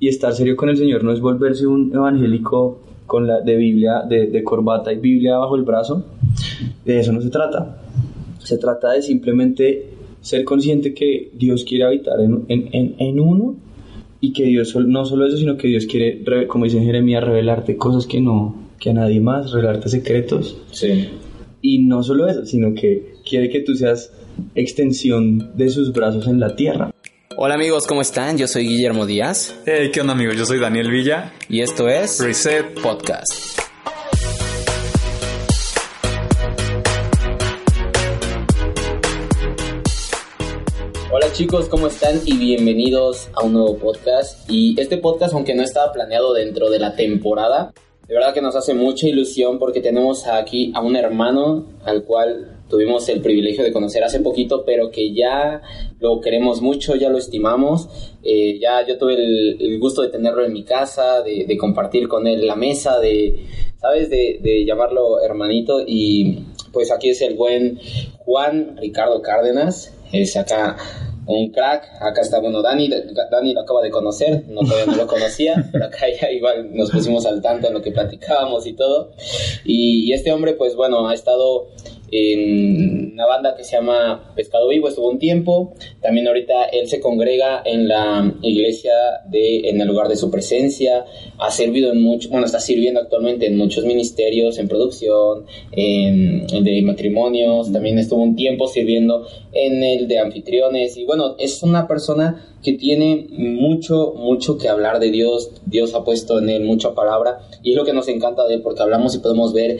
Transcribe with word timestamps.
Y 0.00 0.08
estar 0.08 0.32
serio 0.32 0.56
con 0.56 0.68
el 0.68 0.76
Señor 0.76 1.02
no 1.04 1.12
es 1.12 1.20
volverse 1.20 1.66
un 1.66 1.92
evangélico 1.92 2.80
con 3.06 3.26
la 3.26 3.40
de 3.40 3.56
Biblia, 3.56 4.02
de, 4.08 4.44
corbata 4.44 4.92
y 4.92 4.98
Biblia 4.98 5.38
bajo 5.38 5.56
el 5.56 5.62
brazo. 5.62 6.04
De 6.84 7.00
eso 7.00 7.12
no 7.12 7.20
se 7.20 7.30
trata. 7.30 7.82
Se 8.38 8.58
trata 8.58 8.92
de 8.92 9.02
simplemente 9.02 9.90
ser 10.20 10.44
consciente 10.44 10.94
que 10.94 11.30
Dios 11.34 11.64
quiere 11.64 11.84
habitar 11.84 12.20
en, 12.20 12.44
en, 12.48 12.94
en 12.98 13.20
uno 13.20 13.56
y 14.20 14.32
que 14.32 14.44
Dios, 14.44 14.74
no 14.76 15.04
solo 15.04 15.26
eso, 15.26 15.36
sino 15.36 15.56
que 15.56 15.68
Dios 15.68 15.86
quiere, 15.86 16.46
como 16.46 16.64
dice 16.64 16.80
Jeremías, 16.80 17.24
revelarte 17.24 17.76
cosas 17.76 18.06
que 18.06 18.20
no, 18.20 18.56
que 18.78 18.90
a 18.90 18.94
nadie 18.94 19.20
más, 19.20 19.52
revelarte 19.52 19.88
secretos. 19.88 20.60
Sí. 20.70 21.08
Y 21.62 21.78
no 21.80 22.02
solo 22.02 22.26
eso, 22.26 22.44
sino 22.44 22.74
que 22.74 23.14
quiere 23.28 23.48
que 23.48 23.60
tú 23.60 23.74
seas 23.74 24.12
extensión 24.54 25.56
de 25.56 25.70
sus 25.70 25.92
brazos 25.92 26.26
en 26.26 26.40
la 26.40 26.56
tierra. 26.56 26.92
Hola 27.40 27.54
amigos, 27.54 27.86
¿cómo 27.86 28.02
están? 28.02 28.36
Yo 28.36 28.48
soy 28.48 28.66
Guillermo 28.66 29.06
Díaz. 29.06 29.56
Hey, 29.64 29.92
¿qué 29.92 30.00
onda 30.00 30.12
amigos? 30.12 30.36
Yo 30.36 30.44
soy 30.44 30.58
Daniel 30.58 30.90
Villa. 30.90 31.32
Y 31.48 31.60
esto 31.60 31.86
es 31.86 32.18
Reset 32.18 32.80
Podcast. 32.82 33.60
Hola 41.12 41.32
chicos, 41.32 41.68
¿cómo 41.68 41.86
están? 41.86 42.20
Y 42.24 42.36
bienvenidos 42.38 43.30
a 43.34 43.44
un 43.44 43.52
nuevo 43.52 43.78
podcast. 43.78 44.50
Y 44.50 44.74
este 44.80 44.98
podcast, 44.98 45.32
aunque 45.32 45.54
no 45.54 45.62
estaba 45.62 45.92
planeado 45.92 46.34
dentro 46.34 46.70
de 46.70 46.80
la 46.80 46.96
temporada, 46.96 47.72
de 48.08 48.14
verdad 48.14 48.34
que 48.34 48.42
nos 48.42 48.56
hace 48.56 48.74
mucha 48.74 49.06
ilusión 49.06 49.60
porque 49.60 49.80
tenemos 49.80 50.26
aquí 50.26 50.72
a 50.74 50.80
un 50.80 50.96
hermano 50.96 51.66
al 51.84 52.02
cual 52.02 52.57
tuvimos 52.68 53.08
el 53.08 53.20
privilegio 53.20 53.64
de 53.64 53.72
conocer 53.72 54.04
hace 54.04 54.20
poquito, 54.20 54.64
pero 54.64 54.90
que 54.90 55.12
ya 55.12 55.62
lo 56.00 56.20
queremos 56.20 56.60
mucho, 56.60 56.94
ya 56.96 57.08
lo 57.08 57.18
estimamos. 57.18 57.88
Eh, 58.22 58.58
ya 58.60 58.86
yo 58.86 58.98
tuve 58.98 59.14
el, 59.14 59.78
gusto 59.78 60.02
de 60.02 60.08
tenerlo 60.08 60.44
en 60.44 60.52
mi 60.52 60.64
casa, 60.64 61.22
de, 61.22 61.56
compartir 61.56 62.08
con 62.08 62.26
él 62.26 62.46
la 62.46 62.56
mesa, 62.56 62.98
de, 62.98 63.46
¿sabes? 63.80 64.10
De, 64.10 64.38
de, 64.42 64.64
llamarlo 64.64 65.20
hermanito. 65.22 65.80
Y 65.86 66.44
pues 66.72 66.92
aquí 66.92 67.10
es 67.10 67.22
el 67.22 67.34
buen 67.34 67.78
Juan 68.18 68.76
Ricardo 68.76 69.22
Cárdenas. 69.22 69.94
Es 70.12 70.36
acá 70.36 70.76
un 71.28 71.50
crack. 71.50 71.84
Acá 72.00 72.22
está, 72.22 72.40
bueno, 72.40 72.62
Dani, 72.62 72.88
Dani 72.88 73.52
lo 73.52 73.60
acaba 73.60 73.82
de 73.82 73.90
conocer, 73.90 74.44
no 74.48 74.62
todavía 74.62 74.86
no 74.86 74.96
lo 74.96 75.06
conocía, 75.06 75.68
pero 75.70 75.86
acá 75.86 76.06
ya 76.20 76.30
igual 76.30 76.74
nos 76.74 76.90
pusimos 76.90 77.26
al 77.26 77.40
tanto 77.42 77.68
en 77.68 77.74
lo 77.74 77.82
que 77.82 77.92
platicábamos 77.92 78.66
y 78.66 78.72
todo. 78.72 79.12
Y, 79.64 80.08
y 80.08 80.12
este 80.12 80.32
hombre, 80.32 80.54
pues 80.54 80.74
bueno, 80.74 81.06
ha 81.08 81.14
estado 81.14 81.68
en 82.10 83.12
una 83.12 83.26
banda 83.26 83.54
que 83.56 83.64
se 83.64 83.76
llama 83.76 84.32
Pescado 84.34 84.68
Vivo, 84.68 84.88
estuvo 84.88 85.10
un 85.10 85.18
tiempo. 85.18 85.74
También 86.00 86.26
ahorita 86.28 86.66
él 86.66 86.88
se 86.88 87.00
congrega 87.00 87.62
en 87.64 87.88
la 87.88 88.32
iglesia 88.42 88.92
de, 89.28 89.68
en 89.68 89.80
el 89.80 89.88
lugar 89.88 90.08
de 90.08 90.16
su 90.16 90.30
presencia. 90.30 91.04
Ha 91.38 91.50
servido 91.50 91.92
en 91.92 92.00
mucho, 92.00 92.28
bueno, 92.30 92.46
está 92.46 92.60
sirviendo 92.60 93.00
actualmente 93.00 93.46
en 93.46 93.56
muchos 93.56 93.84
ministerios, 93.84 94.58
en 94.58 94.68
producción, 94.68 95.46
en, 95.72 96.46
de 96.46 96.82
matrimonios. 96.82 97.72
También 97.72 97.98
estuvo 97.98 98.22
un 98.22 98.36
tiempo 98.36 98.68
sirviendo 98.68 99.26
en 99.52 99.82
el 99.82 100.08
de 100.08 100.18
anfitriones. 100.18 100.96
Y 100.96 101.04
bueno, 101.04 101.36
es 101.38 101.62
una 101.62 101.86
persona 101.86 102.44
que 102.62 102.72
tiene 102.72 103.26
mucho, 103.30 104.14
mucho 104.16 104.58
que 104.58 104.68
hablar 104.68 104.98
de 105.00 105.10
Dios. 105.10 105.50
Dios 105.66 105.94
ha 105.94 106.04
puesto 106.04 106.38
en 106.38 106.48
él 106.50 106.64
mucha 106.64 106.94
palabra. 106.94 107.40
Y 107.62 107.70
es 107.70 107.76
lo 107.76 107.84
que 107.84 107.92
nos 107.92 108.08
encanta 108.08 108.46
de 108.46 108.54
él 108.54 108.62
porque 108.62 108.82
hablamos 108.82 109.14
y 109.14 109.18
podemos 109.18 109.52
ver 109.52 109.78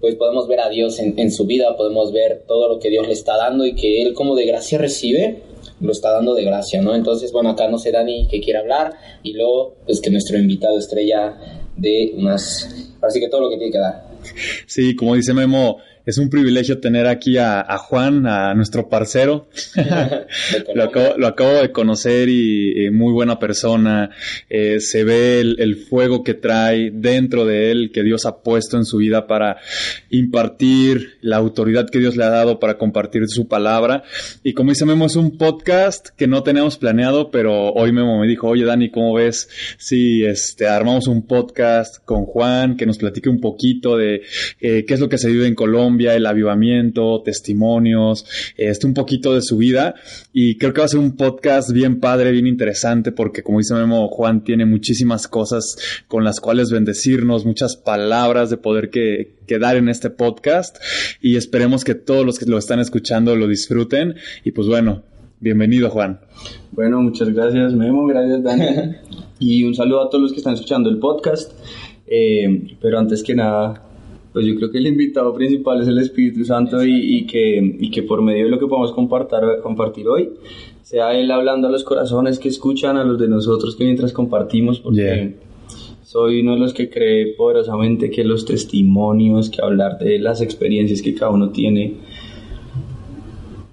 pues 0.00 0.14
podemos 0.14 0.48
ver 0.48 0.60
a 0.60 0.68
Dios 0.68 0.98
en, 0.98 1.30
su 1.30 1.44
vida, 1.44 1.76
podemos 1.76 2.12
ver 2.12 2.44
todo 2.48 2.68
lo 2.68 2.78
que 2.78 2.88
Dios 2.88 3.06
le 3.06 3.12
está 3.12 3.36
dando 3.36 3.66
y 3.66 3.74
que 3.74 4.02
Él 4.02 4.14
como 4.14 4.34
de 4.34 4.46
gracia 4.46 4.78
recibe, 4.78 5.42
lo 5.80 5.92
está 5.92 6.10
dando 6.12 6.34
de 6.34 6.44
gracia, 6.44 6.80
¿no? 6.80 6.94
Entonces, 6.94 7.32
bueno, 7.32 7.50
acá 7.50 7.68
no 7.68 7.78
sé 7.78 7.92
Dani 7.92 8.26
que 8.28 8.40
quiere 8.40 8.58
hablar 8.58 8.94
y 9.22 9.34
luego, 9.34 9.76
pues 9.84 10.00
que 10.00 10.10
nuestro 10.10 10.38
invitado 10.38 10.78
estrella 10.78 11.36
de 11.76 12.14
unas, 12.16 12.92
así 13.02 13.20
que 13.20 13.28
todo 13.28 13.42
lo 13.42 13.50
que 13.50 13.56
tiene 13.56 13.72
que 13.72 13.78
dar. 13.78 14.08
Sí, 14.66 14.96
como 14.96 15.14
dice 15.14 15.34
Memo, 15.34 15.78
es 16.06 16.18
un 16.18 16.30
privilegio 16.30 16.80
tener 16.80 17.06
aquí 17.06 17.36
a, 17.38 17.64
Juan, 17.78 18.26
a 18.26 18.54
nuestro 18.54 18.88
parcero. 18.88 19.48
lo, 20.74 20.84
acabo, 21.26 21.54
de 21.54 21.70
conocer 21.72 22.28
y, 22.28 22.90
muy 22.90 23.12
buena 23.12 23.38
persona. 23.38 24.10
Eh, 24.48 24.80
se 24.80 25.04
ve 25.04 25.40
el, 25.40 25.76
fuego 25.76 26.22
que 26.22 26.34
trae 26.34 26.90
dentro 26.92 27.44
de 27.44 27.70
él, 27.70 27.90
que 27.92 28.02
Dios 28.02 28.26
ha 28.26 28.42
puesto 28.42 28.76
en 28.76 28.84
su 28.84 28.98
vida 28.98 29.26
para 29.26 29.58
impartir 30.10 31.18
la 31.20 31.36
autoridad 31.36 31.88
que 31.88 31.98
Dios 31.98 32.16
le 32.16 32.24
ha 32.24 32.30
dado 32.30 32.58
para 32.58 32.78
compartir 32.78 33.28
su 33.28 33.48
palabra. 33.48 34.02
Y 34.42 34.52
como 34.52 34.70
dice 34.70 34.84
Memo, 34.84 35.06
es 35.06 35.16
un 35.16 35.36
podcast 35.36 36.08
que 36.16 36.26
no 36.26 36.42
tenemos 36.42 36.76
planeado, 36.76 37.30
pero 37.30 37.72
hoy 37.72 37.92
Memo 37.92 38.20
me 38.20 38.26
dijo, 38.26 38.48
oye 38.48 38.64
Dani, 38.64 38.90
¿cómo 38.90 39.14
ves 39.14 39.48
si 39.78 40.24
este, 40.24 40.66
armamos 40.66 41.06
un 41.06 41.26
podcast 41.26 42.04
con 42.04 42.24
Juan 42.24 42.76
que 42.76 42.86
nos 42.86 42.98
platique 42.98 43.28
un 43.28 43.40
poquito 43.40 43.96
de 43.96 44.22
eh, 44.60 44.84
qué 44.86 44.94
es 44.94 45.00
lo 45.00 45.08
que 45.08 45.18
se 45.18 45.28
vive 45.28 45.46
en 45.46 45.54
Colombia? 45.54 45.89
El 45.98 46.26
avivamiento, 46.26 47.22
testimonios, 47.22 48.26
este, 48.56 48.86
un 48.86 48.94
poquito 48.94 49.34
de 49.34 49.42
su 49.42 49.56
vida. 49.56 49.94
Y 50.32 50.56
creo 50.56 50.72
que 50.72 50.80
va 50.80 50.84
a 50.84 50.88
ser 50.88 51.00
un 51.00 51.16
podcast 51.16 51.72
bien 51.72 52.00
padre, 52.00 52.32
bien 52.32 52.46
interesante, 52.46 53.12
porque 53.12 53.42
como 53.42 53.58
dice 53.58 53.74
Memo, 53.74 54.08
Juan 54.08 54.44
tiene 54.44 54.66
muchísimas 54.66 55.28
cosas 55.28 55.76
con 56.08 56.24
las 56.24 56.40
cuales 56.40 56.70
bendecirnos, 56.70 57.44
muchas 57.44 57.76
palabras 57.76 58.50
de 58.50 58.56
poder 58.56 58.90
que, 58.90 59.38
dar 59.60 59.76
en 59.76 59.88
este 59.88 60.10
podcast. 60.10 60.76
Y 61.20 61.36
esperemos 61.36 61.82
que 61.82 61.96
todos 61.96 62.24
los 62.24 62.38
que 62.38 62.46
lo 62.46 62.56
están 62.56 62.78
escuchando 62.78 63.34
lo 63.34 63.48
disfruten. 63.48 64.14
Y 64.44 64.52
pues 64.52 64.68
bueno, 64.68 65.02
bienvenido 65.40 65.90
Juan. 65.90 66.20
Bueno, 66.70 67.02
muchas 67.02 67.30
gracias 67.30 67.74
Memo, 67.74 68.06
gracias 68.06 68.44
Daniel. 68.44 68.98
y 69.40 69.64
un 69.64 69.74
saludo 69.74 70.02
a 70.02 70.08
todos 70.08 70.22
los 70.22 70.32
que 70.32 70.38
están 70.38 70.54
escuchando 70.54 70.88
el 70.88 70.98
podcast. 70.98 71.52
Eh, 72.06 72.76
pero 72.80 72.98
antes 72.98 73.22
que 73.22 73.34
nada, 73.34 73.89
pues 74.32 74.46
yo 74.46 74.54
creo 74.54 74.70
que 74.70 74.78
el 74.78 74.86
invitado 74.86 75.34
principal 75.34 75.82
es 75.82 75.88
el 75.88 75.98
Espíritu 75.98 76.44
Santo 76.44 76.84
y, 76.84 77.26
que, 77.26 77.76
y 77.78 77.90
que 77.90 78.02
por 78.02 78.22
medio 78.22 78.44
de 78.44 78.50
lo 78.50 78.58
que 78.58 78.66
podemos 78.66 78.92
compartir, 78.92 79.38
compartir 79.62 80.06
hoy, 80.08 80.30
sea 80.82 81.14
Él 81.18 81.30
hablando 81.30 81.68
a 81.68 81.70
los 81.70 81.84
corazones 81.84 82.38
que 82.38 82.48
escuchan, 82.48 82.96
a 82.96 83.04
los 83.04 83.18
de 83.18 83.28
nosotros 83.28 83.74
que 83.76 83.84
mientras 83.84 84.12
compartimos, 84.12 84.78
porque 84.80 85.34
soy 86.02 86.40
uno 86.40 86.54
de 86.54 86.60
los 86.60 86.74
que 86.74 86.90
cree 86.90 87.34
poderosamente 87.34 88.10
que 88.10 88.24
los 88.24 88.44
testimonios, 88.44 89.50
que 89.50 89.62
hablar 89.62 89.98
de 89.98 90.18
las 90.18 90.40
experiencias 90.40 91.02
que 91.02 91.14
cada 91.14 91.30
uno 91.32 91.50
tiene, 91.50 91.94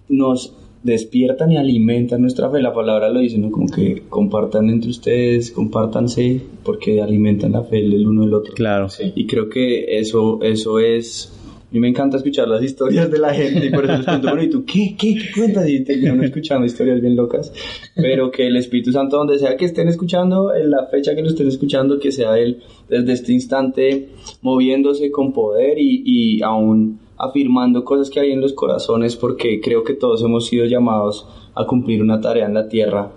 nos 0.10 0.57
despiertan 0.84 1.52
y 1.52 1.58
alimentan 1.58 2.22
nuestra 2.22 2.50
fe. 2.50 2.62
La 2.62 2.74
palabra 2.74 3.10
lo 3.10 3.20
dice, 3.20 3.38
¿no? 3.38 3.52
Como 3.52 3.68
que 3.68 4.04
compartan 4.10 4.70
entre 4.70 4.90
ustedes, 4.90 5.52
compártanse, 5.52 6.42
porque 6.64 7.02
alimentan 7.02 7.54
la 7.54 7.64
fe 7.64 7.80
el 7.80 8.08
uno 8.08 8.24
del 8.24 8.34
otro. 8.34 8.54
Claro. 8.54 8.90
Sí. 8.90 9.12
Y 9.16 9.28
creo 9.28 9.50
que 9.50 10.00
eso, 10.00 10.40
eso 10.42 10.80
es... 10.80 11.34
A 11.70 11.74
mí 11.74 11.82
me 11.82 11.90
encanta 11.90 12.16
escuchar 12.16 12.48
las 12.48 12.64
historias 12.64 13.12
de 13.12 13.20
la 13.20 13.34
gente 13.34 13.66
y 13.66 13.70
por 13.70 13.84
eso 13.84 13.98
les 13.98 14.06
cuento, 14.06 14.30
bueno, 14.30 14.42
¿y 14.42 14.50
tú 14.50 14.64
qué, 14.64 14.96
qué, 14.98 15.16
qué 15.16 15.32
cuentas? 15.36 15.68
Y 15.68 15.84
te 15.84 16.00
uno 16.10 16.24
escuchando 16.24 16.66
historias 16.66 17.02
bien 17.02 17.18
locas, 17.18 17.52
pero 17.94 18.32
que 18.32 18.48
el 18.48 18.56
Espíritu 18.56 18.94
Santo, 18.94 19.18
donde 19.18 19.38
sea 19.38 19.58
que 19.58 19.66
estén 19.66 19.90
escuchando, 19.90 20.56
en 20.56 20.72
la 20.72 20.86
fecha 20.86 21.14
que 21.14 21.22
lo 21.22 21.28
estén 21.28 21.50
escuchando, 21.50 22.00
que 22.00 22.14
sea 22.14 22.40
Él 22.40 22.62
desde 22.88 23.12
este 23.12 23.34
instante 23.34 24.08
moviéndose 24.42 25.12
con 25.12 25.34
poder 25.34 25.78
y, 25.78 26.04
y 26.06 26.42
aún 26.42 27.00
afirmando 27.18 27.84
cosas 27.84 28.10
que 28.10 28.20
hay 28.20 28.32
en 28.32 28.42
los 28.42 28.54
corazones 28.54 29.16
porque 29.16 29.60
creo 29.62 29.84
que 29.84 29.94
todos 29.94 30.22
hemos 30.22 30.48
sido 30.48 30.66
llamados 30.66 31.28
a 31.56 31.66
cumplir 31.66 32.02
una 32.02 32.22
tarea 32.22 32.46
en 32.46 32.54
la 32.54 32.68
tierra 32.70 33.12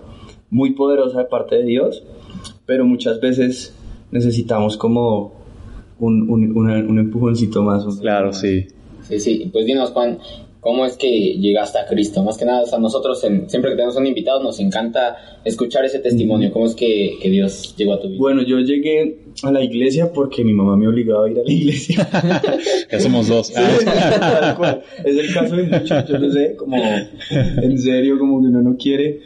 muy 0.50 0.72
poderosa 0.72 1.19
de 1.19 1.25
parte 1.27 1.56
de 1.56 1.65
Dios, 1.65 2.03
pero 2.66 2.84
muchas 2.84 3.21
veces 3.21 3.75
necesitamos 4.11 4.77
como 4.77 5.33
un, 5.99 6.28
un, 6.28 6.56
un 6.56 6.99
empujoncito 6.99 7.62
más. 7.62 7.84
Claro, 8.00 8.33
sí. 8.33 8.66
Sí, 9.03 9.21
sí. 9.21 9.50
Pues 9.53 9.66
dinos, 9.66 9.91
Juan, 9.91 10.19
¿Cómo 10.60 10.84
es 10.84 10.97
que 10.98 11.09
llegaste 11.09 11.78
a 11.78 11.87
Cristo? 11.87 12.22
Más 12.22 12.37
que 12.37 12.44
nada, 12.44 12.65
a 12.71 12.78
nosotros 12.78 13.19
siempre 13.19 13.71
que 13.71 13.76
tenemos 13.76 13.97
un 13.97 14.06
invitado 14.06 14.43
nos 14.43 14.60
encanta 14.60 15.16
escuchar 15.43 15.87
ese 15.87 16.00
testimonio. 16.00 16.53
¿Cómo 16.53 16.66
es 16.66 16.75
que, 16.75 17.19
Dios 17.22 17.75
llegó 17.78 17.94
a 17.94 18.00
tu 18.00 18.09
vida? 18.09 18.19
Bueno, 18.19 18.43
yo 18.43 18.58
llegué 18.58 19.20
a 19.43 19.50
la 19.50 19.64
iglesia 19.64 20.12
porque 20.12 20.44
mi 20.44 20.52
mamá 20.52 20.76
me 20.76 20.87
obligaba 20.87 21.26
a 21.26 21.31
ir 21.31 21.38
a 21.38 21.43
la 21.44 21.50
iglesia. 21.50 22.06
ya 22.93 23.00
somos 23.00 23.29
dos. 23.29 23.50
es 23.50 25.17
el 25.17 25.32
caso 25.32 25.56
de 25.56 25.62
muchos, 25.62 26.08
yo 26.08 26.19
no 26.19 26.31
sé, 26.31 26.56
como 26.56 26.76
en 26.76 27.79
serio, 27.79 28.19
como 28.19 28.43
que 28.43 28.49
uno 28.49 28.61
no 28.61 28.76
quiere. 28.76 29.20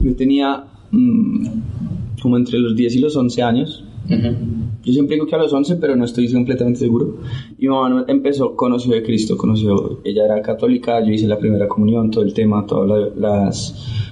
Yo 0.00 0.16
tenía 0.16 0.64
mm, 0.90 1.46
como 2.20 2.36
entre 2.36 2.58
los 2.58 2.74
10 2.74 2.96
y 2.96 2.98
los 2.98 3.14
11 3.14 3.42
años. 3.42 3.84
Yo 4.06 4.92
siempre 4.92 5.16
digo 5.16 5.26
que 5.26 5.34
a 5.34 5.38
los 5.38 5.52
11, 5.52 5.76
pero 5.76 5.96
no 5.96 6.04
estoy 6.04 6.30
completamente 6.32 6.80
seguro. 6.80 7.16
Mi 7.58 7.68
mamá 7.68 8.04
empezó, 8.06 8.54
conoció 8.54 8.94
de 8.94 9.02
Cristo, 9.02 9.36
conoció, 9.36 10.00
ella 10.04 10.26
era 10.26 10.42
católica, 10.42 11.00
yo 11.00 11.10
hice 11.12 11.26
la 11.26 11.38
primera 11.38 11.66
comunión, 11.68 12.10
todo 12.10 12.22
el 12.22 12.34
tema, 12.34 12.66
todos 12.66 13.12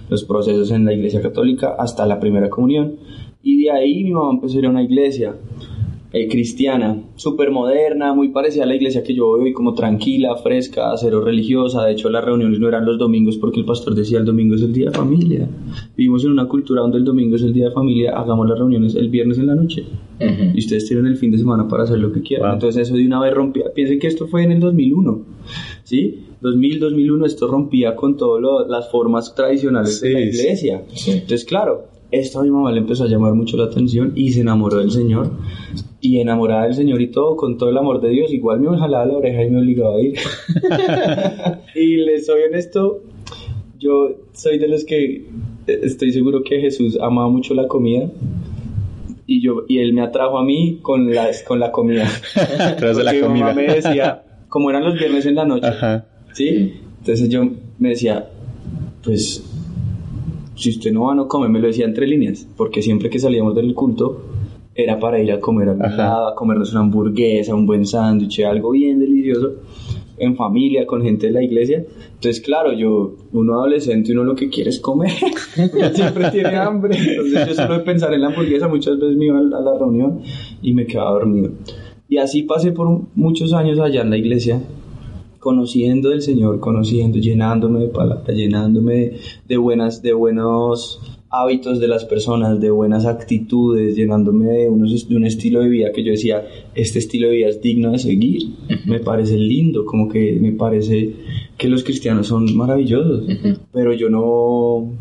los 0.08 0.24
procesos 0.24 0.70
en 0.70 0.84
la 0.86 0.94
iglesia 0.94 1.20
católica, 1.20 1.74
hasta 1.78 2.06
la 2.06 2.18
primera 2.18 2.48
comunión. 2.48 2.96
Y 3.42 3.64
de 3.64 3.70
ahí 3.70 4.04
mi 4.04 4.12
mamá 4.12 4.30
empezó 4.32 4.56
a 4.56 4.58
ir 4.60 4.66
a 4.66 4.70
una 4.70 4.82
iglesia. 4.82 5.34
Eh, 6.12 6.28
cristiana, 6.28 7.02
súper 7.16 7.50
moderna, 7.50 8.12
muy 8.12 8.28
parecida 8.28 8.64
a 8.64 8.66
la 8.66 8.74
iglesia 8.74 9.02
que 9.02 9.14
yo 9.14 9.28
voy, 9.28 9.52
como 9.52 9.74
tranquila, 9.74 10.36
fresca, 10.36 10.94
cero 10.96 11.22
religiosa. 11.22 11.84
De 11.84 11.92
hecho, 11.92 12.10
las 12.10 12.24
reuniones 12.24 12.60
no 12.60 12.68
eran 12.68 12.84
los 12.84 12.98
domingos 12.98 13.38
porque 13.38 13.60
el 13.60 13.66
pastor 13.66 13.94
decía 13.94 14.18
el 14.18 14.24
domingo 14.24 14.54
es 14.54 14.62
el 14.62 14.72
día 14.72 14.90
de 14.90 14.96
familia. 14.96 15.48
Vivimos 15.96 16.24
en 16.24 16.32
una 16.32 16.46
cultura 16.46 16.82
donde 16.82 16.98
el 16.98 17.04
domingo 17.04 17.36
es 17.36 17.42
el 17.42 17.52
día 17.52 17.66
de 17.66 17.70
familia, 17.70 18.12
hagamos 18.12 18.48
las 18.48 18.58
reuniones 18.58 18.94
el 18.94 19.08
viernes 19.08 19.38
en 19.38 19.46
la 19.46 19.54
noche. 19.54 19.84
Y 20.54 20.58
ustedes 20.58 20.86
tienen 20.86 21.06
el 21.06 21.16
fin 21.16 21.32
de 21.32 21.38
semana 21.38 21.66
para 21.66 21.84
hacer 21.84 21.98
lo 21.98 22.12
que 22.12 22.22
quieran. 22.22 22.54
Entonces 22.54 22.88
eso 22.88 22.94
de 22.96 23.06
una 23.06 23.20
vez 23.20 23.34
rompía. 23.34 23.64
Piensen 23.74 23.98
que 23.98 24.06
esto 24.06 24.28
fue 24.28 24.44
en 24.44 24.52
el 24.52 24.60
2001, 24.60 25.22
¿sí? 25.82 26.26
2000, 26.42 26.80
2001, 26.80 27.26
esto 27.26 27.48
rompía 27.48 27.96
con 27.96 28.16
todas 28.16 28.68
las 28.68 28.90
formas 28.90 29.34
tradicionales 29.34 30.00
de 30.00 30.12
la 30.12 30.20
iglesia. 30.20 30.84
Entonces, 31.06 31.44
claro, 31.44 31.86
esto 32.10 32.40
a 32.40 32.42
mi 32.42 32.50
mamá 32.50 32.70
le 32.72 32.80
empezó 32.80 33.04
a 33.04 33.08
llamar 33.08 33.34
mucho 33.34 33.56
la 33.56 33.64
atención 33.64 34.12
y 34.14 34.32
se 34.32 34.42
enamoró 34.42 34.78
del 34.78 34.90
Señor. 34.90 35.30
Y 36.02 36.20
enamorada 36.20 36.64
del 36.64 36.75
Señor 36.75 37.00
y 37.00 37.06
todo, 37.12 37.37
con 37.37 37.56
todo 37.56 37.70
el 37.70 37.78
amor 37.78 38.00
de 38.00 38.10
Dios, 38.10 38.32
igual 38.32 38.60
me 38.60 38.76
jalaba 38.76 39.06
la 39.06 39.14
oreja 39.14 39.44
y 39.44 39.50
me 39.50 39.60
obligaba 39.60 39.96
a 39.96 40.00
ir. 40.00 40.19
y 41.76 41.96
les 41.96 42.26
soy 42.26 42.43
honesto, 42.43 43.02
yo 43.78 44.10
soy 44.32 44.58
de 44.58 44.69
los 44.69 44.84
que 44.84 45.26
estoy 45.66 46.12
seguro 46.12 46.43
que 46.43 46.60
Jesús 46.60 46.99
amaba 47.00 47.28
mucho 47.28 47.54
la 47.54 47.69
comida 47.69 48.10
y 49.26 49.40
yo 49.40 49.64
y 49.69 49.78
él 49.78 49.93
me 49.93 50.02
atrajo 50.02 50.38
a 50.38 50.44
mí 50.44 50.81
con 50.82 51.12
la, 51.12 51.31
con 51.46 51.60
la 51.60 51.70
comida. 51.70 52.06
Tras 52.78 52.96
de 52.96 53.05
la 53.05 53.12
comida. 53.12 53.28
Mi 53.28 53.40
mamá 53.40 53.55
me 53.55 53.75
decía, 53.75 54.25
como 54.48 54.70
eran 54.70 54.84
los 54.84 54.98
viernes 54.98 55.25
en 55.26 55.37
la 55.37 55.44
noche, 55.44 55.69
¿sí? 56.32 56.75
Entonces 56.98 57.28
yo 57.28 57.48
me 57.78 57.90
decía, 57.90 58.28
pues 59.02 59.43
si 60.55 60.70
usted 60.70 60.93
no 60.93 61.05
va, 61.05 61.14
no 61.14 61.28
come, 61.28 61.48
me 61.48 61.60
lo 61.60 61.69
decía 61.69 61.84
entre 61.84 62.06
líneas, 62.06 62.46
porque 62.56 62.82
siempre 62.82 63.08
que 63.08 63.19
salíamos 63.19 63.55
del 63.55 63.75
culto 63.75 64.31
era 64.74 64.98
para 64.98 65.20
ir 65.20 65.32
a 65.32 65.40
comer 65.40 65.70
a, 65.70 66.28
a 66.28 66.34
comernos 66.34 66.72
una 66.72 66.80
hamburguesa, 66.80 67.54
un 67.54 67.66
buen 67.66 67.86
sándwich, 67.86 68.40
algo 68.40 68.70
bien 68.70 68.98
delicioso, 69.00 69.54
en 70.19 70.36
familia, 70.36 70.86
con 70.86 71.02
gente 71.02 71.26
de 71.26 71.32
la 71.32 71.42
iglesia. 71.42 71.84
Entonces, 72.14 72.40
claro, 72.40 72.72
yo, 72.72 73.16
uno 73.32 73.54
adolescente, 73.54 74.12
uno 74.12 74.24
lo 74.24 74.34
que 74.34 74.48
quiere 74.48 74.70
es 74.70 74.80
comer, 74.80 75.10
siempre 75.94 76.30
tiene 76.30 76.56
hambre, 76.56 76.96
entonces 76.96 77.48
yo 77.48 77.54
solo 77.54 77.78
de 77.78 77.84
pensar 77.84 78.14
en 78.14 78.20
la 78.20 78.28
hamburguesa, 78.28 78.69
muchas 78.69 78.98
veces 78.98 79.16
me 79.16 79.26
iba 79.26 79.38
a 79.38 79.42
la 79.42 79.78
reunión 79.78 80.20
y 80.62 80.72
me 80.72 80.86
quedaba 80.86 81.12
dormido. 81.12 81.50
Y 82.08 82.19
así 82.19 82.42
pasé 82.42 82.72
por 82.72 82.88
muchos 83.14 83.52
años 83.52 83.78
allá 83.80 84.02
en 84.02 84.10
la 84.10 84.19
iglesia, 84.19 84.62
conociendo 85.38 86.10
del 86.10 86.22
Señor, 86.22 86.60
conociendo, 86.60 87.19
llenándome 87.19 87.80
de 87.80 87.88
palabras, 87.88 88.36
llenándome 88.36 89.12
de, 89.48 89.56
buenas, 89.56 90.02
de 90.02 90.12
buenos 90.12 91.00
hábitos 91.32 91.81
de 91.81 91.88
las 91.88 92.05
personas, 92.05 92.61
de 92.61 92.70
buenas 92.70 93.06
actitudes, 93.06 93.96
llenándome 93.96 94.46
de, 94.46 94.69
unos, 94.69 95.08
de 95.08 95.17
un 95.17 95.25
estilo 95.25 95.61
de 95.61 95.69
vida 95.69 95.93
que 95.93 96.05
yo 96.05 96.12
decía, 96.12 96.46
este 96.75 96.99
estilo 96.99 97.29
de 97.29 97.37
vida 97.37 97.49
es 97.49 97.62
digno 97.62 97.90
de 97.90 97.99
seguir, 97.99 98.43
me 98.84 99.00
parece 99.00 99.38
lindo, 99.38 99.87
como 99.87 100.08
que 100.08 100.38
me 100.38 100.52
parece 100.52 101.14
que 101.56 101.69
los 101.69 101.82
cristianos 101.84 102.26
son 102.26 102.55
maravillosos, 102.55 103.25
pero 103.73 103.94
yo 103.94 104.11
no, 104.11 104.93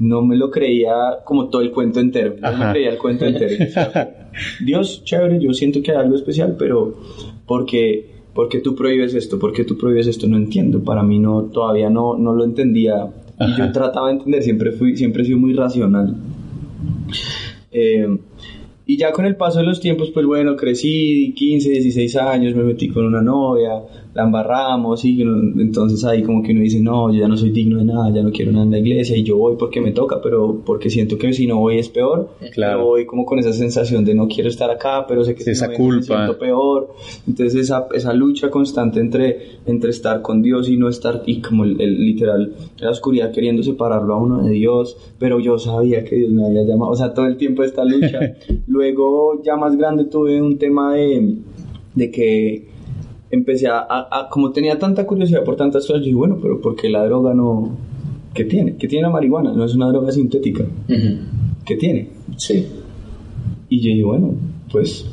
no 0.00 0.22
me 0.22 0.36
lo 0.36 0.50
creía 0.50 0.92
como 1.24 1.48
todo 1.48 1.62
el 1.62 1.70
cuento 1.70 2.00
entero, 2.00 2.34
no 2.40 2.56
me 2.56 2.72
creía 2.72 2.90
el 2.90 2.98
cuento 2.98 3.24
entero. 3.24 3.54
Dios, 4.64 5.02
chévere, 5.04 5.38
yo 5.40 5.52
siento 5.52 5.80
que 5.80 5.92
hay 5.92 5.98
algo 5.98 6.16
especial, 6.16 6.56
pero 6.58 6.96
porque 7.46 8.16
¿por 8.34 8.48
qué 8.48 8.60
tú 8.60 8.74
prohíbes 8.74 9.14
esto? 9.14 9.38
¿Por 9.38 9.52
qué 9.52 9.64
tú 9.64 9.78
prohíbes 9.78 10.06
esto? 10.06 10.26
No 10.26 10.36
entiendo. 10.36 10.84
Para 10.84 11.02
mí 11.02 11.18
no, 11.18 11.44
todavía 11.44 11.88
no, 11.88 12.16
no 12.16 12.34
lo 12.34 12.44
entendía. 12.44 13.08
Y 13.38 13.58
yo 13.58 13.70
trataba 13.72 14.08
de 14.08 14.14
entender, 14.14 14.42
siempre, 14.42 14.72
fui, 14.72 14.96
siempre 14.96 15.22
he 15.22 15.26
sido 15.26 15.38
muy 15.38 15.52
racional. 15.52 16.16
Eh, 17.70 18.18
y 18.86 18.96
ya 18.96 19.12
con 19.12 19.26
el 19.26 19.36
paso 19.36 19.58
de 19.58 19.64
los 19.64 19.80
tiempos, 19.80 20.10
pues 20.12 20.24
bueno, 20.24 20.56
crecí, 20.56 21.34
15, 21.36 21.70
16 21.70 22.16
años, 22.16 22.54
me 22.54 22.62
metí 22.62 22.88
con 22.88 23.04
una 23.04 23.20
novia, 23.20 23.72
la 24.16 24.22
embarramos 24.22 25.04
y 25.04 25.20
entonces 25.20 26.02
ahí 26.06 26.22
como 26.22 26.42
que 26.42 26.52
uno 26.52 26.62
dice, 26.62 26.80
no, 26.80 27.12
yo 27.12 27.20
ya 27.20 27.28
no 27.28 27.36
soy 27.36 27.50
digno 27.50 27.76
de 27.76 27.84
nada, 27.84 28.10
ya 28.10 28.22
no 28.22 28.30
quiero 28.30 28.50
nada 28.50 28.64
en 28.64 28.70
la 28.70 28.78
iglesia 28.78 29.14
y 29.14 29.22
yo 29.22 29.36
voy 29.36 29.56
porque 29.58 29.82
me 29.82 29.92
toca, 29.92 30.22
pero 30.22 30.62
porque 30.64 30.88
siento 30.88 31.18
que 31.18 31.34
si 31.34 31.46
no 31.46 31.58
voy 31.58 31.78
es 31.78 31.90
peor. 31.90 32.30
Claro. 32.54 32.86
voy 32.86 33.04
como 33.04 33.26
con 33.26 33.38
esa 33.38 33.52
sensación 33.52 34.06
de 34.06 34.14
no 34.14 34.26
quiero 34.26 34.48
estar 34.48 34.70
acá, 34.70 35.04
pero 35.06 35.22
sé 35.22 35.34
que 35.34 35.44
si 35.44 35.50
esa 35.50 35.70
culpa. 35.70 35.96
me 35.96 36.02
siento 36.02 36.38
peor. 36.38 36.94
Entonces 37.28 37.56
esa, 37.56 37.88
esa 37.92 38.14
lucha 38.14 38.48
constante 38.48 39.00
entre, 39.00 39.58
entre 39.66 39.90
estar 39.90 40.22
con 40.22 40.40
Dios 40.40 40.70
y 40.70 40.78
no 40.78 40.88
estar, 40.88 41.22
y 41.26 41.42
como 41.42 41.64
el, 41.64 41.76
literal, 41.76 42.54
la 42.78 42.90
oscuridad 42.90 43.32
queriendo 43.32 43.62
separarlo 43.62 44.14
a 44.14 44.16
uno 44.16 44.44
de 44.44 44.52
Dios, 44.52 44.96
pero 45.18 45.40
yo 45.40 45.58
sabía 45.58 46.04
que 46.04 46.16
Dios 46.16 46.32
me 46.32 46.46
había 46.46 46.62
llamado, 46.62 46.92
o 46.92 46.96
sea, 46.96 47.12
todo 47.12 47.26
el 47.26 47.36
tiempo 47.36 47.62
esta 47.64 47.84
lucha. 47.84 48.18
Luego 48.66 49.42
ya 49.44 49.56
más 49.56 49.76
grande 49.76 50.06
tuve 50.06 50.40
un 50.40 50.56
tema 50.56 50.94
de, 50.94 51.36
de 51.94 52.10
que 52.10 52.75
empecé 53.30 53.68
a, 53.68 54.28
como 54.30 54.52
tenía 54.52 54.78
tanta 54.78 55.06
curiosidad 55.06 55.44
por 55.44 55.56
tantas 55.56 55.86
cosas, 55.86 56.00
yo 56.00 56.06
dije, 56.06 56.16
bueno, 56.16 56.38
pero 56.40 56.60
¿por 56.60 56.76
qué 56.76 56.88
la 56.88 57.04
droga 57.04 57.34
no... 57.34 57.76
¿Qué 58.34 58.44
tiene? 58.44 58.76
¿Qué 58.76 58.86
tiene 58.86 59.04
la 59.04 59.10
marihuana? 59.10 59.52
No 59.52 59.64
es 59.64 59.74
una 59.74 59.88
droga 59.88 60.12
sintética. 60.12 60.64
¿Qué 61.64 61.76
tiene? 61.76 62.10
Sí. 62.36 62.66
Y 63.68 63.80
yo 63.80 63.90
dije, 63.90 64.04
bueno, 64.04 64.34
pues 64.70 65.06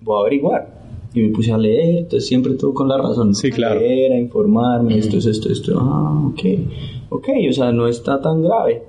voy 0.00 0.16
a 0.16 0.20
averiguar. 0.20 0.80
Y 1.12 1.22
me 1.22 1.28
puse 1.30 1.52
a 1.52 1.58
leer, 1.58 1.98
entonces 1.98 2.26
siempre 2.26 2.54
todo 2.54 2.72
con 2.72 2.88
la 2.88 2.96
razón. 2.96 3.34
Sí, 3.34 3.50
claro. 3.50 3.80
A 3.80 3.82
leer, 3.82 4.12
a 4.12 4.18
informarme, 4.18 4.96
esto 4.96 5.18
es 5.18 5.26
esto, 5.26 5.50
esto. 5.50 5.76
Ah, 5.78 6.28
ok. 6.28 6.40
Ok, 7.10 7.28
o 7.48 7.52
sea, 7.52 7.72
no 7.72 7.88
está 7.88 8.20
tan 8.20 8.42
grave. 8.42 8.84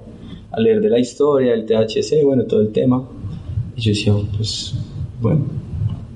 A 0.51 0.59
leer 0.59 0.81
de 0.81 0.89
la 0.89 0.99
historia, 0.99 1.53
el 1.53 1.65
THC, 1.65 2.23
bueno, 2.23 2.43
todo 2.45 2.61
el 2.61 2.71
tema. 2.71 3.03
Y 3.75 3.81
yo 3.81 3.89
decía, 3.89 4.13
pues, 4.38 4.75
bueno, 5.19 5.41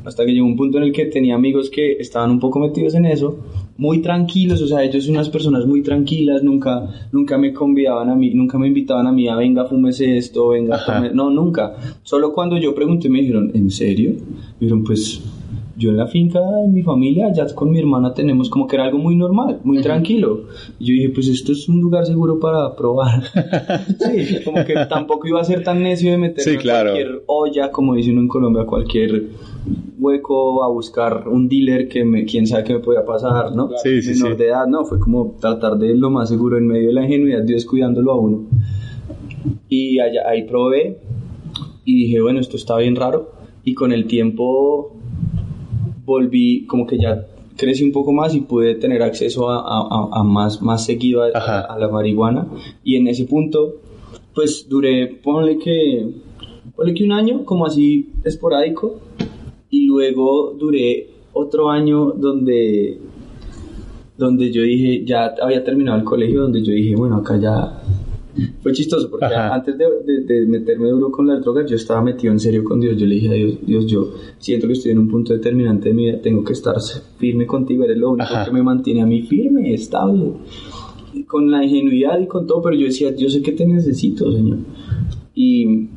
hasta 0.06 0.26
que 0.26 0.34
llegó 0.34 0.46
un 0.46 0.56
punto 0.56 0.78
en 0.78 0.84
el 0.86 0.92
que 0.92 1.06
tenía 1.06 1.36
amigos 1.36 1.70
que 1.70 1.94
estaban 1.94 2.32
un 2.32 2.40
poco 2.40 2.60
metidos 2.60 2.96
en 2.96 3.06
eso, 3.06 3.38
muy 3.78 4.02
tranquilos, 4.02 4.62
o 4.62 4.68
sea, 4.68 4.84
ellos 4.84 5.06
son 5.06 5.16
unas 5.16 5.30
personas 5.30 5.66
muy 5.66 5.82
tranquilas, 5.82 6.44
nunca, 6.44 6.88
nunca 7.12 7.38
me 7.38 7.52
convidaban 7.52 8.10
a 8.10 8.16
mí, 8.16 8.34
nunca 8.34 8.58
me 8.58 8.68
invitaban 8.68 9.08
a 9.08 9.12
mí 9.12 9.28
a 9.28 9.36
venga, 9.36 9.66
fúmese 9.66 10.18
esto, 10.18 10.50
venga, 10.50 10.80
no, 11.14 11.30
nunca. 11.30 11.76
Solo 12.04 12.32
cuando 12.32 12.58
yo 12.58 12.74
pregunté 12.74 13.10
me 13.10 13.20
dijeron, 13.20 13.52
¿en 13.54 13.70
serio? 13.70 14.12
Me 14.12 14.68
dijeron, 14.68 14.84
pues 14.84 15.22
yo 15.78 15.90
en 15.90 15.98
la 15.98 16.08
finca 16.08 16.40
de 16.40 16.68
mi 16.70 16.82
familia, 16.84 17.32
ya 17.34 17.46
con 17.54 17.70
mi 17.70 17.80
hermana 17.80 18.14
tenemos 18.14 18.50
como 18.50 18.68
que 18.68 18.78
era 18.78 18.86
algo 18.86 18.98
muy 18.98 19.16
normal, 19.16 19.60
muy 19.64 19.82
tranquilo. 19.82 20.46
Y 20.80 20.86
yo 20.86 20.94
dije, 20.94 21.10
pues 21.10 21.28
esto 21.28 21.52
es 21.52 21.68
un 21.68 21.82
lugar 21.82 22.06
seguro 22.06 22.40
para 22.40 22.76
probar. 22.76 23.24
sí, 24.00 24.44
como 24.44 24.64
que 24.64 24.74
tampoco 24.90 25.28
iba 25.28 25.42
a 25.42 25.44
ser 25.44 25.64
tan 25.64 25.84
necio 25.84 26.12
de 26.12 26.18
meterme 26.18 26.54
en 26.54 26.62
cualquier 26.62 27.24
olla, 27.28 27.72
como 27.72 27.96
dice 27.96 28.12
uno 28.12 28.22
en 28.22 28.28
Colombia, 28.28 28.66
cualquier 28.66 29.24
hueco 29.98 30.64
a 30.64 30.70
buscar 30.70 31.28
un 31.28 31.50
dealer 31.50 31.88
que 31.88 32.06
me, 32.06 32.26
quién 32.26 32.48
sabe 32.48 32.64
qué 32.64 32.74
me 32.74 32.80
podía 32.80 33.04
pasar, 33.04 33.56
¿no? 33.56 33.70
Sí, 33.84 34.02
sí, 34.02 34.22
Menor 34.22 34.38
de 34.38 34.48
edad, 34.48 34.68
no, 34.68 34.86
fue 34.86 35.00
como 35.00 35.36
tratar 35.40 35.78
de 35.78 35.96
lo 35.96 36.10
más 36.10 36.30
seguro 36.30 36.58
en 36.58 36.68
medio 36.68 36.88
de 36.88 36.94
la 36.94 37.04
ingenuidad, 37.04 37.44
Dios 37.44 37.66
cuidándolo 37.66 38.12
a 38.12 38.20
uno. 38.20 38.46
Y 39.68 40.00
allá, 40.00 40.30
ahí 40.30 40.44
probé 40.44 41.00
y 41.84 42.06
dije, 42.06 42.22
bueno, 42.22 42.40
esto 42.40 42.56
está 42.56 42.78
bien 42.78 42.96
raro. 42.96 43.32
Y 43.64 43.74
con 43.74 43.92
el 43.92 44.06
tiempo 44.06 44.95
volví, 46.06 46.66
como 46.66 46.86
que 46.86 46.98
ya 46.98 47.28
crecí 47.58 47.84
un 47.84 47.92
poco 47.92 48.12
más 48.12 48.36
y 48.36 48.42
pude 48.42 48.76
tener 48.76 49.02
acceso 49.02 49.50
a, 49.50 50.24
más, 50.24 50.62
más 50.62 50.86
seguido 50.86 51.24
a, 51.24 51.78
la 51.78 51.90
marihuana. 51.90 52.48
Y 52.84 52.96
en 52.96 53.08
ese 53.08 53.26
punto, 53.26 53.76
pues 54.34 54.68
duré, 54.70 55.08
ponle 55.08 55.58
que, 55.58 56.08
ponle 56.76 56.94
que 56.94 57.04
un 57.04 57.12
año, 57.12 57.46
como 57.46 57.66
así 57.66 58.12
esporádico, 58.24 59.00
y 59.70 59.86
luego 59.86 60.54
duré 60.58 61.10
otro 61.34 61.70
año 61.70 62.12
donde 62.12 63.00
donde 64.18 64.50
yo 64.52 64.62
dije, 64.62 65.04
ya 65.06 65.36
había 65.42 65.64
terminado 65.64 65.98
el 65.98 66.06
colegio, 66.06 66.44
donde 66.44 66.64
yo 66.64 66.72
dije, 66.72 66.96
bueno, 66.96 67.18
acá 67.18 67.38
ya 67.38 67.82
fue 68.62 68.74
chistoso 68.74 69.10
porque 69.10 69.34
antes 69.34 69.76
de, 69.78 70.46
meterme 70.48 70.90
duro 70.90 71.12
con 71.12 71.28
las 71.28 71.42
drogas, 71.42 71.70
yo 71.70 71.76
estaba 71.76 72.02
metido 72.02 72.34
en 72.34 72.40
serio 72.40 72.64
con 72.64 72.80
Dios. 72.80 72.98
Yo 72.98 73.06
le 73.06 73.16
dije 73.16 73.30
a 73.30 73.34
Dios, 73.34 73.58
Dios, 73.66 73.86
yo 73.86 74.14
siento 74.40 74.68
que 74.68 74.74
estoy 74.74 74.92
en 74.92 75.00
un 75.00 75.10
punto 75.10 75.34
determinante 75.34 75.90
de 75.90 75.96
mi 75.96 76.06
vida, 76.06 76.22
tengo 76.22 76.44
que 76.44 76.54
estar 76.54 76.76
firme 77.18 77.46
contigo, 77.46 77.84
eres 77.84 77.98
lo 77.98 78.12
único 78.12 78.34
que 78.44 78.52
me 78.52 78.64
mantiene 78.64 79.02
a 79.02 79.06
mí 79.06 79.22
firme, 79.24 79.74
estable, 79.74 80.34
con 81.28 81.50
la 81.50 81.64
ingenuidad 81.64 82.20
y 82.20 82.28
con 82.28 82.46
todo, 82.46 82.62
pero 82.62 82.76
yo 82.76 82.86
decía, 82.86 83.16
yo 83.16 83.30
sé 83.30 83.42
que 83.42 83.54
te 83.54 83.66
necesito, 83.66 84.32
Señor. 84.32 84.60
Y 85.34 85.90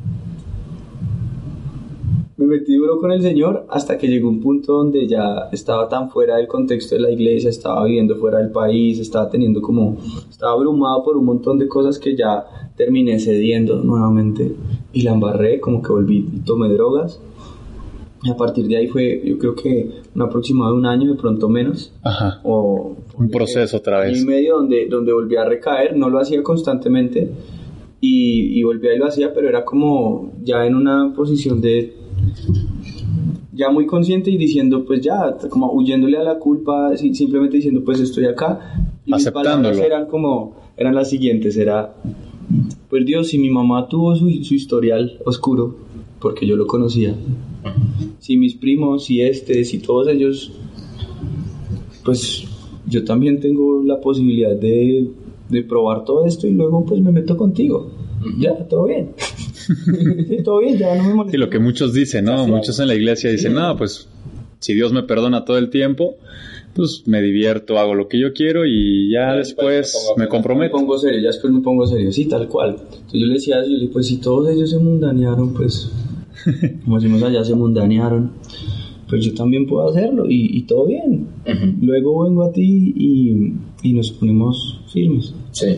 me 2.39 2.45
metí 2.45 2.73
duro 2.75 3.01
con 3.01 3.11
el 3.11 3.21
Señor 3.21 3.65
hasta 3.69 3.97
que 3.97 4.07
llegó 4.07 4.29
un 4.29 4.39
punto 4.39 4.71
donde 4.71 5.05
ya 5.05 5.49
estaba 5.51 5.89
tan 5.89 6.09
fuera 6.09 6.37
del 6.37 6.47
contexto 6.47 6.95
de 6.95 7.01
la 7.01 7.11
iglesia, 7.11 7.49
estaba 7.49 7.83
viviendo 7.83 8.15
fuera 8.15 8.37
del 8.37 8.49
país, 8.49 8.97
estaba 8.97 9.29
teniendo 9.29 9.61
como, 9.61 9.97
estaba 10.29 10.53
abrumado 10.53 11.03
por 11.03 11.17
un 11.17 11.25
montón 11.25 11.59
de 11.59 11.67
cosas 11.67 11.99
que 11.99 12.15
ya 12.15 12.45
terminé 12.77 13.19
cediendo 13.19 13.83
nuevamente 13.83 14.55
y 14.93 15.01
la 15.01 15.11
embarré, 15.11 15.59
como 15.59 15.81
que 15.81 15.91
volví 15.91 16.29
y 16.33 16.39
tomé 16.39 16.69
drogas. 16.69 17.19
Y 18.23 18.29
a 18.29 18.37
partir 18.37 18.67
de 18.67 18.77
ahí 18.77 18.87
fue, 18.87 19.21
yo 19.25 19.37
creo 19.37 19.55
que 19.55 19.89
un 20.15 20.21
aproximado 20.21 20.71
de 20.71 20.77
un 20.77 20.85
año, 20.85 21.11
de 21.11 21.19
pronto 21.19 21.49
menos. 21.49 21.93
Ajá. 22.03 22.39
O, 22.43 22.95
un 23.17 23.29
proceso 23.29 23.77
otra 23.77 23.99
vez. 23.99 24.21
Y 24.21 24.25
medio 24.25 24.55
donde, 24.55 24.87
donde 24.87 25.11
volví 25.11 25.35
a 25.35 25.43
recaer, 25.43 25.97
no 25.97 26.09
lo 26.09 26.19
hacía 26.19 26.41
constantemente 26.41 27.29
y, 27.99 28.57
y 28.57 28.63
volví 28.63 28.87
a 28.87 28.93
y 28.93 28.97
lo 28.97 29.07
hacía, 29.07 29.33
pero 29.33 29.49
era 29.49 29.65
como 29.65 30.31
ya 30.41 30.65
en 30.65 30.75
una 30.75 31.13
posición 31.13 31.59
de 31.59 31.98
ya 33.51 33.69
muy 33.69 33.85
consciente 33.85 34.31
y 34.31 34.37
diciendo, 34.37 34.85
pues 34.85 35.01
ya, 35.01 35.37
como 35.49 35.71
huyéndole 35.73 36.17
a 36.17 36.23
la 36.23 36.39
culpa, 36.39 36.95
simplemente 36.97 37.57
diciendo, 37.57 37.83
pues 37.83 37.99
estoy 37.99 38.25
acá. 38.25 38.91
Y 39.05 39.13
Aceptándolo. 39.13 39.75
Mis 39.75 39.83
eran 39.83 40.05
como, 40.07 40.55
eran 40.77 40.95
las 40.95 41.09
siguientes, 41.09 41.57
era, 41.57 41.95
pues 42.89 43.05
Dios, 43.05 43.27
si 43.27 43.37
mi 43.37 43.49
mamá 43.49 43.87
tuvo 43.87 44.15
su, 44.15 44.29
su 44.43 44.53
historial 44.55 45.19
oscuro, 45.25 45.75
porque 46.19 46.45
yo 46.45 46.55
lo 46.55 46.67
conocía, 46.67 47.15
si 48.19 48.37
mis 48.37 48.55
primos, 48.55 49.05
si 49.05 49.21
este, 49.21 49.63
si 49.65 49.79
todos 49.79 50.07
ellos, 50.07 50.51
pues 52.03 52.45
yo 52.87 53.03
también 53.03 53.39
tengo 53.39 53.83
la 53.83 53.99
posibilidad 53.99 54.55
de, 54.55 55.09
de 55.49 55.63
probar 55.63 56.05
todo 56.05 56.25
esto 56.25 56.47
y 56.47 56.51
luego 56.51 56.85
pues 56.85 57.01
me 57.01 57.11
meto 57.11 57.35
contigo. 57.35 57.91
Ya, 58.37 58.67
todo 58.67 58.85
bien. 58.85 59.11
todo 60.43 60.59
bien, 60.59 60.77
ya 60.77 60.95
no 60.95 61.03
me 61.03 61.13
molesta. 61.13 61.31
Sí, 61.31 61.37
lo 61.37 61.49
que 61.49 61.59
muchos 61.59 61.93
dicen, 61.93 62.25
¿no? 62.25 62.47
Muchos 62.47 62.79
en 62.79 62.87
la 62.87 62.95
iglesia 62.95 63.29
dicen, 63.29 63.53
no, 63.53 63.75
pues 63.77 64.07
si 64.59 64.73
Dios 64.73 64.91
me 64.91 65.03
perdona 65.03 65.45
todo 65.45 65.57
el 65.57 65.69
tiempo, 65.69 66.17
pues 66.73 67.03
me 67.07 67.21
divierto, 67.21 67.77
hago 67.77 67.95
lo 67.95 68.07
que 68.07 68.19
yo 68.19 68.33
quiero 68.33 68.65
y 68.65 69.11
ya 69.11 69.33
después, 69.35 70.13
me, 70.17 70.27
comprometo. 70.27 70.75
Me 70.75 70.79
pongo 70.81 70.97
serio, 70.97 71.19
ya 71.21 71.27
después 71.27 71.53
me 71.53 71.61
pongo 71.61 71.85
serio, 71.85 72.11
sí, 72.11 72.25
tal 72.25 72.47
cual. 72.47 72.77
Entonces 72.79 73.19
yo 73.19 73.25
le 73.25 73.33
decía, 73.33 73.61
yo 73.63 73.69
le 73.69 73.79
dije, 73.79 73.89
pues 73.93 74.07
si 74.07 74.17
todos 74.17 74.49
ellos 74.49 74.69
se 74.69 74.77
mundanearon, 74.77 75.53
pues, 75.53 75.91
como 76.83 76.99
decimos 76.99 77.23
allá, 77.23 77.43
se 77.43 77.55
mundanearon, 77.55 78.31
pues 79.07 79.25
yo 79.25 79.33
también 79.33 79.65
puedo 79.65 79.89
hacerlo 79.89 80.25
y, 80.29 80.61
todo 80.63 80.85
bien. 80.85 81.27
Luego 81.81 82.23
vengo 82.25 82.43
a 82.43 82.51
ti 82.51 82.93
y, 82.95 83.53
y 83.81 83.93
nos 83.93 84.11
ponemos 84.11 84.81
firmes. 84.91 85.33
Sí. 85.51 85.77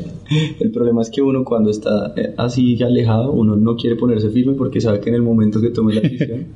El 0.59 0.71
problema 0.71 1.01
es 1.01 1.09
que 1.09 1.21
uno 1.21 1.43
cuando 1.43 1.69
está 1.69 2.13
eh, 2.15 2.33
así 2.37 2.81
alejado, 2.81 3.31
uno 3.31 3.55
no 3.55 3.75
quiere 3.75 3.95
ponerse 3.95 4.29
firme 4.29 4.53
porque 4.53 4.79
sabe 4.79 4.99
que 4.99 5.09
en 5.09 5.15
el 5.15 5.21
momento 5.21 5.59
que 5.59 5.69
tome 5.69 5.93
la 5.93 6.01
decisión 6.01 6.47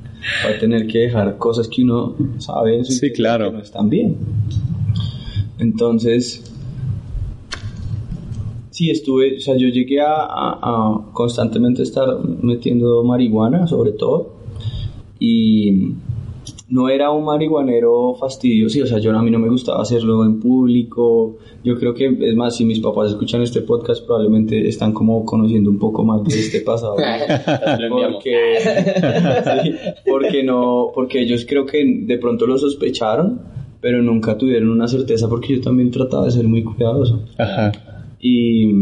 va 0.44 0.56
a 0.56 0.58
tener 0.58 0.86
que 0.86 1.00
dejar 1.00 1.36
cosas 1.36 1.68
que 1.68 1.82
uno 1.82 2.14
sabe 2.38 2.76
en 2.76 2.84
su 2.84 2.92
sí, 2.92 3.12
claro. 3.12 3.50
que 3.50 3.56
no 3.58 3.62
están 3.62 3.90
bien. 3.90 4.16
Entonces, 5.58 6.42
sí, 8.70 8.90
estuve, 8.90 9.36
o 9.36 9.40
sea, 9.40 9.56
yo 9.56 9.68
llegué 9.68 10.00
a, 10.00 10.14
a 10.16 11.06
constantemente 11.12 11.82
estar 11.82 12.06
metiendo 12.42 13.04
marihuana, 13.04 13.66
sobre 13.66 13.92
todo, 13.92 14.36
y 15.18 15.92
no 16.68 16.88
era 16.88 17.10
un 17.12 17.24
marihuanero 17.24 18.14
fastidioso, 18.14 18.82
o 18.82 18.86
sea, 18.86 18.98
yo 18.98 19.16
a 19.16 19.22
mí 19.22 19.30
no 19.30 19.38
me 19.38 19.48
gustaba 19.48 19.82
hacerlo 19.82 20.24
en 20.24 20.40
público. 20.40 21.36
Yo 21.62 21.78
creo 21.78 21.94
que, 21.94 22.06
es 22.20 22.34
más, 22.34 22.56
si 22.56 22.64
mis 22.64 22.80
papás 22.80 23.10
escuchan 23.10 23.42
este 23.42 23.60
podcast, 23.60 24.04
probablemente 24.04 24.66
están 24.68 24.92
como 24.92 25.24
conociendo 25.24 25.70
un 25.70 25.78
poco 25.78 26.04
más 26.04 26.24
de 26.24 26.34
este 26.38 26.60
pasado. 26.62 26.96
porque, 27.90 28.58
porque 30.04 30.42
no, 30.42 30.90
porque 30.92 31.20
ellos 31.20 31.46
creo 31.48 31.66
que 31.66 31.84
de 32.02 32.18
pronto 32.18 32.46
lo 32.46 32.58
sospecharon, 32.58 33.40
pero 33.80 34.02
nunca 34.02 34.36
tuvieron 34.36 34.70
una 34.70 34.88
certeza 34.88 35.28
porque 35.28 35.56
yo 35.56 35.60
también 35.60 35.92
trataba 35.92 36.24
de 36.24 36.32
ser 36.32 36.48
muy 36.48 36.64
cuidadoso. 36.64 37.22
Ajá. 37.38 37.70
Y 38.18 38.72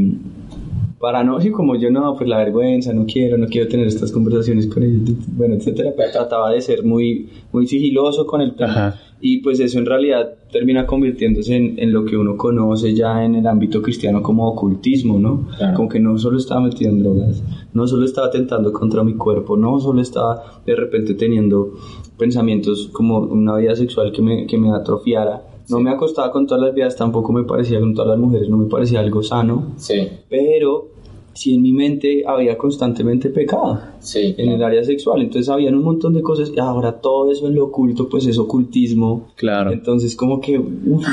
para 1.04 1.22
no, 1.22 1.38
y 1.38 1.50
como 1.50 1.76
yo 1.76 1.90
no, 1.90 2.16
pues 2.16 2.30
la 2.30 2.38
vergüenza, 2.38 2.94
no 2.94 3.04
quiero, 3.04 3.36
no 3.36 3.46
quiero 3.46 3.68
tener 3.68 3.86
estas 3.86 4.10
conversaciones 4.10 4.66
con 4.68 4.84
ellos, 4.84 5.10
bueno, 5.36 5.54
etcétera, 5.54 5.92
pero 5.94 6.10
trataba 6.10 6.50
de 6.50 6.62
ser 6.62 6.82
muy, 6.82 7.28
muy 7.52 7.66
sigiloso 7.66 8.26
con 8.26 8.40
el 8.40 8.54
tema. 8.54 8.94
Y 9.20 9.42
pues 9.42 9.60
eso 9.60 9.78
en 9.78 9.84
realidad 9.84 10.32
termina 10.50 10.86
convirtiéndose 10.86 11.56
en, 11.56 11.78
en, 11.78 11.92
lo 11.92 12.06
que 12.06 12.16
uno 12.16 12.38
conoce 12.38 12.94
ya 12.94 13.22
en 13.22 13.34
el 13.34 13.46
ámbito 13.46 13.82
cristiano 13.82 14.22
como 14.22 14.48
ocultismo, 14.48 15.18
¿no? 15.18 15.46
Como 15.76 15.90
que 15.90 16.00
no 16.00 16.16
solo 16.16 16.38
estaba 16.38 16.62
metido 16.62 16.90
en 16.90 17.02
drogas, 17.02 17.42
no 17.74 17.86
solo 17.86 18.06
estaba 18.06 18.30
tentando 18.30 18.72
contra 18.72 19.04
mi 19.04 19.12
cuerpo, 19.12 19.58
no 19.58 19.78
solo 19.80 20.00
estaba 20.00 20.62
de 20.64 20.74
repente 20.74 21.12
teniendo 21.12 21.74
pensamientos 22.16 22.88
como 22.94 23.18
una 23.18 23.58
vida 23.58 23.76
sexual 23.76 24.10
que 24.10 24.22
me, 24.22 24.46
que 24.46 24.56
me 24.56 24.70
atrofiara, 24.70 25.42
no 25.68 25.80
me 25.80 25.90
acostaba 25.90 26.32
con 26.32 26.46
todas 26.46 26.62
las 26.62 26.74
vidas, 26.74 26.96
tampoco 26.96 27.30
me 27.30 27.44
parecía 27.44 27.78
con 27.78 27.92
todas 27.92 28.08
las 28.08 28.18
mujeres, 28.18 28.48
no 28.48 28.56
me 28.56 28.70
parecía 28.70 29.00
algo 29.00 29.22
sano. 29.22 29.74
Sí. 29.76 30.08
Pero 30.30 30.93
si 31.34 31.54
en 31.54 31.62
mi 31.62 31.72
mente 31.72 32.22
había 32.26 32.56
constantemente 32.56 33.28
pecado 33.28 33.80
sí, 33.98 34.34
en 34.38 34.50
el 34.50 34.62
área 34.62 34.84
sexual. 34.84 35.20
Entonces 35.20 35.48
habían 35.48 35.74
un 35.74 35.82
montón 35.82 36.14
de 36.14 36.22
cosas 36.22 36.52
y 36.54 36.60
ahora 36.60 37.00
todo 37.00 37.30
eso 37.30 37.48
en 37.48 37.56
lo 37.56 37.64
oculto 37.64 38.08
pues 38.08 38.26
es 38.26 38.38
ocultismo. 38.38 39.28
Claro. 39.36 39.72
Entonces 39.72 40.14
como 40.14 40.40
que, 40.40 40.58
uf, 40.58 41.06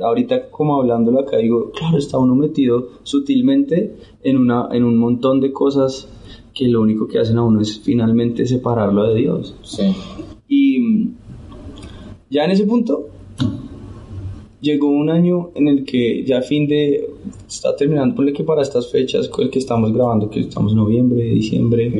ahorita 0.00 0.50
como 0.50 0.80
hablándolo 0.80 1.20
acá 1.20 1.38
digo, 1.38 1.72
claro, 1.72 1.98
está 1.98 2.18
uno 2.18 2.34
metido 2.36 2.90
sutilmente 3.02 3.96
en, 4.22 4.36
una, 4.36 4.68
en 4.72 4.84
un 4.84 4.96
montón 4.96 5.40
de 5.40 5.52
cosas 5.52 6.08
que 6.54 6.68
lo 6.68 6.80
único 6.80 7.06
que 7.08 7.18
hacen 7.18 7.36
a 7.36 7.42
uno 7.42 7.60
es 7.60 7.80
finalmente 7.80 8.46
separarlo 8.46 9.04
de 9.04 9.14
Dios. 9.20 9.56
Sí. 9.62 9.94
Y 10.48 11.10
ya 12.30 12.44
en 12.44 12.52
ese 12.52 12.64
punto 12.64 13.08
llegó 14.60 14.88
un 14.88 15.10
año 15.10 15.50
en 15.54 15.68
el 15.68 15.84
que 15.84 16.24
ya 16.24 16.38
a 16.38 16.42
fin 16.42 16.66
de 16.66 17.08
está 17.48 17.74
terminando, 17.76 18.14
ponle 18.14 18.32
que 18.32 18.44
para 18.44 18.62
estas 18.62 18.90
fechas 18.90 19.28
con 19.28 19.44
el 19.44 19.50
que 19.50 19.58
estamos 19.58 19.92
grabando, 19.92 20.30
que 20.30 20.40
estamos 20.40 20.72
en 20.72 20.78
noviembre, 20.78 21.22
diciembre, 21.22 21.92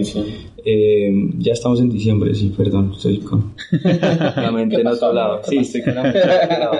eh, 0.64 1.30
ya 1.38 1.52
estamos 1.52 1.80
en 1.80 1.88
diciembre, 1.88 2.34
sí, 2.34 2.52
perdón, 2.56 2.92
estoy 2.96 3.18
con 3.18 3.52
la 3.82 4.50
mente 4.52 4.80
en 4.80 4.86
otro 4.88 5.12
lado. 5.12 5.40
Sí, 5.44 5.58
estoy 5.58 5.84
con 5.84 5.94
la 5.94 6.02
mente 6.02 6.18
en 6.18 6.30
otro 6.30 6.58
lado. 6.58 6.74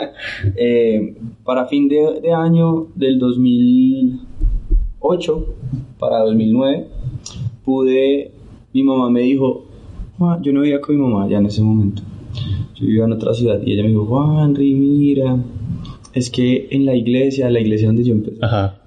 Eh, 0.57 1.15
para 1.45 1.67
fin 1.67 1.87
de, 1.89 2.21
de, 2.21 2.33
año 2.33 2.89
del 2.97 3.21
2008, 3.21 5.55
para 5.99 6.19
2009, 6.21 6.89
pude, 7.65 8.33
mi 8.73 8.83
mamá 8.83 9.11
me 9.11 9.21
dijo, 9.21 9.67
yo 10.43 10.53
no 10.53 10.63
vivía 10.63 10.81
con 10.81 10.97
mi 10.97 11.03
mamá 11.03 11.29
ya 11.29 11.39
en 11.39 11.47
ese 11.47 11.63
momento, 11.63 12.03
yo 12.75 12.87
vivía 12.87 13.05
en 13.05 13.13
otra 13.13 13.33
ciudad 13.35 13.61
y 13.65 13.73
ella 13.73 13.85
me 13.85 13.91
dijo, 13.91 14.07
Juan, 14.07 14.55
mira, 14.55 15.39
es 16.17 16.31
que 16.31 16.69
en 16.71 16.87
la 16.87 16.97
iglesia, 16.97 17.51
la 17.51 17.61
iglesia 17.61 17.89
donde 17.89 18.03
yo 18.03 18.15
empecé, 18.15 18.39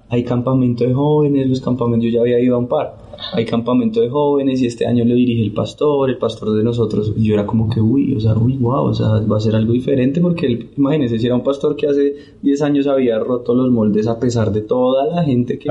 hay 0.08 0.24
campamento 0.24 0.84
de 0.84 0.92
jóvenes, 0.92 1.48
los 1.48 1.60
campamentos, 1.60 2.06
yo 2.06 2.14
ya 2.16 2.20
había 2.22 2.40
ido 2.40 2.56
a 2.56 2.58
un 2.58 2.66
par, 2.66 2.96
hay 3.32 3.44
campamento 3.44 4.00
de 4.00 4.10
jóvenes 4.10 4.60
y 4.60 4.66
este 4.66 4.84
año 4.84 5.04
lo 5.04 5.14
dirige 5.14 5.40
el 5.40 5.52
pastor, 5.52 6.10
el 6.10 6.18
pastor 6.18 6.52
de 6.56 6.64
nosotros, 6.64 7.14
y 7.16 7.28
yo 7.28 7.34
era 7.34 7.46
como 7.46 7.70
que, 7.70 7.80
uy, 7.80 8.12
o 8.16 8.20
sea, 8.20 8.36
uy, 8.36 8.56
wow, 8.56 8.86
o 8.86 8.94
sea, 8.94 9.20
va 9.20 9.36
a 9.36 9.40
ser 9.40 9.54
algo 9.54 9.72
diferente 9.72 10.20
porque, 10.20 10.70
imagínense, 10.76 11.20
si 11.20 11.26
era 11.26 11.36
un 11.36 11.44
pastor 11.44 11.76
que 11.76 11.86
hace 11.86 12.16
10 12.42 12.62
años 12.62 12.88
había 12.88 13.20
roto 13.20 13.54
los 13.54 13.70
moldes 13.70 14.08
a 14.08 14.18
pesar 14.18 14.50
de 14.50 14.62
toda 14.62 15.06
la 15.06 15.22
gente 15.22 15.56
que... 15.58 15.70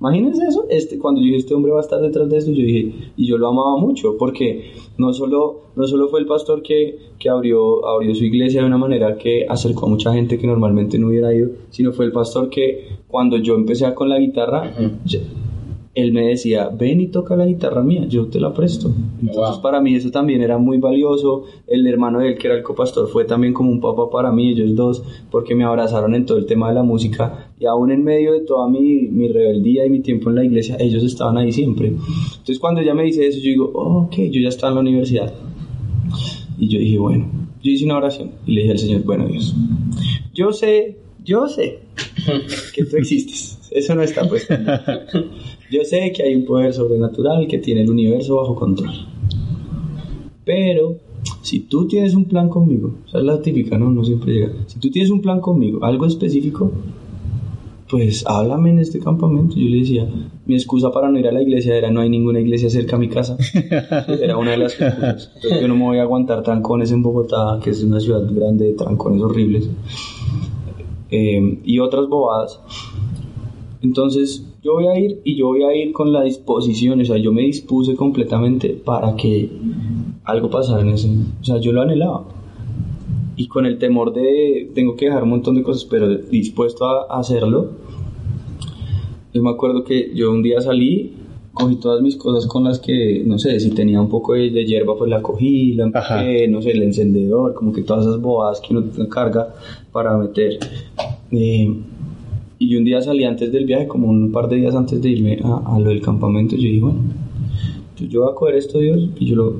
Imagínense 0.00 0.44
eso, 0.46 0.66
este, 0.70 0.98
cuando 0.98 1.20
yo 1.20 1.26
dije, 1.26 1.38
este 1.38 1.54
hombre 1.54 1.72
va 1.72 1.78
a 1.78 1.82
estar 1.82 2.00
detrás 2.00 2.28
de 2.28 2.36
esto, 2.36 2.52
yo 2.52 2.62
dije, 2.62 2.92
y 3.16 3.26
yo 3.26 3.36
lo 3.36 3.48
amaba 3.48 3.76
mucho, 3.76 4.16
porque 4.16 4.72
no 4.96 5.12
solo, 5.12 5.62
no 5.74 5.86
solo 5.86 6.08
fue 6.08 6.20
el 6.20 6.26
pastor 6.26 6.62
que, 6.62 6.98
que 7.18 7.28
abrió, 7.28 7.84
abrió 7.86 8.14
su 8.14 8.24
iglesia 8.24 8.60
de 8.60 8.66
una 8.66 8.78
manera 8.78 9.18
que 9.18 9.44
acercó 9.48 9.86
a 9.86 9.88
mucha 9.88 10.12
gente 10.12 10.38
que 10.38 10.46
normalmente 10.46 10.98
no 10.98 11.08
hubiera 11.08 11.34
ido, 11.34 11.50
sino 11.70 11.92
fue 11.92 12.04
el 12.04 12.12
pastor 12.12 12.48
que 12.48 12.98
cuando 13.08 13.38
yo 13.38 13.56
empecé 13.56 13.92
con 13.94 14.08
la 14.08 14.18
guitarra, 14.18 14.72
él 15.94 16.12
me 16.12 16.28
decía, 16.28 16.68
ven 16.68 17.00
y 17.00 17.08
toca 17.08 17.34
la 17.34 17.44
guitarra 17.44 17.82
mía, 17.82 18.04
yo 18.06 18.28
te 18.28 18.38
la 18.38 18.52
presto. 18.52 18.92
Entonces 19.20 19.58
para 19.58 19.80
mí 19.80 19.96
eso 19.96 20.12
también 20.12 20.42
era 20.42 20.56
muy 20.56 20.78
valioso. 20.78 21.42
El 21.66 21.84
hermano 21.88 22.20
de 22.20 22.28
él, 22.28 22.38
que 22.38 22.46
era 22.46 22.56
el 22.56 22.62
copastor, 22.62 23.08
fue 23.08 23.24
también 23.24 23.52
como 23.52 23.70
un 23.70 23.80
papá 23.80 24.08
para 24.08 24.30
mí, 24.30 24.50
ellos 24.50 24.76
dos, 24.76 25.02
porque 25.28 25.56
me 25.56 25.64
abrazaron 25.64 26.14
en 26.14 26.24
todo 26.24 26.38
el 26.38 26.46
tema 26.46 26.68
de 26.68 26.74
la 26.74 26.84
música. 26.84 27.47
Y 27.60 27.66
aún 27.66 27.90
en 27.90 28.04
medio 28.04 28.32
de 28.32 28.40
toda 28.40 28.68
mi, 28.68 29.08
mi 29.08 29.28
rebeldía 29.28 29.84
y 29.84 29.90
mi 29.90 30.00
tiempo 30.00 30.30
en 30.30 30.36
la 30.36 30.44
iglesia, 30.44 30.76
ellos 30.78 31.02
estaban 31.02 31.36
ahí 31.38 31.50
siempre. 31.50 31.88
Entonces 31.88 32.58
cuando 32.58 32.80
ella 32.80 32.94
me 32.94 33.02
dice 33.02 33.26
eso, 33.26 33.38
yo 33.38 33.50
digo, 33.50 33.70
oh, 33.74 34.02
ok, 34.04 34.14
yo 34.30 34.40
ya 34.40 34.48
estaba 34.48 34.70
en 34.70 34.74
la 34.76 34.80
universidad. 34.82 35.34
Y 36.58 36.68
yo 36.68 36.78
dije, 36.78 36.98
bueno, 36.98 37.28
yo 37.62 37.70
hice 37.70 37.84
una 37.84 37.96
oración 37.96 38.30
y 38.46 38.52
le 38.52 38.60
dije 38.62 38.72
al 38.72 38.78
Señor, 38.78 39.02
bueno 39.02 39.26
Dios, 39.26 39.54
yo 40.34 40.52
sé, 40.52 40.96
yo 41.24 41.48
sé 41.48 41.80
que 42.74 42.84
tú 42.84 42.96
existes. 42.96 43.58
Eso 43.70 43.94
no 43.94 44.02
está 44.02 44.26
puesto. 44.28 44.54
Yo 45.70 45.84
sé 45.84 46.12
que 46.12 46.22
hay 46.22 46.34
un 46.34 46.46
poder 46.46 46.72
sobrenatural 46.72 47.46
que 47.46 47.58
tiene 47.58 47.82
el 47.82 47.90
universo 47.90 48.36
bajo 48.36 48.54
control. 48.54 48.90
Pero 50.44 50.96
si 51.42 51.60
tú 51.60 51.86
tienes 51.86 52.14
un 52.14 52.24
plan 52.24 52.48
conmigo, 52.48 52.94
esa 53.06 53.18
es 53.18 53.24
la 53.24 53.42
típica, 53.42 53.76
¿no? 53.76 53.90
No 53.90 54.02
siempre 54.02 54.32
llega. 54.32 54.52
Si 54.66 54.78
tú 54.78 54.90
tienes 54.90 55.10
un 55.10 55.20
plan 55.20 55.40
conmigo, 55.40 55.84
algo 55.84 56.06
específico, 56.06 56.72
pues 57.88 58.24
háblame 58.26 58.70
en 58.70 58.78
este 58.80 59.00
campamento. 59.00 59.56
Yo 59.56 59.68
le 59.68 59.78
decía, 59.78 60.08
mi 60.46 60.54
excusa 60.54 60.90
para 60.90 61.10
no 61.10 61.18
ir 61.18 61.26
a 61.26 61.32
la 61.32 61.42
iglesia 61.42 61.76
era 61.76 61.90
no 61.90 62.00
hay 62.00 62.10
ninguna 62.10 62.40
iglesia 62.40 62.68
cerca 62.70 62.96
a 62.96 62.98
mi 62.98 63.08
casa. 63.08 63.36
Era 64.22 64.36
una 64.36 64.52
de 64.52 64.58
las 64.58 64.72
excusas. 64.80 65.32
Entonces 65.36 65.60
yo 65.60 65.68
no 65.68 65.76
me 65.76 65.84
voy 65.84 65.98
a 65.98 66.02
aguantar 66.02 66.42
trancones 66.42 66.92
en 66.92 67.02
Bogotá, 67.02 67.58
que 67.62 67.70
es 67.70 67.82
una 67.82 68.00
ciudad 68.00 68.22
grande 68.30 68.66
de 68.66 68.72
trancones 68.74 69.22
horribles. 69.22 69.70
Eh, 71.10 71.60
y 71.64 71.78
otras 71.78 72.08
bobadas. 72.08 72.60
Entonces 73.80 74.44
yo 74.62 74.74
voy 74.74 74.88
a 74.88 74.98
ir 74.98 75.20
y 75.24 75.36
yo 75.36 75.46
voy 75.46 75.62
a 75.62 75.74
ir 75.74 75.92
con 75.92 76.12
la 76.12 76.22
disposición, 76.22 77.00
o 77.00 77.04
sea, 77.04 77.16
yo 77.16 77.32
me 77.32 77.42
dispuse 77.42 77.94
completamente 77.94 78.70
para 78.70 79.14
que 79.16 79.50
algo 80.24 80.50
pasara 80.50 80.82
en 80.82 80.90
ese, 80.90 81.08
o 81.40 81.44
sea, 81.44 81.58
yo 81.58 81.72
lo 81.72 81.82
anhelaba. 81.82 82.37
Y 83.38 83.48
con 83.48 83.64
el 83.64 83.78
temor 83.78 84.12
de, 84.12 84.70
tengo 84.74 84.96
que 84.96 85.06
dejar 85.06 85.22
un 85.22 85.30
montón 85.30 85.54
de 85.54 85.62
cosas, 85.62 85.86
pero 85.86 86.14
dispuesto 86.14 86.84
a 86.84 87.18
hacerlo. 87.18 87.70
Yo 89.32 89.42
me 89.42 89.50
acuerdo 89.50 89.84
que 89.84 90.12
yo 90.14 90.30
un 90.30 90.42
día 90.42 90.60
salí 90.60 91.14
cogí 91.58 91.76
todas 91.76 92.00
mis 92.00 92.16
cosas 92.16 92.46
con 92.46 92.64
las 92.64 92.78
que, 92.78 93.22
no 93.26 93.36
sé, 93.38 93.58
si 93.58 93.70
tenía 93.70 94.00
un 94.00 94.08
poco 94.08 94.34
de, 94.34 94.50
de 94.50 94.64
hierba, 94.64 94.96
pues 94.96 95.10
la 95.10 95.20
cogí, 95.20 95.74
la 95.74 95.84
empujé, 95.84 96.46
no 96.46 96.62
sé, 96.62 96.70
el 96.70 96.84
encendedor, 96.84 97.54
como 97.54 97.72
que 97.72 97.82
todas 97.82 98.06
esas 98.06 98.20
bobadas 98.20 98.60
que 98.60 98.76
uno 98.76 98.84
carga 99.08 99.54
para 99.90 100.16
meter. 100.16 100.58
Eh, 101.32 101.76
y 102.60 102.76
un 102.76 102.84
día 102.84 103.02
salí 103.02 103.24
antes 103.24 103.50
del 103.50 103.66
viaje, 103.66 103.88
como 103.88 104.08
un 104.08 104.30
par 104.30 104.48
de 104.48 104.56
días 104.56 104.74
antes 104.74 105.02
de 105.02 105.08
irme 105.08 105.40
a, 105.42 105.74
a 105.74 105.80
lo 105.80 105.90
del 105.90 106.00
campamento, 106.00 106.54
yo 106.54 106.62
dije, 106.62 106.80
bueno, 106.80 107.00
yo, 107.96 108.06
yo 108.06 108.22
voy 108.22 108.30
a 108.30 108.34
coger 108.34 108.54
esto, 108.54 108.78
Dios, 108.78 109.08
y 109.18 109.26
yo 109.26 109.36
lo, 109.36 109.56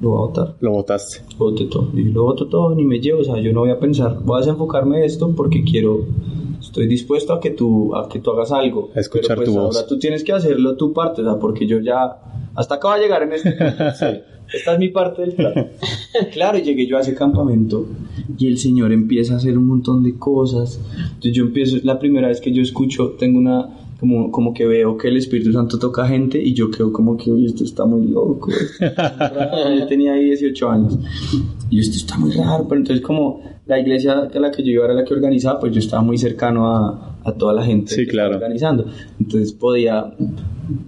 lo 0.00 0.10
voy 0.10 0.18
a 0.18 0.26
botar. 0.26 0.56
Lo 0.60 0.72
botaste. 0.72 1.22
Lo 1.38 1.50
boté 1.50 1.66
todo. 1.66 1.90
Y 1.94 2.04
lo 2.04 2.24
boto 2.24 2.46
todo, 2.46 2.74
ni 2.74 2.84
me 2.84 3.00
llevo, 3.00 3.20
o 3.20 3.24
sea, 3.24 3.38
yo 3.38 3.52
no 3.52 3.60
voy 3.60 3.70
a 3.70 3.78
pensar, 3.78 4.18
voy 4.22 4.36
a 4.36 4.40
desenfocarme 4.40 5.00
de 5.00 5.06
esto 5.06 5.34
porque 5.34 5.62
quiero, 5.62 6.06
estoy 6.60 6.86
dispuesto 6.86 7.32
a 7.32 7.40
que 7.40 7.50
tú, 7.50 7.94
a 7.94 8.08
que 8.08 8.18
tú 8.20 8.30
hagas 8.30 8.52
algo. 8.52 8.90
A 8.94 9.00
escuchar 9.00 9.36
Pero, 9.36 9.36
pues, 9.36 9.48
tu 9.48 9.54
voz. 9.54 9.76
Ahora 9.76 9.86
tú 9.86 9.98
tienes 9.98 10.24
que 10.24 10.32
hacerlo 10.32 10.76
tu 10.76 10.92
parte, 10.92 11.22
o 11.22 11.24
sea, 11.24 11.38
porque 11.38 11.66
yo 11.66 11.80
ya, 11.80 12.16
hasta 12.54 12.76
acá 12.76 12.88
va 12.88 12.94
a 12.94 12.98
llegar 12.98 13.22
en 13.22 13.32
este 13.32 13.50
Sí. 13.98 14.20
Esta 14.52 14.72
es 14.72 14.78
mi 14.78 14.88
parte 14.88 15.22
del 15.22 15.32
plan. 15.34 15.52
Claro, 16.32 16.58
y 16.58 16.62
llegué 16.62 16.86
yo 16.86 16.96
a 16.96 17.00
ese 17.00 17.14
campamento 17.14 17.86
y 18.36 18.48
el 18.48 18.58
Señor 18.58 18.92
empieza 18.92 19.34
a 19.34 19.36
hacer 19.36 19.56
un 19.56 19.66
montón 19.66 20.02
de 20.02 20.18
cosas. 20.18 20.80
Entonces 20.96 21.32
yo 21.32 21.44
empiezo, 21.44 21.76
la 21.84 21.98
primera 21.98 22.28
vez 22.28 22.40
que 22.40 22.52
yo 22.52 22.62
escucho, 22.62 23.10
tengo 23.18 23.38
una, 23.38 23.79
como, 24.00 24.32
como 24.32 24.52
que 24.54 24.66
veo 24.66 24.96
que 24.96 25.08
el 25.08 25.18
Espíritu 25.18 25.52
Santo 25.52 25.78
toca 25.78 26.08
gente 26.08 26.42
y 26.42 26.54
yo 26.54 26.70
creo 26.70 26.90
como 26.92 27.16
que, 27.16 27.30
uy, 27.30 27.44
esto 27.46 27.62
está 27.64 27.84
muy 27.84 28.06
loco. 28.08 28.50
esto 28.50 28.86
está 28.86 29.18
muy 29.18 29.36
raro". 29.36 29.74
Yo 29.78 29.86
tenía 29.86 30.14
ahí 30.14 30.24
18 30.24 30.70
años. 30.70 30.98
Y 31.70 31.78
esto 31.80 31.96
está 31.98 32.16
muy 32.18 32.32
raro, 32.32 32.66
pero 32.68 32.80
entonces 32.80 33.04
como 33.04 33.42
la 33.66 33.78
iglesia 33.78 34.28
a 34.34 34.38
la 34.40 34.50
que 34.50 34.64
yo 34.64 34.72
iba 34.72 34.84
era 34.86 34.94
la 34.94 35.04
que 35.04 35.14
organizaba, 35.14 35.60
pues 35.60 35.72
yo 35.72 35.78
estaba 35.78 36.02
muy 36.02 36.18
cercano 36.18 36.66
a, 36.74 37.18
a 37.22 37.32
toda 37.32 37.52
la 37.52 37.62
gente 37.62 37.90
Sí, 37.90 37.96
que 37.96 38.02
estaba 38.10 38.28
claro. 38.30 38.34
organizando. 38.36 38.86
Entonces 39.20 39.52
podía 39.52 40.12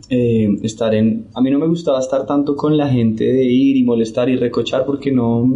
eh, 0.08 0.48
estar 0.62 0.94
en... 0.94 1.26
A 1.34 1.40
mí 1.40 1.50
no 1.50 1.58
me 1.58 1.66
gustaba 1.68 2.00
estar 2.00 2.26
tanto 2.26 2.56
con 2.56 2.76
la 2.76 2.88
gente 2.88 3.24
de 3.24 3.44
ir 3.44 3.76
y 3.76 3.84
molestar 3.84 4.28
y 4.28 4.36
recochar 4.36 4.84
porque 4.84 5.12
no... 5.12 5.48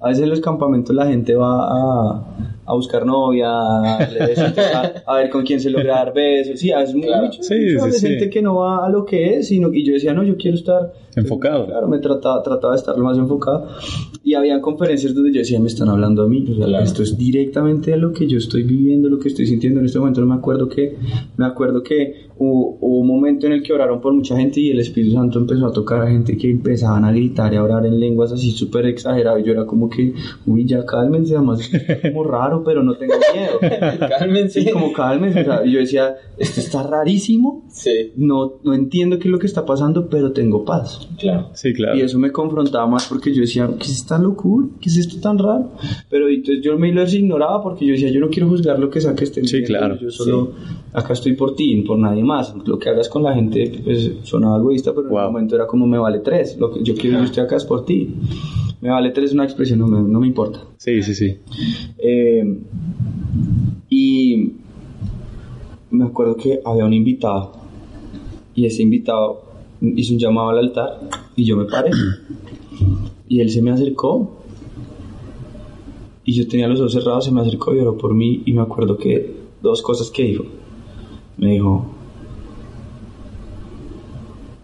A 0.00 0.08
veces 0.08 0.24
en 0.24 0.30
los 0.30 0.40
campamentos 0.40 0.94
la 0.94 1.06
gente 1.06 1.34
va 1.34 1.68
a, 1.70 2.26
a 2.68 2.74
buscar 2.74 3.06
novia, 3.06 3.48
a, 3.50 3.98
a- 3.98 4.92
a 5.06 5.14
ver 5.16 5.30
con 5.30 5.42
quién 5.44 5.58
se 5.60 5.70
logra 5.70 5.94
dar 5.96 6.12
besos. 6.12 6.60
Sí, 6.60 6.70
es 6.70 6.94
muy, 6.94 7.06
Claro. 7.06 7.24
mucho, 7.26 7.42
Sí, 7.42 7.54
mucho 7.54 7.68
sí, 7.70 7.76
adolescente 7.78 8.24
sí. 8.24 8.30
que 8.30 8.42
no 8.42 8.56
va 8.56 8.84
a 8.86 8.88
lo 8.90 9.04
que 9.06 9.36
es, 9.38 9.48
sino 9.48 9.72
y 9.72 9.84
yo 9.84 9.94
decía, 9.94 10.12
no, 10.12 10.22
yo 10.22 10.36
quiero 10.36 10.56
estar 10.56 10.92
Enfocado. 11.18 11.66
Claro, 11.66 11.88
me 11.88 11.98
trataba, 11.98 12.42
trataba 12.42 12.72
de 12.74 12.78
estar 12.78 12.96
lo 12.96 13.04
más 13.04 13.18
enfocado. 13.18 13.66
Y 14.24 14.34
había 14.34 14.60
conferencias 14.60 15.14
donde 15.14 15.32
yo 15.32 15.38
decía, 15.40 15.58
me 15.60 15.68
están 15.68 15.88
hablando 15.88 16.22
a 16.22 16.28
mí. 16.28 16.44
O 16.50 16.54
sea, 16.54 16.66
Claro. 16.66 16.84
Esto 16.84 17.02
es 17.02 17.16
directamente 17.16 17.96
lo 17.96 18.12
que 18.12 18.26
yo 18.26 18.38
estoy 18.38 18.62
viviendo, 18.62 19.08
lo 19.08 19.18
que 19.18 19.28
estoy 19.28 19.46
sintiendo 19.46 19.80
en 19.80 19.86
este 19.86 19.98
momento. 19.98 20.20
No 20.20 20.26
me 20.26 20.34
acuerdo 20.34 20.68
que, 20.68 20.96
me 21.36 21.46
acuerdo 21.46 21.82
que 21.82 22.28
hubo, 22.36 22.78
hubo 22.80 22.98
un 22.98 23.06
momento 23.06 23.46
en 23.46 23.52
el 23.54 23.62
que 23.62 23.72
oraron 23.72 24.00
por 24.00 24.12
mucha 24.12 24.36
gente 24.36 24.60
y 24.60 24.70
el 24.70 24.80
Espíritu 24.80 25.14
Santo 25.14 25.38
empezó 25.38 25.66
a 25.66 25.72
tocar 25.72 26.02
a 26.02 26.10
gente 26.10 26.36
que 26.36 26.50
empezaban 26.50 27.04
a 27.04 27.12
gritar 27.12 27.52
y 27.52 27.56
a 27.56 27.62
orar 27.64 27.86
en 27.86 27.98
lenguas 27.98 28.32
así 28.32 28.50
súper 28.50 28.86
exagerado. 28.86 29.38
Y 29.38 29.44
yo 29.44 29.52
era 29.52 29.64
como 29.66 29.88
que, 29.88 30.12
uy, 30.46 30.66
ya 30.66 30.84
cálmense, 30.84 31.34
además 31.34 31.60
es 31.72 32.12
como 32.12 32.24
raro, 32.24 32.62
pero 32.64 32.82
no 32.82 32.96
tengo 32.96 33.14
miedo. 33.34 33.58
Cálmense. 34.18 34.62
Sí, 34.62 34.70
como 34.70 34.92
cálmense. 34.92 35.40
O 35.40 35.44
sea, 35.44 35.64
y 35.64 35.72
yo 35.72 35.80
decía, 35.80 36.14
esto 36.36 36.60
está 36.60 36.82
rarísimo. 36.82 37.64
Sí, 37.68 38.12
No, 38.16 38.54
no 38.62 38.74
entiendo 38.74 39.18
qué 39.18 39.28
es 39.28 39.32
lo 39.32 39.38
que 39.38 39.46
está 39.46 39.64
pasando, 39.64 40.08
pero 40.08 40.32
tengo 40.32 40.64
paz. 40.64 41.07
Claro. 41.16 41.50
Sí, 41.54 41.72
claro. 41.72 41.96
Y 41.96 42.00
eso 42.02 42.18
me 42.18 42.30
confrontaba 42.32 42.86
más 42.86 43.06
porque 43.06 43.32
yo 43.34 43.40
decía, 43.42 43.68
¿qué 43.78 43.84
es 43.84 43.92
esta 43.96 44.18
locura? 44.18 44.66
¿Qué 44.80 44.88
es 44.88 44.96
esto 44.98 45.20
tan 45.20 45.38
raro? 45.38 45.70
Pero 46.10 46.28
entonces 46.28 46.62
yo 46.64 46.76
me 46.78 46.92
lo 46.92 47.02
ignoraba 47.08 47.62
porque 47.62 47.86
yo 47.86 47.92
decía, 47.92 48.10
yo 48.10 48.20
no 48.20 48.28
quiero 48.28 48.48
juzgar 48.48 48.78
lo 48.78 48.90
que 48.90 49.00
sea 49.00 49.14
que 49.14 49.24
estén 49.24 49.46
Sí, 49.46 49.62
claro. 49.62 49.96
Yo 49.98 50.10
solo, 50.10 50.52
acá 50.92 51.12
estoy 51.14 51.34
por 51.34 51.54
ti, 51.56 51.82
por 51.82 51.98
nadie 51.98 52.22
más. 52.24 52.54
Lo 52.66 52.78
que 52.78 52.88
hagas 52.90 53.08
con 53.08 53.22
la 53.22 53.34
gente, 53.34 53.80
pues 53.84 54.10
sonaba 54.24 54.58
egoísta, 54.58 54.90
pero 54.92 55.06
en 55.06 55.10
Wow. 55.12 55.20
el 55.20 55.26
momento 55.32 55.54
era 55.56 55.66
como 55.66 55.86
me 55.86 55.98
vale 55.98 56.18
tres. 56.20 56.56
Lo 56.58 56.70
que 56.72 56.82
yo 56.82 56.94
quiero, 56.94 57.18
yo 57.18 57.24
estoy 57.24 57.44
acá 57.44 57.56
es 57.56 57.64
por 57.64 57.84
ti. 57.84 58.14
Me 58.80 58.90
vale 58.90 59.10
tres 59.10 59.30
es 59.30 59.32
una 59.34 59.44
expresión, 59.44 59.78
no 59.80 59.88
me, 59.88 60.00
no 60.08 60.20
me 60.20 60.26
importa. 60.26 60.60
Sí, 60.76 61.02
sí, 61.02 61.14
sí. 61.14 61.36
Eh, 61.98 62.58
y 63.88 64.52
me 65.90 66.04
acuerdo 66.04 66.36
que 66.36 66.60
había 66.64 66.84
un 66.84 66.92
invitado 66.92 67.52
y 68.54 68.66
ese 68.66 68.82
invitado 68.82 69.47
hizo 69.80 70.14
un 70.14 70.18
llamado 70.18 70.50
al 70.50 70.58
altar 70.58 71.00
y 71.36 71.44
yo 71.44 71.56
me 71.56 71.64
paré 71.64 71.90
y 73.28 73.40
él 73.40 73.50
se 73.50 73.62
me 73.62 73.70
acercó 73.70 74.36
y 76.24 76.32
yo 76.32 76.46
tenía 76.46 76.68
los 76.68 76.78
ojos 76.80 76.92
cerrados, 76.92 77.24
se 77.24 77.32
me 77.32 77.40
acercó 77.40 77.74
y 77.74 77.78
oró 77.78 77.96
por 77.96 78.14
mí 78.14 78.42
y 78.44 78.52
me 78.52 78.60
acuerdo 78.60 78.98
que 78.98 79.34
dos 79.62 79.80
cosas 79.80 80.10
que 80.10 80.24
dijo. 80.24 80.44
Me 81.38 81.52
dijo, 81.52 81.86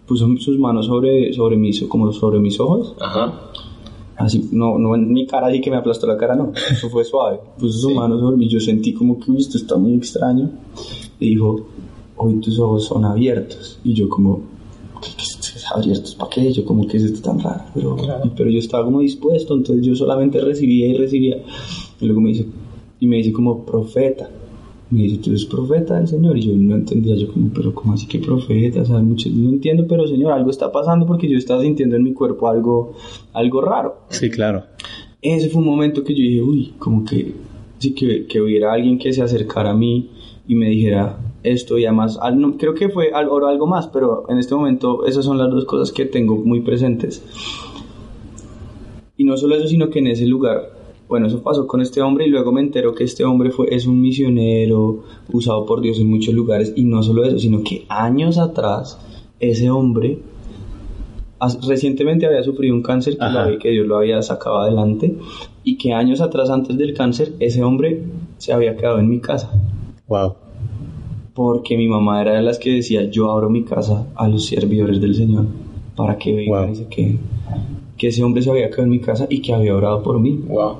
puso 0.05 0.27
sus 0.37 0.59
manos 0.59 0.85
sobre, 0.85 1.33
sobre 1.33 1.55
mis, 1.57 1.81
como 1.83 2.11
sobre 2.13 2.39
mis 2.39 2.59
ojos 2.59 2.93
Ajá. 2.99 3.33
Así, 4.17 4.47
no, 4.51 4.77
no 4.77 4.95
en 4.95 5.11
mi 5.11 5.25
cara 5.25 5.47
así 5.47 5.59
que 5.59 5.69
me 5.69 5.77
aplastó 5.77 6.07
la 6.07 6.17
cara, 6.17 6.35
no. 6.35 6.53
Eso 6.71 6.89
fue 6.89 7.03
suave. 7.03 7.39
Puso 7.59 7.79
su 7.79 7.95
mano 7.95 8.17
sobre 8.17 8.37
mí. 8.37 8.47
Yo 8.47 8.59
sentí 8.61 8.93
como 8.93 9.19
que 9.19 9.29
"Uy, 9.29 9.37
esto 9.39 9.57
está 9.57 9.75
muy 9.75 9.95
extraño. 9.95 10.51
Y 11.19 11.29
dijo, 11.31 11.67
hoy 12.15 12.35
tus 12.35 12.57
ojos 12.59 12.85
son 12.85 13.03
abiertos. 13.03 13.79
Y 13.83 13.93
yo 13.93 14.07
como, 14.07 14.41
¿qué, 15.09 15.15
qué 15.17 15.57
es 15.57 15.65
abiertos? 15.73 16.15
¿Para 16.15 16.29
qué? 16.29 16.51
Yo 16.51 16.65
como 16.65 16.87
que 16.87 16.97
es 16.97 17.03
esto 17.03 17.21
tan 17.21 17.39
raro. 17.39 17.63
Pero, 17.73 17.95
pero 18.35 18.49
yo 18.49 18.59
estaba 18.59 18.85
como 18.85 18.99
dispuesto. 19.01 19.55
Entonces 19.55 19.85
yo 19.85 19.95
solamente 19.95 20.39
recibía 20.41 20.87
y 20.87 20.93
recibía. 20.95 21.37
Y 21.99 22.05
luego 22.05 22.21
me 22.21 22.29
dice, 22.29 22.45
y 22.99 23.07
me 23.07 23.17
dice 23.17 23.31
como 23.31 23.65
profeta. 23.65 24.29
Me 24.91 25.01
dice, 25.03 25.17
tú 25.17 25.31
eres 25.31 25.45
profeta 25.45 25.97
del 25.97 26.07
Señor. 26.07 26.37
Y 26.37 26.41
yo 26.41 26.53
no 26.55 26.75
entendía, 26.75 27.15
yo 27.15 27.31
como, 27.31 27.49
pero 27.53 27.73
¿cómo 27.73 27.93
así 27.93 28.07
que 28.07 28.19
profeta? 28.19 28.81
O 28.81 28.85
sea, 28.85 28.99
mucho, 28.99 29.29
no 29.31 29.49
entiendo, 29.49 29.85
pero 29.87 30.07
Señor, 30.07 30.31
algo 30.31 30.49
está 30.51 30.71
pasando 30.71 31.05
porque 31.05 31.27
yo 31.27 31.37
estaba 31.37 31.61
sintiendo 31.61 31.95
en 31.95 32.03
mi 32.03 32.13
cuerpo 32.13 32.47
algo, 32.47 32.93
algo 33.33 33.61
raro 33.61 33.95
Sí, 34.09 34.29
claro. 34.29 34.63
ese 35.21 35.49
fue 35.49 35.61
un 35.61 35.67
momento 35.67 36.03
que 36.03 36.13
yo 36.13 36.21
dije, 36.21 36.41
uy, 36.41 36.73
como 36.77 37.03
que 37.03 37.33
sí 37.79 37.93
que, 37.95 38.25
que 38.27 38.39
hubiera 38.39 38.73
alguien 38.73 38.97
que 38.99 39.11
se 39.11 39.21
acercara 39.23 39.71
a 39.71 39.75
mí 39.75 40.11
y 40.47 40.53
me 40.55 40.69
dijera 40.69 41.17
esto 41.51 41.77
y 41.77 41.85
además, 41.85 42.17
al- 42.21 42.39
no, 42.39 42.57
creo 42.57 42.73
que 42.73 42.89
fue 42.89 43.11
algo, 43.13 43.35
o 43.35 43.45
algo 43.47 43.67
más, 43.67 43.87
pero 43.87 44.25
en 44.29 44.37
este 44.39 44.55
momento 44.55 45.05
esas 45.05 45.25
son 45.25 45.37
las 45.37 45.49
dos 45.49 45.65
cosas 45.65 45.91
que 45.91 46.05
tengo 46.05 46.35
muy 46.37 46.61
presentes. 46.61 47.23
Y 49.17 49.23
no 49.23 49.37
solo 49.37 49.55
eso, 49.55 49.67
sino 49.67 49.89
que 49.89 49.99
en 49.99 50.07
ese 50.07 50.25
lugar, 50.27 50.71
bueno, 51.07 51.27
eso 51.27 51.41
pasó 51.41 51.67
con 51.67 51.81
este 51.81 52.01
hombre 52.01 52.25
y 52.27 52.29
luego 52.29 52.51
me 52.51 52.61
entero 52.61 52.93
que 52.93 53.03
este 53.05 53.23
hombre 53.23 53.51
fue, 53.51 53.73
es 53.73 53.85
un 53.85 54.01
misionero 54.01 55.03
usado 55.31 55.65
por 55.65 55.81
Dios 55.81 55.99
en 55.99 56.09
muchos 56.09 56.33
lugares 56.33 56.73
y 56.75 56.83
no 56.83 57.01
solo 57.03 57.23
eso, 57.23 57.39
sino 57.39 57.63
que 57.63 57.85
años 57.89 58.37
atrás 58.37 58.97
ese 59.39 59.69
hombre 59.69 60.19
recientemente 61.67 62.25
había 62.25 62.41
sufrido 62.43 62.73
un 62.73 62.81
cáncer 62.81 63.17
que, 63.17 63.23
había- 63.23 63.59
que 63.59 63.69
Dios 63.69 63.85
lo 63.87 63.97
había 63.97 64.21
sacado 64.21 64.57
adelante 64.59 65.15
y 65.63 65.77
que 65.77 65.93
años 65.93 66.19
atrás 66.21 66.49
antes 66.49 66.77
del 66.77 66.93
cáncer 66.93 67.33
ese 67.39 67.63
hombre 67.63 68.01
se 68.37 68.51
había 68.53 68.75
quedado 68.75 68.99
en 68.99 69.09
mi 69.09 69.19
casa 69.19 69.51
Wow. 70.07 70.35
Porque 71.35 71.77
mi 71.77 71.87
mamá 71.87 72.21
era 72.21 72.33
de 72.33 72.41
las 72.41 72.57
que 72.57 72.71
decía 72.71 73.09
yo 73.11 73.29
abro 73.31 73.49
mi 73.49 73.63
casa 73.63 74.07
a 74.15 74.27
los 74.27 74.45
servidores 74.47 74.99
del 74.99 75.13
Señor 75.13 75.45
para 75.95 76.17
que 76.17 76.33
vengan 76.33 76.63
Wow. 76.65 76.71
y 76.71 76.75
se 76.75 76.87
queden 76.87 77.19
que 77.97 78.07
ese 78.07 78.23
hombre 78.23 78.41
se 78.41 78.49
había 78.49 78.67
quedado 78.69 78.83
en 78.83 78.89
mi 78.89 78.99
casa 78.99 79.27
y 79.29 79.39
que 79.41 79.53
había 79.53 79.75
orado 79.75 80.01
por 80.01 80.19
mí 80.19 80.39
Wow. 80.47 80.75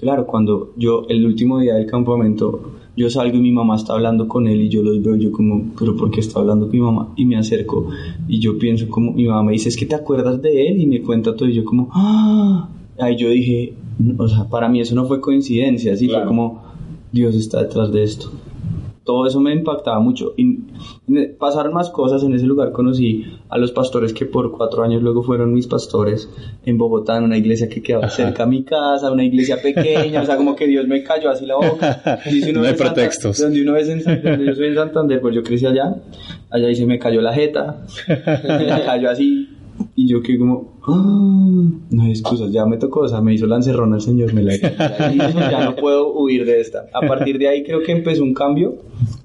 Claro, 0.00 0.26
cuando 0.26 0.72
yo, 0.76 1.06
el 1.08 1.24
último 1.24 1.60
día 1.60 1.74
del 1.76 1.86
campamento, 1.86 2.72
yo 2.94 3.08
salgo 3.08 3.38
y 3.38 3.40
mi 3.40 3.52
mamá 3.52 3.76
está 3.76 3.94
hablando 3.94 4.28
con 4.28 4.46
él 4.46 4.60
y 4.60 4.68
yo 4.68 4.82
los 4.82 5.02
veo, 5.02 5.16
yo 5.16 5.32
como, 5.32 5.72
pero 5.78 5.96
¿por 5.96 6.10
qué 6.10 6.20
está 6.20 6.40
hablando 6.40 6.66
con 6.66 6.72
mi 6.76 6.80
mamá? 6.82 7.12
Y 7.16 7.24
me 7.24 7.36
acerco 7.36 7.88
y 8.28 8.38
yo 8.38 8.58
pienso 8.58 8.86
como, 8.90 9.12
mi 9.12 9.24
mamá 9.24 9.44
me 9.44 9.52
dice, 9.52 9.70
es 9.70 9.76
que 9.78 9.86
te 9.86 9.94
acuerdas 9.94 10.42
de 10.42 10.68
él 10.68 10.78
y 10.82 10.86
me 10.86 11.00
cuenta 11.00 11.34
todo 11.34 11.48
y 11.48 11.54
yo 11.54 11.64
como, 11.64 11.88
ah, 11.92 12.68
ahí 12.98 13.16
yo 13.16 13.30
dije, 13.30 13.72
o 14.18 14.28
sea, 14.28 14.44
para 14.44 14.68
mí 14.68 14.80
eso 14.80 14.94
no 14.94 15.06
fue 15.06 15.20
coincidencia, 15.22 15.94
así 15.94 16.06
Claro. 16.06 16.24
fue 16.24 16.28
como, 16.28 16.62
Dios 17.10 17.34
está 17.34 17.62
detrás 17.62 17.90
de 17.90 18.02
esto. 18.02 18.30
Todo 19.04 19.26
eso 19.26 19.38
me 19.40 19.52
impactaba 19.52 20.00
mucho. 20.00 20.32
Y 20.38 20.60
pasaron 21.38 21.74
más 21.74 21.90
cosas. 21.90 22.22
En 22.22 22.32
ese 22.32 22.46
lugar 22.46 22.72
conocí 22.72 23.24
a 23.50 23.58
los 23.58 23.70
pastores 23.72 24.14
que 24.14 24.24
por 24.24 24.50
cuatro 24.56 24.82
años 24.82 25.02
luego 25.02 25.22
fueron 25.22 25.52
mis 25.52 25.66
pastores 25.66 26.28
en 26.64 26.78
Bogotá, 26.78 27.18
en 27.18 27.24
una 27.24 27.36
iglesia 27.36 27.68
que 27.68 27.82
quedaba 27.82 28.06
Ajá. 28.06 28.16
cerca 28.16 28.44
a 28.44 28.46
mi 28.46 28.64
casa, 28.64 29.12
una 29.12 29.24
iglesia 29.24 29.60
pequeña. 29.60 30.22
o 30.22 30.24
sea, 30.26 30.36
como 30.38 30.56
que 30.56 30.66
Dios 30.66 30.86
me 30.86 31.02
cayó 31.02 31.28
así 31.30 31.44
la 31.44 31.56
boca. 31.56 32.20
Dice 32.30 32.50
uno 32.50 32.60
No 32.60 32.66
hay 32.66 32.72
en 32.72 32.78
Santa- 32.78 32.94
pretextos. 32.94 33.38
donde 33.40 33.60
uno 33.62 33.76
es 33.76 33.88
en 33.90 34.02
donde 34.02 34.46
yo 34.46 34.54
soy 34.54 34.66
en 34.68 34.74
Santander, 34.74 35.20
pues 35.20 35.34
yo 35.34 35.42
crecí 35.42 35.66
allá. 35.66 35.94
Allá 36.50 36.68
dice 36.68 36.86
me 36.86 36.98
cayó 36.98 37.20
la 37.20 37.34
jeta. 37.34 37.84
me 38.08 38.66
cayó 38.86 39.10
así. 39.10 39.48
Y 39.96 40.08
yo 40.08 40.22
que 40.22 40.38
como, 40.38 40.74
"Ah, 40.86 41.68
no 41.90 42.02
hay 42.02 42.10
excusas, 42.10 42.50
ya 42.50 42.66
me 42.66 42.76
tocó, 42.78 43.00
o 43.00 43.08
sea, 43.08 43.20
me 43.20 43.32
hizo 43.32 43.46
la 43.46 43.56
encerrona 43.56 43.96
el 43.96 44.02
Señor, 44.02 44.34
me 44.34 44.42
la 44.42 44.54
hizo, 44.54 44.68
ya 45.38 45.64
no 45.64 45.76
puedo 45.76 46.12
huir 46.12 46.44
de 46.44 46.60
esta. 46.60 46.86
A 46.92 47.00
partir 47.06 47.38
de 47.38 47.48
ahí 47.48 47.62
creo 47.62 47.82
que 47.82 47.92
empezó 47.92 48.22
un 48.24 48.34
cambio 48.34 48.76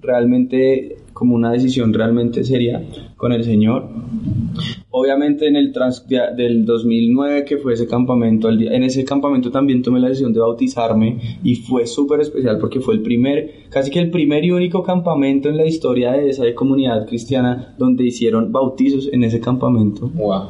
realmente 0.02 0.98
como 1.20 1.36
una 1.36 1.52
decisión 1.52 1.94
realmente 1.94 2.46
seria 2.46 2.82
con 3.18 3.34
el 3.34 3.44
Señor. 3.44 3.90
Obviamente 4.90 5.50
en 5.50 5.58
el 5.58 5.74
trans 5.74 6.08
del 6.08 6.64
2009 6.64 7.44
que 7.44 7.58
fue 7.58 7.74
ese 7.74 7.88
campamento, 7.88 8.50
en 8.50 8.84
ese 8.84 9.04
campamento 9.04 9.52
también 9.52 9.82
tomé 9.82 10.00
la 10.00 10.08
decisión 10.08 10.32
de 10.32 10.40
bautizarme 10.40 11.38
y 11.44 11.56
fue 11.56 11.88
súper 11.88 12.22
especial 12.22 12.58
porque 12.58 12.80
fue 12.80 12.94
el 12.94 13.02
primer, 13.02 13.66
casi 13.70 13.92
que 13.92 14.00
el 14.00 14.12
primer 14.12 14.46
y 14.46 14.52
único 14.52 14.82
campamento 14.82 15.50
en 15.50 15.58
la 15.58 15.66
historia 15.66 16.14
de 16.14 16.30
esa 16.30 16.46
comunidad 16.56 17.06
cristiana 17.06 17.76
donde 17.78 18.06
hicieron 18.06 18.54
bautizos 18.54 19.10
en 19.12 19.26
ese 19.26 19.42
campamento. 19.42 20.10
Wow. 20.16 20.44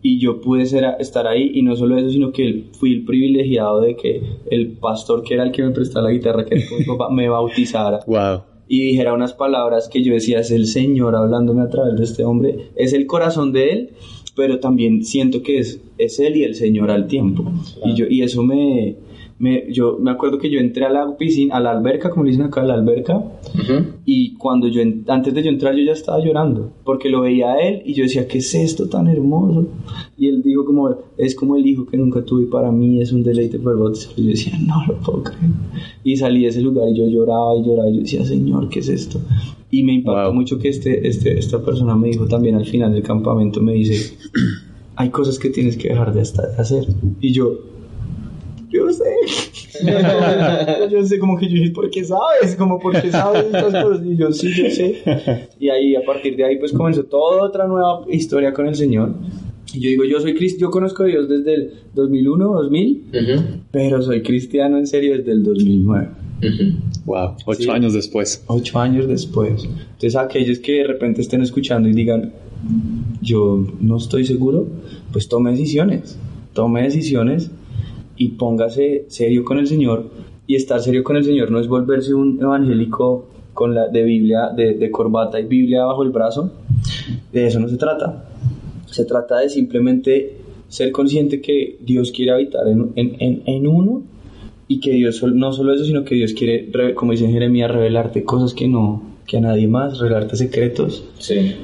Y 0.00 0.20
yo 0.20 0.40
pude 0.40 0.64
ser, 0.66 0.84
estar 1.00 1.26
ahí 1.26 1.50
y 1.54 1.62
no 1.62 1.74
solo 1.74 1.98
eso, 1.98 2.10
sino 2.10 2.30
que 2.30 2.66
fui 2.78 2.92
el 2.92 3.04
privilegiado 3.04 3.80
de 3.80 3.96
que 3.96 4.22
el 4.48 4.76
pastor 4.78 5.24
que 5.24 5.34
era 5.34 5.42
el 5.42 5.50
que 5.50 5.64
me 5.64 5.70
prestaba 5.72 6.06
la 6.06 6.14
guitarra, 6.14 6.44
que 6.44 6.54
mi 6.54 6.84
papá, 6.86 7.10
me 7.10 7.28
bautizara. 7.28 7.98
Wow 8.06 8.53
y 8.68 8.82
dijera 8.82 9.14
unas 9.14 9.34
palabras 9.34 9.88
que 9.88 10.02
yo 10.02 10.14
decía, 10.14 10.40
es 10.40 10.50
el 10.50 10.66
Señor 10.66 11.16
hablándome 11.16 11.62
a 11.62 11.68
través 11.68 11.96
de 11.96 12.04
este 12.04 12.24
hombre, 12.24 12.70
es 12.76 12.92
el 12.92 13.06
corazón 13.06 13.52
de 13.52 13.70
Él, 13.70 13.90
pero 14.34 14.58
también 14.58 15.04
siento 15.04 15.42
que 15.42 15.58
es, 15.58 15.80
es 15.98 16.18
Él 16.18 16.36
y 16.36 16.44
el 16.44 16.54
Señor 16.54 16.90
al 16.90 17.06
tiempo. 17.06 17.44
Y, 17.84 17.94
yo, 17.94 18.06
y 18.08 18.22
eso 18.22 18.42
me, 18.42 18.96
me, 19.38 19.72
yo 19.72 19.98
me 20.00 20.10
acuerdo 20.10 20.38
que 20.38 20.48
yo 20.48 20.60
entré 20.60 20.84
a 20.84 20.90
la 20.90 21.16
piscina, 21.16 21.56
a 21.56 21.60
la 21.60 21.72
alberca, 21.72 22.10
como 22.10 22.24
dicen 22.24 22.42
acá, 22.42 22.62
a 22.62 22.64
la 22.64 22.74
alberca, 22.74 23.22
y 24.04 24.34
cuando 24.34 24.68
yo, 24.68 24.82
antes 25.08 25.34
de 25.34 25.42
yo 25.42 25.50
entrar, 25.50 25.74
yo 25.74 25.82
ya 25.82 25.92
estaba 25.92 26.24
llorando, 26.24 26.72
porque 26.84 27.08
lo 27.08 27.22
veía 27.22 27.52
a 27.52 27.58
él 27.58 27.82
y 27.84 27.94
yo 27.94 28.04
decía, 28.04 28.28
¿qué 28.28 28.38
es 28.38 28.54
esto 28.54 28.88
tan 28.88 29.08
hermoso? 29.08 29.66
Y 30.16 30.28
él 30.28 30.42
dijo 30.42 30.64
como, 30.64 30.94
es 31.18 31.34
como 31.34 31.56
el 31.56 31.66
hijo 31.66 31.86
que 31.86 31.96
nunca 31.96 32.24
tuve, 32.24 32.46
para 32.46 32.70
mí 32.70 33.00
es 33.00 33.12
un 33.12 33.22
deleite 33.22 33.58
bautizar. 33.58 34.12
Y 34.16 34.24
yo 34.24 34.30
decía, 34.30 34.58
no 34.64 34.84
lo 34.86 35.00
puedo 35.00 35.22
creer. 35.24 35.50
Y 36.04 36.16
salí 36.16 36.42
de 36.42 36.48
ese 36.48 36.60
lugar 36.60 36.88
y 36.88 36.96
yo 36.96 37.06
lloraba 37.08 37.56
y 37.56 37.64
lloraba 37.64 37.90
y 37.90 37.94
yo 37.94 38.00
decía, 38.02 38.24
Señor, 38.24 38.68
¿qué 38.68 38.80
es 38.80 38.88
esto? 38.88 39.20
Y 39.70 39.82
me 39.82 39.94
impactó 39.94 40.32
mucho 40.32 40.58
que 40.58 40.68
este, 40.68 41.08
este, 41.08 41.36
esta 41.38 41.60
persona 41.64 41.96
me 41.96 42.08
dijo 42.08 42.26
también 42.26 42.54
al 42.54 42.64
final 42.64 42.92
del 42.92 43.02
campamento, 43.02 43.60
me 43.60 43.72
dice, 43.72 44.16
hay 44.96 45.10
cosas 45.10 45.38
que 45.38 45.50
tienes 45.50 45.76
que 45.76 45.88
dejar 45.88 46.14
de 46.14 46.20
hacer. 46.20 46.86
Y 47.20 47.32
yo, 47.32 47.58
yo 48.74 48.90
sé. 48.92 49.04
yo 50.90 51.04
sé 51.04 51.18
como 51.18 51.38
que 51.38 51.48
yo 51.48 51.54
dije, 51.54 51.70
¿por 51.70 51.90
qué 51.90 52.04
sabes? 52.04 52.56
Como, 52.56 52.78
¿por 52.78 53.00
qué 53.00 53.10
sabes 53.10 53.46
estas 53.46 53.84
cosas? 53.84 54.04
Y 54.04 54.16
yo, 54.16 54.32
sí, 54.32 54.52
yo 54.54 54.70
sé. 54.70 55.48
Y 55.60 55.68
ahí, 55.68 55.94
a 55.94 56.04
partir 56.04 56.36
de 56.36 56.44
ahí, 56.44 56.58
pues 56.58 56.72
comenzó 56.72 57.04
toda 57.04 57.42
otra 57.42 57.66
nueva 57.66 58.04
historia 58.10 58.52
con 58.52 58.66
el 58.66 58.74
Señor. 58.74 59.14
Y 59.72 59.80
yo 59.80 59.88
digo, 59.90 60.04
yo 60.04 60.20
soy 60.20 60.34
cristiano, 60.34 60.68
yo 60.68 60.70
conozco 60.70 61.04
a 61.04 61.06
Dios 61.06 61.28
desde 61.28 61.54
el 61.54 61.72
2001, 61.94 62.52
2000, 62.52 63.04
pero 63.70 64.02
soy 64.02 64.22
cristiano 64.22 64.78
en 64.78 64.86
serio 64.86 65.16
desde 65.16 65.32
el 65.32 65.42
2009. 65.42 66.08
Wow, 67.06 67.36
ocho 67.46 67.72
años 67.72 67.94
después. 67.94 68.44
Ocho 68.46 68.78
años 68.78 69.08
después. 69.08 69.64
Entonces, 69.64 70.16
aquellos 70.16 70.58
que 70.58 70.72
de 70.72 70.84
repente 70.84 71.22
estén 71.22 71.42
escuchando 71.42 71.88
y 71.88 71.92
digan, 71.92 72.32
yo 73.20 73.66
no 73.80 73.96
estoy 73.96 74.24
seguro, 74.26 74.66
pues 75.12 75.28
tome 75.28 75.52
decisiones. 75.52 76.18
Tome 76.52 76.82
decisiones 76.82 77.50
y 78.16 78.28
póngase 78.28 79.04
serio 79.08 79.44
con 79.44 79.58
el 79.58 79.66
Señor. 79.66 80.10
Y 80.46 80.56
estar 80.56 80.80
serio 80.80 81.02
con 81.02 81.16
el 81.16 81.24
Señor 81.24 81.50
no 81.50 81.58
es 81.58 81.68
volverse 81.68 82.14
un 82.14 82.38
evangélico 82.40 83.28
con 83.54 83.74
la 83.74 83.88
de 83.88 84.02
Biblia, 84.02 84.50
de, 84.54 84.90
corbata 84.90 85.40
y 85.40 85.44
Biblia 85.44 85.84
bajo 85.84 86.02
el 86.02 86.10
brazo. 86.10 86.52
De 87.32 87.46
eso 87.46 87.60
no 87.60 87.68
se 87.68 87.76
trata. 87.76 88.28
Se 88.86 89.04
trata 89.04 89.38
de 89.38 89.48
simplemente 89.48 90.36
ser 90.68 90.92
consciente 90.92 91.40
que 91.40 91.78
Dios 91.80 92.12
quiere 92.12 92.32
habitar 92.32 92.66
en, 92.68 92.92
en, 92.96 93.42
en, 93.46 93.66
uno 93.66 94.02
y 94.66 94.80
que 94.80 94.92
Dios, 94.92 95.22
no 95.22 95.52
solo 95.52 95.72
eso, 95.72 95.84
sino 95.84 96.04
que 96.04 96.16
Dios 96.16 96.32
quiere, 96.32 96.94
como 96.94 97.12
dice 97.12 97.28
Jeremías, 97.28 97.70
revelarte 97.70 98.24
cosas 98.24 98.54
que 98.54 98.66
no, 98.66 99.02
que 99.26 99.38
a 99.38 99.40
nadie 99.40 99.68
más, 99.68 99.98
revelarte 99.98 100.36
secretos. 100.36 101.04
Sí. 101.18 101.54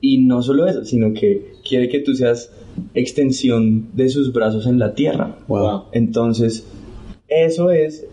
Y 0.00 0.18
no 0.18 0.42
solo 0.42 0.66
eso, 0.66 0.84
sino 0.84 1.12
que 1.12 1.54
quiere 1.66 1.88
que 1.88 2.00
tú 2.00 2.14
seas 2.14 2.50
extensión 2.94 3.88
de 3.94 4.08
sus 4.08 4.32
brazos 4.32 4.66
en 4.66 4.78
la 4.78 4.94
tierra. 4.94 5.38
Wow. 5.48 5.84
Entonces, 5.92 6.66
eso 7.28 7.70
es 7.70 8.06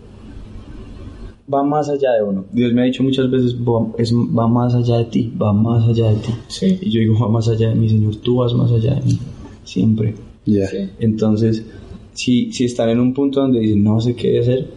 va 1.51 1.63
más 1.63 1.89
allá 1.89 2.13
de 2.13 2.23
uno. 2.23 2.45
Dios 2.51 2.73
me 2.73 2.81
ha 2.81 2.85
dicho 2.85 3.03
muchas 3.03 3.29
veces, 3.29 3.55
va, 3.55 4.47
más 4.47 4.73
allá 4.73 4.97
de 4.97 5.05
ti, 5.05 5.33
va 5.41 5.53
más 5.53 5.87
allá 5.87 6.09
de 6.09 6.15
ti. 6.15 6.31
Sí. 6.47 6.79
Y 6.81 6.89
yo 6.89 6.99
digo, 6.99 7.19
va 7.19 7.29
más 7.29 7.47
allá 7.47 7.69
de 7.69 7.75
mí, 7.75 7.89
Señor, 7.89 8.15
tú 8.17 8.37
vas 8.37 8.53
más 8.53 8.71
allá 8.71 8.95
de 8.95 9.01
mí, 9.01 9.19
siempre. 9.63 10.15
Entonces, 10.99 11.65
si, 12.13 12.51
si 12.51 12.65
están 12.65 12.89
en 12.89 12.99
un 12.99 13.13
punto 13.13 13.41
donde 13.41 13.59
dicen, 13.59 13.83
no 13.83 13.99
sé 13.99 14.15
qué 14.15 14.39
hacer, 14.39 14.67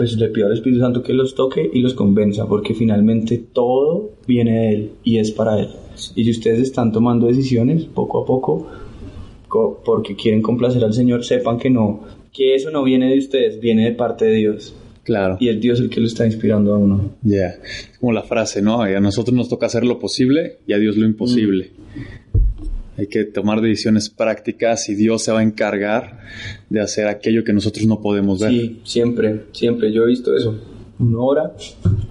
pues 0.00 0.16
le 0.16 0.28
pido 0.28 0.46
al 0.46 0.54
Espíritu 0.54 0.80
Santo 0.80 1.02
que 1.02 1.12
los 1.12 1.34
toque 1.34 1.70
y 1.74 1.80
los 1.80 1.92
convenza, 1.92 2.46
porque 2.48 2.72
finalmente 2.72 3.36
todo 3.36 4.12
viene 4.26 4.58
de 4.58 4.68
Él 4.72 4.90
y 5.04 5.18
es 5.18 5.30
para 5.30 5.60
Él. 5.60 5.68
Y 6.16 6.24
si 6.24 6.30
ustedes 6.30 6.60
están 6.60 6.90
tomando 6.90 7.26
decisiones 7.26 7.84
poco 7.84 8.22
a 8.22 8.24
poco 8.24 8.66
porque 9.84 10.16
quieren 10.16 10.40
complacer 10.40 10.82
al 10.84 10.94
Señor, 10.94 11.22
sepan 11.22 11.58
que 11.58 11.68
no, 11.68 12.00
que 12.32 12.54
eso 12.54 12.70
no 12.70 12.82
viene 12.82 13.10
de 13.10 13.18
ustedes, 13.18 13.60
viene 13.60 13.84
de 13.84 13.92
parte 13.92 14.24
de 14.24 14.36
Dios. 14.36 14.74
Claro. 15.04 15.36
Y 15.38 15.48
el 15.48 15.60
Dios 15.60 15.80
es 15.80 15.84
el 15.84 15.90
que 15.90 16.00
lo 16.00 16.06
está 16.06 16.24
inspirando 16.24 16.72
a 16.72 16.78
uno. 16.78 17.16
Ya. 17.20 17.48
Es 17.48 17.98
como 18.00 18.12
la 18.12 18.22
frase, 18.22 18.62
¿no? 18.62 18.80
A 18.80 19.00
nosotros 19.00 19.36
nos 19.36 19.50
toca 19.50 19.66
hacer 19.66 19.84
lo 19.84 19.98
posible 19.98 20.60
y 20.66 20.72
a 20.72 20.78
Dios 20.78 20.96
lo 20.96 21.04
imposible. 21.04 21.72
Hay 22.96 23.06
que 23.06 23.24
tomar 23.24 23.60
decisiones 23.60 24.08
prácticas 24.08 24.88
y 24.88 24.94
Dios 24.94 25.22
se 25.24 25.32
va 25.32 25.40
a 25.40 25.42
encargar 25.42 26.20
de 26.70 26.80
hacer 26.80 27.08
aquello 27.08 27.44
que 27.44 27.52
nosotros 27.52 27.84
no 27.86 28.00
podemos 28.00 28.40
ver. 28.40 28.50
Sí, 28.50 28.80
siempre, 28.84 29.42
siempre. 29.52 29.92
Yo 29.92 30.04
he 30.04 30.06
visto 30.06 30.34
eso. 30.34 30.56
Uno 30.98 31.24
ora, 31.24 31.52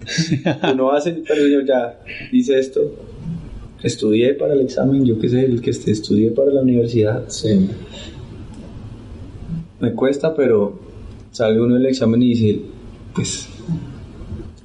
uno 0.74 0.92
hace, 0.92 1.24
pero 1.28 1.46
Dios 1.46 1.64
ya 1.66 2.00
dice 2.32 2.60
esto, 2.60 2.82
estudié 3.84 4.34
para 4.34 4.54
el 4.54 4.62
examen, 4.62 5.06
yo 5.06 5.20
qué 5.20 5.30
sé, 5.30 5.46
el 5.46 5.62
que 5.62 5.70
estudié 5.70 6.32
para 6.32 6.52
la 6.52 6.62
universidad. 6.62 7.24
Sí. 7.30 7.70
Me 9.80 9.94
cuesta, 9.94 10.36
pero 10.36 10.80
sale 11.32 11.62
uno 11.62 11.76
del 11.76 11.86
examen 11.86 12.22
y 12.24 12.30
dice, 12.30 12.62
pues 13.14 13.48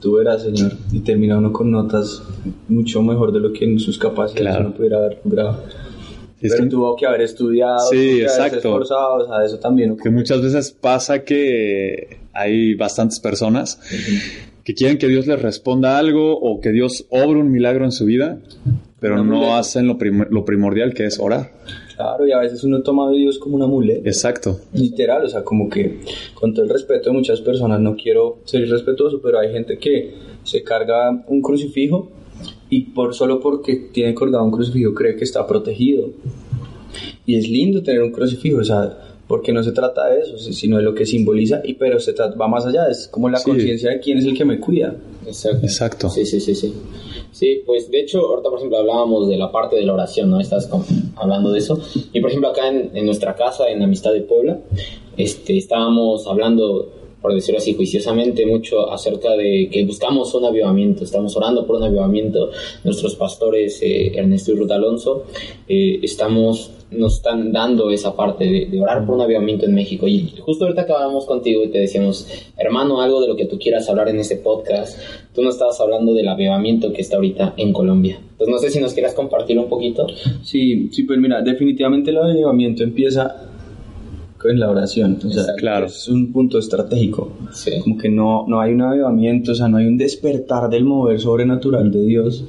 tú 0.01 0.15
verás, 0.15 0.43
señor, 0.43 0.73
y 0.91 1.01
termina 1.01 1.39
uno 1.39 1.53
con 1.53 1.71
notas 1.71 2.23
mucho 2.69 3.03
mejor 3.03 3.31
de 3.31 3.41
lo 3.41 3.53
que 3.53 3.65
en 3.65 3.79
sus 3.79 3.99
capacidades 3.99 4.61
uno 4.61 4.75
pudiera 4.75 4.99
haber 4.99 5.21
logrado. 5.25 5.65
Pero 6.49 6.69
tuvo 6.69 6.97
que 6.97 7.07
haber 7.07 7.23
estudiado, 7.23 7.89
sí, 7.91 8.23
exacto. 8.23 8.59
esforzado, 8.59 9.15
o 9.17 9.27
sea, 9.27 9.45
eso 9.45 9.59
también. 9.59 9.97
Que 9.97 10.11
muchas 10.11 10.43
veces 10.43 10.71
pasa 10.73 11.25
que 11.25 12.19
hay 12.33 12.75
bastantes 12.75 13.21
personas 13.21 13.81
que 14.65 14.75
quieren 14.75 14.99
que 14.99 15.09
Dios 15.09 15.27
les 15.27 15.41
responda 15.41 15.99
algo 15.99 16.39
o 16.39 16.61
que 16.61 16.71
Dios 16.71 17.07
obre 17.11 17.41
un 17.41 17.51
milagro 17.51 17.85
en 17.85 17.93
su 17.93 18.07
vida, 18.07 18.39
pero 18.99 19.23
no 19.23 19.57
hacen 19.57 19.87
lo, 19.87 19.99
lo 20.31 20.45
primordial 20.45 20.95
que 20.95 21.05
es 21.05 21.21
orar. 21.21 21.53
Claro, 21.95 22.27
y 22.27 22.33
a 22.33 22.39
veces 22.39 22.65
uno 22.65 22.83
toma 22.83 23.09
a 23.09 23.13
Dios 23.13 23.39
como 23.39 23.57
una 23.57 23.67
muleta. 23.67 24.09
Exacto. 24.09 24.61
Literal, 24.73 25.25
o 25.25 25.29
sea, 25.29 25.45
como 25.45 25.69
que 25.69 26.01
con 26.35 26.53
todo 26.53 26.65
el 26.65 26.71
respeto 26.71 27.11
de 27.11 27.17
muchas 27.17 27.41
personas, 27.41 27.81
no 27.81 27.95
quiero 27.95 28.39
ser 28.45 28.63
irrespetuoso, 28.63 29.21
pero 29.23 29.39
hay 29.39 29.53
gente 29.53 29.79
que 29.79 30.15
se 30.43 30.63
carga 30.63 31.25
un 31.29 31.41
crucifijo 31.41 32.11
y 32.75 32.81
por 32.81 33.15
solo 33.15 33.39
porque 33.39 33.77
tiene 33.93 34.15
colgado 34.15 34.45
un 34.45 34.51
crucifijo 34.51 34.93
cree 34.95 35.15
que 35.15 35.23
está 35.23 35.47
protegido. 35.47 36.11
Y 37.25 37.37
es 37.37 37.49
lindo 37.49 37.85
tener 37.85 38.03
un 38.03 38.11
crucifijo, 38.11 38.59
o 38.59 38.65
sea, 38.65 38.99
porque 39.29 39.53
no 39.53 39.63
se 39.63 39.71
trata 39.71 40.09
de 40.09 40.23
eso, 40.23 40.37
sino 40.39 40.79
de 40.79 40.83
lo 40.83 40.93
que 40.93 41.07
simboliza, 41.07 41.61
y 41.65 41.75
pero 41.75 42.01
se 42.01 42.15
trata, 42.15 42.35
va 42.35 42.49
más 42.49 42.67
allá, 42.67 42.89
es 42.91 43.07
como 43.07 43.29
la 43.29 43.41
conciencia 43.41 43.91
de 43.91 44.01
quién 44.01 44.19
es 44.19 44.25
el 44.25 44.37
que 44.37 44.45
me 44.45 44.59
cuida. 44.59 44.97
Exacto. 45.25 45.59
Exacto. 45.65 46.11
Sí, 46.11 46.27
sí, 46.27 46.41
sí, 46.41 46.57
sí. 46.57 46.75
Sí, 47.31 47.63
pues 47.65 47.89
de 47.93 48.01
hecho, 48.01 48.19
ahorita 48.27 48.51
por 48.51 48.59
ejemplo 48.59 48.79
hablábamos 48.79 49.29
de 49.29 49.37
la 49.37 49.53
parte 49.53 49.77
de 49.77 49.87
la 49.87 49.95
oración, 49.95 50.31
¿no? 50.31 50.41
Estás 50.41 50.69
hablando 51.15 51.53
de 51.53 51.61
eso. 51.61 51.81
Y 52.13 52.21
por 52.21 52.31
ejemplo 52.31 52.51
acá 52.51 52.67
en, 52.69 52.91
en 52.93 53.07
nuestra 53.07 53.37
casa, 53.37 53.69
en 53.69 53.81
Amistad 53.85 54.13
de 54.13 54.23
Puebla, 54.23 54.59
este, 55.17 55.57
estábamos 55.59 56.27
hablando 56.27 56.93
por 57.25 57.33
decirlo 57.33 57.57
así, 57.57 57.73
juiciosamente 57.73 58.45
mucho 58.45 58.93
acerca 58.93 59.31
de 59.31 59.71
que 59.73 59.83
buscamos 59.87 60.35
un 60.35 60.45
avivamiento, 60.45 61.05
estamos 61.05 61.35
orando 61.35 61.67
por 61.67 61.77
un 61.77 61.85
avivamiento. 61.85 62.51
Nuestros 62.85 63.17
pastores, 63.17 63.81
eh, 63.81 64.13
Ernesto 64.15 64.53
y 64.53 64.57
Ruth 64.57 64.71
Alonso, 64.71 65.25
eh, 65.67 66.01
estamos, 66.03 66.71
nos 66.91 67.15
están 67.15 67.51
dando 67.51 67.91
esa 67.91 68.15
parte 68.15 68.69
de, 68.71 68.79
orar 68.79 69.07
por 69.07 69.15
un 69.15 69.23
avivamiento 69.23 69.65
en 69.65 69.75
México. 69.75 70.07
Y 70.07 70.35
justo 70.39 70.67
ahorita 70.67 70.83
acabamos 70.83 71.25
contigo 71.25 71.65
y 71.65 71.69
te 71.69 71.79
decíamos, 71.79 72.29
hermano, 72.59 73.01
algo 73.01 73.23
de 73.23 73.29
lo 73.29 73.37
que 73.37 73.47
tú 73.47 73.59
quieras 73.59 73.89
hablar 73.89 74.11
en 74.11 74.19
este 74.19 74.37
podcast. 74.37 74.99
Tú 75.35 75.41
nos 75.41 75.55
estabas 75.55 75.81
hablando 75.81 76.13
del 76.13 76.29
avivamiento 76.29 76.93
que 76.93 77.01
está 77.01 77.17
ahorita 77.17 77.55
en 77.57 77.73
Colombia. 77.73 78.21
Entonces, 78.33 78.53
no 78.53 78.59
sé 78.59 78.69
si 78.69 78.81
nos 78.81 78.93
quieras 78.93 79.15
compartir 79.15 79.59
un 79.59 79.71
poquito. 79.71 80.07
Sí, 80.43 80.91
sí, 80.93 81.05
pues 81.05 81.19
mira, 81.19 81.41
definitivamente 81.41 82.11
el 82.11 82.19
avivamiento 82.19 82.83
empieza 82.83 83.54
en 84.51 84.61
la 84.61 84.71
oración. 84.71 85.19
O 85.25 85.31
sea, 85.31 85.55
claro. 85.57 85.87
Es 85.87 86.09
un 86.09 86.33
punto 86.33 86.59
estratégico. 86.59 87.33
Como 87.83 87.99
que 87.99 88.09
no, 88.09 88.45
no 88.49 88.61
hay 88.61 88.73
un 88.73 88.83
avivamiento, 88.83 89.53
o 89.53 89.55
sea, 89.55 89.69
no 89.69 89.79
hay 89.79 89.87
un 89.87 89.97
despertar 89.97 90.69
del 90.71 90.85
mover 90.85 91.21
sobrenatural 91.21 91.91
de 91.91 92.05
Dios, 92.05 92.45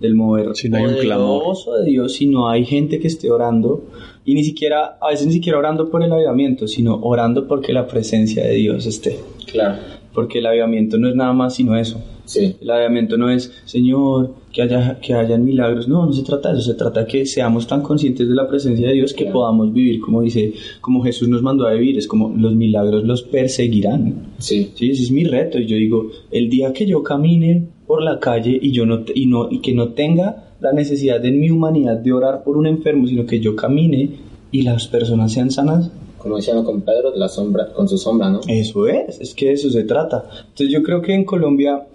del 0.00 0.14
mover 0.14 0.54
si 0.54 0.68
no 0.68 0.78
hay 0.78 0.84
un 0.84 0.94
clamor. 0.96 1.56
de 1.80 1.90
Dios, 1.90 2.12
si 2.14 2.26
no 2.26 2.48
hay 2.48 2.64
gente 2.64 2.98
que 3.00 3.08
esté 3.08 3.30
orando. 3.30 3.84
Y 4.24 4.34
ni 4.34 4.44
siquiera, 4.44 4.98
a 5.00 5.08
veces 5.08 5.26
ni 5.26 5.32
siquiera 5.32 5.58
orando 5.58 5.90
por 5.90 6.02
el 6.02 6.12
avivamiento, 6.12 6.68
sino 6.68 6.96
orando 7.02 7.48
porque 7.48 7.72
la 7.72 7.86
presencia 7.86 8.44
de 8.44 8.54
Dios 8.54 8.86
esté. 8.86 9.18
Claro. 9.46 9.76
Porque 10.12 10.38
el 10.38 10.46
avivamiento 10.46 10.98
no 10.98 11.08
es 11.08 11.14
nada 11.14 11.32
más 11.32 11.54
sino 11.54 11.76
eso. 11.76 12.00
Sí. 12.30 12.56
El 12.60 12.70
avivamiento 12.70 13.16
no 13.16 13.28
es, 13.28 13.52
Señor, 13.64 14.34
que 14.52 14.62
haya 14.62 15.00
que 15.00 15.14
hayan 15.14 15.44
milagros. 15.44 15.88
No, 15.88 16.06
no 16.06 16.12
se 16.12 16.22
trata 16.22 16.52
de 16.52 16.60
eso. 16.60 16.70
Se 16.70 16.78
trata 16.78 17.00
de 17.00 17.06
que 17.06 17.26
seamos 17.26 17.66
tan 17.66 17.82
conscientes 17.82 18.28
de 18.28 18.34
la 18.34 18.46
presencia 18.46 18.86
de 18.86 18.94
Dios 18.94 19.12
que 19.12 19.26
podamos 19.26 19.72
vivir 19.72 20.00
como 20.00 20.22
dice, 20.22 20.52
como 20.80 21.02
Jesús 21.02 21.28
nos 21.28 21.42
mandó 21.42 21.66
a 21.66 21.72
vivir. 21.72 21.98
Es 21.98 22.06
como 22.06 22.32
los 22.36 22.54
milagros 22.54 23.02
los 23.02 23.22
perseguirán. 23.22 24.28
Sí. 24.38 24.70
Sí, 24.74 24.90
ese 24.90 25.02
es 25.02 25.10
mi 25.10 25.24
reto. 25.24 25.58
Y 25.58 25.66
yo 25.66 25.76
digo, 25.76 26.10
el 26.30 26.48
día 26.48 26.72
que 26.72 26.86
yo 26.86 27.02
camine 27.02 27.66
por 27.86 28.02
la 28.02 28.20
calle 28.20 28.56
y 28.62 28.70
yo 28.70 28.86
no, 28.86 29.02
y 29.12 29.26
no, 29.26 29.48
y 29.50 29.58
que 29.58 29.74
no 29.74 29.88
tenga 29.88 30.54
la 30.60 30.72
necesidad 30.72 31.24
en 31.24 31.40
mi 31.40 31.50
humanidad 31.50 31.96
de 31.96 32.12
orar 32.12 32.44
por 32.44 32.56
un 32.56 32.68
enfermo, 32.68 33.08
sino 33.08 33.26
que 33.26 33.40
yo 33.40 33.56
camine 33.56 34.10
y 34.52 34.62
las 34.62 34.86
personas 34.88 35.32
sean 35.32 35.50
sanas, 35.50 35.90
Como 36.18 36.36
decíamos 36.36 36.64
con 36.64 36.82
Pedro, 36.82 37.12
la 37.16 37.28
sombra, 37.28 37.72
con 37.72 37.88
su 37.88 37.96
sombra, 37.96 38.28
¿no? 38.28 38.40
eso 38.46 38.86
es, 38.86 39.20
es 39.20 39.34
que 39.34 39.46
de 39.46 39.52
eso 39.52 39.70
se 39.70 39.84
trata. 39.84 40.24
Entonces 40.48 40.70
yo 40.70 40.82
creo 40.82 41.00
que 41.00 41.14
en 41.14 41.24
Colombia, 41.24 41.86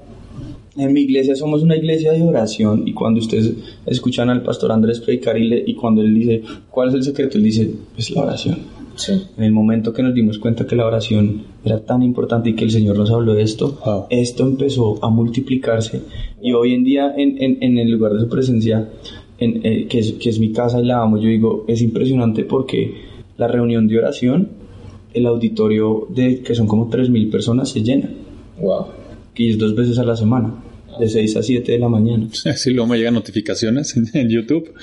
en 0.78 0.94
mi 0.94 1.02
iglesia 1.02 1.36
somos 1.36 1.64
una 1.64 1.76
iglesia 1.78 2.12
de 2.12 2.22
oración 2.22 2.88
y 2.88 2.94
cuando 2.94 3.20
ustedes 3.20 3.54
escuchan 3.86 4.30
al 4.30 4.44
pastor 4.44 4.72
Andrés 4.72 5.00
predicar 5.00 5.38
y, 5.38 5.48
le- 5.48 5.64
y 5.66 5.74
cuando 5.76 6.02
él 6.02 6.14
dice, 6.14 6.42
¿cuál 6.70 6.90
es 6.90 6.96
el 6.96 7.04
secreto? 7.04 7.38
Él 7.38 7.44
dice, 7.46 7.72
es 7.98 8.12
la 8.12 8.24
oración. 8.24 8.58
Sí. 8.96 9.12
En 9.38 9.44
el 9.44 9.52
momento 9.52 9.92
que 9.92 10.02
nos 10.04 10.14
dimos 10.14 10.40
cuenta 10.40 10.66
que 10.66 10.76
la 10.76 10.86
oración 10.86 11.44
era 11.66 11.82
tan 11.84 12.02
importante 12.02 12.50
y 12.50 12.54
que 12.54 12.64
el 12.64 12.72
Señor 12.72 12.98
nos 12.98 13.12
habló 13.12 13.34
de 13.34 13.42
esto, 13.44 13.78
Wow. 13.86 14.06
esto 14.10 14.44
empezó 14.48 15.04
a 15.04 15.10
multiplicarse 15.10 16.02
y 16.42 16.54
hoy 16.54 16.74
en 16.74 16.84
día 16.86 17.14
en, 17.18 17.42
en- 17.42 17.58
en 17.62 17.78
el 17.78 17.92
lugar 17.92 18.14
de 18.14 18.22
su 18.22 18.30
presencia, 18.30 18.90
en, 19.38 19.62
eh, 19.66 19.88
que, 19.90 20.00
es, 20.00 20.14
que 20.14 20.30
es 20.30 20.40
mi 20.40 20.52
casa 20.54 20.80
y 20.80 20.86
la 20.86 21.02
amo, 21.02 21.18
yo 21.18 21.28
digo, 21.28 21.66
es 21.68 21.82
impresionante 21.82 22.44
porque 22.46 22.94
la 23.38 23.50
reunión 23.50 23.86
de 23.88 23.98
oración, 23.98 24.48
el 25.14 25.26
auditorio 25.26 26.08
de 26.10 26.40
que 26.42 26.56
son 26.56 26.68
como 26.68 26.90
3.000 26.90 27.30
personas 27.30 27.70
se 27.70 27.82
llena, 27.84 28.10
Wow. 28.62 28.86
que 29.34 29.50
es 29.50 29.58
dos 29.58 29.76
veces 29.76 29.98
a 30.00 30.06
la 30.06 30.16
semana, 30.16 30.54
de 31.00 31.10
6 31.10 31.36
a 31.38 31.44
7 31.44 31.72
de 31.72 31.80
la 31.80 31.90
mañana. 31.90 32.28
Sí, 32.56 32.72
luego 32.72 32.88
me 32.88 32.98
llegan 32.98 33.14
notificaciones 33.14 33.96
en, 33.98 34.08
en 34.14 34.30
YouTube. 34.30 34.74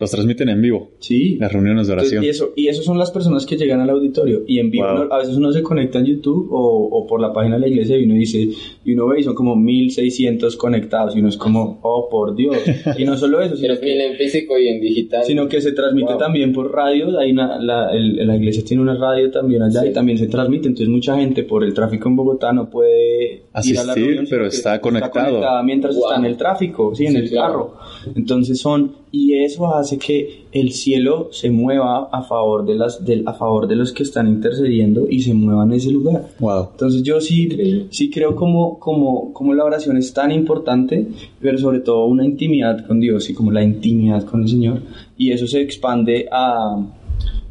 Los 0.00 0.10
transmiten 0.12 0.48
en 0.48 0.62
vivo. 0.62 0.90
Sí. 1.00 1.36
Las 1.40 1.52
reuniones 1.52 1.88
de 1.88 1.92
oración. 1.94 2.22
Y 2.24 2.28
eso, 2.28 2.52
y 2.54 2.68
eso 2.68 2.82
son 2.82 2.98
las 2.98 3.10
personas 3.10 3.44
que 3.46 3.56
llegan 3.56 3.80
al 3.80 3.90
auditorio 3.90 4.42
y 4.46 4.60
en 4.60 4.70
vivo. 4.70 4.86
Wow. 4.86 5.02
uno- 5.02 5.12
a 5.14 5.18
veces 5.18 5.36
uno 5.36 5.50
se 5.52 5.62
conecta 5.62 5.98
en 5.98 6.04
YouTube 6.06 6.48
o, 6.52 6.88
o 6.92 7.06
por 7.06 7.20
la 7.20 7.32
página 7.32 7.56
de 7.56 7.62
la 7.62 7.68
iglesia 7.68 7.96
y 7.98 8.04
uno 8.04 8.14
dice, 8.14 8.48
y 8.84 8.92
uno 8.92 9.08
ve 9.08 9.20
y 9.20 9.22
son 9.24 9.34
como 9.34 9.56
1600 9.56 10.56
conectados 10.56 11.16
y 11.16 11.20
uno 11.20 11.28
es 11.28 11.36
como, 11.36 11.80
oh 11.82 12.08
por 12.08 12.34
Dios. 12.36 12.56
Y 12.96 13.04
no 13.04 13.16
solo 13.16 13.40
eso, 13.40 13.54
Pero 13.60 13.74
sino 13.74 13.80
que 13.80 13.86
que, 13.98 14.06
en 14.06 14.16
físico 14.16 14.58
y 14.58 14.68
en 14.68 14.80
digital. 14.80 15.24
sino 15.24 15.48
que 15.48 15.60
se 15.60 15.72
transmite 15.72 16.10
Wow. 16.12 16.18
también 16.18 16.52
por 16.52 16.72
radio. 16.72 17.18
Hay 17.18 17.32
una, 17.32 17.58
la, 17.60 17.90
el- 17.92 18.24
la 18.26 18.36
iglesia 18.36 18.62
tiene 18.64 18.82
una 18.82 18.94
radio 18.96 19.30
también 19.30 19.62
allá 19.62 19.80
Sí. 19.82 19.88
y 19.88 19.92
también 19.92 20.18
se 20.18 20.26
transmite. 20.28 20.68
Entonces 20.68 20.88
mucha 20.88 21.16
gente 21.18 21.42
por 21.42 21.64
el 21.64 21.74
tráfico 21.74 22.08
en 22.08 22.16
Bogotá 22.16 22.52
no 22.52 22.70
puede 22.70 23.24
ir 23.34 23.40
a 23.52 23.54
la 23.54 23.58
Asistir, 23.60 24.04
reunión, 24.04 24.26
pero 24.30 24.46
está 24.46 24.80
conectado. 24.80 25.26
conectada 25.26 25.62
mientras 25.62 25.96
Wow. 25.96 26.04
está 26.08 26.18
en 26.20 26.24
el 26.26 26.36
tráfico, 26.36 26.94
sí, 26.94 27.06
en 27.06 27.12
Sí, 27.12 27.18
el 27.18 27.28
claro. 27.30 27.48
carro. 27.48 28.12
Entonces 28.14 28.58
son, 28.58 28.92
y 29.10 29.34
eso 29.34 29.74
hace 29.74 29.98
que 29.98 30.44
el 30.52 30.72
cielo 30.72 31.28
se 31.32 31.50
mueva 31.50 32.08
a 32.12 32.22
favor 32.22 32.66
de 32.66 32.74
las, 32.74 33.04
del, 33.04 33.26
a 33.26 33.32
favor 33.32 33.66
de 33.66 33.76
los 33.76 33.92
que 33.92 34.02
están 34.02 34.28
intercediendo 34.28 35.06
y 35.08 35.22
se 35.22 35.34
mueva 35.34 35.64
en 35.64 35.72
ese 35.72 35.90
lugar. 35.90 36.28
Wow. 36.38 36.68
Entonces 36.72 37.02
yo 37.02 37.20
sí, 37.20 37.88
sí 37.90 38.10
creo 38.10 38.36
como, 38.36 38.78
como, 38.78 39.32
como 39.32 39.54
la 39.54 39.64
oración 39.64 39.96
es 39.96 40.12
tan 40.12 40.30
importante, 40.30 41.06
pero 41.40 41.56
sobre 41.58 41.80
todo 41.80 42.06
una 42.06 42.24
intimidad 42.24 42.86
con 42.86 43.00
Dios 43.00 43.28
y 43.30 43.34
como 43.34 43.50
la 43.50 43.62
intimidad 43.62 44.24
con 44.24 44.42
el 44.42 44.48
Señor. 44.48 44.82
Y 45.16 45.32
eso 45.32 45.46
se 45.46 45.62
expande 45.62 46.28
a, 46.30 46.76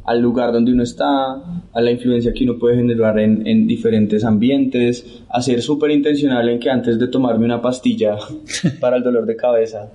al 0.06 0.22
lugar 0.22 0.54
donde 0.54 0.72
uno 0.72 0.84
está, 0.84 1.34
a 1.74 1.82
la 1.82 1.92
influencia 1.92 2.34
que 2.34 2.44
uno 2.44 2.58
puede 2.58 2.78
generar 2.78 3.20
en, 3.20 3.46
en 3.48 3.68
diferentes 3.68 4.24
ambientes, 4.24 5.24
a 5.30 5.42
ser 5.42 5.62
súper 5.62 5.92
intencional 5.92 6.48
en 6.50 6.60
que 6.60 6.70
antes 6.70 6.98
de 6.98 7.08
tomarme 7.08 7.46
una 7.46 7.62
pastilla 7.62 8.18
para 8.80 8.98
el 8.98 9.04
dolor 9.04 9.26
de 9.26 9.36
cabeza, 9.36 9.92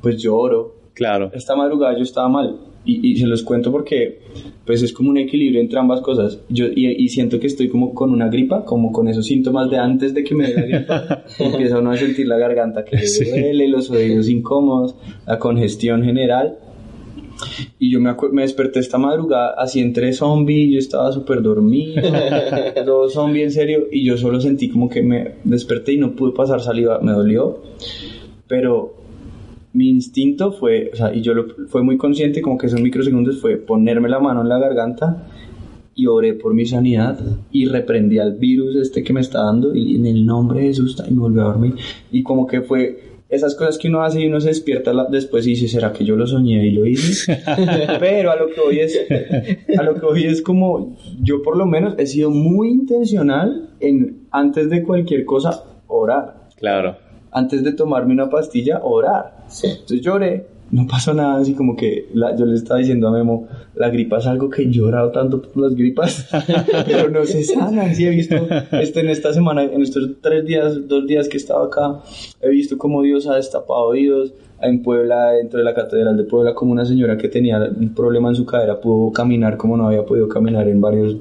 pues 0.00 0.20
yo 0.20 0.36
oro. 0.36 0.81
Claro. 0.94 1.30
Esta 1.34 1.56
madrugada 1.56 1.96
yo 1.96 2.02
estaba 2.02 2.28
mal 2.28 2.56
y, 2.84 3.12
y 3.12 3.16
se 3.16 3.26
los 3.26 3.42
cuento 3.42 3.70
porque 3.72 4.20
pues 4.66 4.82
es 4.82 4.92
como 4.92 5.10
un 5.10 5.18
equilibrio 5.18 5.60
entre 5.60 5.78
ambas 5.78 6.00
cosas. 6.00 6.40
Yo, 6.48 6.66
y, 6.66 6.86
y 6.86 7.08
siento 7.08 7.40
que 7.40 7.46
estoy 7.46 7.68
como 7.68 7.94
con 7.94 8.10
una 8.10 8.28
gripa, 8.28 8.64
como 8.64 8.92
con 8.92 9.08
esos 9.08 9.26
síntomas 9.26 9.70
de 9.70 9.78
antes 9.78 10.14
de 10.14 10.22
que 10.24 10.34
me 10.34 10.48
dé 10.48 10.54
la 10.54 10.62
gripa. 10.66 11.24
Empieza 11.38 11.78
uno 11.78 11.90
a 11.92 11.96
sentir 11.96 12.26
la 12.28 12.38
garganta 12.38 12.84
que 12.84 12.98
Sí. 12.98 13.24
duele, 13.28 13.68
los 13.68 13.90
oídos 13.90 14.28
incómodos, 14.28 14.94
la 15.26 15.38
congestión 15.38 16.02
general. 16.04 16.58
Y 17.80 17.90
yo 17.90 17.98
me, 18.00 18.14
desperté 18.42 18.78
esta 18.78 18.98
madrugada 18.98 19.54
así 19.58 19.80
entre 19.80 20.12
zombie, 20.12 20.70
yo 20.72 20.78
estaba 20.78 21.10
súper 21.10 21.42
dormido, 21.42 22.00
todo 22.84 23.08
zombie 23.08 23.42
en 23.42 23.50
serio, 23.50 23.86
y 23.90 24.04
yo 24.04 24.16
solo 24.16 24.40
sentí 24.40 24.68
como 24.68 24.88
que 24.88 25.02
me 25.02 25.36
desperté 25.42 25.94
y 25.94 25.98
no 25.98 26.14
pude 26.14 26.32
pasar 26.32 26.60
saliva, 26.60 27.00
me 27.00 27.10
dolió, 27.10 27.60
pero 28.46 28.94
mi 29.72 29.88
instinto 29.88 30.52
fue, 30.52 30.90
o 30.92 30.96
sea, 30.96 31.14
y 31.14 31.22
yo 31.22 31.34
lo, 31.34 31.46
fue 31.68 31.82
muy 31.82 31.96
consciente, 31.96 32.42
como 32.42 32.58
que 32.58 32.66
esos 32.66 32.80
microsegundos 32.80 33.40
fue 33.40 33.56
ponerme 33.56 34.08
la 34.08 34.20
mano 34.20 34.42
en 34.42 34.48
la 34.48 34.58
garganta 34.58 35.26
y 35.94 36.06
oré 36.06 36.34
por 36.34 36.54
mi 36.54 36.66
sanidad 36.66 37.18
y 37.50 37.66
reprendí 37.66 38.18
al 38.18 38.34
virus 38.34 38.76
este 38.76 39.02
que 39.02 39.12
me 39.12 39.20
está 39.20 39.42
dando 39.42 39.74
y 39.74 39.96
en 39.96 40.06
el 40.06 40.24
nombre 40.24 40.60
de 40.60 40.66
Jesús 40.68 41.02
y 41.08 41.12
me 41.12 41.20
volví 41.20 41.40
a 41.40 41.44
dormir 41.44 41.74
y 42.10 42.22
como 42.22 42.46
que 42.46 42.62
fue 42.62 43.12
esas 43.32 43.54
cosas 43.54 43.78
que 43.78 43.88
uno 43.88 44.02
hace 44.02 44.20
y 44.20 44.26
uno 44.26 44.42
se 44.42 44.48
despierta 44.48 44.92
después 45.08 45.46
y 45.46 45.50
dice, 45.50 45.66
¿será 45.66 45.90
que 45.90 46.04
yo 46.04 46.16
lo 46.16 46.26
soñé 46.26 46.66
y 46.66 46.70
lo 46.70 46.84
hice? 46.84 47.42
Pero 47.98 48.30
a 48.30 48.36
lo 48.36 48.48
que 48.48 48.60
voy 48.60 48.80
es, 48.80 49.06
a 49.78 49.82
lo 49.82 49.94
que 49.94 50.04
voy 50.04 50.24
es 50.24 50.42
como, 50.42 50.98
yo 51.22 51.42
por 51.42 51.56
lo 51.56 51.64
menos 51.64 51.94
he 51.96 52.06
sido 52.06 52.30
muy 52.30 52.68
intencional 52.68 53.70
en, 53.80 54.26
antes 54.30 54.68
de 54.68 54.82
cualquier 54.82 55.24
cosa, 55.24 55.64
orar. 55.86 56.50
Claro. 56.56 56.98
Antes 57.30 57.64
de 57.64 57.72
tomarme 57.72 58.12
una 58.12 58.28
pastilla, 58.28 58.80
orar. 58.82 59.41
Sí. 59.52 59.68
Entonces 59.68 60.00
lloré, 60.00 60.46
no 60.70 60.86
pasó 60.86 61.12
nada, 61.12 61.36
así 61.38 61.52
como 61.54 61.76
que 61.76 62.08
la- 62.14 62.34
yo 62.36 62.46
le 62.46 62.54
estaba 62.54 62.78
diciendo 62.80 63.08
a 63.08 63.12
Memo, 63.12 63.46
la 63.74 63.90
gripa 63.90 64.18
es 64.18 64.26
algo 64.26 64.48
que 64.48 64.62
he 64.62 64.70
llorado 64.70 65.10
tanto 65.10 65.42
por 65.42 65.62
las 65.62 65.74
gripas, 65.74 66.26
pero 66.86 67.10
no 67.10 67.24
se 67.26 67.44
sanan. 67.44 67.94
Sí, 67.94 68.06
he 68.06 68.10
visto 68.10 68.36
esto 68.72 69.00
en 69.00 69.10
esta 69.10 69.32
semana, 69.32 69.64
en 69.64 69.82
estos 69.82 70.08
tres 70.22 70.44
días, 70.46 70.88
dos 70.88 71.06
días 71.06 71.28
que 71.28 71.36
he 71.36 71.40
estado 71.40 71.64
acá, 71.64 72.00
he 72.40 72.48
visto 72.48 72.78
cómo 72.78 73.02
Dios 73.02 73.26
ha 73.28 73.34
destapado 73.36 73.84
oídos. 73.88 74.32
En 74.64 74.80
Puebla, 74.80 75.32
dentro 75.32 75.58
de 75.58 75.64
la 75.64 75.74
catedral 75.74 76.16
de 76.16 76.22
Puebla, 76.22 76.54
como 76.54 76.70
una 76.70 76.84
señora 76.84 77.18
que 77.18 77.28
tenía 77.28 77.58
un 77.58 77.92
problema 77.96 78.28
en 78.28 78.36
su 78.36 78.46
cadera 78.46 78.80
pudo 78.80 79.10
caminar 79.10 79.56
como 79.56 79.76
no 79.76 79.88
había 79.88 80.06
podido 80.06 80.28
caminar 80.28 80.68
en 80.68 80.80
varios 80.80 81.16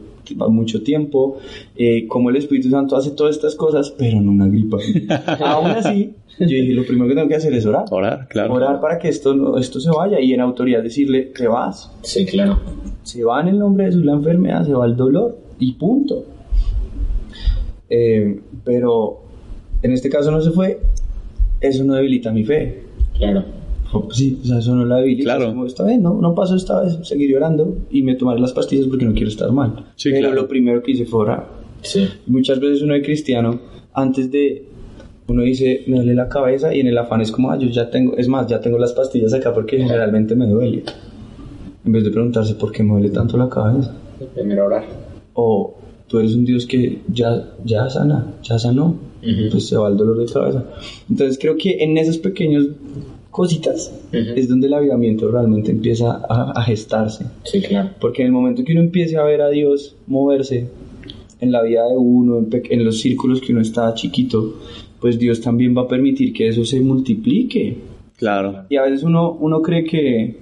mucho 0.50 0.84
tiempo, 0.84 1.40
eh, 1.76 2.06
como 2.08 2.30
el 2.30 2.36
Espíritu 2.36 2.70
Santo 2.70 2.96
hace 2.96 3.10
todas 3.12 3.36
estas 3.36 3.56
cosas, 3.56 3.96
pero 3.98 4.22
no 4.22 4.30
una 4.32 4.48
gripa. 4.48 4.78
Aún 5.44 5.72
así, 5.72 6.14
yo 6.48 6.56
dije, 6.62 6.74
lo 6.74 6.86
primero 6.86 7.08
que 7.08 7.16
tengo 7.16 7.28
que 7.28 7.36
hacer 7.36 7.54
es 7.54 7.66
orar. 7.66 7.86
Orar, 7.92 8.28
claro. 8.30 8.54
Orar 8.54 8.80
para 8.82 8.98
que 9.00 9.10
esto, 9.10 9.34
no- 9.34 9.58
esto 9.58 9.80
se 9.80 9.90
vaya 9.90 10.20
y 10.20 10.34
en 10.34 10.42
autoridad 10.42 10.84
decirle, 10.84 11.32
te 11.36 11.48
vas. 11.48 11.92
Sí, 12.02 12.26
claro. 12.26 12.60
Se 13.04 13.24
va 13.24 13.42
en 13.42 13.48
el 13.50 13.60
nombre 13.60 13.86
de 13.86 13.92
Jesús 13.92 14.06
la 14.06 14.14
enfermedad, 14.14 14.66
se 14.66 14.74
va 14.74 14.86
el 14.86 14.96
dolor 14.96 15.38
y 15.60 15.74
punto. 15.74 16.26
Eh, 17.90 18.40
pero 18.64 19.22
en 19.82 19.92
este 19.92 20.10
caso 20.10 20.32
no 20.32 20.42
se 20.42 20.52
fue, 20.52 20.80
eso 21.60 21.84
no 21.84 21.94
debilita 21.96 22.32
mi 22.32 22.44
fe. 22.44 22.84
Claro. 23.18 23.44
Sí, 24.12 24.40
o 24.42 24.46
sea, 24.46 24.60
eso 24.60 24.74
no 24.74 24.86
la 24.86 24.98
debilita. 24.98 25.36
Claro. 25.36 25.48
Como, 25.50 25.66
esta 25.66 25.84
vez 25.84 26.00
no, 26.00 26.14
no 26.22 26.34
pasó 26.34 26.56
esta 26.56 26.82
vez, 26.82 26.98
seguiré 27.04 27.36
orando 27.36 27.78
y 27.92 28.04
me 28.04 28.16
tomaré 28.16 28.40
las 28.40 28.54
pastillas 28.54 28.88
porque 28.88 29.04
no 29.04 29.12
quiero 29.14 29.28
estar 29.28 29.52
mal. 29.52 29.88
Sí, 29.96 30.10
pero 30.12 30.30
claro. 30.30 30.44
lo 30.44 30.48
primero 30.48 30.82
que 30.82 30.92
hice 30.92 31.06
fue 31.06 31.22
orar. 31.22 31.48
Sí. 31.82 32.08
Muchas 32.28 32.60
veces 32.62 32.82
uno 32.84 32.96
es 32.96 33.04
cristiano, 33.04 33.60
antes 33.94 34.32
de, 34.32 34.66
uno 35.32 35.44
dice, 35.44 35.84
me 35.88 35.98
duele 35.98 36.14
la 36.16 36.30
cabeza 36.30 36.74
y 36.74 36.80
en 36.82 36.88
el 36.88 36.98
afán 36.98 37.22
es 37.22 37.32
como, 37.32 37.52
ah, 37.52 37.58
yo 37.58 37.68
ya 37.70 37.90
tengo, 37.90 38.16
es 38.18 38.28
más, 38.28 38.48
ya 38.48 38.60
tengo 38.62 38.78
las 38.78 38.94
pastillas 38.94 39.34
acá 39.34 39.54
porque 39.54 39.78
generalmente 39.78 40.36
me 40.36 40.46
duele. 40.48 40.84
En 41.86 41.92
vez 41.92 42.04
de 42.04 42.12
preguntarse 42.12 42.54
por 42.56 42.72
qué 42.72 42.84
me 42.84 42.94
duele 42.94 43.10
tanto 43.10 43.38
la 43.38 43.50
cabeza. 43.50 43.94
Primero 44.36 44.66
orar. 44.68 44.84
O 45.34 45.76
tú 46.08 46.20
eres 46.20 46.36
un 46.36 46.46
Dios 46.46 46.66
que 46.66 47.00
ya, 47.12 47.54
ya 47.64 47.90
sana, 47.90 48.34
ya 48.44 48.60
sanó, 48.60 48.96
Ujú. 49.24 49.50
pues 49.52 49.68
se 49.68 49.78
va 49.78 49.88
el 49.90 49.98
dolor 49.98 50.18
de 50.20 50.32
cabeza. 50.32 50.64
Entonces 51.10 51.38
creo 51.40 51.56
que 51.58 51.84
en 51.84 51.98
esas 51.98 52.18
pequeñas 52.18 52.66
cositas 53.32 53.94
es 54.12 54.50
donde 54.50 54.68
el 54.68 54.74
avivamiento 54.74 55.32
realmente 55.32 55.72
empieza 55.72 56.22
a, 56.28 56.52
a 56.52 56.64
gestarse. 56.64 57.26
Sí, 57.44 57.62
claro. 57.62 57.92
Porque 58.00 58.22
en 58.24 58.28
el 58.28 58.34
momento 58.34 58.64
que 58.64 58.74
uno 58.74 58.82
empiece 58.82 59.18
a 59.18 59.24
ver 59.24 59.42
a 59.42 59.50
Dios 59.50 59.96
moverse 60.08 60.68
en 61.40 61.52
la 61.52 61.62
vida 61.64 61.88
de 61.88 61.96
uno, 61.98 62.38
en, 62.40 62.50
en 62.70 62.86
los 62.86 63.00
círculos 63.00 63.40
que 63.42 63.54
uno 63.54 63.62
está 63.62 63.94
chiquito, 63.94 64.56
pues 65.02 65.20
Dios 65.20 65.42
también 65.42 65.76
va 65.76 65.82
a 65.82 65.88
permitir 65.88 66.32
que 66.32 66.48
eso 66.48 66.64
se 66.64 66.80
multiplique. 66.80 67.76
Claro. 68.16 68.66
Y 68.70 68.78
a 68.78 68.84
veces 68.84 69.04
uno, 69.04 69.32
uno 69.32 69.62
cree 69.62 69.84
que 69.84 70.38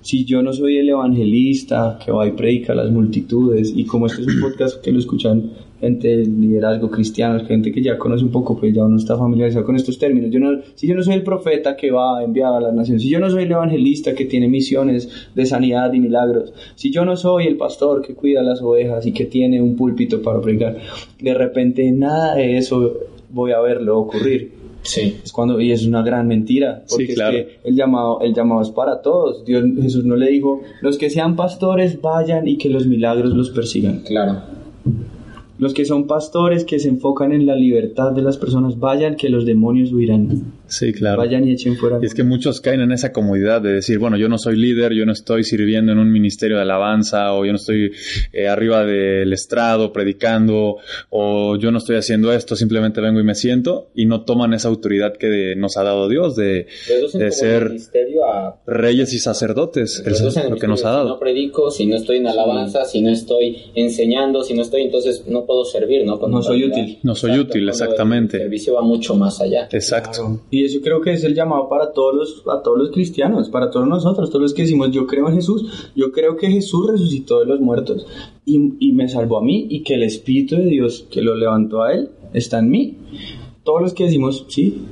si 0.00 0.24
yo 0.24 0.40
no 0.40 0.52
soy 0.52 0.78
el 0.78 0.88
evangelista 0.88 1.98
que 2.02 2.12
va 2.12 2.26
y 2.26 2.32
predica 2.32 2.74
a 2.74 2.76
las 2.76 2.90
multitudes, 2.90 3.72
y 3.74 3.84
como 3.84 4.06
este 4.06 4.22
es 4.22 4.28
un 4.28 4.40
podcast 4.40 4.80
que 4.82 4.92
lo 4.92 5.00
escuchan 5.00 5.50
gente 5.80 6.08
de 6.16 6.26
liderazgo 6.26 6.90
cristiano, 6.90 7.44
gente 7.44 7.72
que 7.72 7.82
ya 7.82 7.98
conoce 7.98 8.24
un 8.24 8.30
poco, 8.30 8.56
pues 8.56 8.72
ya 8.72 8.84
uno 8.84 8.96
está 8.96 9.18
familiarizado 9.18 9.64
con 9.64 9.76
estos 9.76 9.98
términos. 9.98 10.30
Yo 10.30 10.40
no, 10.40 10.60
si 10.74 10.86
yo 10.86 10.94
no 10.94 11.02
soy 11.02 11.14
el 11.14 11.22
profeta 11.22 11.76
que 11.76 11.90
va 11.90 12.18
a 12.18 12.24
enviar 12.24 12.52
a 12.52 12.60
las 12.60 12.74
naciones, 12.74 13.02
si 13.02 13.08
yo 13.08 13.18
no 13.18 13.28
soy 13.28 13.44
el 13.44 13.52
evangelista 13.52 14.14
que 14.14 14.26
tiene 14.26 14.48
misiones 14.48 15.28
de 15.34 15.44
sanidad 15.44 15.92
y 15.92 16.00
milagros, 16.00 16.52
si 16.74 16.92
yo 16.92 17.04
no 17.04 17.16
soy 17.16 17.46
el 17.46 17.56
pastor 17.56 18.00
que 18.00 18.14
cuida 18.14 18.42
las 18.42 18.62
ovejas 18.62 19.06
y 19.06 19.12
que 19.12 19.24
tiene 19.24 19.60
un 19.60 19.74
púlpito 19.74 20.22
para 20.22 20.40
predicar, 20.40 20.78
de 21.20 21.34
repente 21.34 21.90
nada 21.92 22.36
de 22.36 22.58
eso 22.58 22.94
voy 23.34 23.52
a 23.52 23.60
verlo 23.60 23.98
ocurrir. 23.98 24.52
Sí. 24.82 25.16
Es 25.24 25.32
cuando, 25.32 25.60
y 25.60 25.72
es 25.72 25.86
una 25.86 26.02
gran 26.02 26.28
mentira, 26.28 26.84
porque 26.88 27.06
Sí, 27.06 27.14
claro. 27.14 27.38
es 27.38 27.44
que 27.46 27.58
el 27.64 27.74
llamado, 27.74 28.20
el 28.20 28.34
llamado 28.34 28.60
es 28.62 28.68
para 28.70 29.00
todos. 29.00 29.44
Dios, 29.44 29.64
Jesús 29.80 30.04
no 30.04 30.14
le 30.14 30.30
dijo, 30.30 30.60
los 30.82 30.98
que 30.98 31.08
sean 31.10 31.36
pastores 31.36 32.00
vayan 32.02 32.46
y 32.46 32.58
que 32.58 32.68
los 32.68 32.86
milagros 32.86 33.32
los 33.34 33.50
persigan. 33.50 34.00
Claro. 34.00 34.40
Los 35.58 35.72
que 35.72 35.84
son 35.84 36.06
pastores 36.06 36.64
que 36.64 36.78
se 36.78 36.88
enfocan 36.88 37.32
en 37.32 37.46
la 37.46 37.54
libertad 37.54 38.12
de 38.12 38.22
las 38.22 38.36
personas, 38.36 38.78
vayan 38.78 39.16
que 39.16 39.28
los 39.28 39.46
demonios 39.46 39.92
huirán. 39.92 40.52
Sí, 40.74 40.92
claro. 40.92 41.18
Vayan 41.18 41.46
y 41.48 41.52
echen 41.52 41.76
fuera. 41.76 41.98
Y 42.02 42.06
es 42.06 42.14
que 42.14 42.24
muchos 42.24 42.60
caen 42.60 42.80
en 42.80 42.92
esa 42.92 43.12
comodidad 43.12 43.60
de 43.62 43.72
decir, 43.72 43.98
bueno, 43.98 44.16
yo 44.16 44.28
no 44.28 44.38
soy 44.38 44.56
líder, 44.56 44.92
yo 44.92 45.06
no 45.06 45.12
estoy 45.12 45.44
sirviendo 45.44 45.92
en 45.92 45.98
un 45.98 46.10
ministerio 46.10 46.56
de 46.56 46.62
alabanza, 46.62 47.32
o 47.32 47.44
yo 47.44 47.52
no 47.52 47.56
estoy 47.58 47.92
eh, 48.32 48.48
arriba 48.48 48.84
del 48.84 49.32
estrado 49.32 49.92
predicando, 49.92 50.76
o 51.10 51.56
yo 51.56 51.70
no 51.70 51.78
estoy 51.78 51.96
haciendo 51.96 52.32
esto, 52.32 52.56
simplemente 52.56 53.00
vengo 53.00 53.20
y 53.20 53.24
me 53.24 53.34
siento, 53.34 53.90
y 53.94 54.06
no 54.06 54.22
toman 54.24 54.52
esa 54.54 54.68
autoridad 54.68 55.16
que 55.16 55.26
de- 55.28 55.56
nos 55.56 55.76
ha 55.76 55.82
dado 55.84 56.08
Dios 56.08 56.34
de, 56.36 56.66
ser 57.30 57.62
el 57.62 57.68
ministerio 57.70 58.24
a 58.26 58.60
reyes 58.66 59.12
y 59.12 59.18
sacerdotes, 59.18 60.02
el- 60.04 60.12
lo 60.12 60.18
que 60.18 60.22
nos 60.24 60.36
ha 60.36 60.42
ministerio. 60.42 60.76
Si 60.76 60.82
no 60.84 60.90
dado. 60.90 61.18
predico, 61.20 61.70
si 61.70 61.86
no 61.86 61.96
estoy 61.96 62.16
en 62.18 62.26
alabanza, 62.26 62.84
si 62.84 63.00
no 63.00 63.10
estoy 63.10 63.56
enseñando, 63.74 64.42
si 64.42 64.54
no 64.54 64.62
estoy, 64.62 64.82
entonces 64.82 65.24
no 65.28 65.44
puedo 65.46 65.64
servir, 65.64 66.04
¿no? 66.04 66.16
No 66.28 66.42
soy 66.42 66.60
realidad- 66.62 66.82
útil. 66.84 66.98
No 67.02 67.14
soy 67.14 67.30
Exacto, 67.32 67.50
útil, 67.50 67.68
exactamente. 67.68 68.36
El 68.38 68.42
servicio 68.44 68.74
va 68.74 68.82
mucho 68.82 69.14
más 69.14 69.40
allá. 69.40 69.68
Exacto. 69.70 70.42
Y 70.50 70.63
eso 70.64 70.80
creo 70.82 71.00
que 71.00 71.12
es 71.12 71.24
el 71.24 71.34
llamado 71.34 71.68
para 71.68 71.92
todos 71.92 72.14
los, 72.14 72.44
a 72.48 72.62
todos 72.62 72.78
los 72.78 72.90
cristianos, 72.90 73.48
para 73.48 73.70
todos 73.70 73.86
nosotros, 73.86 74.30
todos 74.30 74.42
los 74.42 74.54
que 74.54 74.62
decimos 74.62 74.90
yo 74.90 75.06
creo 75.06 75.28
en 75.28 75.34
Jesús, 75.34 75.90
yo 75.94 76.12
creo 76.12 76.36
que 76.36 76.50
Jesús 76.50 76.86
resucitó 76.90 77.40
de 77.40 77.46
los 77.46 77.60
muertos 77.60 78.06
y, 78.44 78.74
y 78.78 78.92
me 78.92 79.08
salvó 79.08 79.38
a 79.38 79.42
mí 79.42 79.66
y 79.70 79.82
que 79.82 79.94
el 79.94 80.02
Espíritu 80.02 80.56
de 80.56 80.66
Dios 80.66 81.06
que 81.10 81.22
lo 81.22 81.34
levantó 81.34 81.82
a 81.82 81.92
él 81.92 82.10
está 82.32 82.58
en 82.58 82.70
mí. 82.70 82.96
Todos 83.62 83.80
los 83.80 83.94
que 83.94 84.04
decimos, 84.04 84.44
sí, 84.48 84.82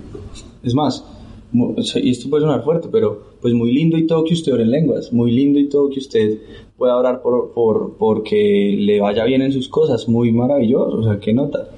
es 0.62 0.74
más, 0.74 1.04
y 1.52 2.10
esto 2.10 2.30
puede 2.30 2.42
sonar 2.42 2.64
fuerte, 2.64 2.88
pero 2.90 3.32
pues 3.40 3.52
muy 3.52 3.72
lindo 3.72 3.98
y 3.98 4.06
todo 4.06 4.24
que 4.24 4.34
usted 4.34 4.52
ore 4.52 4.62
en 4.62 4.70
lenguas, 4.70 5.12
muy 5.12 5.30
lindo 5.32 5.58
y 5.58 5.68
todo 5.68 5.90
que 5.90 5.98
usted 5.98 6.38
pueda 6.78 6.96
orar 6.96 7.20
por, 7.20 7.52
por, 7.52 7.96
porque 7.98 8.74
le 8.78 9.00
vaya 9.00 9.24
bien 9.24 9.42
en 9.42 9.52
sus 9.52 9.68
cosas, 9.68 10.08
muy 10.08 10.32
maravilloso, 10.32 10.96
o 10.98 11.04
sea, 11.04 11.20
qué 11.20 11.34
nota. 11.34 11.68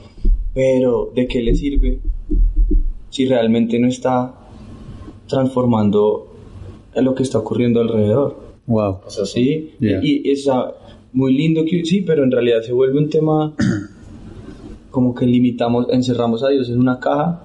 Pero, 0.55 1.11
¿de 1.15 1.27
qué 1.27 1.43
le 1.43 1.57
sirve 1.57 2.01
si 3.15 3.27
realmente 3.27 3.79
no 3.79 3.87
está 3.87 4.35
transformando 5.29 6.35
en 6.93 7.05
lo 7.05 7.15
que 7.15 7.23
está 7.23 7.39
ocurriendo 7.39 7.81
alrededor. 7.81 8.37
Wow. 8.67 8.99
O 9.07 9.11
sea, 9.11 9.25
sí. 9.25 9.71
Yeah. 9.79 10.01
Y, 10.03 10.29
y 10.29 10.33
es 10.33 10.49
muy 11.13 11.33
lindo 11.33 11.65
que 11.65 11.85
sí, 11.85 12.01
pero 12.01 12.25
en 12.25 12.33
realidad 12.33 12.63
se 12.63 12.73
vuelve 12.73 12.99
un 12.99 13.09
tema 13.09 13.55
como 14.91 15.15
que 15.15 15.27
limitamos, 15.27 15.87
encerramos 15.91 16.43
a 16.43 16.49
Dios 16.49 16.69
en 16.69 16.81
una 16.81 16.99
caja 16.99 17.45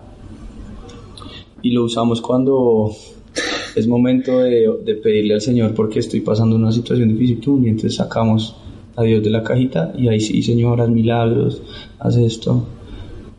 y 1.62 1.71
lo 1.71 1.84
usamos 1.84 2.19
cuando 2.19 2.89
es 3.75 3.88
momento 3.88 4.39
de, 4.39 4.67
de 4.84 4.95
pedirle 4.95 5.36
al 5.36 5.41
Señor 5.41 5.75
porque 5.75 5.99
estoy 5.99 6.21
pasando 6.21 6.55
una 6.55 6.71
situación 6.71 7.10
difícil 7.10 7.41
tum, 7.41 7.63
y 7.63 7.69
entonces 7.69 7.93
sacamos 7.93 8.55
a 8.95 9.03
Dios 9.03 9.23
de 9.23 9.29
la 9.29 9.43
cajita 9.43 9.93
y 9.95 10.08
ahí 10.08 10.19
sí, 10.19 10.41
Señor, 10.41 10.82
haz 10.82 10.89
milagros, 10.89 11.62
haz 11.99 12.17
esto. 12.17 12.65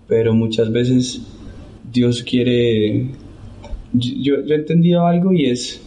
Pero 0.06 0.32
muchas 0.32 0.70
veces 0.70 1.22
Dios 1.92 2.22
quiere... 2.22 3.10
Yo, 3.92 4.44
yo 4.44 4.54
he 4.54 4.58
entendido 4.58 5.06
algo 5.06 5.32
y 5.32 5.46
es 5.46 5.80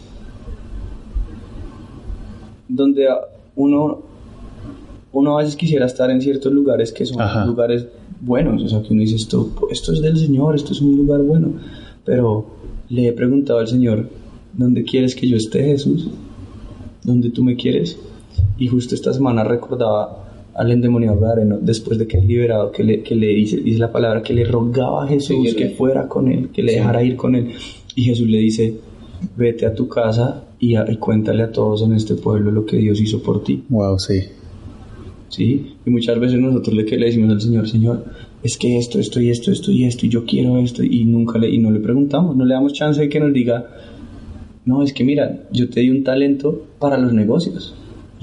donde 2.68 3.06
uno, 3.56 4.02
uno 5.12 5.38
a 5.38 5.42
veces 5.42 5.56
quisiera 5.56 5.86
estar 5.86 6.10
en 6.10 6.20
ciertos 6.20 6.52
lugares 6.52 6.92
que 6.92 7.06
son 7.06 7.22
Ajá. 7.22 7.46
lugares 7.46 7.86
buenos, 8.20 8.62
o 8.62 8.68
sea, 8.68 8.82
que 8.82 8.92
uno 8.92 9.02
dice 9.02 9.16
esto, 9.16 9.54
esto 9.70 9.92
es 9.92 10.02
del 10.02 10.18
Señor, 10.18 10.54
esto 10.54 10.72
es 10.72 10.80
un 10.80 10.96
lugar 10.96 11.22
bueno, 11.22 11.52
pero 12.04 12.46
le 12.88 13.08
he 13.08 13.12
preguntado 13.12 13.58
al 13.58 13.68
Señor, 13.68 14.08
¿dónde 14.52 14.84
quieres 14.84 15.14
que 15.14 15.28
yo 15.28 15.36
esté, 15.36 15.64
Jesús? 15.64 16.08
¿Dónde 17.02 17.30
tú 17.30 17.42
me 17.44 17.56
quieres? 17.56 17.98
Y 18.58 18.68
justo 18.68 18.94
esta 18.94 19.12
semana 19.12 19.44
recordaba 19.44 20.23
al 20.54 20.70
endemoniado 20.70 21.18
Gadareno, 21.18 21.58
después 21.60 21.98
de 21.98 22.06
que 22.06 22.18
es 22.18 22.24
liberado, 22.24 22.70
que 22.72 22.84
le, 22.84 23.02
que 23.02 23.14
le 23.14 23.28
dice, 23.28 23.56
dice 23.58 23.78
la 23.78 23.90
palabra, 23.92 24.22
que 24.22 24.32
le 24.34 24.44
rogaba 24.44 25.04
a 25.04 25.08
Jesús 25.08 25.54
que 25.54 25.68
fuera 25.70 26.06
con 26.08 26.30
él, 26.30 26.48
que 26.52 26.62
le 26.62 26.72
Sí. 26.72 26.78
dejara 26.78 27.02
ir 27.02 27.16
con 27.16 27.34
él. 27.34 27.50
Y 27.96 28.02
Jesús 28.04 28.28
le 28.28 28.38
dice, 28.38 28.74
vete 29.36 29.66
a 29.66 29.74
tu 29.74 29.88
casa 29.88 30.44
y, 30.60 30.74
a- 30.76 30.84
y 30.90 30.96
cuéntale 30.96 31.42
a 31.42 31.50
todos 31.52 31.82
en 31.82 31.92
este 31.94 32.14
pueblo 32.14 32.50
lo 32.50 32.64
que 32.66 32.76
Dios 32.76 33.00
hizo 33.00 33.22
por 33.22 33.42
ti. 33.42 33.62
Wow, 33.68 33.98
sí. 33.98 34.20
¿Sí? 35.28 35.74
Y 35.84 35.90
muchas 35.90 36.18
veces 36.20 36.38
nosotros 36.38 36.76
le, 36.76 36.84
que 36.84 36.96
le 36.96 37.06
decimos 37.06 37.30
al 37.32 37.40
Señor, 37.40 37.68
Señor, 37.68 38.04
es 38.42 38.56
que 38.56 38.78
esto, 38.78 39.00
esto 39.00 39.20
y 39.20 39.30
esto, 39.30 39.50
esto 39.50 39.72
y 39.72 39.84
esto, 39.84 40.06
y 40.06 40.08
yo 40.08 40.24
quiero 40.24 40.58
esto, 40.58 40.84
y 40.84 41.04
nunca 41.04 41.38
le, 41.38 41.48
y 41.50 41.58
no 41.58 41.70
le 41.72 41.80
preguntamos, 41.80 42.36
no 42.36 42.44
le 42.44 42.54
damos 42.54 42.72
chance 42.72 43.00
de 43.00 43.08
que 43.08 43.18
nos 43.18 43.32
diga, 43.32 43.66
no, 44.64 44.82
es 44.84 44.92
que 44.92 45.02
mira, 45.02 45.42
yo 45.50 45.68
te 45.68 45.80
di 45.80 45.90
un 45.90 46.04
talento 46.04 46.62
para 46.78 46.96
los 46.98 47.12
negocios. 47.12 47.74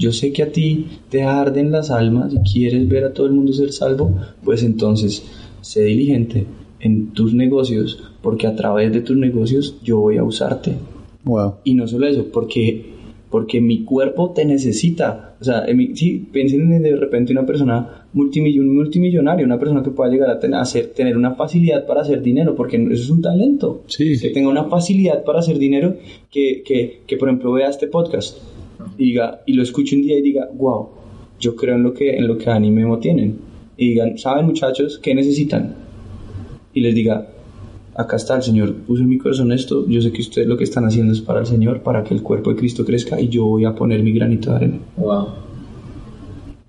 Yo 0.02 0.10
sé 0.12 0.32
que 0.32 0.42
a 0.42 0.50
ti 0.50 0.86
te 1.10 1.22
arden 1.22 1.70
las 1.70 1.90
almas 1.92 2.34
y 2.34 2.38
quieres 2.50 2.88
ver 2.88 3.04
a 3.04 3.12
todo 3.12 3.26
el 3.26 3.32
mundo 3.32 3.52
ser 3.52 3.72
salvo, 3.72 4.12
pues 4.44 4.64
entonces 4.64 5.22
sé 5.60 5.84
diligente 5.84 6.44
en 6.80 7.12
tus 7.12 7.32
negocios, 7.34 8.02
porque 8.20 8.48
a 8.48 8.56
través 8.56 8.92
de 8.92 9.00
tus 9.00 9.16
negocios 9.16 9.76
yo 9.84 10.00
voy 10.00 10.16
a 10.16 10.24
usarte. 10.24 10.72
Wow. 11.24 11.54
Y 11.62 11.74
no 11.74 11.86
solo 11.86 12.08
eso, 12.08 12.26
porque, 12.32 12.84
porque 13.30 13.60
mi 13.60 13.84
cuerpo 13.84 14.32
te 14.34 14.44
necesita. 14.44 15.36
O 15.40 15.44
sea, 15.44 15.64
en 15.66 15.76
mi- 15.76 15.94
sí, 15.96 16.26
piensen 16.32 16.72
en 16.72 16.82
de 16.82 16.96
repente 16.96 17.32
una 17.32 17.46
persona 17.46 18.06
multimillonaria, 18.12 19.44
una 19.46 19.58
persona 19.58 19.82
que 19.84 19.90
pueda 19.90 20.10
llegar 20.10 20.30
a 20.30 20.40
tener, 20.40 20.56
a 20.56 20.62
hacer- 20.62 20.92
tener 20.96 21.16
una 21.16 21.34
facilidad 21.36 21.86
para 21.86 22.00
hacer 22.02 22.22
dinero, 22.22 22.54
porque 22.56 22.76
eso 22.76 23.02
es 23.04 23.10
un 23.10 23.22
talento. 23.22 23.84
Sí. 23.86 24.18
Que 24.20 24.30
tenga 24.30 24.48
una 24.48 24.64
facilidad 24.64 25.22
para 25.24 25.38
hacer 25.38 25.58
dinero, 25.58 25.94
que, 26.30 26.62
que, 26.66 27.02
que 27.06 27.16
por 27.16 27.28
ejemplo 27.28 27.52
vea 27.52 27.68
este 27.68 27.86
podcast 27.86 28.38
y, 28.98 29.06
diga, 29.06 29.42
y 29.46 29.54
lo 29.54 29.62
escuche 29.62 29.96
un 29.96 30.02
día 30.02 30.18
y 30.18 30.22
diga, 30.22 30.48
wow, 30.54 30.88
yo 31.40 31.56
creo 31.56 31.76
en 31.76 31.82
lo 31.82 31.92
que, 31.92 32.16
en 32.16 32.26
lo 32.26 32.38
que 32.38 32.46
Dani 32.46 32.68
y 32.68 32.70
Memo 32.70 32.98
tienen. 32.98 33.38
Y 33.76 33.90
digan, 33.90 34.18
¿saben 34.18 34.46
muchachos 34.46 34.98
qué 34.98 35.14
necesitan? 35.14 35.74
Y 36.74 36.80
les 36.80 36.94
diga, 36.94 37.28
acá 37.94 38.16
está 38.16 38.36
el 38.36 38.42
Señor, 38.42 38.74
puso 38.74 39.02
en 39.02 39.08
mi 39.08 39.18
corazón 39.18 39.52
esto, 39.52 39.86
yo 39.88 40.00
sé 40.00 40.12
que 40.12 40.22
ustedes 40.22 40.48
lo 40.48 40.56
que 40.56 40.64
están 40.64 40.84
haciendo 40.84 41.12
es 41.12 41.20
para 41.20 41.40
el 41.40 41.46
Señor, 41.46 41.82
para 41.82 42.04
que 42.04 42.14
el 42.14 42.22
cuerpo 42.22 42.50
de 42.50 42.56
Cristo 42.56 42.84
crezca 42.84 43.20
y 43.20 43.28
yo 43.28 43.44
voy 43.44 43.64
a 43.64 43.74
poner 43.74 44.02
mi 44.02 44.12
granito 44.12 44.50
de 44.50 44.56
arena. 44.56 44.78
Wow. 44.96 45.26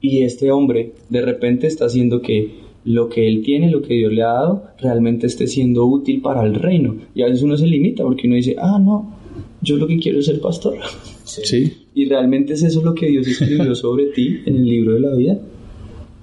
Y 0.02 0.23
este 0.23 0.52
hombre 0.52 0.93
de 1.10 1.21
repente 1.21 1.67
está 1.67 1.86
haciendo 1.86 2.21
que 2.21 2.63
lo 2.86 3.08
que 3.08 3.28
él 3.28 3.41
tiene, 3.41 3.71
lo 3.71 3.82
que 3.82 3.93
Dios 3.93 4.12
le 4.12 4.23
ha 4.23 4.34
dado, 4.34 4.63
realmente 4.80 5.28
esté 5.28 5.47
siendo 5.47 5.86
útil 5.86 6.21
para 6.21 6.43
el 6.43 6.56
reino. 6.56 6.97
Y 7.15 7.21
a 7.21 7.28
veces 7.28 7.43
uno 7.43 7.56
se 7.56 7.67
limita 7.67 8.04
porque 8.04 8.28
uno 8.28 8.36
dice, 8.36 8.56
ah, 8.60 8.78
no, 8.80 9.15
yo 9.62 9.78
lo 9.78 9.88
que 9.88 9.97
quiero 9.99 10.19
es 10.19 10.26
ser 10.26 10.41
pastor. 10.41 10.76
Sí. 11.23 11.83
Y 11.95 12.06
realmente 12.06 12.53
es 12.53 12.63
eso 12.63 12.82
lo 12.84 12.95
que 12.95 13.08
Dios 13.08 13.27
escribió 13.27 13.75
sobre 13.75 14.06
ti 14.08 14.39
en 14.45 14.56
el 14.56 14.65
libro 14.65 14.93
de 14.93 14.99
la 14.99 15.13
vida. 15.13 15.39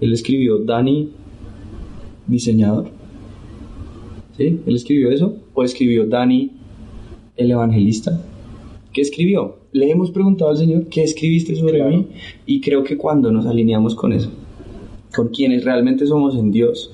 Él 0.00 0.12
escribió 0.12 0.58
Dani, 0.58 1.10
diseñador. 2.26 2.88
¿Sí? 4.36 4.60
Él 4.66 4.74
escribió 4.74 5.10
eso. 5.10 5.36
O 5.54 5.62
escribió 5.62 6.06
Dani, 6.06 6.50
el 7.36 7.50
evangelista. 7.50 8.20
¿Qué 8.92 9.02
escribió? 9.02 9.58
Le 9.72 9.90
hemos 9.90 10.10
preguntado 10.10 10.50
al 10.50 10.56
Señor, 10.56 10.86
¿qué 10.86 11.04
escribiste 11.04 11.54
sobre 11.54 11.78
Claro. 11.78 11.96
mí? 11.96 12.06
Y 12.46 12.60
creo 12.60 12.82
que 12.82 12.96
cuando 12.96 13.30
nos 13.30 13.46
alineamos 13.46 13.94
con 13.94 14.12
eso, 14.12 14.30
con 15.14 15.28
quienes 15.28 15.64
realmente 15.64 16.06
somos 16.06 16.34
en 16.36 16.50
Dios, 16.50 16.90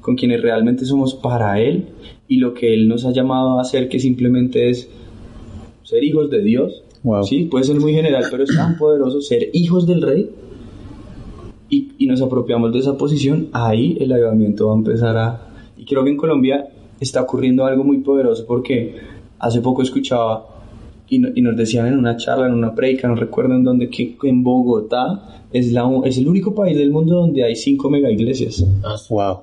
con 0.00 0.14
quienes 0.16 0.40
realmente 0.40 0.84
somos 0.84 1.14
para 1.14 1.60
Él 1.60 1.86
y 2.28 2.36
lo 2.36 2.54
que 2.54 2.72
Él 2.72 2.86
nos 2.86 3.04
ha 3.04 3.12
llamado 3.12 3.58
a 3.58 3.62
hacer, 3.62 3.88
que 3.88 3.98
simplemente 3.98 4.70
es 4.70 4.88
ser 5.82 6.04
hijos 6.04 6.30
de 6.30 6.42
Dios. 6.42 6.84
Wow. 7.02 7.24
Sí, 7.24 7.44
puede 7.44 7.64
ser 7.64 7.80
muy 7.80 7.92
general, 7.94 8.24
pero 8.30 8.44
es 8.44 8.54
tan 8.54 8.76
poderoso 8.76 9.20
ser 9.22 9.48
hijos 9.54 9.86
del 9.86 10.02
Rey 10.02 10.30
y, 11.68 11.92
y 11.98 12.06
nos 12.06 12.20
apropiamos 12.20 12.72
de 12.72 12.78
esa 12.80 12.96
posición. 12.98 13.48
Ahí 13.52 13.96
el 14.00 14.12
avivamiento 14.12 14.66
va 14.68 14.74
a 14.74 14.76
empezar 14.76 15.16
a. 15.16 15.46
Y 15.78 15.84
creo 15.84 16.04
que 16.04 16.10
en 16.10 16.16
Colombia 16.16 16.68
está 17.00 17.22
ocurriendo 17.22 17.64
algo 17.64 17.84
muy 17.84 17.98
poderoso 17.98 18.44
porque 18.46 18.96
hace 19.38 19.60
poco 19.60 19.82
escuchaba 19.82 20.46
y, 21.08 21.18
no- 21.18 21.28
y 21.34 21.40
nos 21.42 21.56
decían 21.56 21.86
en 21.86 21.96
una 21.98 22.16
charla, 22.16 22.46
en 22.46 22.52
una 22.54 22.74
predica, 22.74 23.08
no 23.08 23.14
recuerdo 23.14 23.54
en 23.54 23.64
dónde, 23.64 23.88
que 23.88 24.16
en 24.24 24.42
Bogotá 24.42 25.42
es, 25.52 25.72
la, 25.72 25.88
es 26.04 26.18
el 26.18 26.28
único 26.28 26.54
país 26.54 26.76
del 26.76 26.90
mundo 26.90 27.16
donde 27.16 27.44
hay 27.44 27.56
cinco 27.56 27.88
mega 27.88 28.10
iglesias. 28.10 28.64
Wow. 29.08 29.38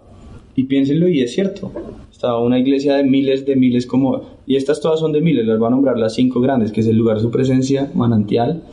Y 0.55 0.63
piénsenlo, 0.65 1.07
y 1.07 1.21
es 1.21 1.33
cierto. 1.33 1.71
Está 2.17 2.35
una 2.39 2.57
iglesia 2.57 2.95
de 2.95 3.03
miles 3.03 3.45
de 3.45 3.55
miles 3.55 3.85
como... 3.85 4.21
Y 4.47 4.55
estas 4.55 4.81
todas 4.81 4.99
son 4.99 5.11
de 5.11 5.21
miles, 5.21 5.45
las 5.45 5.59
voy 5.59 5.67
a 5.67 5.69
nombrar 5.69 5.99
las 5.99 6.15
cinco 6.15 6.41
grandes, 6.41 6.71
que 6.71 6.81
es 6.81 6.87
el 6.87 6.97
lugar 6.97 7.17
de 7.17 7.21
su 7.21 7.29
presencia, 7.29 7.91
manantial, 7.93 8.63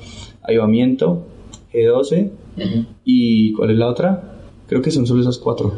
avivamiento, 0.41 1.25
G12, 1.71 2.31
Ujú. 2.57 2.87
y 3.05 3.53
¿cuál 3.53 3.73
es 3.73 3.77
la 3.77 3.89
otra? 3.91 4.39
Creo 4.67 4.81
que 4.81 4.91
son 4.91 5.07
solo 5.07 5.21
esas 5.21 5.37
cuatro. 5.37 5.75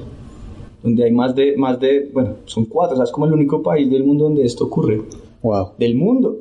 Donde 0.81 1.03
hay 1.03 1.11
más 1.11 1.35
de, 1.35 1.57
más 1.57 1.81
de, 1.81 2.09
bueno, 2.15 2.37
son 2.45 2.67
cuatro, 2.67 2.95
o 2.95 2.99
sea, 2.99 3.05
es 3.05 3.11
como 3.11 3.27
el 3.27 3.33
único 3.33 3.61
país 3.65 3.91
del 3.91 4.05
mundo 4.05 4.27
donde 4.27 4.45
esto 4.45 4.67
ocurre. 4.67 5.03
Wow. 5.43 5.71
Del 5.77 5.97
mundo. 5.97 6.37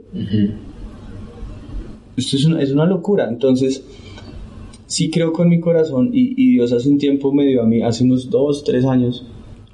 Esto 2.15 2.38
es 2.38 2.45
una, 2.45 2.61
es 2.61 2.71
una 2.71 2.86
locura. 2.86 3.28
Entonces, 3.28 3.84
sí 4.86 5.09
creo 5.09 5.34
con 5.34 5.49
mi 5.49 5.59
corazón 5.59 6.11
y, 6.13 6.36
y 6.38 6.51
Dios 6.51 6.71
hace 6.71 6.88
un 6.88 6.99
tiempo 6.99 7.34
me 7.34 7.47
dio 7.47 7.63
a 7.63 7.65
mí, 7.65 7.82
hace 7.82 8.03
unos 8.03 8.30
dos, 8.30 8.63
tres 8.63 8.86
años, 8.86 9.26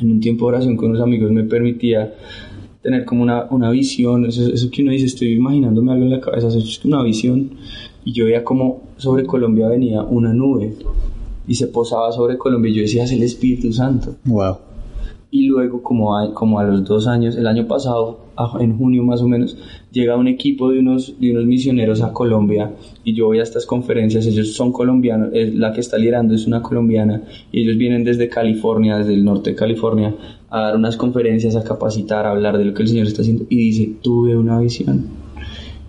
en 0.02 0.12
un 0.12 0.20
tiempo 0.20 0.46
de 0.46 0.56
oración 0.56 0.76
con 0.76 0.90
unos 0.90 1.02
amigos 1.02 1.32
me 1.32 1.44
permitía 1.44 2.14
tener 2.82 3.06
como 3.06 3.24
una, 3.24 3.46
una 3.52 3.70
visión, 3.70 4.26
eso, 4.26 4.48
eso 4.52 4.70
que 4.72 4.82
uno 4.82 4.92
dice, 4.92 5.06
estoy 5.06 5.34
imaginándome 5.34 5.92
algo 5.92 6.06
en 6.06 6.12
la 6.12 6.20
cabeza, 6.20 6.48
eso 6.48 6.58
es 6.58 6.84
una 6.84 7.04
visión, 7.04 7.52
y 8.04 8.12
yo 8.12 8.26
veía 8.26 8.44
como 8.44 8.82
sobre 8.98 9.26
Colombia 9.26 9.68
venía 9.68 10.02
una 10.02 10.34
nube, 10.34 10.76
y 11.48 11.56
se 11.56 11.68
posaba 11.68 12.12
sobre 12.12 12.38
Colombia, 12.38 12.72
y 12.72 12.76
yo 12.76 12.82
decía, 12.82 13.04
es 13.04 13.12
el 13.12 13.24
Espíritu 13.24 13.72
Santo. 13.72 14.16
Wow. 14.26 14.58
Y 15.34 15.46
luego, 15.46 15.82
como 15.82 16.18
a, 16.18 16.34
como 16.34 16.60
a 16.60 16.66
los 16.66 16.84
dos 16.84 17.08
años, 17.08 17.38
el 17.38 17.48
año 17.48 17.66
pasado, 17.66 18.20
en 18.60 18.78
junio 18.78 19.04
más 19.04 19.22
o 19.22 19.28
menos, 19.30 19.58
llega 19.92 20.18
un 20.18 20.28
equipo 20.28 20.70
de 20.70 20.80
unos, 20.80 21.16
de 21.20 21.32
unos 21.32 21.46
misioneros 21.46 22.02
a 22.02 22.12
Colombia 22.12 22.72
y 23.06 23.14
yo 23.14 23.28
voy 23.28 23.40
a 23.40 23.44
estas 23.44 23.66
conferencias, 23.66 24.26
ellos 24.28 24.54
son 24.54 24.74
colombianos, 24.74 25.30
la 25.34 25.72
que 25.72 25.80
está 25.80 25.98
liderando 25.98 26.36
es 26.36 26.48
una 26.48 26.62
colombiana 26.62 27.24
y 27.52 27.62
ellos 27.62 27.78
vienen 27.78 28.04
desde 28.04 28.28
California, 28.28 28.98
desde 28.98 29.14
el 29.14 29.24
norte 29.24 29.52
de 29.52 29.56
California, 29.56 30.14
a 30.50 30.62
dar 30.62 30.76
unas 30.76 30.98
conferencias, 30.98 31.56
a 31.56 31.64
capacitar, 31.64 32.26
a 32.26 32.32
hablar 32.32 32.58
de 32.58 32.66
lo 32.66 32.74
que 32.74 32.82
el 32.82 32.90
Señor 32.90 33.08
está 33.08 33.22
haciendo. 33.22 33.46
Y 33.48 33.56
dice, 33.56 33.94
tuve 34.02 34.36
una 34.36 34.60
visión 34.60 35.08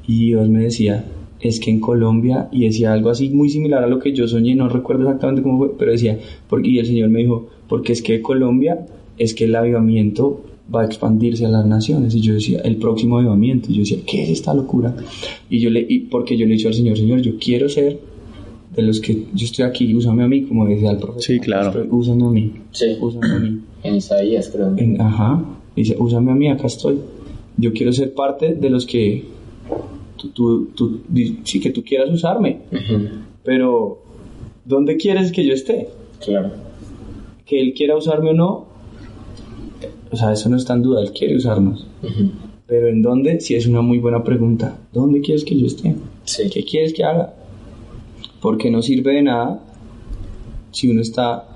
y 0.06 0.26
Dios 0.26 0.48
me 0.48 0.60
decía, 0.60 1.04
es 1.40 1.58
que 1.58 1.70
en 1.70 1.80
Colombia, 1.80 2.48
y 2.52 2.64
decía 2.64 2.92
algo 2.92 3.10
así 3.10 3.30
muy 3.30 3.48
similar 3.50 3.82
a 3.82 3.88
lo 3.88 3.98
que 3.98 4.12
yo 4.12 4.28
soñé, 4.28 4.54
no 4.54 4.68
recuerdo 4.68 5.02
exactamente 5.02 5.42
cómo 5.42 5.58
fue, 5.58 5.76
pero 5.76 5.92
decía, 5.92 6.18
porque, 6.48 6.68
y 6.68 6.78
el 6.78 6.86
Señor 6.86 7.10
me 7.10 7.20
dijo, 7.20 7.48
porque 7.68 7.92
es 7.92 8.02
que 8.02 8.22
Colombia, 8.22 8.86
es 9.22 9.34
que 9.34 9.44
el 9.44 9.54
avivamiento 9.54 10.42
va 10.74 10.82
a 10.82 10.84
expandirse 10.86 11.44
a 11.44 11.48
las 11.48 11.66
naciones, 11.66 12.14
y 12.14 12.20
yo 12.20 12.34
decía, 12.34 12.60
el 12.60 12.76
próximo 12.76 13.18
avivamiento, 13.18 13.70
y 13.70 13.74
yo 13.74 13.80
decía, 13.80 13.98
¿qué 14.06 14.22
es 14.24 14.30
esta 14.30 14.54
locura? 14.54 14.94
Y 15.50 15.58
yo 15.60 15.70
le, 15.70 15.84
y 15.88 16.00
porque 16.00 16.36
yo 16.36 16.46
le 16.46 16.54
he 16.54 16.56
dicho 16.56 16.68
al 16.68 16.74
Señor, 16.74 16.96
Señor, 16.96 17.20
yo 17.20 17.32
quiero 17.38 17.68
ser 17.68 17.98
de 18.74 18.82
los 18.82 19.00
que 19.00 19.26
yo 19.34 19.44
estoy 19.44 19.64
aquí, 19.66 19.94
úsame 19.94 20.22
a 20.22 20.28
mí, 20.28 20.42
como 20.42 20.66
decía 20.66 20.90
el 20.92 20.96
profeta. 20.98 21.20
Sí, 21.26 21.38
claro. 21.40 21.86
Úsame 21.90 22.24
a 22.24 22.28
mí, 22.30 22.52
Sí. 22.70 22.86
úsame 23.00 23.26
a 23.34 23.38
mí. 23.38 23.60
En 23.84 23.96
Isaías, 23.96 24.48
creo. 24.48 24.72
En- 24.76 25.00
ajá, 25.00 25.44
dice, 25.76 25.96
úsame 25.98 26.30
a 26.30 26.34
mí, 26.36 26.48
acá 26.48 26.68
estoy. 26.68 26.98
Yo 27.58 27.72
quiero 27.72 27.92
ser 27.92 28.14
parte 28.14 28.54
de 28.54 28.70
los 28.70 28.86
que 28.86 29.24
tú, 30.32 30.66
tú, 30.74 31.00
sí 31.44 31.60
que 31.60 31.70
tú 31.70 31.82
quieras 31.82 32.08
usarme, 32.10 32.60
pero 33.44 33.98
¿dónde 34.64 34.96
quieres 34.96 35.32
que 35.32 35.44
yo 35.44 35.52
esté? 35.52 35.88
Claro. 36.24 36.50
Que 37.44 37.60
él 37.60 37.74
quiera 37.76 37.96
usarme 37.96 38.30
o 38.30 38.34
no, 38.34 38.66
o 40.12 40.16
sea, 40.16 40.32
eso 40.32 40.48
no 40.48 40.56
está 40.56 40.74
en 40.74 40.82
duda, 40.82 41.02
él 41.02 41.10
quiere 41.12 41.36
usarnos. 41.36 41.86
Pero 42.66 42.86
¿en 42.88 43.02
dónde? 43.02 43.40
Sí, 43.40 43.54
es 43.54 43.66
una 43.66 43.80
muy 43.82 43.98
buena 43.98 44.22
pregunta. 44.22 44.78
¿Dónde 44.92 45.20
quieres 45.20 45.44
que 45.44 45.58
yo 45.58 45.66
esté? 45.66 45.94
Sí. 46.24 46.48
¿Qué 46.50 46.64
quieres 46.64 46.92
que 46.94 47.02
haga? 47.04 47.34
Porque 48.40 48.70
no 48.70 48.80
sirve 48.82 49.14
de 49.14 49.22
nada 49.22 49.62
si 50.70 50.88
uno 50.90 51.00
está 51.02 51.48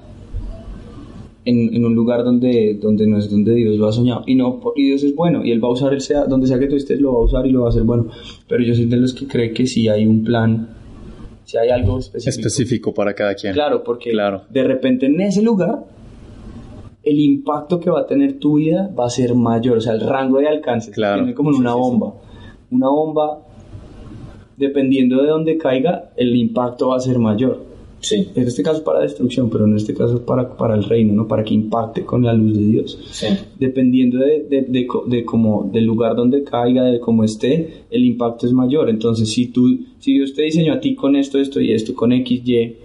en, 1.45 1.75
en 1.75 1.85
un 1.85 1.95
lugar 1.95 2.25
donde, 2.25 2.75
donde 2.81 3.07
no 3.07 3.19
es 3.19 3.31
donde 3.31 3.55
Dios 3.55 3.77
lo 3.79 3.87
ha 3.89 3.93
soñado. 3.93 4.25
Y 4.27 4.35
no, 4.35 4.61
y 4.75 4.85
Dios 4.89 5.03
es 5.05 5.15
bueno, 5.15 5.45
y 5.45 5.53
Él 5.53 5.63
va 5.63 5.69
a 5.69 5.73
usar, 5.73 5.93
él 5.95 6.01
sea, 6.01 6.25
donde 6.25 6.47
sea 6.47 6.59
que 6.59 6.67
tú 6.67 6.77
estés, 6.77 7.01
lo 7.01 7.13
va 7.15 7.21
a 7.21 7.25
usar 7.25 7.47
y 7.47 7.51
lo 7.51 7.61
va 7.63 7.67
a 7.67 7.71
hacer 7.71 7.83
bueno. 7.85 8.09
Pero 8.49 8.63
yo 8.65 8.75
soy 8.75 8.87
de 8.87 8.97
los 8.97 9.15
que 9.15 9.27
cree 9.27 9.53
que 9.53 9.67
si 9.67 9.89
hay 9.89 10.07
un 10.07 10.23
plan, 10.25 10.69
si 11.45 11.57
hay 11.57 11.71
algo 11.71 11.99
específico. 11.99 12.41
Específico 12.49 12.95
para 12.95 13.15
cada 13.15 13.35
quien. 13.35 13.53
Claro, 13.55 13.83
porque 13.85 14.11
Claro. 14.11 14.43
de 14.51 14.65
repente 14.65 15.07
en 15.07 15.21
ese 15.21 15.41
lugar 15.43 15.85
el 17.07 17.19
impacto 17.21 17.81
que 17.81 17.89
va 17.89 18.01
a 18.01 18.07
tener 18.07 18.39
tu 18.39 18.57
vida 18.57 18.91
va 18.99 19.07
a 19.07 19.11
ser 19.11 19.35
mayor, 19.35 19.79
o 19.79 19.81
sea, 19.81 19.95
el 19.95 20.01
rango 20.01 20.39
de 20.39 20.49
alcance 20.49 20.91
Claro. 20.91 21.21
tiene 21.23 21.35
como 21.35 21.51
en 21.51 21.57
una 21.57 21.75
bomba. 21.75 22.13
Una 22.71 22.89
bomba, 22.89 23.39
dependiendo 24.57 25.23
de 25.23 25.29
dónde 25.29 25.57
caiga, 25.57 26.11
el 26.17 26.35
impacto 26.37 26.89
va 26.89 26.97
a 26.97 27.01
ser 27.01 27.19
mayor. 27.19 27.65
Sí. 27.99 28.29
En 28.35 28.47
este 28.47 28.63
caso 28.63 28.85
para 28.85 29.01
destrucción, 29.01 29.49
pero 29.51 29.65
en 29.65 29.75
este 29.75 29.95
caso 29.95 30.25
para, 30.25 30.57
para 30.57 30.75
el 30.75 30.85
reino, 30.85 31.15
¿no? 31.15 31.27
Para 31.27 31.43
que 31.43 31.55
impacte 31.55 32.05
con 32.05 32.23
la 32.23 32.33
luz 32.35 32.57
de 32.57 32.65
Dios. 32.65 32.99
Sí. 33.11 33.27
Dependiendo 33.59 34.19
de, 34.19 34.45
de, 34.49 34.63
de 34.63 34.87
co- 34.87 35.05
de 35.07 35.25
cómo, 35.25 35.69
del 35.73 35.85
lugar 35.85 36.15
donde 36.15 36.45
caiga, 36.45 36.85
de 36.85 37.01
cómo 37.01 37.25
esté, 37.25 37.85
el 37.91 38.05
impacto 38.05 38.47
es 38.47 38.53
mayor. 38.53 38.91
Entonces, 38.91 39.33
si 39.33 39.47
tú, 39.47 39.79
si 39.99 40.13
Dios 40.13 40.35
te 40.35 40.43
diseñó 40.43 40.75
a 40.75 40.81
ti 40.81 40.95
con 40.95 41.17
esto, 41.17 41.39
esto 41.39 41.61
y 41.61 41.73
esto, 41.73 41.95
con 41.95 42.13
X, 42.13 42.43
Y, 42.47 42.77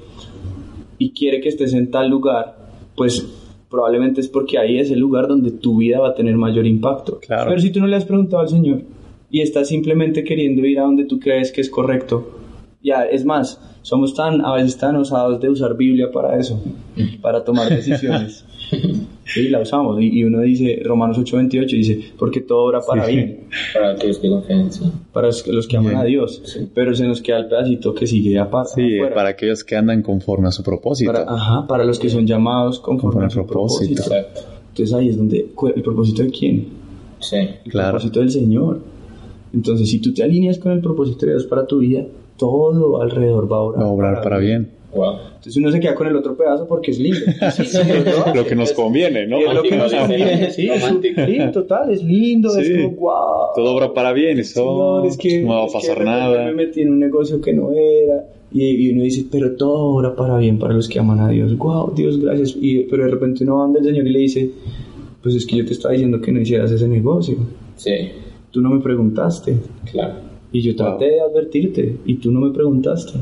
y 0.97 1.09
quiere 1.11 1.41
que 1.41 1.49
estés 1.49 1.73
en 1.73 1.91
tal 1.91 2.09
lugar, 2.09 2.57
pues 2.95 3.27
probablemente 3.71 4.19
es 4.19 4.27
porque 4.27 4.59
ahí 4.59 4.77
es 4.77 4.91
el 4.91 4.99
lugar 4.99 5.27
donde 5.27 5.49
tu 5.49 5.77
vida 5.77 5.99
va 5.99 6.09
a 6.09 6.13
tener 6.13 6.35
mayor 6.35 6.67
impacto. 6.67 7.19
Claro. 7.19 7.49
Pero 7.49 7.61
si 7.61 7.71
tú 7.71 7.79
no 7.79 7.87
le 7.87 7.95
has 7.95 8.05
preguntado 8.05 8.41
al 8.41 8.49
Señor 8.49 8.81
y 9.31 9.39
estás 9.41 9.69
simplemente 9.69 10.25
queriendo 10.25 10.65
ir 10.65 10.79
a 10.79 10.83
donde 10.83 11.05
tú 11.05 11.19
crees 11.19 11.51
que 11.53 11.61
es 11.61 11.69
correcto, 11.69 12.29
ya, 12.83 13.05
es 13.05 13.23
más, 13.23 13.59
somos 13.81 14.13
tan, 14.13 14.41
a 14.45 14.53
veces 14.53 14.77
tan 14.77 14.95
osados 14.95 15.39
de 15.41 15.49
usar 15.49 15.75
Biblia 15.75 16.11
para 16.11 16.37
eso, 16.39 16.61
para 17.21 17.43
tomar 17.43 17.69
decisiones. 17.69 18.45
Sí, 19.23 19.47
la 19.49 19.61
usamos. 19.61 20.01
Y, 20.01 20.19
y 20.19 20.23
uno 20.23 20.39
dice, 20.41 20.81
Romanos 20.83 21.17
8:28 21.17 21.65
dice, 21.67 21.99
porque 22.17 22.41
todo 22.41 22.63
obra 22.65 22.79
para 22.81 23.05
Sí. 23.05 23.15
bien, 23.15 23.47
Para 23.73 23.91
aquellos 23.91 24.17
que 24.17 24.29
confían 24.29 24.59
en 24.61 24.71
sí. 24.73 24.83
para 25.13 25.27
los 25.27 25.67
que, 25.67 25.77
aman 25.77 25.91
Bien. 25.91 26.01
a 26.01 26.03
Dios. 26.05 26.41
Pero 26.73 26.93
se 26.95 27.05
nos 27.07 27.21
queda 27.21 27.37
el 27.39 27.47
pedacito 27.47 27.93
que 27.93 28.07
sigue 28.07 28.37
aparte. 28.39 28.71
Sí, 28.75 28.95
afuera. 28.95 29.15
para 29.15 29.29
aquellos 29.29 29.63
que 29.63 29.75
andan 29.75 30.01
conforme 30.01 30.47
a 30.47 30.51
su 30.51 30.63
propósito. 30.63 31.11
Para- 31.13 31.25
ajá, 31.31 31.67
para 31.67 31.83
los 31.85 31.97
que 31.99 32.09
son 32.09 32.25
llamados 32.25 32.79
conforme 32.79 33.21
Conforme 33.21 33.27
a 33.27 33.29
su 33.29 33.45
propósito. 33.45 34.03
propósito. 34.03 34.15
Exacto. 34.15 34.41
Entonces 34.69 34.95
ahí 34.95 35.09
es 35.09 35.17
donde, 35.17 35.49
¿el 35.75 35.81
propósito 35.81 36.23
de 36.23 36.29
quién? 36.31 36.67
Sí. 37.19 37.35
El 37.37 37.71
Claro. 37.71 37.89
propósito 37.91 38.19
del 38.21 38.31
Señor. 38.31 38.81
Entonces, 39.53 39.89
si 39.89 39.99
tú 39.99 40.13
te 40.13 40.23
alineas 40.23 40.57
con 40.59 40.71
el 40.71 40.79
propósito 40.81 41.25
de 41.25 41.33
Dios 41.33 41.45
para 41.45 41.65
tu 41.67 41.79
vida, 41.79 42.05
todo 42.41 43.01
alrededor 43.01 43.51
va 43.51 43.57
a 43.57 43.61
obrar, 43.61 43.81
Va 43.83 43.87
a 43.87 43.91
obrar 43.91 44.21
para 44.21 44.37
bien. 44.39 44.69
Wow. 44.93 45.13
Entonces 45.27 45.55
uno 45.57 45.71
se 45.71 45.79
queda 45.79 45.95
con 45.95 46.07
el 46.07 46.15
otro 46.17 46.35
pedazo 46.35 46.67
porque 46.67 46.91
es 46.91 46.99
lindo. 46.99 47.19
Sí, 47.55 47.63
sí, 47.65 47.77
¿no? 48.27 48.33
Lo 48.35 48.45
que 48.45 48.55
nos 48.55 48.73
conviene, 48.73 49.25
¿no? 49.27 49.37
Es 49.39 49.53
lo 49.53 49.63
que 49.63 49.75
nos 49.77 49.93
conviene, 49.93 50.51
sí, 50.51 50.67
es- 50.69 51.51
total, 51.53 51.91
es 51.91 52.03
lindo, 52.03 52.49
Sí. 52.49 52.61
es 52.61 52.83
como, 52.83 52.95
wow. 52.97 53.13
Todo 53.55 53.75
obra 53.75 53.93
para 53.93 54.11
bien. 54.11 54.39
Eso 54.39 55.01
Señor, 55.01 55.05
es 55.05 55.17
que, 55.17 55.41
no 55.43 55.49
va 55.49 55.61
a 55.61 55.65
es 55.67 55.71
que 55.71 55.77
pasar 55.79 55.97
de 55.99 56.03
repente 56.03 56.19
nada. 56.19 56.45
Me 56.45 56.53
metí 56.53 56.81
en 56.81 56.89
un 56.91 56.99
negocio 56.99 57.39
que 57.39 57.53
no 57.53 57.71
era. 57.71 58.25
Y, 58.51 58.65
y 58.65 58.91
uno 58.91 59.03
dice, 59.03 59.25
pero 59.31 59.55
todo 59.55 59.95
obra 59.95 60.13
para 60.15 60.37
bien 60.37 60.59
para 60.59 60.73
los 60.73 60.89
que 60.89 60.99
aman 60.99 61.19
a 61.21 61.29
Dios. 61.29 61.57
Wow, 61.57 61.93
Dios, 61.95 62.19
gracias. 62.19 62.57
Y, 62.59 62.79
pero 62.89 63.05
de 63.05 63.11
repente 63.11 63.43
uno 63.45 63.55
va 63.57 63.61
donde 63.61 63.79
el 63.79 63.85
Señor 63.85 64.07
y 64.07 64.11
le 64.11 64.19
dice, 64.19 64.49
pues 65.23 65.35
es 65.35 65.45
que 65.45 65.55
yo 65.57 65.65
te 65.65 65.71
estaba 65.71 65.93
diciendo 65.93 66.19
que 66.19 66.31
no 66.33 66.41
hicieras 66.41 66.69
ese 66.71 66.87
negocio. 66.89 67.37
Sí. 67.77 67.93
Tú 68.51 68.59
no 68.61 68.69
me 68.71 68.81
preguntaste. 68.81 69.55
Claro. 69.89 70.15
Y 70.51 70.61
yo 70.61 70.75
traté 70.75 71.05
de 71.05 71.21
advertirte 71.21 71.97
y 72.05 72.15
tú 72.15 72.31
no 72.31 72.41
me 72.41 72.51
preguntaste. 72.51 73.13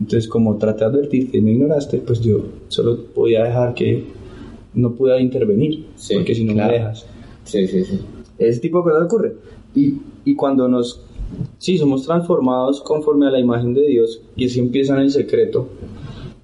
Entonces, 0.00 0.28
como 0.28 0.56
traté 0.56 0.80
de 0.84 0.90
advertirte 0.90 1.38
y 1.38 1.40
me 1.40 1.52
ignoraste, 1.52 1.98
pues 1.98 2.20
yo 2.20 2.40
solo 2.68 3.04
podía 3.14 3.44
dejar 3.44 3.74
que 3.74 4.04
no 4.74 4.92
pueda 4.92 5.18
intervenir. 5.20 5.86
Sí, 5.96 6.14
porque 6.14 6.34
si 6.34 6.44
no 6.44 6.52
claro. 6.52 6.72
me 6.72 6.78
dejas. 6.78 7.06
Sí, 7.44 7.66
sí, 7.66 7.84
sí. 7.84 8.00
Ese 8.38 8.60
tipo 8.60 8.78
de 8.78 8.84
cosas 8.90 9.04
ocurre. 9.06 9.34
Y, 9.74 9.94
y 10.26 10.34
cuando 10.34 10.68
nos, 10.68 11.00
sí, 11.58 11.78
somos 11.78 12.04
transformados 12.04 12.82
conforme 12.82 13.26
a 13.26 13.30
la 13.30 13.40
imagen 13.40 13.72
de 13.72 13.86
Dios, 13.86 14.20
y 14.36 14.44
así 14.46 14.60
empieza 14.60 14.94
en 14.94 15.00
el 15.00 15.10
secreto, 15.10 15.68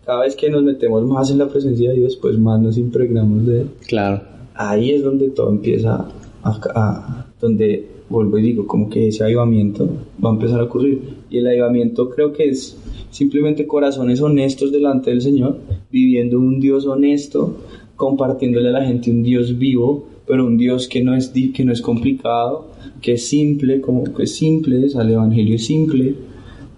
cada 0.07 0.23
vez 0.23 0.35
que 0.35 0.49
nos 0.49 0.63
metemos 0.63 1.05
más 1.05 1.31
en 1.31 1.39
la 1.39 1.49
presencia 1.49 1.91
de 1.91 1.97
Dios, 1.97 2.17
pues 2.17 2.39
más 2.39 2.61
nos 2.61 2.79
impregnamos 2.79 3.47
de 3.47 3.61
Él. 3.63 3.69
Claro. 3.87 4.23
Ahí 4.55 4.91
es 4.93 5.03
donde 5.03 5.29
todo 5.31 5.51
empieza 5.51 6.09
a, 6.43 6.61
a- 6.75 7.27
donde 7.41 7.87
vuelvo 8.13 8.39
y 8.39 8.43
digo, 8.43 8.67
como 8.67 8.89
que 8.89 9.09
ese 9.09 9.25
avivamiento 9.25 9.89
va 10.25 10.31
a 10.31 10.35
empezar 10.35 10.61
a 10.61 10.65
ocurrir. 10.65 11.01
Y 11.31 11.39
el 11.39 11.47
avivamiento 11.49 12.11
creo 12.11 12.33
que 12.33 12.49
es 12.49 12.79
simplemente 13.11 13.67
corazones 13.67 14.21
honestos 14.21 14.71
delante 14.71 15.11
del 15.11 15.23
Señor, 15.23 15.59
viviendo 15.91 16.39
un 16.39 16.61
Dios 16.61 16.87
honesto, 16.87 17.57
compartiéndole 17.97 18.69
a 18.69 18.73
la 18.73 18.87
gente 18.87 19.11
un 19.11 19.23
Dios 19.23 19.59
vivo, 19.59 20.07
pero 20.27 20.47
un 20.47 20.57
Dios 20.57 20.87
que 20.87 21.03
no 21.03 21.15
es, 21.15 21.29
que 21.29 21.65
no 21.65 21.73
es 21.73 21.83
complicado, 21.83 22.69
que 23.01 23.15
es 23.15 23.27
simple, 23.27 23.81
como 23.81 24.05
que 24.05 24.25
es 24.25 24.35
simple, 24.37 24.85
o 24.85 24.89
sea, 24.89 25.03
el 25.03 25.11
Evangelio 25.11 25.57
es 25.57 25.67
simple, 25.67 26.15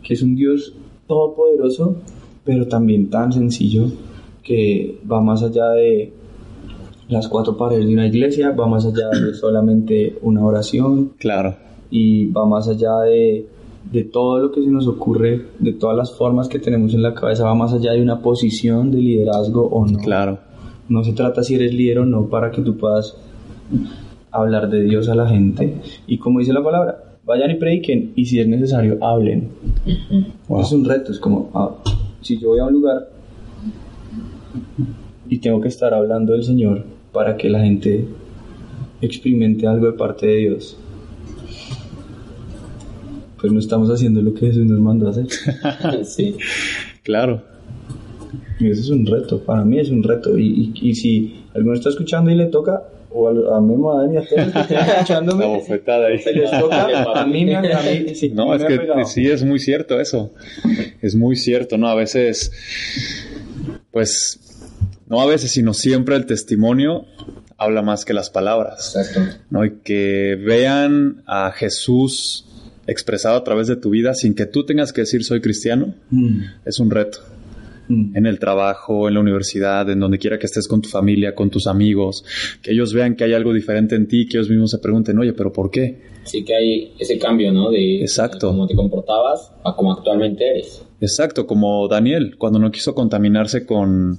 que 0.03 0.15
es 0.15 0.23
un 0.23 0.35
Dios 0.35 0.75
todopoderoso, 1.07 1.97
pero 2.45 2.67
también 2.67 3.11
tan 3.11 3.33
sencillo 3.33 3.87
que 4.43 4.99
va 5.11 5.21
más 5.21 5.43
allá 5.43 5.71
de 5.71 6.13
las 7.15 7.29
cuatro 7.29 7.57
paredes 7.57 7.87
de 7.87 7.95
una 7.95 8.07
iglesia, 8.07 8.51
va 8.51 8.67
más 8.67 8.85
allá 8.85 9.09
de 9.11 9.33
solamente 9.41 10.19
una 10.23 10.45
oración 10.45 11.13
Claro. 11.19 11.55
y 11.91 12.27
va 12.27 12.45
más 12.47 12.69
allá 12.69 13.01
de, 13.01 13.47
de 13.91 14.05
todo 14.05 14.39
lo 14.39 14.53
que 14.53 14.63
se 14.63 14.69
nos 14.69 14.87
ocurre, 14.87 15.47
de 15.59 15.73
todas 15.73 15.97
las 15.97 16.13
formas 16.13 16.49
que 16.49 16.59
tenemos 16.59 16.93
en 16.95 17.03
la 17.03 17.15
cabeza, 17.15 17.45
va 17.45 17.55
más 17.55 17.73
allá 17.73 17.93
de 17.93 18.03
una 18.03 18.21
posición 18.21 18.91
de 18.91 18.99
liderazgo 18.99 19.67
o 19.67 19.87
no. 19.87 19.99
Claro. 19.99 20.39
No 20.89 21.03
se 21.03 21.13
trata 21.15 21.43
si 21.43 21.55
eres 21.55 21.73
líder 21.73 22.01
o 22.01 22.05
no 22.07 22.27
para 22.29 22.51
que 22.51 22.61
tú 22.61 22.77
puedas 22.77 23.17
hablar 24.31 24.69
de 24.69 24.83
Dios 24.83 25.09
a 25.09 25.15
la 25.15 25.27
gente. 25.29 25.81
Y 26.07 26.19
como 26.19 26.41
dice 26.41 26.53
la 26.53 26.63
palabra, 26.63 27.17
vayan 27.25 27.51
y 27.53 27.55
prediquen 27.55 28.13
y 28.17 28.27
si 28.27 28.39
es 28.39 28.47
necesario, 28.47 28.99
hablen. 29.03 29.49
Wow. 30.49 30.61
Es 30.61 30.73
un 30.73 30.85
reto, 30.85 31.13
es 31.13 31.19
como, 31.19 31.51
ah, 31.55 31.71
si 32.21 32.39
yo 32.39 32.49
voy 32.49 32.59
a 32.59 32.67
un 32.67 32.75
lugar 32.75 33.09
y 35.29 35.39
tengo 35.39 35.61
que 35.61 35.69
estar 35.69 35.95
hablando 35.95 36.33
del 36.35 36.45
Señor 36.45 36.85
para 37.15 37.37
que 37.39 37.49
la 37.49 37.61
gente 37.61 38.05
experimente 39.01 39.67
algo 39.67 39.87
de 39.87 39.93
parte 39.95 40.27
de 40.27 40.37
Dios, 40.37 40.77
pues 43.41 43.53
no 43.53 43.59
estamos 43.59 43.89
haciendo 43.91 44.21
lo 44.23 44.33
que 44.35 44.47
Jesús 44.47 44.65
nos 44.67 44.81
mandó 44.81 45.09
a 45.09 45.11
hacer. 45.11 45.27
sí. 46.05 46.37
Claro. 47.03 47.43
Y 48.59 48.71
eso 48.71 48.81
es 48.81 48.91
un 48.91 49.05
reto, 49.07 49.41
para 49.41 49.65
mí 49.65 49.79
es 49.79 49.91
un 49.91 50.03
reto. 50.03 50.39
Y, 50.39 50.73
y- 50.83 50.91
y 50.91 50.95
si 50.95 51.45
alguno 51.55 51.75
está 51.75 51.91
escuchando 51.91 52.31
y 52.31 52.35
le 52.37 52.47
toca, 52.47 52.83
o 53.11 53.29
a, 53.29 53.57
a 53.59 53.61
Memo, 53.61 53.93
a 53.93 54.03
Dani, 54.03 54.17
a 54.17 54.23
todos 54.27 54.47
los 54.47 54.53
que 54.53 54.61
estén 54.61 54.79
escuchándome. 54.89 55.45
La 55.45 55.51
bofetada 55.51 56.07
ahí. 56.09 56.19
Se 56.19 56.33
les 56.33 56.51
toca, 56.51 56.87
a 57.21 57.27
mí 57.27 57.45
me, 57.45 57.55
a 57.57 57.61
mí, 57.63 58.15
sí, 58.15 58.31
No, 58.31 58.49
me 58.49 58.57
es 58.57 58.65
que 58.65 58.77
pegado. 58.79 59.05
sí 59.05 59.27
es 59.29 59.45
muy 59.45 59.59
cierto 59.59 60.01
eso. 60.01 60.33
Es 61.03 61.15
muy 61.15 61.37
cierto, 61.37 61.77
¿no? 61.77 61.89
A 61.89 61.95
veces, 61.95 62.51
pues, 63.91 64.41
no 65.09 65.21
a 65.21 65.27
veces, 65.27 65.51
sino 65.51 65.75
siempre 65.75 66.17
el 66.17 66.27
testimonio 66.27 67.05
habla 67.57 67.83
más 67.83 68.05
que 68.05 68.15
las 68.15 68.31
palabras, 68.31 68.95
Exacto. 68.97 69.39
¿no? 69.51 69.65
Y 69.65 69.79
que 69.85 70.37
vean 70.45 71.23
a 71.27 71.51
Jesús 71.53 72.47
expresado 72.87 73.37
a 73.37 73.45
través 73.45 73.67
de 73.67 73.77
tu 73.77 73.91
vida 73.91 74.15
sin 74.15 74.35
que 74.35 74.47
tú 74.47 74.65
tengas 74.67 74.93
que 74.93 75.03
decir 75.03 75.25
soy 75.25 75.41
cristiano, 75.41 75.95
Mm, 76.11 76.41
es 76.65 76.79
un 76.81 76.91
reto. 76.91 77.19
mm. 77.89 78.17
En 78.17 78.27
el 78.27 78.39
trabajo, 78.39 79.09
en 79.09 79.15
la 79.15 79.21
universidad, 79.21 79.89
en 79.91 80.01
donde 80.01 80.19
quiera 80.19 80.39
que 80.39 80.47
estés 80.47 80.67
con 80.69 80.81
tu 80.83 80.89
familia, 80.89 81.35
con 81.35 81.51
tus 81.51 81.67
amigos, 81.67 82.25
que 82.63 82.73
ellos 82.73 82.93
vean 82.95 83.15
que 83.15 83.25
hay 83.25 83.35
algo 83.35 83.53
diferente 83.53 83.95
en 83.95 84.09
ti, 84.09 84.27
que 84.27 84.39
ellos 84.39 84.49
mismos 84.51 84.71
se 84.71 84.79
pregunten, 84.79 85.19
oye, 85.19 85.33
pero 85.35 85.53
¿por 85.53 85.71
qué? 85.71 86.01
Sí 86.25 86.43
que 86.45 86.55
hay 86.57 86.95
ese 86.99 87.19
cambio, 87.19 87.53
¿no? 87.53 87.71
De 87.71 88.01
Exacto. 88.01 88.49
cómo 88.49 88.67
te 88.67 88.75
comportabas 88.75 89.53
a 89.63 89.75
cómo 89.77 89.93
actualmente 89.93 90.49
eres. 90.49 90.83
Exacto, 91.05 91.47
como 91.47 91.87
Daniel, 91.89 92.37
cuando 92.39 92.59
no 92.59 92.71
quiso 92.71 92.95
contaminarse 92.95 93.65
con 93.67 94.19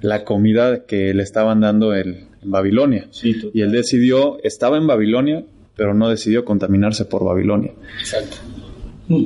la 0.00 0.24
comida 0.24 0.84
que 0.84 1.12
le 1.14 1.22
estaban 1.22 1.60
dando 1.60 1.94
el- 1.94 2.26
en 2.42 2.50
Babilonia. 2.50 3.08
Sí. 3.10 3.34
Y 3.52 3.62
él 3.62 3.72
decidió, 3.72 4.38
estaba 4.44 4.76
en 4.78 4.86
Babilonia, 4.86 5.44
pero 5.76 5.94
no 5.94 6.08
decidió 6.08 6.44
contaminarse 6.44 7.04
por 7.04 7.24
Babilonia. 7.24 7.72
Exacto. 8.00 8.36
Mm. 9.08 9.24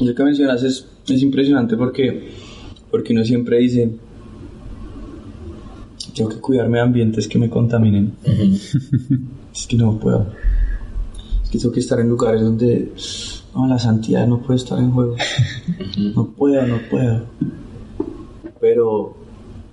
Eso 0.00 0.14
que 0.14 0.22
mencionas 0.24 0.62
es, 0.62 0.86
es 1.08 1.22
impresionante 1.22 1.76
porque, 1.76 2.28
porque 2.90 3.12
uno 3.12 3.24
siempre 3.24 3.58
dice, 3.58 3.90
tengo 6.14 6.30
que 6.30 6.36
cuidarme 6.36 6.78
de 6.78 6.84
ambientes 6.84 7.26
que 7.28 7.38
me 7.38 7.48
contaminen. 7.50 8.12
Es 9.54 9.66
que 9.66 9.76
no 9.76 9.98
puedo. 9.98 10.26
Es 11.42 11.48
que 11.50 11.58
tengo 11.58 11.72
que 11.72 11.80
estar 11.80 11.98
en 11.98 12.10
lugares 12.10 12.42
donde 12.42 12.92
no, 13.56 13.66
la 13.66 13.78
santidad 13.78 14.26
no 14.26 14.40
puede 14.40 14.56
estar 14.56 14.78
en 14.78 14.92
juego. 14.92 15.16
No 16.14 16.26
puedo, 16.26 16.66
no 16.66 16.76
puedo. 16.90 17.22
Pero 18.60 19.14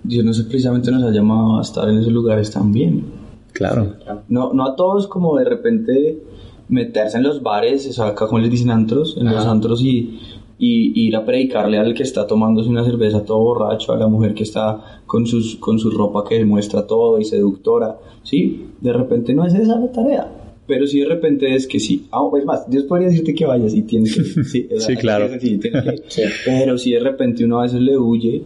Dios 0.04 0.24
no 0.24 0.34
sé, 0.34 0.44
precisamente 0.44 0.92
nos 0.92 1.04
ha 1.04 1.12
llamado 1.12 1.60
a 1.60 1.62
estar 1.62 1.88
en 1.90 1.98
esos 1.98 2.12
lugares 2.12 2.52
también. 2.52 3.06
Claro, 3.52 3.96
No, 4.30 4.54
no 4.54 4.66
a 4.66 4.76
todos 4.76 5.08
como 5.08 5.38
de 5.38 5.46
repente 5.46 6.24
meterse 6.70 7.18
en 7.18 7.24
los 7.24 7.44
bares, 7.44 7.88
o 7.88 7.94
sea, 7.94 8.08
acá 8.08 8.28
como 8.28 8.40
les 8.40 8.50
dicen 8.50 8.72
antros, 8.72 9.16
en 9.18 9.26
los 9.26 9.46
antros 9.46 9.82
y, 9.82 10.20
y 10.58 11.08
ir 11.08 11.16
a 11.16 11.26
predicarle 11.26 11.78
al 11.78 11.94
que 11.94 12.04
está 12.04 12.26
tomándose 12.26 12.70
una 12.70 12.84
cerveza 12.84 13.26
todo 13.26 13.40
borracho, 13.40 13.92
a 13.94 13.98
la 13.98 14.08
mujer 14.08 14.34
que 14.34 14.44
está 14.44 15.02
con, 15.06 15.28
sus, 15.28 15.58
con 15.58 15.78
su 15.78 15.92
ropa 15.92 16.24
que 16.28 16.44
muestra 16.46 16.88
todo 16.88 17.20
y 17.20 17.26
seductora, 17.26 17.98
¿sí? 18.24 18.70
De 18.82 18.94
repente 18.94 19.34
no 19.34 19.46
es 19.46 19.54
esa 19.54 19.78
la 19.78 19.92
tarea. 19.92 20.43
Pero 20.66 20.88
si 20.88 21.00
de 21.02 21.06
repente 21.08 21.54
es 21.54 21.68
que 21.68 21.80
sí, 21.80 22.06
ah, 22.12 22.22
es 22.38 22.46
más, 22.46 22.70
Dios 22.70 22.86
podría 22.86 23.10
decirte 23.10 23.34
que 23.36 23.46
vayas 23.46 23.74
y 23.74 23.82
tienes 23.84 24.16
que. 24.16 24.22
Sí, 24.44 24.68
Sí, 24.78 24.96
claro. 24.96 25.28
sí, 25.40 25.58
tienes 25.58 25.84
que 25.84 25.90
ir. 25.96 26.04
Sí. 26.08 26.22
Pero 26.46 26.78
si 26.78 26.92
de 26.94 27.00
repente 27.00 27.44
uno 27.44 27.60
a 27.60 27.64
veces 27.64 27.82
le 27.82 27.98
huye 27.98 28.44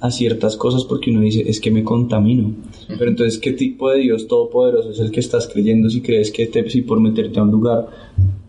a 0.00 0.10
ciertas 0.10 0.56
cosas 0.56 0.84
porque 0.84 1.10
uno 1.12 1.20
dice, 1.20 1.44
es 1.48 1.60
que 1.60 1.70
me 1.70 1.84
contamino. 1.84 2.52
Pero 2.98 3.08
entonces, 3.08 3.38
¿qué 3.38 3.52
tipo 3.52 3.88
de 3.90 4.00
Dios 4.00 4.26
todopoderoso 4.26 4.90
es 4.90 4.98
el 4.98 5.12
que 5.12 5.20
estás 5.20 5.46
creyendo 5.46 5.88
si 5.88 6.00
crees 6.00 6.32
que 6.32 6.46
te, 6.46 6.68
si 6.68 6.82
por 6.82 6.98
meterte 7.00 7.38
a 7.38 7.44
un 7.44 7.52
lugar 7.52 7.86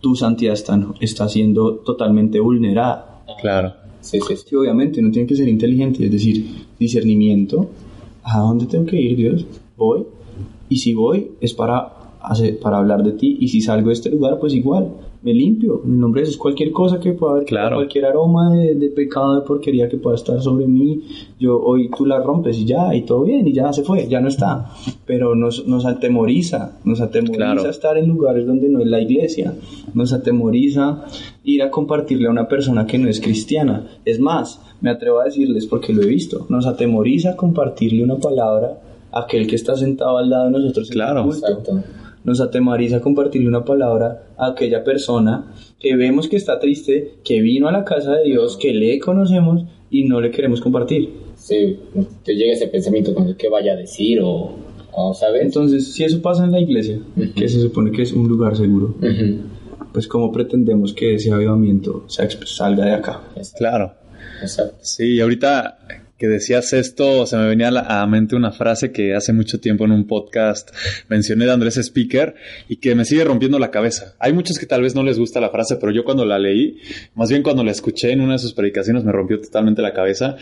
tu 0.02 0.16
santidad 0.16 0.54
está, 0.54 0.80
está 1.00 1.30
siendo 1.30 1.76
totalmente 1.76 2.40
vulnerada? 2.40 3.24
claro. 3.40 3.74
Sí, 4.02 4.20
sí, 4.28 4.36
sí. 4.36 4.44
Sí, 4.50 4.56
obviamente, 4.56 5.00
uno 5.00 5.12
tiene 5.12 5.26
que 5.26 5.36
ser 5.36 5.48
inteligente, 5.48 6.04
es 6.04 6.12
decir, 6.12 6.46
discernimiento. 6.78 7.70
¿A 8.24 8.40
dónde 8.40 8.66
tengo 8.66 8.86
que 8.86 9.00
ir, 9.00 9.16
Dios? 9.16 9.46
Voy. 9.78 10.04
Y 10.68 10.76
si 10.78 10.94
voy, 10.94 11.32
es 11.40 11.54
para, 11.54 11.94
hacer, 12.24 12.60
para 12.60 12.78
hablar 12.78 13.04
de 13.04 13.12
ti. 13.14 13.38
Y 13.40 13.48
si 13.50 13.62
salgo 13.62 13.88
de 13.88 13.94
este 13.94 14.10
lugar, 14.10 14.40
pues 14.40 14.54
igual, 14.54 14.90
me 15.22 15.34
limpio. 15.34 15.82
En 15.86 15.92
el 15.94 16.00
nombre 16.00 16.22
de 16.22 16.26
Jesús, 16.26 16.40
cualquier 16.42 16.72
cosa 16.72 17.00
que 17.00 17.14
pueda 17.14 17.34
haber, 17.34 17.46
Claro. 17.46 17.78
cualquier 17.78 18.06
aroma 18.06 18.54
de, 18.56 18.76
de 18.76 18.88
pecado, 18.90 19.36
de 19.40 19.46
porquería 19.48 19.88
que 19.88 19.98
pueda 19.98 20.16
estar 20.16 20.42
sobre 20.42 20.68
mí, 20.68 21.02
yo 21.40 21.62
hoy 21.62 21.90
tú 21.96 22.06
la 22.06 22.20
rompes 22.20 22.58
y 22.58 22.66
ya, 22.66 22.94
y 22.94 23.04
todo 23.04 23.24
bien, 23.24 23.48
y 23.48 23.54
ya 23.54 23.72
se 23.72 23.84
fue, 23.84 24.08
ya 24.10 24.20
no 24.20 24.28
está. 24.28 24.70
Pero 25.06 25.36
nos, 25.36 25.66
nos 25.68 25.86
atemoriza, 25.86 26.78
nos 26.84 27.00
atemoriza 27.02 27.38
Claro. 27.54 27.70
estar 27.70 27.98
en 27.98 28.08
lugares 28.08 28.46
donde 28.46 28.68
no 28.70 28.80
es 28.82 28.88
la 28.88 29.00
iglesia, 29.02 29.54
nos 29.94 30.12
atemoriza 30.12 31.06
ir 31.46 31.62
a 31.64 31.70
compartirle 31.72 32.28
a 32.28 32.32
una 32.32 32.48
persona 32.48 32.86
que 32.86 32.98
no 32.98 33.08
es 33.08 33.22
cristiana. 33.22 33.88
Es 34.06 34.20
más, 34.20 34.60
me 34.82 34.90
atrevo 34.90 35.20
a 35.22 35.26
decirles 35.26 35.66
porque 35.68 35.94
lo 35.94 36.02
he 36.02 36.08
visto, 36.08 36.46
nos 36.50 36.66
atemoriza 36.66 37.36
compartirle 37.38 38.04
una 38.04 38.18
palabra 38.18 38.80
a 39.12 39.22
aquel 39.22 39.48
que 39.48 39.56
está 39.56 39.76
sentado 39.78 40.18
al 40.18 40.30
lado 40.30 40.46
de 40.46 40.52
nosotros 40.52 40.90
en 40.90 40.94
Claro. 40.94 41.20
el 41.22 41.26
culto. 41.28 41.48
Exacto. 41.48 41.84
Nos 42.24 42.42
atemoriza 42.42 43.02
compartirle 43.02 43.48
una 43.48 43.66
palabra 43.66 44.28
a 44.38 44.48
aquella 44.48 44.84
persona 44.84 45.54
que 45.80 45.96
vemos 45.96 46.28
que 46.28 46.38
está 46.38 46.60
triste, 46.60 47.16
que 47.24 47.42
vino 47.42 47.68
a 47.68 47.72
la 47.72 47.84
casa 47.84 48.14
de 48.14 48.26
Dios, 48.26 48.58
que 48.58 48.74
le 48.74 49.00
conocemos 49.00 49.66
y 49.90 50.06
no 50.06 50.22
le 50.22 50.32
queremos 50.32 50.62
compartir. 50.62 51.10
Sí, 51.36 51.78
te 52.24 52.36
llega 52.36 52.54
ese 52.54 52.68
pensamiento 52.68 53.14
con 53.14 53.28
el 53.28 53.36
que 53.36 53.50
vaya 53.50 53.74
a 53.74 53.76
decir 53.76 54.22
o, 54.22 54.56
o 54.92 55.14
¿sabes? 55.14 55.42
Entonces, 55.42 55.94
si 55.94 56.04
eso 56.04 56.22
pasa 56.22 56.46
en 56.46 56.52
la 56.52 56.60
iglesia, 56.60 57.00
que 57.36 57.50
se 57.50 57.60
supone 57.60 57.92
que 57.92 58.04
es 58.04 58.14
un 58.14 58.28
lugar 58.28 58.56
seguro, 58.56 58.96
pues 59.92 60.08
¿cómo 60.08 60.32
pretendemos 60.32 60.94
que 60.94 61.16
ese 61.16 61.32
avivamiento 61.32 62.06
salga 62.08 62.86
de 62.86 62.94
acá? 62.94 63.22
Claro. 63.58 63.94
Exacto. 64.42 64.78
Sí, 64.82 65.20
ahorita 65.20 65.78
que 66.24 66.30
decías 66.30 66.72
esto, 66.72 67.26
se 67.26 67.36
me 67.36 67.46
venía 67.48 67.68
a 67.68 67.72
la 67.72 68.08
mente 68.08 68.38
una 68.38 68.54
frase 68.54 68.94
que 68.94 69.14
hace 69.14 69.34
mucho 69.34 69.60
tiempo 69.60 69.84
en 69.84 69.92
un 69.92 70.08
podcast 70.08 70.74
mencioné 71.10 71.44
de 71.44 71.52
Andrés 71.52 71.76
Speaker 71.76 72.34
y 72.70 72.78
que 72.78 72.96
me 72.96 73.04
sigue 73.04 73.26
rompiendo 73.26 73.60
la 73.60 73.72
cabeza. 73.72 74.16
Hay 74.20 74.32
muchos 74.32 74.58
que 74.58 74.66
tal 74.66 74.84
vez 74.84 74.96
no 74.96 75.04
les 75.04 75.20
gusta 75.20 75.42
la 75.42 75.50
frase, 75.50 75.76
pero 75.76 75.92
yo 75.92 76.06
cuando 76.06 76.24
la 76.24 76.40
leí, 76.40 76.78
más 77.14 77.28
bien 77.28 77.44
cuando 77.44 77.66
la 77.66 77.72
escuché 77.72 78.14
en 78.14 78.22
una 78.22 78.36
de 78.36 78.40
sus 78.40 78.54
predicaciones, 78.54 79.04
me 79.04 79.12
rompió 79.12 79.42
totalmente 79.42 79.82
la 79.82 79.94
cabeza. 79.94 80.38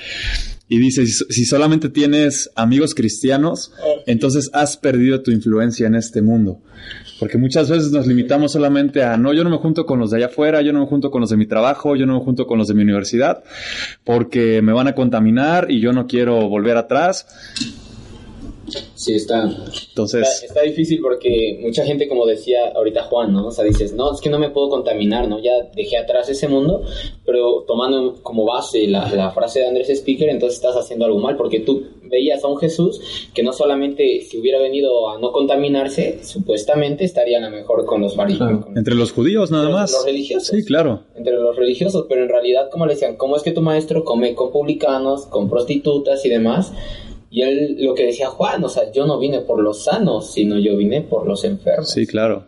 Y 0.69 0.77
dice, 0.77 1.07
si 1.07 1.45
solamente 1.45 1.89
tienes 1.89 2.51
amigos 2.53 2.93
cristianos, 2.93 3.73
entonces 4.05 4.51
has 4.53 4.77
perdido 4.77 5.23
tu 5.23 5.31
influencia 5.31 5.87
en 5.87 5.95
este 5.95 6.21
mundo. 6.21 6.61
Porque 7.21 7.37
muchas 7.37 7.69
veces 7.69 7.91
nos 7.91 8.07
limitamos 8.07 8.51
solamente 8.51 9.03
a, 9.03 9.15
no, 9.15 9.31
yo 9.31 9.43
no 9.43 9.51
me 9.51 9.57
junto 9.57 9.85
con 9.85 9.99
los 9.99 10.09
de 10.09 10.17
allá 10.17 10.25
afuera, 10.25 10.63
yo 10.63 10.73
no 10.73 10.79
me 10.79 10.87
junto 10.87 11.11
con 11.11 11.21
los 11.21 11.29
de 11.29 11.37
mi 11.37 11.45
trabajo, 11.45 11.95
yo 11.95 12.07
no 12.07 12.17
me 12.17 12.25
junto 12.25 12.47
con 12.47 12.57
los 12.57 12.67
de 12.67 12.73
mi 12.73 12.81
universidad, 12.81 13.43
porque 14.03 14.63
me 14.63 14.73
van 14.73 14.87
a 14.87 14.95
contaminar 14.95 15.69
y 15.69 15.79
yo 15.79 15.93
no 15.93 16.07
quiero 16.07 16.49
volver 16.49 16.77
atrás. 16.77 17.27
Sí, 18.95 19.15
está, 19.15 19.43
Entonces, 19.89 20.27
está, 20.27 20.45
está 20.45 20.61
difícil 20.61 20.99
porque 21.01 21.59
mucha 21.61 21.85
gente, 21.85 22.07
como 22.07 22.25
decía 22.25 22.71
ahorita 22.75 23.03
Juan, 23.03 23.33
¿no? 23.33 23.47
O 23.47 23.51
sea, 23.51 23.63
dices, 23.65 23.93
no, 23.93 24.13
es 24.13 24.21
que 24.21 24.29
no 24.29 24.39
me 24.39 24.49
puedo 24.49 24.69
contaminar, 24.69 25.27
¿no? 25.27 25.39
Ya 25.39 25.51
dejé 25.75 25.97
atrás 25.97 26.29
ese 26.29 26.47
mundo, 26.47 26.83
pero 27.25 27.63
tomando 27.67 28.15
como 28.23 28.45
base 28.45 28.87
la, 28.87 29.09
la 29.13 29.31
frase 29.31 29.59
de 29.61 29.67
Andrés 29.67 29.89
Speaker, 29.89 30.29
entonces 30.29 30.57
estás 30.57 30.75
haciendo 30.75 31.05
algo 31.05 31.19
mal 31.19 31.35
porque 31.37 31.59
tú 31.59 31.83
veías 32.03 32.43
a 32.43 32.47
un 32.47 32.57
Jesús 32.57 32.99
que 33.33 33.41
no 33.41 33.53
solamente 33.53 34.21
si 34.21 34.37
hubiera 34.37 34.59
venido 34.59 35.09
a 35.09 35.17
no 35.19 35.31
contaminarse, 35.31 36.19
supuestamente 36.23 37.05
estaría 37.05 37.37
a 37.37 37.41
lo 37.41 37.49
mejor 37.49 37.85
con 37.85 38.01
los 38.01 38.15
fariseos. 38.15 38.49
Claro. 38.49 38.67
entre 38.75 38.95
los 38.95 39.11
judíos 39.13 39.49
nada 39.51 39.65
Los- 39.65 39.73
más. 39.73 39.91
los 39.93 40.05
religiosos. 40.05 40.47
Sí, 40.49 40.63
claro. 40.65 41.03
entre 41.15 41.33
los 41.35 41.55
religiosos, 41.55 42.05
pero 42.09 42.23
en 42.23 42.29
realidad, 42.29 42.69
como 42.69 42.85
le 42.85 42.93
decían, 42.95 43.15
¿cómo 43.15 43.35
es 43.37 43.43
que 43.43 43.51
tu 43.51 43.61
maestro 43.61 44.03
come 44.03 44.35
con 44.35 44.51
publicanos, 44.51 45.25
con 45.27 45.49
prostitutas 45.49 46.25
y 46.25 46.29
demás? 46.29 46.73
Y 47.31 47.41
él 47.43 47.77
lo 47.79 47.95
que 47.95 48.05
decía 48.07 48.27
Juan, 48.27 48.61
o 48.63 48.69
sea, 48.69 48.91
yo 48.91 49.05
no 49.07 49.17
vine 49.17 49.39
por 49.39 49.61
los 49.63 49.85
sanos, 49.85 50.31
sino 50.33 50.59
yo 50.59 50.75
vine 50.75 51.01
por 51.01 51.25
los 51.25 51.43
enfermos. 51.45 51.89
Sí, 51.89 52.05
claro. 52.05 52.43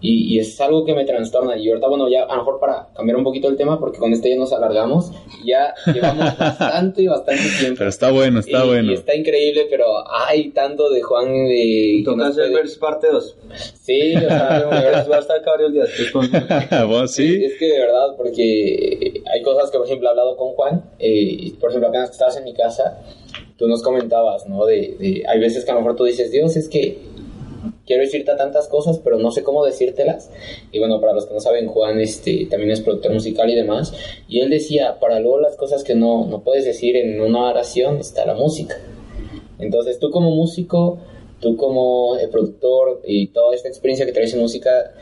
Y, 0.00 0.32
y 0.32 0.38
es 0.38 0.60
algo 0.60 0.84
que 0.84 0.94
me 0.94 1.04
trastorna. 1.04 1.56
Y 1.56 1.68
ahorita, 1.68 1.88
bueno, 1.88 2.08
ya 2.08 2.22
a 2.22 2.36
lo 2.36 2.42
mejor 2.44 2.60
para 2.60 2.86
cambiar 2.94 3.16
un 3.16 3.24
poquito 3.24 3.48
el 3.48 3.56
tema, 3.56 3.80
porque 3.80 3.98
con 3.98 4.12
este 4.12 4.30
ya 4.30 4.36
nos 4.36 4.52
alargamos, 4.52 5.10
ya 5.44 5.74
llevamos 5.92 6.38
bastante, 6.38 7.08
bastante 7.08 7.42
tiempo. 7.58 7.78
Pero 7.78 7.90
está 7.90 8.12
bueno, 8.12 8.38
está 8.38 8.64
y, 8.64 8.68
bueno. 8.68 8.92
y 8.92 8.94
está 8.94 9.16
increíble, 9.16 9.66
pero 9.68 9.86
hay 10.08 10.50
tanto 10.50 10.88
de 10.88 11.02
Juan 11.02 11.26
de... 11.48 11.94
que 11.96 12.02
Toca 12.04 12.16
nos 12.18 12.28
hacer 12.28 12.44
puede- 12.44 12.54
vers 12.62 12.76
parte 12.76 13.08
2. 13.10 13.36
Sí, 13.82 14.14
o 14.14 14.20
sea, 14.20 14.68
Va 15.10 15.16
a 15.16 15.18
estar 15.18 15.42
varios 15.44 15.72
días. 15.72 15.88
Bueno, 16.86 17.08
sí. 17.08 17.44
Es 17.44 17.54
que 17.58 17.66
de 17.66 17.80
verdad, 17.80 18.14
porque 18.16 19.22
hay 19.32 19.42
cosas 19.42 19.68
que, 19.72 19.78
por 19.78 19.86
ejemplo, 19.86 20.06
he 20.06 20.10
hablado 20.10 20.36
con 20.36 20.52
Juan, 20.52 20.84
eh, 21.00 21.52
por 21.60 21.70
ejemplo, 21.70 21.88
apenas 21.88 22.10
que 22.10 22.12
estabas 22.12 22.36
en 22.36 22.44
mi 22.44 22.54
casa, 22.54 23.00
tú 23.58 23.68
nos 23.68 23.82
comentabas, 23.82 24.46
¿no? 24.46 24.64
De, 24.64 24.96
de- 24.98 25.24
hay 25.28 25.38
veces 25.40 25.64
que 25.64 25.70
a 25.70 25.74
lo 25.74 25.80
mejor 25.80 25.96
tú 25.96 26.04
dices, 26.04 26.30
Dios, 26.30 26.56
es 26.56 26.68
que 26.68 26.98
quiero 27.86 28.02
decirte 28.02 28.34
tantas 28.36 28.68
cosas, 28.68 28.98
pero 28.98 29.18
no 29.18 29.30
sé 29.30 29.42
cómo 29.42 29.64
decírtelas. 29.64 30.30
Y 30.72 30.78
bueno, 30.78 31.00
para 31.00 31.12
los 31.12 31.26
que 31.26 31.34
no 31.34 31.40
saben, 31.40 31.66
Juan 31.66 32.00
este, 32.00 32.46
también 32.46 32.70
es 32.70 32.80
productor 32.80 33.12
musical 33.12 33.50
y 33.50 33.54
demás. 33.56 33.92
Y 34.28 34.40
él 34.40 34.48
decía, 34.50 34.98
para 35.00 35.20
luego 35.20 35.40
las 35.40 35.56
cosas 35.56 35.84
que 35.84 35.94
no, 35.94 36.26
no 36.26 36.42
puedes 36.42 36.64
decir 36.64 36.96
en 36.96 37.20
una 37.20 37.50
oración 37.50 37.98
está 37.98 38.24
la 38.24 38.34
música. 38.34 38.76
Entonces 39.58 39.98
tú 39.98 40.10
como 40.10 40.30
músico, 40.30 40.98
tú 41.40 41.56
como 41.56 42.16
eh, 42.16 42.28
productor 42.28 43.02
y 43.06 43.28
toda 43.28 43.54
esta 43.54 43.68
experiencia 43.68 44.06
que 44.06 44.12
traes 44.12 44.32
en 44.34 44.40
música, 44.40 44.92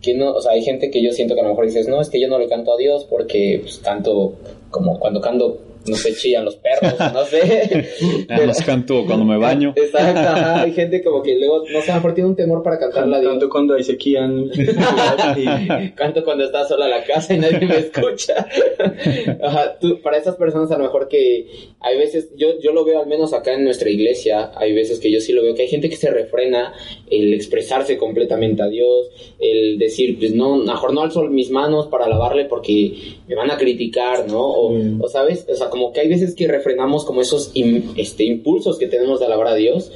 que 0.00 0.14
no, 0.14 0.32
o 0.34 0.40
sea, 0.40 0.52
hay 0.52 0.62
gente 0.62 0.90
que 0.90 1.02
yo 1.02 1.10
siento 1.12 1.34
que 1.34 1.40
a 1.40 1.44
lo 1.44 1.50
mejor 1.50 1.64
dices, 1.66 1.88
no, 1.88 2.00
es 2.00 2.10
que 2.10 2.20
yo 2.20 2.28
no 2.28 2.38
le 2.38 2.48
canto 2.48 2.72
a 2.72 2.76
Dios 2.76 3.04
porque 3.08 3.60
pues, 3.62 3.78
canto 3.78 4.34
como 4.70 4.98
cuando 5.00 5.20
canto 5.20 5.58
no 5.86 5.96
sé, 5.96 6.14
chillan 6.14 6.44
los 6.44 6.56
perros, 6.56 6.94
no 7.12 7.24
sé. 7.24 7.88
Nada 8.28 8.46
más 8.46 8.62
canto 8.62 9.04
cuando 9.06 9.24
me 9.24 9.36
baño. 9.38 9.72
Exacto, 9.76 10.20
ajá, 10.20 10.62
hay 10.62 10.72
gente 10.72 11.02
como 11.02 11.22
que 11.22 11.38
luego, 11.38 11.64
no 11.72 11.80
sé, 11.82 11.90
a 11.90 11.94
lo 11.94 12.00
mejor 12.00 12.14
tiene 12.14 12.30
un 12.30 12.36
temor 12.36 12.62
para 12.62 12.78
cantarla. 12.78 13.18
digo, 13.20 13.30
Tanto 13.32 13.48
cuando 13.48 13.74
hay 13.74 13.82
sequía. 13.84 14.24
en- 14.24 14.50
Canto 15.94 16.24
cuando 16.24 16.44
está 16.44 16.66
sola 16.66 16.86
en 16.86 16.90
la 16.92 17.04
casa 17.04 17.34
y 17.34 17.38
nadie 17.38 17.66
me 17.66 17.78
escucha. 17.78 18.46
Ajá, 19.42 19.78
tú, 19.78 20.00
para 20.02 20.18
esas 20.18 20.36
personas 20.36 20.70
a 20.70 20.78
lo 20.78 20.84
mejor 20.84 21.08
que 21.08 21.46
hay 21.80 21.98
veces, 21.98 22.30
yo, 22.36 22.58
yo 22.60 22.72
lo 22.72 22.84
veo 22.84 23.00
al 23.00 23.06
menos 23.06 23.32
acá 23.32 23.54
en 23.54 23.64
nuestra 23.64 23.90
iglesia, 23.90 24.50
hay 24.56 24.72
veces 24.72 24.98
que 24.98 25.10
yo 25.10 25.20
sí 25.20 25.32
lo 25.32 25.42
veo, 25.42 25.54
que 25.54 25.62
hay 25.62 25.68
gente 25.68 25.88
que 25.88 25.96
se 25.96 26.10
refrena 26.10 26.72
el 27.10 27.34
expresarse 27.34 27.96
completamente 27.96 28.62
a 28.62 28.68
Dios, 28.68 29.08
el 29.38 29.78
decir, 29.78 30.18
pues 30.18 30.32
no, 30.34 30.54
a 30.54 30.58
lo 30.58 30.64
mejor 30.64 30.92
no 30.94 31.02
alzo 31.02 31.22
mis 31.24 31.50
manos 31.50 31.86
para 31.88 32.06
alabarle 32.06 32.44
porque 32.46 32.92
me 33.28 33.34
van 33.34 33.50
a 33.50 33.56
criticar, 33.56 34.26
¿no? 34.28 34.40
O, 34.42 34.72
Mm. 34.72 35.02
o 35.02 35.08
sabes, 35.08 35.46
o 35.50 35.54
sea, 35.54 35.68
como 35.72 35.92
que 35.92 36.00
hay 36.00 36.08
veces 36.08 36.34
que 36.36 36.46
refrenamos 36.46 37.04
como 37.04 37.22
esos 37.22 37.50
este, 37.96 38.24
impulsos 38.24 38.78
que 38.78 38.86
tenemos 38.86 39.18
de 39.18 39.26
alabar 39.26 39.48
a 39.48 39.54
Dios. 39.54 39.90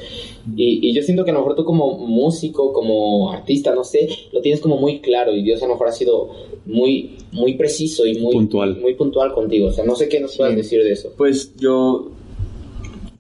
Y, 0.57 0.81
y 0.89 0.95
yo 0.95 1.03
siento 1.03 1.24
que 1.24 1.31
a 1.33 1.35
lo 1.35 1.41
mejor 1.41 1.55
tú 1.55 1.64
como 1.64 1.99
músico, 1.99 2.72
como 2.72 3.31
artista, 3.31 3.74
no 3.74 3.85
sé, 3.85 4.09
lo 4.33 4.41
tienes 4.41 4.61
como 4.61 4.77
muy 4.79 5.01
claro 5.01 5.35
y 5.35 5.43
Dios 5.43 5.62
a 5.62 5.66
lo 5.66 5.74
mejor 5.74 5.89
ha 5.89 5.93
sido 5.93 6.31
muy, 6.64 7.16
muy 7.33 7.55
preciso 7.55 8.07
y 8.07 8.18
muy 8.18 8.33
Puntual. 8.33 8.79
muy 8.81 8.95
puntual 8.95 9.33
contigo. 9.35 9.68
O 9.68 9.72
sea, 9.72 9.85
no 9.85 9.95
sé 9.95 10.09
qué 10.09 10.18
nos 10.20 10.37
puedas 10.37 10.57
decir 10.57 10.83
de 10.83 10.93
eso. 10.93 11.12
Pues 11.16 11.55
yo, 11.57 12.11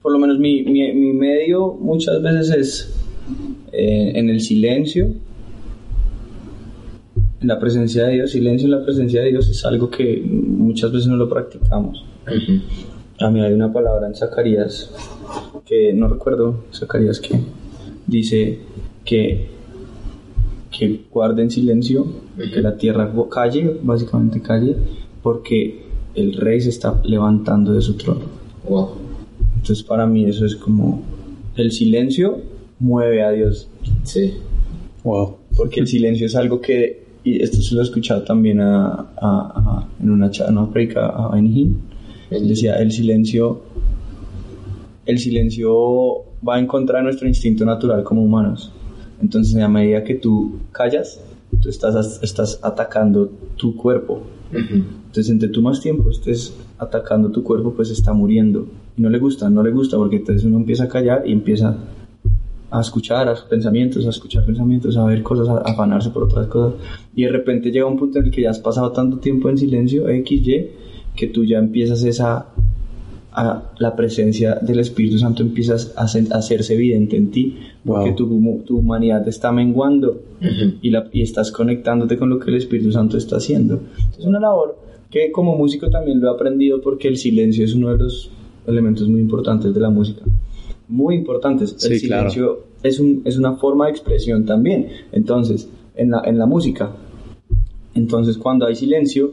por 0.02 0.12
lo 0.12 0.18
menos 0.18 0.38
mi, 0.38 0.62
mi, 0.62 0.92
mi 0.92 1.12
medio 1.12 1.76
muchas 1.78 2.22
veces 2.22 2.50
es 2.56 2.94
eh, 3.72 4.12
en 4.14 4.30
el 4.30 4.40
silencio, 4.40 5.04
en 7.40 7.48
la 7.48 7.58
presencia 7.58 8.06
de 8.06 8.14
Dios. 8.14 8.30
Silencio 8.30 8.66
en 8.66 8.70
la 8.72 8.84
presencia 8.84 9.20
de 9.22 9.30
Dios 9.30 9.48
es 9.48 9.64
algo 9.64 9.90
que 9.90 10.22
muchas 10.24 10.92
veces 10.92 11.08
no 11.08 11.16
lo 11.16 11.28
practicamos. 11.28 12.04
A 13.18 13.30
mí 13.30 13.40
hay 13.40 13.52
una 13.52 13.72
palabra 13.72 14.06
en 14.06 14.14
Zacarías 14.14 14.90
que 15.64 15.92
no 15.94 16.08
recuerdo, 16.08 16.64
Zacarías 16.72 17.18
que 17.20 17.40
dice 18.06 18.58
que, 19.04 19.46
que 20.70 21.04
guarden 21.10 21.50
silencio, 21.50 22.06
que 22.36 22.60
la 22.60 22.76
tierra 22.76 23.10
calle, 23.30 23.78
básicamente 23.82 24.42
calle, 24.42 24.76
porque 25.22 25.82
el 26.14 26.34
rey 26.34 26.60
se 26.60 26.68
está 26.70 27.00
levantando 27.04 27.72
de 27.72 27.80
su 27.80 27.94
trono. 27.96 28.22
Wow. 28.68 28.90
Entonces 29.56 29.82
para 29.82 30.06
mí 30.06 30.24
eso 30.24 30.44
es 30.44 30.56
como 30.56 31.02
el 31.56 31.72
silencio 31.72 32.38
mueve 32.78 33.22
a 33.22 33.30
Dios, 33.30 33.68
Sí. 34.02 34.34
Wow. 35.04 35.36
porque 35.56 35.80
el 35.80 35.86
silencio 35.86 36.26
es 36.26 36.36
algo 36.36 36.60
que, 36.60 37.06
y 37.24 37.42
esto 37.42 37.62
se 37.62 37.74
lo 37.74 37.80
he 37.80 37.84
escuchado 37.84 38.22
también 38.24 38.60
a, 38.60 38.86
a- 38.88 39.06
a- 39.20 39.88
en 40.02 40.10
una, 40.10 40.30
en 40.48 40.58
una 40.58 40.70
predica 40.70 41.06
a 41.06 41.34
Benihim, 41.34 41.76
él 42.30 42.48
decía, 42.48 42.76
el 42.76 42.92
silencio, 42.92 43.62
el 45.04 45.18
silencio 45.18 46.24
va 46.46 46.58
en 46.58 46.66
contra 46.66 46.98
de 46.98 47.04
nuestro 47.04 47.28
instinto 47.28 47.64
natural 47.64 48.02
como 48.02 48.22
humanos. 48.22 48.72
Entonces, 49.20 49.56
a 49.62 49.68
medida 49.68 50.04
que 50.04 50.14
tú 50.14 50.60
callas, 50.72 51.20
tú 51.60 51.68
estás, 51.68 52.20
estás 52.22 52.60
atacando 52.62 53.30
tu 53.56 53.76
cuerpo. 53.76 54.22
Entonces, 54.52 55.30
entre 55.30 55.48
tú 55.48 55.62
más 55.62 55.80
tiempo 55.80 56.10
estés 56.10 56.54
atacando 56.78 57.30
tu 57.30 57.42
cuerpo, 57.42 57.72
pues 57.72 57.90
está 57.90 58.12
muriendo. 58.12 58.66
Y 58.96 59.02
no 59.02 59.10
le 59.10 59.18
gusta, 59.18 59.48
no 59.48 59.62
le 59.62 59.70
gusta, 59.70 59.96
porque 59.96 60.16
entonces 60.16 60.44
uno 60.44 60.58
empieza 60.58 60.84
a 60.84 60.88
callar 60.88 61.22
y 61.26 61.32
empieza 61.32 61.76
a 62.70 62.80
escuchar 62.80 63.28
a 63.28 63.34
pensamientos, 63.48 64.06
a 64.06 64.10
escuchar 64.10 64.44
pensamientos, 64.44 64.96
a 64.96 65.04
ver 65.04 65.22
cosas, 65.22 65.48
a 65.48 65.58
afanarse 65.58 66.10
por 66.10 66.24
otras 66.24 66.46
cosas. 66.48 66.80
Y 67.14 67.24
de 67.24 67.30
repente 67.30 67.70
llega 67.70 67.86
un 67.86 67.98
punto 67.98 68.18
en 68.18 68.26
el 68.26 68.30
que 68.30 68.42
ya 68.42 68.50
has 68.50 68.58
pasado 68.58 68.92
tanto 68.92 69.18
tiempo 69.18 69.48
en 69.48 69.56
silencio, 69.56 70.08
X, 70.08 70.46
Y, 70.46 70.70
que 71.16 71.26
tú 71.26 71.44
ya 71.44 71.58
empiezas 71.58 72.04
esa 72.04 72.46
a 73.38 73.70
la 73.78 73.94
presencia 73.96 74.54
del 74.62 74.78
Espíritu 74.78 75.18
Santo 75.18 75.42
empiezas 75.42 75.92
a, 75.96 76.04
sen- 76.06 76.32
a 76.32 76.38
hacerse 76.38 76.72
evidente 76.72 77.16
en 77.18 77.30
ti 77.30 77.56
porque 77.84 78.08
Wow. 78.10 78.16
tu, 78.16 78.62
tu 78.64 78.78
humanidad 78.78 79.28
está 79.28 79.52
menguando 79.52 80.22
y, 80.80 80.88
la, 80.90 81.06
y 81.12 81.20
estás 81.20 81.52
conectándote 81.52 82.16
con 82.16 82.30
lo 82.30 82.38
que 82.38 82.50
el 82.50 82.56
Espíritu 82.56 82.92
Santo 82.92 83.18
está 83.18 83.36
haciendo. 83.36 83.80
Es 84.18 84.24
una 84.24 84.40
labor 84.40 84.78
que 85.10 85.30
como 85.32 85.54
músico 85.56 85.90
también 85.90 86.18
lo 86.20 86.28
he 86.28 86.34
aprendido 86.34 86.80
porque 86.80 87.08
el 87.08 87.18
silencio 87.18 87.62
es 87.64 87.74
uno 87.74 87.90
de 87.92 87.98
los 87.98 88.30
elementos 88.66 89.06
muy 89.06 89.20
importantes 89.20 89.74
de 89.74 89.80
la 89.80 89.90
música. 89.90 90.22
Muy 90.88 91.14
importantes. 91.16 91.72
El 91.84 92.00
claro. 92.00 92.30
silencio 92.30 92.60
es, 92.82 92.98
un, 93.00 93.20
es 93.26 93.36
una 93.36 93.52
forma 93.56 93.84
de 93.84 93.90
expresión 93.90 94.46
también. 94.46 94.88
Entonces, 95.12 95.68
en 95.94 96.10
la, 96.12 96.22
en 96.24 96.38
la 96.38 96.46
música, 96.46 96.90
entonces 97.94 98.38
cuando 98.38 98.66
hay 98.66 98.74
silencio, 98.76 99.30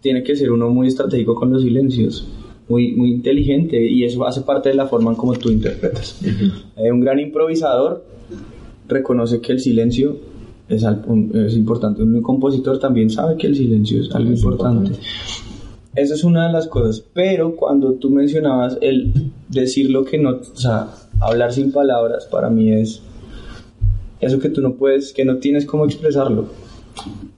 tiene 0.00 0.22
que 0.22 0.36
ser 0.36 0.50
uno 0.52 0.70
muy 0.70 0.88
estratégico 0.88 1.34
con 1.34 1.52
los 1.52 1.62
silencios, 1.62 2.26
muy, 2.68 2.92
muy 2.92 3.10
inteligente 3.10 3.84
y 3.84 4.04
eso 4.04 4.24
hace 4.26 4.42
parte 4.42 4.68
de 4.68 4.74
la 4.76 4.86
forma 4.86 5.10
en 5.10 5.16
como 5.16 5.32
tú 5.34 5.50
interpretas. 5.50 6.18
Eh, 6.76 6.90
un 6.92 7.00
gran 7.00 7.18
improvisador 7.18 8.04
reconoce 8.88 9.40
que 9.40 9.52
el 9.52 9.60
silencio 9.60 10.16
es, 10.68 10.84
al- 10.84 11.02
un- 11.06 11.32
es 11.34 11.54
importante. 11.54 12.02
Un 12.02 12.22
compositor 12.22 12.78
también 12.78 13.10
sabe 13.10 13.36
que 13.36 13.48
el 13.48 13.56
silencio 13.56 14.00
es 14.00 14.14
algo 14.14 14.30
importante. 14.30 14.92
Esa 15.96 16.14
es 16.14 16.22
una 16.22 16.46
de 16.46 16.52
las 16.52 16.68
cosas. 16.68 17.02
Pero 17.12 17.56
cuando 17.56 17.94
tú 17.94 18.10
mencionabas 18.10 18.78
el 18.80 19.12
decir 19.48 19.90
lo 19.90 20.04
que 20.04 20.18
no, 20.18 20.30
o 20.30 20.56
sea, 20.56 20.88
hablar 21.20 21.52
sin 21.52 21.72
palabras, 21.72 22.26
para 22.30 22.48
mí 22.50 22.70
es 22.72 23.02
eso 24.20 24.38
que 24.38 24.48
tú 24.50 24.60
no 24.60 24.74
puedes, 24.74 25.12
que 25.12 25.24
no 25.24 25.38
tienes 25.38 25.66
cómo 25.66 25.84
expresarlo. 25.86 26.46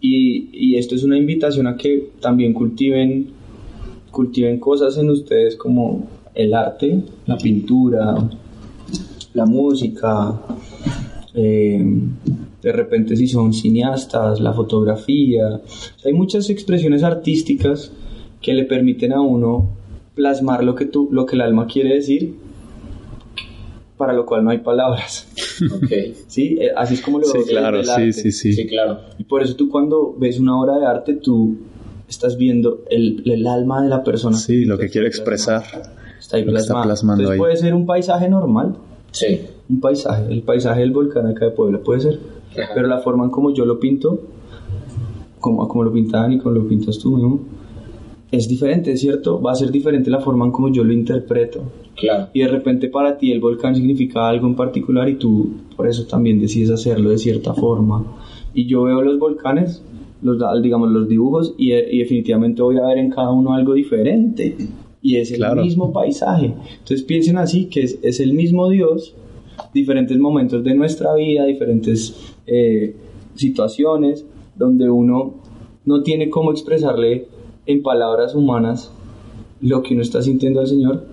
Y, 0.00 0.48
y 0.52 0.76
esto 0.76 0.94
es 0.94 1.04
una 1.04 1.16
invitación 1.16 1.66
a 1.66 1.76
que 1.76 2.10
también 2.20 2.52
cultiven, 2.52 3.28
cultiven 4.10 4.58
cosas 4.58 4.98
en 4.98 5.10
ustedes 5.10 5.56
como 5.56 6.08
el 6.34 6.54
arte, 6.54 7.02
la 7.26 7.36
pintura, 7.36 8.16
la 9.34 9.46
música, 9.46 10.40
eh, 11.34 11.84
de 12.62 12.72
repente 12.72 13.16
si 13.16 13.26
son 13.26 13.52
cineastas, 13.52 14.40
la 14.40 14.52
fotografía. 14.52 15.60
Hay 16.04 16.12
muchas 16.12 16.50
expresiones 16.50 17.02
artísticas 17.02 17.92
que 18.40 18.54
le 18.54 18.64
permiten 18.64 19.12
a 19.12 19.20
uno 19.20 19.68
plasmar 20.14 20.62
lo 20.62 20.74
que, 20.74 20.86
tú, 20.86 21.08
lo 21.10 21.26
que 21.26 21.36
el 21.36 21.42
alma 21.42 21.66
quiere 21.66 21.94
decir, 21.94 22.34
para 24.02 24.12
lo 24.14 24.26
cual 24.26 24.42
no 24.44 24.50
hay 24.50 24.58
palabras. 24.58 25.28
Ok. 25.76 25.90
¿Sí? 26.26 26.56
Eh, 26.60 26.70
Así 26.76 26.94
es 26.94 27.02
como 27.02 27.20
lo 27.20 27.24
Sí, 27.26 27.38
veo 27.38 27.46
claro, 27.46 27.78
el 27.78 27.84
sí, 27.84 27.90
arte. 27.90 28.12
sí, 28.12 28.32
sí. 28.32 28.52
Sí, 28.52 28.66
claro. 28.66 28.98
Y 29.18 29.22
por 29.24 29.42
eso 29.42 29.54
tú 29.54 29.68
cuando 29.68 30.14
ves 30.18 30.40
una 30.40 30.60
obra 30.60 30.76
de 30.78 30.86
arte, 30.86 31.14
tú 31.14 31.56
estás 32.08 32.36
viendo 32.36 32.80
el, 32.90 33.22
el 33.30 33.46
alma 33.46 33.80
de 33.82 33.88
la 33.88 34.02
persona. 34.02 34.36
Sí, 34.36 34.64
lo 34.64 34.76
que 34.76 34.88
quiere 34.88 35.08
plasmado. 35.10 35.58
expresar. 35.60 35.92
Está 36.18 36.36
ahí 36.38 36.44
que 36.44 36.50
está 36.50 36.60
plasmado. 36.74 36.82
plasmando 36.84 37.22
Entonces 37.22 37.32
ahí. 37.34 37.38
puede 37.38 37.56
ser 37.56 37.74
un 37.74 37.86
paisaje 37.86 38.28
normal, 38.28 38.76
Sí. 39.12 39.40
un 39.68 39.80
paisaje, 39.80 40.32
el 40.32 40.42
paisaje 40.42 40.80
del 40.80 40.90
volcán 40.90 41.26
acá 41.26 41.44
de 41.44 41.50
Puebla 41.52 41.78
puede 41.78 42.00
ser, 42.00 42.18
Ajá. 42.52 42.72
pero 42.74 42.88
la 42.88 42.98
forma 42.98 43.24
en 43.24 43.30
como 43.30 43.52
yo 43.54 43.64
lo 43.64 43.78
pinto, 43.78 44.20
como, 45.38 45.68
como 45.68 45.84
lo 45.84 45.92
pintaban 45.92 46.32
y 46.32 46.38
como 46.38 46.54
lo 46.56 46.66
pintas 46.66 46.98
tú, 46.98 47.18
¿no? 47.18 47.40
Es 48.32 48.48
diferente, 48.48 48.96
¿cierto? 48.96 49.40
Va 49.40 49.52
a 49.52 49.54
ser 49.54 49.70
diferente 49.70 50.10
la 50.10 50.18
forma 50.20 50.44
en 50.46 50.50
como 50.52 50.72
yo 50.72 50.82
lo 50.82 50.92
interpreto. 50.92 51.62
Claro. 51.96 52.28
Y 52.32 52.40
de 52.40 52.48
repente 52.48 52.88
para 52.88 53.16
ti 53.18 53.30
el 53.30 53.38
volcán 53.40 53.76
significa 53.76 54.26
algo 54.28 54.46
en 54.48 54.56
particular 54.56 55.08
y 55.08 55.14
tú 55.16 55.50
por 55.76 55.86
eso 55.86 56.06
también 56.06 56.40
decides 56.40 56.70
hacerlo 56.70 57.10
de 57.10 57.18
cierta 57.18 57.52
forma. 57.54 58.04
Y 58.54 58.66
yo 58.66 58.82
veo 58.84 59.02
los 59.02 59.18
volcanes, 59.18 59.82
los, 60.22 60.38
digamos 60.62 60.90
los 60.90 61.08
dibujos, 61.08 61.54
y, 61.58 61.72
y 61.74 61.98
definitivamente 61.98 62.62
voy 62.62 62.78
a 62.78 62.86
ver 62.86 62.98
en 62.98 63.10
cada 63.10 63.30
uno 63.30 63.52
algo 63.52 63.74
diferente. 63.74 64.56
Y 65.02 65.16
es 65.16 65.30
el 65.32 65.38
Claro. 65.38 65.62
mismo 65.62 65.92
paisaje. 65.92 66.54
Entonces 66.72 67.02
piensen 67.02 67.36
así, 67.36 67.66
que 67.66 67.82
es, 67.82 67.98
es 68.02 68.18
el 68.20 68.32
mismo 68.32 68.68
Dios, 68.70 69.14
diferentes 69.74 70.18
momentos 70.18 70.64
de 70.64 70.74
nuestra 70.74 71.14
vida, 71.14 71.44
diferentes 71.44 72.34
eh, 72.46 72.94
situaciones, 73.34 74.24
donde 74.56 74.88
uno 74.88 75.34
no 75.84 76.02
tiene 76.02 76.30
cómo 76.30 76.50
expresarle 76.52 77.26
en 77.66 77.82
palabras 77.82 78.34
humanas 78.34 78.92
lo 79.60 79.82
que 79.82 79.94
uno 79.94 80.02
está 80.02 80.22
sintiendo 80.22 80.60
al 80.60 80.66
Señor, 80.66 81.04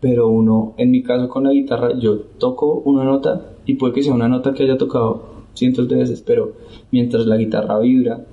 pero 0.00 0.28
uno, 0.28 0.74
en 0.76 0.90
mi 0.90 1.02
caso 1.02 1.28
con 1.28 1.44
la 1.44 1.52
guitarra, 1.52 1.98
yo 1.98 2.18
toco 2.38 2.82
una 2.84 3.04
nota 3.04 3.52
y 3.64 3.74
puede 3.74 3.94
que 3.94 4.02
sea 4.02 4.12
una 4.12 4.28
nota 4.28 4.52
que 4.52 4.64
haya 4.64 4.76
tocado 4.76 5.34
cientos 5.54 5.88
de 5.88 5.96
veces, 5.96 6.20
pero 6.20 6.52
mientras 6.90 7.26
la 7.26 7.36
guitarra 7.36 7.78
vibra, 7.78 8.24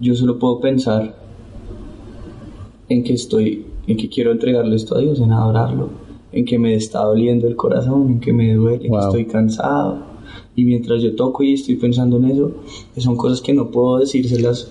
yo 0.00 0.14
solo 0.14 0.38
puedo 0.38 0.60
pensar 0.60 1.16
en 2.88 3.02
que 3.02 3.12
estoy, 3.14 3.66
en 3.86 3.96
que 3.96 4.08
quiero 4.08 4.30
entregarle 4.32 4.76
esto 4.76 4.96
a 4.96 5.00
Dios, 5.00 5.20
en 5.20 5.32
adorarlo, 5.32 5.90
en 6.32 6.44
que 6.44 6.58
me 6.58 6.74
está 6.74 7.04
doliendo 7.04 7.48
el 7.48 7.56
corazón, 7.56 8.08
en 8.12 8.20
que 8.20 8.32
me 8.32 8.54
duele, 8.54 8.86
en 8.86 8.90
Wow. 8.92 9.00
que 9.00 9.06
estoy 9.06 9.24
cansado. 9.26 10.06
Y 10.54 10.64
mientras 10.64 11.02
yo 11.02 11.14
toco 11.16 11.42
y 11.42 11.54
estoy 11.54 11.76
pensando 11.76 12.16
en 12.18 12.26
eso, 12.26 12.52
son 12.96 13.16
cosas 13.16 13.40
que 13.40 13.52
no 13.54 13.70
puedo 13.70 13.98
decírselas 13.98 14.70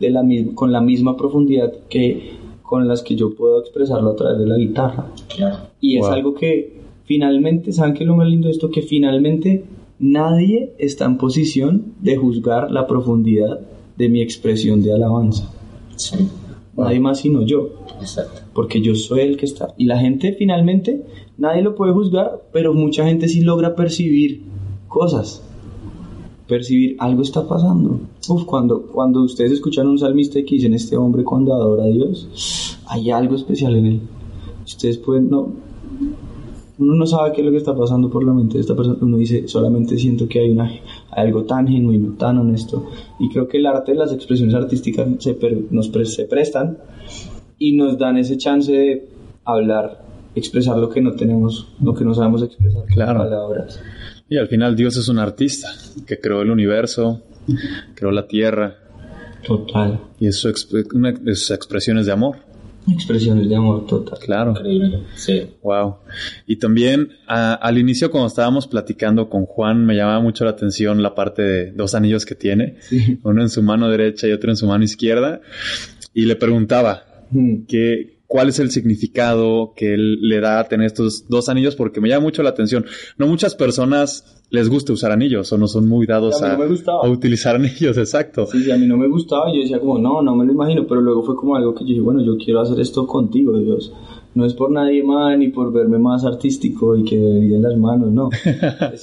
de 0.00 0.10
la, 0.10 0.22
mis- 0.22 0.52
con 0.54 0.72
la 0.72 0.80
misma 0.80 1.16
profundidad 1.16 1.72
que 1.88 2.32
con 2.62 2.86
las 2.86 3.02
que 3.02 3.16
yo 3.16 3.34
puedo 3.34 3.60
expresarlo 3.60 4.10
a 4.10 4.16
través 4.16 4.38
de 4.38 4.46
la 4.46 4.56
guitarra. 4.58 5.06
Claro. 5.34 5.56
Y 5.80 5.96
es 5.96 6.02
Wow. 6.04 6.12
algo 6.14 6.34
que 6.34 6.80
finalmente, 7.04 7.72
¿saben 7.72 7.94
qué 7.94 8.04
es 8.04 8.06
lo 8.08 8.14
más 8.16 8.28
lindo 8.28 8.46
de 8.48 8.52
esto? 8.52 8.70
Que 8.70 8.82
finalmente 8.82 9.64
nadie 9.98 10.74
está 10.78 11.06
en 11.06 11.16
posición 11.16 11.94
de 12.02 12.16
juzgar 12.16 12.70
la 12.70 12.86
profundidad 12.86 13.60
de 13.96 14.08
mi 14.10 14.20
expresión 14.22 14.82
de 14.82 14.92
alabanza. 14.92 15.50
Sí. 15.96 16.28
nadie 16.76 17.00
más 17.00 17.18
sino 17.18 17.42
yo. 17.42 17.70
Exacto. 18.00 18.42
Porque 18.54 18.80
yo 18.80 18.94
soy 18.94 19.20
el 19.20 19.36
que 19.36 19.46
está. 19.46 19.74
Y 19.76 19.86
la 19.86 19.98
gente 19.98 20.32
finalmente, 20.38 21.02
nadie 21.36 21.62
lo 21.62 21.74
puede 21.74 21.92
juzgar, 21.92 22.42
pero 22.52 22.72
mucha 22.74 23.04
gente 23.04 23.26
sí 23.26 23.40
logra 23.40 23.74
percibir 23.74 24.42
cosas. 24.86 25.42
Percibir 26.48 26.96
algo 26.98 27.22
está 27.22 27.46
pasando. 27.46 28.00
Uf, 28.28 28.44
cuando, 28.44 28.82
cuando 28.86 29.22
ustedes 29.22 29.52
escuchan 29.52 29.86
un 29.86 29.98
salmista 29.98 30.40
que 30.40 30.54
dicen 30.54 30.72
este 30.74 30.96
hombre 30.96 31.22
cuando 31.22 31.52
adora 31.54 31.84
a 31.84 31.88
Dios, 31.88 32.78
hay 32.86 33.10
algo 33.10 33.34
especial 33.36 33.76
en 33.76 33.86
él. 33.86 34.00
Ustedes 34.64 34.96
pueden, 34.98 35.28
no, 35.30 35.48
uno 36.78 36.94
no 36.94 37.06
sabe 37.06 37.32
qué 37.32 37.40
es 37.40 37.44
lo 37.44 37.50
que 37.50 37.58
está 37.58 37.74
pasando 37.76 38.08
por 38.08 38.24
la 38.24 38.32
mente 38.32 38.54
de 38.54 38.60
esta 38.60 38.74
persona, 38.76 38.96
uno 39.00 39.16
dice, 39.16 39.46
solamente 39.48 39.98
siento 39.98 40.28
que 40.28 40.40
hay, 40.40 40.50
una, 40.50 40.64
hay 41.10 41.26
algo 41.26 41.44
tan 41.44 41.66
genuino, 41.68 42.12
tan 42.14 42.38
honesto. 42.38 42.86
Y 43.18 43.28
creo 43.30 43.46
que 43.48 43.58
el 43.58 43.66
arte, 43.66 43.94
las 43.94 44.12
expresiones 44.12 44.54
artísticas 44.54 45.06
se, 45.18 45.34
per- 45.34 45.64
nos 45.70 45.88
pre- 45.88 46.06
se 46.06 46.24
prestan 46.24 46.78
y 47.58 47.72
nos 47.76 47.98
dan 47.98 48.16
ese 48.16 48.36
chance 48.38 48.72
de 48.72 49.08
hablar, 49.44 50.04
expresar 50.34 50.78
lo 50.78 50.88
que 50.88 51.00
no 51.02 51.12
tenemos, 51.14 51.68
lo 51.82 51.92
que 51.94 52.04
no 52.04 52.14
sabemos 52.14 52.42
expresar 52.42 52.82
con 52.82 52.90
Claro. 52.90 53.18
palabras. 53.20 53.80
Y 54.28 54.36
al 54.36 54.48
final 54.48 54.76
Dios 54.76 54.96
es 54.96 55.08
un 55.08 55.18
artista 55.18 55.68
que 56.06 56.20
creó 56.20 56.42
el 56.42 56.50
universo, 56.50 57.22
creó 57.94 58.10
la 58.10 58.26
tierra 58.26 58.76
Total. 59.46 60.00
y 60.20 60.26
es 60.26 60.36
su 60.36 60.48
exp- 60.50 60.92
una 60.94 61.12
de 61.12 61.34
sus 61.34 61.50
expresiones 61.50 62.06
de 62.06 62.12
amor. 62.12 62.36
Expresiones 62.90 63.48
de 63.48 63.54
amor 63.56 63.86
total. 63.86 64.18
Claro. 64.18 64.50
Increíble. 64.52 65.02
Sí. 65.14 65.46
Wow. 65.62 65.96
Y 66.46 66.56
también 66.56 67.10
a- 67.26 67.54
al 67.54 67.78
inicio 67.78 68.10
cuando 68.10 68.28
estábamos 68.28 68.66
platicando 68.66 69.28
con 69.28 69.44
Juan 69.46 69.84
me 69.84 69.94
llamaba 69.94 70.20
mucho 70.20 70.44
la 70.44 70.50
atención 70.52 71.02
la 71.02 71.14
parte 71.14 71.42
de 71.42 71.72
dos 71.72 71.94
anillos 71.94 72.24
que 72.24 72.34
tiene, 72.34 72.76
Sí. 72.80 73.18
uno 73.22 73.42
en 73.42 73.50
su 73.50 73.62
mano 73.62 73.88
derecha 73.90 74.26
y 74.26 74.32
otro 74.32 74.50
en 74.50 74.56
su 74.56 74.66
mano 74.66 74.84
izquierda, 74.84 75.40
y 76.14 76.24
le 76.26 76.36
preguntaba 76.36 77.04
Mm. 77.30 77.64
que 77.66 78.17
cuál 78.28 78.50
es 78.50 78.60
el 78.60 78.70
significado 78.70 79.72
que 79.74 79.94
él 79.94 80.20
le 80.20 80.40
da 80.40 80.60
a 80.60 80.68
tener 80.68 80.86
estos 80.86 81.26
dos 81.28 81.48
anillos 81.48 81.74
porque 81.74 82.00
me 82.00 82.10
llama 82.10 82.24
mucho 82.24 82.42
la 82.42 82.50
atención. 82.50 82.84
No 83.16 83.26
muchas 83.26 83.54
personas 83.54 84.44
les 84.50 84.68
gusta 84.68 84.92
usar 84.92 85.10
anillos 85.12 85.50
o 85.52 85.58
no 85.58 85.66
son 85.66 85.88
muy 85.88 86.06
dados 86.06 86.40
A 86.42 86.56
no 86.56 87.10
utilizar 87.10 87.56
anillos, 87.56 87.96
exacto. 87.96 88.46
Sí, 88.46 88.62
sí, 88.62 88.70
a 88.70 88.76
mí 88.76 88.86
no 88.86 88.96
me 88.96 89.08
gustaba 89.08 89.52
yo 89.52 89.60
decía 89.60 89.80
como, 89.80 89.98
no, 89.98 90.22
no 90.22 90.36
me 90.36 90.44
lo 90.44 90.52
imagino, 90.52 90.86
pero 90.86 91.00
luego 91.00 91.22
fue 91.22 91.36
como 91.36 91.56
algo 91.56 91.74
que 91.74 91.80
yo 91.80 91.88
dije, 91.88 92.00
bueno, 92.00 92.22
yo 92.22 92.36
quiero 92.36 92.60
hacer 92.60 92.78
esto 92.78 93.06
contigo, 93.06 93.58
Dios. 93.58 93.92
No 94.38 94.44
es 94.46 94.54
por 94.54 94.70
nadie 94.70 95.02
más 95.02 95.36
ni 95.36 95.48
por 95.48 95.72
verme 95.72 95.98
más 95.98 96.24
artístico 96.24 96.96
y 96.96 97.02
que 97.02 97.16
me 97.16 97.40
den 97.48 97.60
las 97.60 97.76
manos, 97.76 98.12
no. 98.12 98.30
Es 98.92 99.00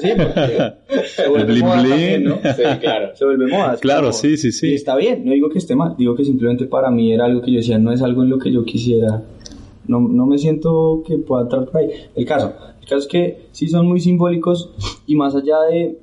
sí, 0.00 0.08
porque 0.16 0.72
se 1.14 1.28
vuelve 1.28 1.52
Bling, 1.52 1.60
moda 1.62 1.80
bling. 1.82 1.90
también, 1.90 2.24
¿no? 2.24 2.34
Sí, 2.36 2.62
claro. 2.80 3.10
Se 3.14 3.24
vuelve 3.26 3.48
moda. 3.48 3.76
Claro, 3.76 4.00
como- 4.04 4.12
sí, 4.14 4.38
sí, 4.38 4.50
sí. 4.50 4.68
Y 4.70 4.74
está 4.74 4.96
bien, 4.96 5.26
no 5.26 5.32
digo 5.32 5.50
que 5.50 5.58
esté 5.58 5.76
mal, 5.76 5.94
digo 5.98 6.14
que 6.14 6.24
simplemente 6.24 6.64
para 6.64 6.90
mí 6.90 7.12
era 7.12 7.26
algo 7.26 7.42
que 7.42 7.50
yo 7.52 7.58
decía, 7.58 7.78
no 7.78 7.92
es 7.92 8.00
algo 8.00 8.22
en 8.22 8.30
lo 8.30 8.38
que 8.38 8.50
yo 8.50 8.64
quisiera. 8.64 9.22
No, 9.86 10.00
no 10.00 10.24
me 10.24 10.38
siento 10.38 11.02
que 11.06 11.18
pueda 11.18 11.42
entrar 11.42 11.66
por 11.66 11.76
ahí. 11.76 11.90
El 12.14 12.24
caso, 12.24 12.54
el 12.80 12.88
caso 12.88 12.96
es 13.00 13.06
que 13.06 13.48
sí 13.52 13.68
son 13.68 13.86
muy 13.86 14.00
simbólicos 14.00 14.70
y 15.06 15.16
más 15.16 15.34
allá 15.36 15.60
de 15.70 15.98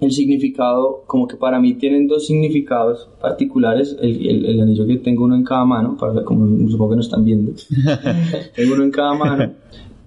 el 0.00 0.12
significado, 0.12 1.02
como 1.06 1.26
que 1.26 1.36
para 1.36 1.58
mí 1.60 1.74
tienen 1.74 2.06
dos 2.06 2.26
significados 2.26 3.08
particulares, 3.20 3.96
el, 4.00 4.26
el- 4.26 4.44
el 4.46 4.60
anillo 4.60 4.86
que 4.86 4.96
tengo 4.98 5.24
uno 5.24 5.34
en 5.36 5.44
cada 5.44 5.64
mano, 5.64 5.96
para, 5.98 6.24
como 6.24 6.68
supongo 6.68 6.90
que 6.90 6.96
no 6.96 7.02
están 7.02 7.24
viendo, 7.24 7.52
tengo 8.54 8.74
uno 8.74 8.84
en 8.84 8.90
cada 8.90 9.14
mano 9.14 9.52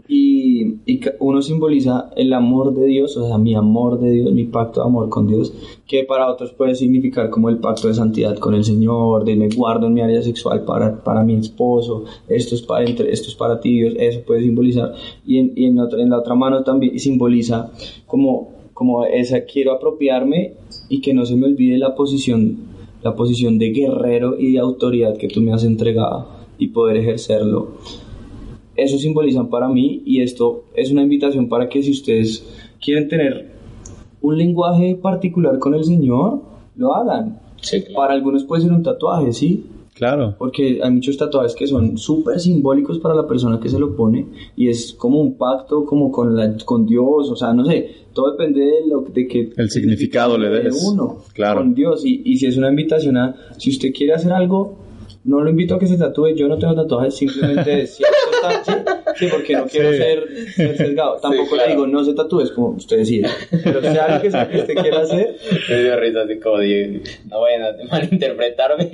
y, 0.07 0.75
y 0.85 0.99
uno 1.19 1.41
simboliza 1.41 2.09
el 2.17 2.33
amor 2.33 2.73
de 2.73 2.85
Dios, 2.85 3.15
o 3.15 3.27
sea, 3.27 3.37
mi 3.37 3.55
amor 3.55 3.99
de 3.99 4.11
Dios, 4.11 4.33
mi 4.33 4.43
pacto 4.45 4.81
de 4.81 4.87
amor 4.87 5.07
con 5.09 5.25
Dios, 5.27 5.53
que 5.87 6.03
para 6.03 6.29
otros 6.29 6.51
puede 6.51 6.75
significar 6.75 7.29
como 7.29 7.47
el 7.49 7.57
pacto 7.59 7.87
de 7.87 7.93
santidad 7.93 8.37
con 8.37 8.53
el 8.53 8.63
Señor, 8.65 9.23
de 9.23 9.35
me 9.37 9.47
guardo 9.49 9.87
en 9.87 9.93
mi 9.93 10.01
área 10.01 10.21
sexual 10.21 10.63
para, 10.65 11.01
para 11.03 11.23
mi 11.23 11.35
esposo, 11.35 12.03
esto 12.27 12.55
es 12.55 12.61
para, 12.61 12.85
entre, 12.85 13.11
esto 13.11 13.29
es 13.29 13.35
para 13.35 13.59
ti, 13.61 13.71
Dios, 13.79 13.93
eso 13.97 14.19
puede 14.25 14.41
simbolizar, 14.41 14.93
y 15.25 15.37
en, 15.37 15.53
y 15.55 15.65
en, 15.65 15.79
otra, 15.79 16.01
en 16.01 16.09
la 16.09 16.19
otra 16.19 16.35
mano 16.35 16.61
también 16.63 16.99
simboliza 16.99 17.71
como, 18.05 18.60
como 18.73 19.05
esa, 19.05 19.45
quiero 19.45 19.73
apropiarme 19.73 20.53
y 20.89 21.01
que 21.01 21.13
no 21.13 21.25
se 21.25 21.35
me 21.35 21.47
olvide 21.47 21.77
la 21.77 21.95
posición, 21.95 22.57
la 23.03 23.15
posición 23.15 23.57
de 23.59 23.71
guerrero 23.71 24.39
y 24.39 24.53
de 24.53 24.59
autoridad 24.59 25.17
que 25.17 25.27
tú 25.27 25.41
me 25.41 25.53
has 25.53 25.63
entregado 25.63 26.27
y 26.57 26.67
poder 26.67 26.97
ejercerlo 26.97 27.77
eso 28.75 28.97
simbolizan 28.97 29.49
para 29.49 29.67
mí 29.67 30.01
y 30.05 30.21
esto 30.21 30.63
es 30.73 30.91
una 30.91 31.03
invitación 31.03 31.49
para 31.49 31.69
que 31.69 31.83
si 31.83 31.91
ustedes 31.91 32.45
quieren 32.79 33.07
tener 33.07 33.51
un 34.21 34.37
lenguaje 34.37 34.95
particular 34.95 35.59
con 35.59 35.73
el 35.73 35.83
Señor, 35.83 36.41
lo 36.75 36.95
hagan. 36.95 37.39
Sí, 37.61 37.81
claro. 37.81 37.95
Para 37.95 38.13
algunos 38.13 38.43
puede 38.43 38.63
ser 38.63 38.71
un 38.71 38.83
tatuaje, 38.83 39.33
¿sí? 39.33 39.65
Claro. 40.01 40.33
Porque 40.39 40.79
hay 40.81 40.89
muchos 40.89 41.15
tatuajes 41.15 41.53
que 41.53 41.67
son 41.67 41.95
súper 41.95 42.39
simbólicos 42.39 42.97
para 42.97 43.13
la 43.13 43.27
persona 43.27 43.59
que 43.59 43.69
se 43.69 43.77
lo 43.77 43.95
pone 43.95 44.25
y 44.55 44.67
es 44.67 44.93
como 44.93 45.21
un 45.21 45.37
pacto 45.37 45.85
como 45.85 46.11
con, 46.11 46.35
la, 46.35 46.57
con 46.65 46.87
Dios, 46.87 47.29
o 47.29 47.35
sea, 47.35 47.53
no 47.53 47.63
sé, 47.63 47.91
todo 48.11 48.31
depende 48.31 48.61
de 48.61 48.87
lo 48.87 49.01
de 49.01 49.27
que 49.27 49.51
El 49.55 49.69
significado 49.69 50.39
le 50.39 50.49
de 50.49 50.63
des. 50.63 50.83
uno 50.91 51.17
Claro. 51.35 51.59
con 51.59 51.75
Dios 51.75 52.03
y, 52.03 52.23
y 52.25 52.37
si 52.37 52.47
es 52.47 52.57
una 52.57 52.69
invitación 52.69 53.15
a 53.15 53.35
si 53.59 53.69
usted 53.69 53.93
quiere 53.93 54.13
hacer 54.13 54.31
algo 54.33 54.75
no 55.23 55.41
lo 55.41 55.49
invito 55.51 55.75
a 55.75 55.79
que 55.79 55.85
se 55.87 55.97
tatúe 55.97 56.29
yo 56.35 56.47
no 56.47 56.57
tengo 56.57 56.73
tatuajes 56.75 57.15
simplemente 57.15 57.85
si 57.87 58.01
sí, 58.03 58.73
sí, 59.17 59.25
porque 59.31 59.53
no 59.55 59.65
quiero 59.67 59.91
Sí. 59.91 59.97
ser, 59.97 60.27
ser 60.55 60.77
sesgado 60.77 61.17
tampoco 61.21 61.51
claro. 61.51 61.67
le 61.69 61.75
digo 61.75 61.87
no 61.87 62.03
se 62.03 62.13
tatúe 62.13 62.41
es 62.41 62.51
como 62.51 62.69
usted 62.69 62.97
decide 62.97 63.27
pero 63.63 63.81
sea 63.81 64.05
algo 64.05 64.21
que, 64.21 64.31
sea 64.31 64.49
que 64.49 64.57
usted 64.59 64.73
quiera 64.75 65.01
hacer 65.01 65.35
Me 65.69 65.83
dio 65.83 65.95
risa 65.99 66.21
así 66.23 66.39
como 66.39 66.57
de, 66.57 67.01
no 67.29 67.41
vayan 67.41 67.61
a 67.63 67.71
malinterpretarme. 67.91 68.89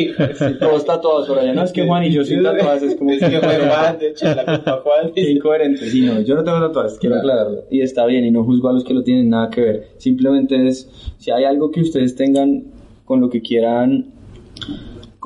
todos 0.59 0.85
tatuados 0.85 1.27
por 1.29 1.39
allá 1.39 1.53
no 1.53 1.63
es 1.63 1.71
que 1.71 1.85
Juan 1.85 2.03
y 2.03 2.11
yo 2.11 2.23
sin 2.25 2.43
tatuajes 2.43 2.83
es 2.83 2.95
como 2.95 3.11
Es 3.11 3.19
que 3.19 3.39
fue 3.39 3.57
Juan, 3.59 3.97
de 3.99 4.07
hecho, 4.09 4.25
la 4.25 4.45
culpa 4.45 4.81
Juan. 4.83 5.11
Incoherente, 5.15 5.89
sí, 5.89 6.01
no, 6.01 6.19
yo 6.21 6.35
no 6.35 6.43
tengo 6.43 6.59
tatuajes, 6.59 6.97
quiero 6.99 7.21
Claro. 7.21 7.29
aclararlo. 7.41 7.63
Y 7.71 7.81
está 7.81 8.05
bien, 8.05 8.25
y 8.25 8.31
no 8.31 8.43
juzgo 8.43 8.69
a 8.69 8.73
los 8.73 8.83
que 8.83 8.93
lo 8.93 9.03
tienen 9.03 9.29
nada 9.29 9.49
que 9.49 9.61
ver. 9.61 9.87
Simplemente 9.97 10.67
es, 10.67 10.89
si 11.17 11.31
hay 11.31 11.45
algo 11.45 11.71
que 11.71 11.81
ustedes 11.81 12.15
tengan 12.15 12.63
con 13.05 13.21
lo 13.21 13.29
que 13.29 13.41
quieran, 13.41 14.07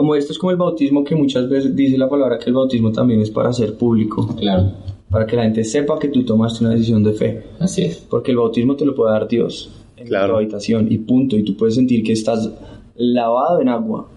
como 0.01 0.15
esto 0.15 0.33
es 0.33 0.39
como 0.39 0.49
el 0.51 0.57
bautismo, 0.57 1.03
que 1.03 1.15
muchas 1.15 1.47
veces 1.47 1.75
dice 1.75 1.95
la 1.97 2.09
palabra 2.09 2.39
que 2.39 2.45
el 2.49 2.55
bautismo 2.55 2.91
también 2.91 3.21
es 3.21 3.29
para 3.29 3.53
ser 3.53 3.75
público, 3.77 4.27
Claro, 4.35 4.71
para 5.11 5.27
que 5.27 5.35
la 5.35 5.43
gente 5.43 5.63
sepa 5.63 5.99
que 5.99 6.07
tú 6.07 6.23
tomaste 6.25 6.63
una 6.63 6.73
decisión 6.73 7.03
de 7.03 7.13
fe. 7.13 7.43
así 7.59 7.83
es. 7.83 7.97
Porque 8.09 8.31
el 8.31 8.37
bautismo 8.37 8.75
te 8.75 8.83
lo 8.85 8.95
puede 8.95 9.11
dar 9.11 9.27
Dios 9.27 9.69
en 9.97 10.07
Claro. 10.07 10.33
tu 10.33 10.37
habitación 10.37 10.91
y 10.91 10.97
punto. 10.97 11.37
Y 11.37 11.43
tú 11.43 11.55
puedes 11.55 11.75
sentir 11.75 12.03
que 12.03 12.13
estás 12.13 12.49
lavado 12.95 13.61
en 13.61 13.69
agua 13.69 14.07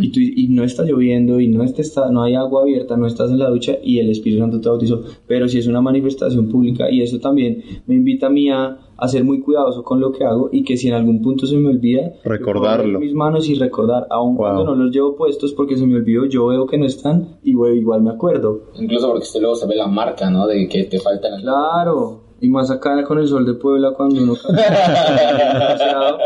Y, 0.00 0.10
tú- 0.12 0.20
y 0.20 0.48
no 0.48 0.64
está 0.64 0.84
lloviendo 0.84 1.40
y 1.40 1.48
no, 1.48 1.64
te 1.72 1.82
está, 1.82 2.10
no 2.10 2.22
hay 2.22 2.34
agua 2.34 2.62
abierta, 2.62 2.96
no 2.96 3.06
estás 3.06 3.30
en 3.30 3.38
la 3.38 3.48
ducha 3.50 3.76
y 3.82 3.98
el 3.98 4.10
Espíritu 4.10 4.40
Santo 4.42 4.60
te 4.60 4.68
bautizó, 4.68 5.02
pero 5.26 5.48
si 5.48 5.58
es 5.58 5.66
una 5.66 5.80
manifestación 5.80 6.48
pública 6.48 6.90
y 6.90 7.02
eso 7.02 7.18
también 7.20 7.62
me 7.86 7.94
invita 7.94 8.26
a 8.26 8.30
mí 8.30 8.50
a, 8.50 8.78
a 8.96 9.08
ser 9.08 9.24
muy 9.24 9.40
cuidadoso 9.40 9.82
con 9.82 10.00
lo 10.00 10.12
que 10.12 10.24
hago 10.24 10.50
y 10.52 10.62
que 10.64 10.76
si 10.76 10.88
en 10.88 10.94
algún 10.94 11.22
punto 11.22 11.46
se 11.46 11.56
me 11.56 11.68
olvida, 11.70 12.12
Recordarlo. 12.24 12.98
mis 13.00 13.14
manos 13.14 13.48
y 13.48 13.54
recordar, 13.54 14.06
aun 14.10 14.36
Wow. 14.36 14.36
cuando 14.36 14.64
no 14.64 14.74
los 14.74 14.92
llevo 14.94 15.16
puestos 15.16 15.52
porque 15.52 15.76
se 15.76 15.86
me 15.86 15.96
olvidó, 15.96 16.24
yo 16.26 16.46
veo 16.48 16.66
que 16.66 16.78
no 16.78 16.86
están 16.86 17.36
y 17.42 17.54
bueno, 17.54 17.74
igual 17.76 18.02
me 18.02 18.10
acuerdo. 18.10 18.64
Incluso 18.80 19.08
porque 19.08 19.22
usted 19.24 19.40
luego 19.40 19.54
se 19.56 19.66
ve 19.66 19.76
la 19.76 19.86
marca, 19.88 20.30
¿no? 20.30 20.46
De 20.46 20.68
que 20.68 20.84
te 20.84 20.98
faltan. 21.00 21.40
Claro. 21.40 22.21
Y 22.42 22.48
más 22.48 22.72
acá 22.72 23.04
con 23.04 23.20
el 23.20 23.28
sol 23.28 23.46
de 23.46 23.54
Puebla 23.54 23.92
cuando 23.96 24.20
uno 24.20 24.34
camina. 24.42 26.16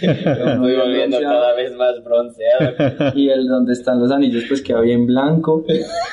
Estoy 0.00 0.76
volviendo 0.76 1.20
cada 1.20 1.54
vez 1.54 1.76
más 1.76 2.02
bronceado. 2.02 3.12
y 3.14 3.28
el 3.28 3.46
donde 3.46 3.74
están 3.74 4.00
los 4.00 4.10
anillos 4.10 4.44
pues 4.48 4.62
queda 4.62 4.80
bien 4.80 5.06
blanco 5.06 5.64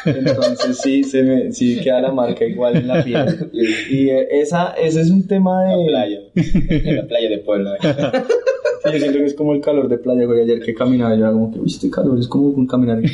entonces 0.05 0.77
sí 0.77 1.05
se 1.05 1.23
me 1.23 1.53
sí 1.53 1.79
queda 1.81 2.01
la 2.01 2.11
marca 2.11 2.43
igual 2.43 2.75
en 2.75 2.87
la 2.87 3.01
piel 3.01 3.49
y 3.89 4.09
eh, 4.09 4.27
esa 4.41 4.73
ese 4.73 4.99
es 5.01 5.09
un 5.09 5.25
tema 5.25 5.63
En 5.63 5.69
la 5.71 5.77
de 5.77 5.85
playa. 5.85 6.19
En 6.35 6.95
la 6.97 7.07
playa 7.07 7.29
de 7.29 7.37
Puebla. 7.37 7.77
Sí, 7.81 8.91
yo 8.91 8.99
siento 8.99 9.17
que 9.19 9.25
es 9.25 9.33
como 9.33 9.53
el 9.53 9.61
calor 9.61 9.87
de 9.87 9.97
playa 9.97 10.25
güey 10.25 10.41
ayer 10.41 10.59
que 10.59 10.73
caminaba 10.75 11.15
yo 11.15 11.21
era 11.21 11.31
como 11.31 11.51
que 11.51 11.59
uy 11.59 11.67
este 11.67 11.89
calor 11.89 12.19
es 12.19 12.27
como 12.27 12.49
un 12.49 12.67
caminar 12.67 12.99
en 12.99 13.09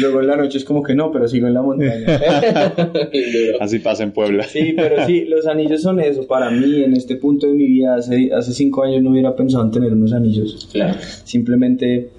luego 0.00 0.20
en 0.20 0.26
la 0.26 0.36
noche 0.36 0.58
es 0.58 0.64
como 0.64 0.82
que 0.82 0.94
no 0.94 1.12
pero 1.12 1.28
sigo 1.28 1.46
en 1.46 1.54
la 1.54 1.62
montaña 1.62 2.20
Así 3.60 3.78
pasa 3.78 4.02
en 4.02 4.12
Puebla. 4.12 4.44
Sí, 4.44 4.69
pero 4.76 5.06
sí, 5.06 5.24
los 5.28 5.46
anillos 5.46 5.82
son 5.82 6.00
eso. 6.00 6.26
Para 6.26 6.50
mí, 6.50 6.82
en 6.82 6.94
este 6.94 7.16
punto 7.16 7.46
de 7.46 7.54
mi 7.54 7.66
vida, 7.66 7.96
hace, 7.96 8.32
hace 8.32 8.52
cinco 8.52 8.82
años 8.82 9.02
no 9.02 9.10
hubiera 9.10 9.34
pensado 9.34 9.64
en 9.64 9.70
tener 9.70 9.92
unos 9.92 10.12
anillos. 10.12 10.68
Claro. 10.72 10.98
Simplemente 11.24 12.10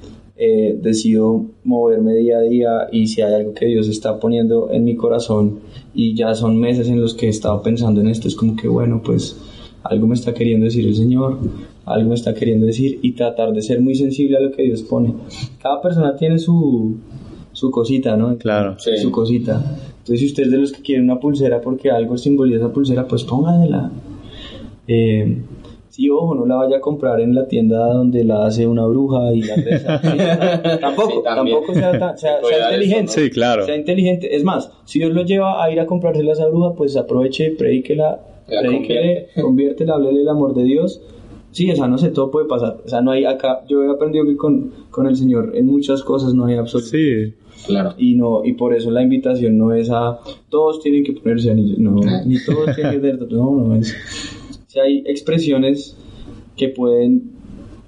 eh, 0.44 0.76
decido 0.82 1.46
moverme 1.64 2.16
día 2.16 2.38
a 2.38 2.42
día 2.42 2.88
y 2.92 3.06
si 3.06 3.22
hay 3.22 3.34
algo 3.34 3.54
que 3.54 3.68
Dios 3.68 3.88
está 3.88 4.20
poniendo 4.20 4.72
en 4.72 4.84
mi 4.84 4.96
corazón 4.96 5.60
y 5.94 6.16
ya 6.16 6.34
son 6.34 6.60
meses 6.60 6.88
en 6.88 7.00
los 7.00 7.14
que 7.14 7.28
he 7.28 7.30
estado 7.30 7.62
pensando 7.62 8.02
en 8.02 8.08
esto, 8.08 8.28
es 8.28 8.36
como 8.36 8.56
que 8.56 8.68
bueno, 8.68 9.04
pues 9.06 9.40
algo 9.84 10.08
me 10.08 10.16
está 10.16 10.34
queriendo 10.34 10.66
decir 10.66 10.88
el 10.88 10.96
Señor, 10.96 11.38
algo 11.86 12.10
me 12.10 12.16
está 12.16 12.34
queriendo 12.34 12.66
decir 12.66 12.98
y 13.04 13.12
tratar 13.12 13.52
de 13.52 13.62
ser 13.62 13.82
muy 13.82 13.94
sensible 13.94 14.38
a 14.38 14.40
lo 14.40 14.52
que 14.52 14.64
Dios 14.64 14.82
pone. 14.82 15.14
Cada 15.62 15.80
persona 15.80 16.16
tiene 16.16 16.40
su, 16.40 16.98
su 17.52 17.70
cosita, 17.70 18.18
¿no? 18.18 18.38
Claro. 18.38 18.80
Sí. 18.80 18.98
su 18.98 19.12
cosita. 19.12 19.64
Entonces, 20.02 20.20
si 20.20 20.26
usted 20.28 20.44
es 20.44 20.52
de 20.52 20.58
los 20.58 20.72
que 20.72 20.82
quieren 20.82 21.06
una 21.06 21.20
pulsera 21.20 21.62
porque 21.62 21.90
algo 21.92 22.18
simboliza 22.18 22.58
esa 22.58 22.74
pulsera, 22.74 23.08
pues 23.08 23.24
póngasela. 23.24 23.92
Eh, 24.88 25.38
Sí, 25.90 26.10
ojo, 26.10 26.34
no 26.36 26.46
la 26.46 26.56
vaya 26.56 26.78
a 26.78 26.80
comprar 26.80 27.20
en 27.20 27.36
la 27.36 27.50
tienda 27.50 27.86
donde 27.94 28.24
la 28.24 28.46
hace 28.46 28.66
una 28.66 28.86
bruja 28.88 29.34
y 29.34 29.42
la 29.42 29.56
reza. 29.58 30.00
Sí, 30.02 30.80
tampoco, 30.80 31.12
Sí, 31.12 31.18
tampoco 31.22 31.74
sea, 31.74 32.00
tan- 32.00 32.18
sea- 32.18 32.40
sea 32.42 32.58
eso, 32.60 32.66
inteligente. 32.70 33.12
Sí, 33.12 33.30
claro. 33.30 33.66
Sea 33.66 33.76
inteligente. 33.76 34.34
Es 34.34 34.46
más, 34.46 34.72
si 34.86 35.00
Dios 35.00 35.12
lo 35.12 35.24
lleva 35.24 35.62
a 35.62 35.70
ir 35.70 35.82
a 35.82 35.86
comprársela 35.86 36.30
a 36.30 36.34
esa 36.34 36.48
bruja, 36.48 36.76
pues 36.76 36.96
aproveche, 36.96 37.52
predíquela, 37.58 38.22
La 38.48 38.62
predíquele, 38.62 39.28
conviértela, 39.42 39.96
háblele 39.96 40.22
el 40.22 40.30
amor 40.30 40.56
de 40.56 40.64
Dios. 40.64 41.02
Sí, 41.52 41.70
o 41.70 41.76
sea, 41.76 41.88
no 41.90 41.98
sé, 41.98 42.08
todo 42.12 42.32
puede 42.32 42.48
pasar. 42.48 42.78
O 42.86 42.88
sea, 42.88 43.02
no 43.02 43.12
hay 43.12 43.26
acá, 43.26 43.60
yo 43.68 43.84
he 43.84 43.92
aprendido 43.92 44.26
que 44.26 44.38
con, 44.38 44.72
con 44.92 45.08
el 45.08 45.18
Señor 45.18 45.52
en 45.56 45.66
muchas 45.66 46.04
cosas 46.04 46.34
no 46.34 46.46
hay 46.46 46.56
absoluto. 46.56 46.88
Sí, 46.90 47.34
Claro. 47.66 47.94
Y 47.98 48.16
no, 48.16 48.44
y 48.46 48.54
por 48.54 48.74
eso 48.74 48.90
la 48.92 49.04
invitación 49.04 49.58
no 49.58 49.74
es 49.74 49.90
a 49.92 50.20
todos 50.50 50.82
tienen 50.82 51.04
que 51.04 51.14
ponerse 51.14 51.52
anillos, 51.52 51.78
no, 51.80 51.96
ni 52.26 52.36
todos 52.44 52.76
tienen 52.76 52.94
que 52.94 53.02
ser, 53.02 53.32
no, 53.32 53.52
no 53.56 53.76
es. 53.76 53.96
Si 54.68 54.80
hay 54.80 55.04
expresiones 55.06 55.98
que 56.56 56.70
pueden 56.70 57.32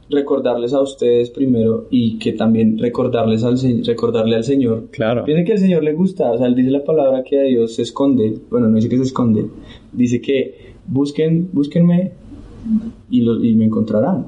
recordarles 0.09 0.73
a 0.73 0.81
ustedes 0.81 1.29
primero 1.31 1.87
y 1.89 2.19
que 2.19 2.33
también 2.33 2.77
recordarles 2.77 3.43
al 3.43 3.57
recordarle 3.85 4.35
al 4.35 4.43
Señor. 4.43 4.85
claro. 4.91 5.23
Piensen 5.25 5.45
que 5.45 5.53
al 5.53 5.59
Señor 5.59 5.83
le 5.83 5.93
gusta, 5.93 6.31
o 6.31 6.37
sea, 6.37 6.45
él 6.47 6.55
dice 6.55 6.69
la 6.69 6.83
palabra 6.83 7.23
que 7.23 7.39
a 7.39 7.43
Dios 7.43 7.73
se 7.75 7.81
esconde, 7.81 8.37
bueno, 8.51 8.67
no 8.67 8.75
dice 8.75 8.89
que 8.89 8.97
se 8.97 9.03
esconde, 9.03 9.45
dice 9.91 10.21
que 10.21 10.73
busquen, 10.87 11.49
búsquenme 11.51 12.11
y, 13.09 13.21
lo- 13.21 13.43
y 13.43 13.55
me 13.55 13.65
encontrarán. 13.65 14.27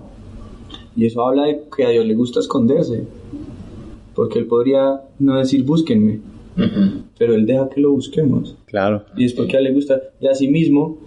Y 0.95 1.05
eso 1.05 1.25
habla 1.27 1.43
de 1.45 1.63
que 1.75 1.83
a 1.85 1.89
Dios 1.89 2.05
le 2.05 2.15
gusta 2.15 2.39
esconderse, 2.39 3.03
porque 4.15 4.39
él 4.39 4.45
podría 4.47 5.01
no 5.19 5.37
decir 5.37 5.63
búsquenme, 5.63 6.19
Ujú. 6.57 7.03
pero 7.17 7.35
él 7.35 7.45
deja 7.45 7.69
que 7.69 7.81
lo 7.81 7.91
busquemos. 7.91 8.55
Claro. 8.65 9.03
Y 9.17 9.25
es 9.25 9.33
porque 9.33 9.55
a 9.57 9.59
él 9.59 9.65
le 9.65 9.73
gusta, 9.73 10.01
y 10.21 10.27
así 10.27 10.47
mismo, 10.47 10.97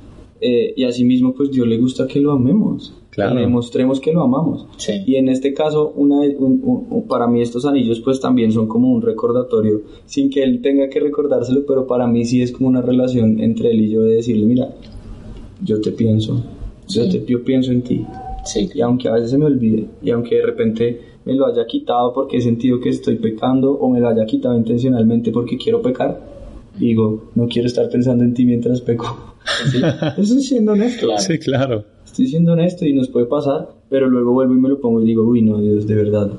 eh, 0.40 0.72
y 0.76 0.84
así 0.84 1.04
mismo 1.04 1.34
pues 1.34 1.50
Dios 1.50 1.66
le 1.66 1.78
gusta 1.78 2.06
que 2.06 2.20
lo 2.20 2.30
amemos, 2.32 2.94
Claro. 3.10 3.34
que 3.34 3.40
le 3.40 3.46
mostremos 3.48 3.98
que 3.98 4.12
lo 4.12 4.22
amamos. 4.22 4.66
Sí. 4.76 4.92
Y 5.06 5.16
en 5.16 5.28
este 5.28 5.52
caso, 5.52 5.92
una, 5.96 6.20
un- 6.20 6.60
un- 6.62 6.86
un- 6.90 7.08
para 7.08 7.26
mí 7.26 7.40
estos 7.42 7.64
anillos 7.66 7.98
pues 8.00 8.20
también 8.20 8.52
son 8.52 8.68
como 8.68 8.92
un 8.92 9.02
recordatorio, 9.02 9.82
sin 10.06 10.30
que 10.30 10.42
él 10.44 10.60
tenga 10.62 10.88
que 10.88 11.00
recordárselo, 11.00 11.64
pero 11.66 11.86
para 11.88 12.06
mí 12.06 12.24
sí 12.24 12.40
es 12.42 12.52
como 12.52 12.68
una 12.68 12.82
relación 12.82 13.40
entre 13.40 13.72
él 13.72 13.80
y 13.80 13.88
yo 13.90 14.02
de 14.02 14.14
decirle, 14.16 14.46
mira, 14.46 14.68
yo 15.64 15.80
te 15.80 15.90
pienso, 15.90 16.44
yo, 16.88 17.04
Sí. 17.04 17.10
te, 17.18 17.24
yo 17.32 17.42
pienso 17.42 17.72
en 17.72 17.82
ti. 17.82 18.04
Sí. 18.44 18.68
Y 18.72 18.80
aunque 18.80 19.08
a 19.08 19.12
veces 19.14 19.30
se 19.32 19.38
me 19.38 19.46
olvide, 19.46 19.86
y 20.02 20.10
aunque 20.10 20.36
de 20.36 20.46
repente 20.46 21.00
me 21.28 21.34
lo 21.34 21.46
haya 21.46 21.66
quitado 21.66 22.14
porque 22.14 22.38
he 22.38 22.40
sentido 22.40 22.80
que 22.80 22.88
estoy 22.88 23.16
pecando, 23.16 23.72
o 23.72 23.90
me 23.90 24.00
lo 24.00 24.08
haya 24.08 24.24
quitado 24.24 24.56
intencionalmente 24.56 25.30
porque 25.30 25.58
quiero 25.58 25.82
pecar, 25.82 26.18
digo, 26.78 27.24
no 27.34 27.46
quiero 27.48 27.68
estar 27.68 27.90
pensando 27.90 28.24
en 28.24 28.32
ti 28.32 28.46
mientras 28.46 28.80
peco. 28.80 29.34
Estoy 30.16 30.42
siendo 30.42 30.72
honesto. 30.72 31.04
Claro. 31.04 31.20
Sí, 31.20 31.38
claro. 31.38 31.84
Estoy 32.02 32.28
siendo 32.28 32.52
honesto 32.54 32.86
y 32.86 32.94
nos 32.94 33.08
puede 33.08 33.26
pasar, 33.26 33.68
pero 33.90 34.08
luego 34.08 34.32
vuelvo 34.32 34.54
y 34.54 34.58
me 34.58 34.70
lo 34.70 34.80
pongo 34.80 35.02
y 35.02 35.04
digo, 35.04 35.22
uy, 35.22 35.42
no, 35.42 35.58
Dios, 35.58 35.86
de 35.86 35.94
verdad. 35.96 36.30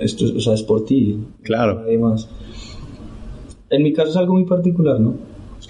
Esto 0.00 0.24
es, 0.24 0.32
o 0.32 0.40
sea, 0.40 0.54
es 0.54 0.64
por 0.64 0.84
ti. 0.84 1.16
Claro. 1.42 1.82
Nadie 1.82 1.98
más. 1.98 2.28
En 3.70 3.84
mi 3.84 3.92
caso 3.92 4.10
es 4.10 4.16
algo 4.16 4.34
muy 4.34 4.46
particular, 4.46 4.98
¿no? 4.98 5.14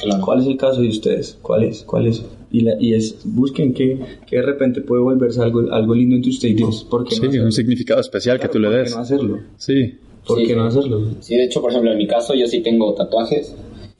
Claro. 0.00 0.24
¿Cuál 0.24 0.40
es 0.40 0.46
el 0.46 0.56
caso 0.56 0.80
de 0.80 0.88
ustedes? 0.88 1.38
¿Cuál 1.42 1.64
es? 1.64 1.82
¿Cuál 1.82 2.06
es? 2.06 2.24
Y, 2.54 2.60
la- 2.60 2.76
y 2.80 2.94
es, 2.94 3.16
busquen 3.24 3.74
que, 3.74 3.98
que 4.26 4.36
de 4.36 4.42
repente 4.42 4.80
puede 4.80 5.02
volverse 5.02 5.40
algo, 5.42 5.72
algo 5.72 5.94
lindo 5.94 6.14
entre 6.14 6.30
ustedes. 6.30 6.84
¿Por 6.88 7.04
qué 7.04 7.16
Sí, 7.16 7.26
hacerlo? 7.26 7.46
un 7.46 7.52
significado 7.52 8.00
especial 8.00 8.36
que 8.38 8.48
Claro, 8.48 8.52
tú 8.52 8.58
le 8.60 8.68
¿por 8.68 8.76
qué 8.76 8.82
des. 8.84 8.94
no 8.94 9.00
hacerlo? 9.02 9.40
Sí, 9.56 9.94
¿Por 10.24 10.38
Sí, 10.38 10.46
qué 10.46 10.54
no 10.56 10.70
sí. 10.70 10.78
hacerlo? 10.78 11.10
Sí, 11.20 11.36
de 11.36 11.44
hecho, 11.44 11.60
por 11.60 11.70
ejemplo, 11.72 11.90
en 11.90 11.98
mi 11.98 12.06
caso 12.06 12.32
yo 12.34 12.46
sí 12.46 12.60
tengo 12.60 12.94
tatuajes. 12.94 13.54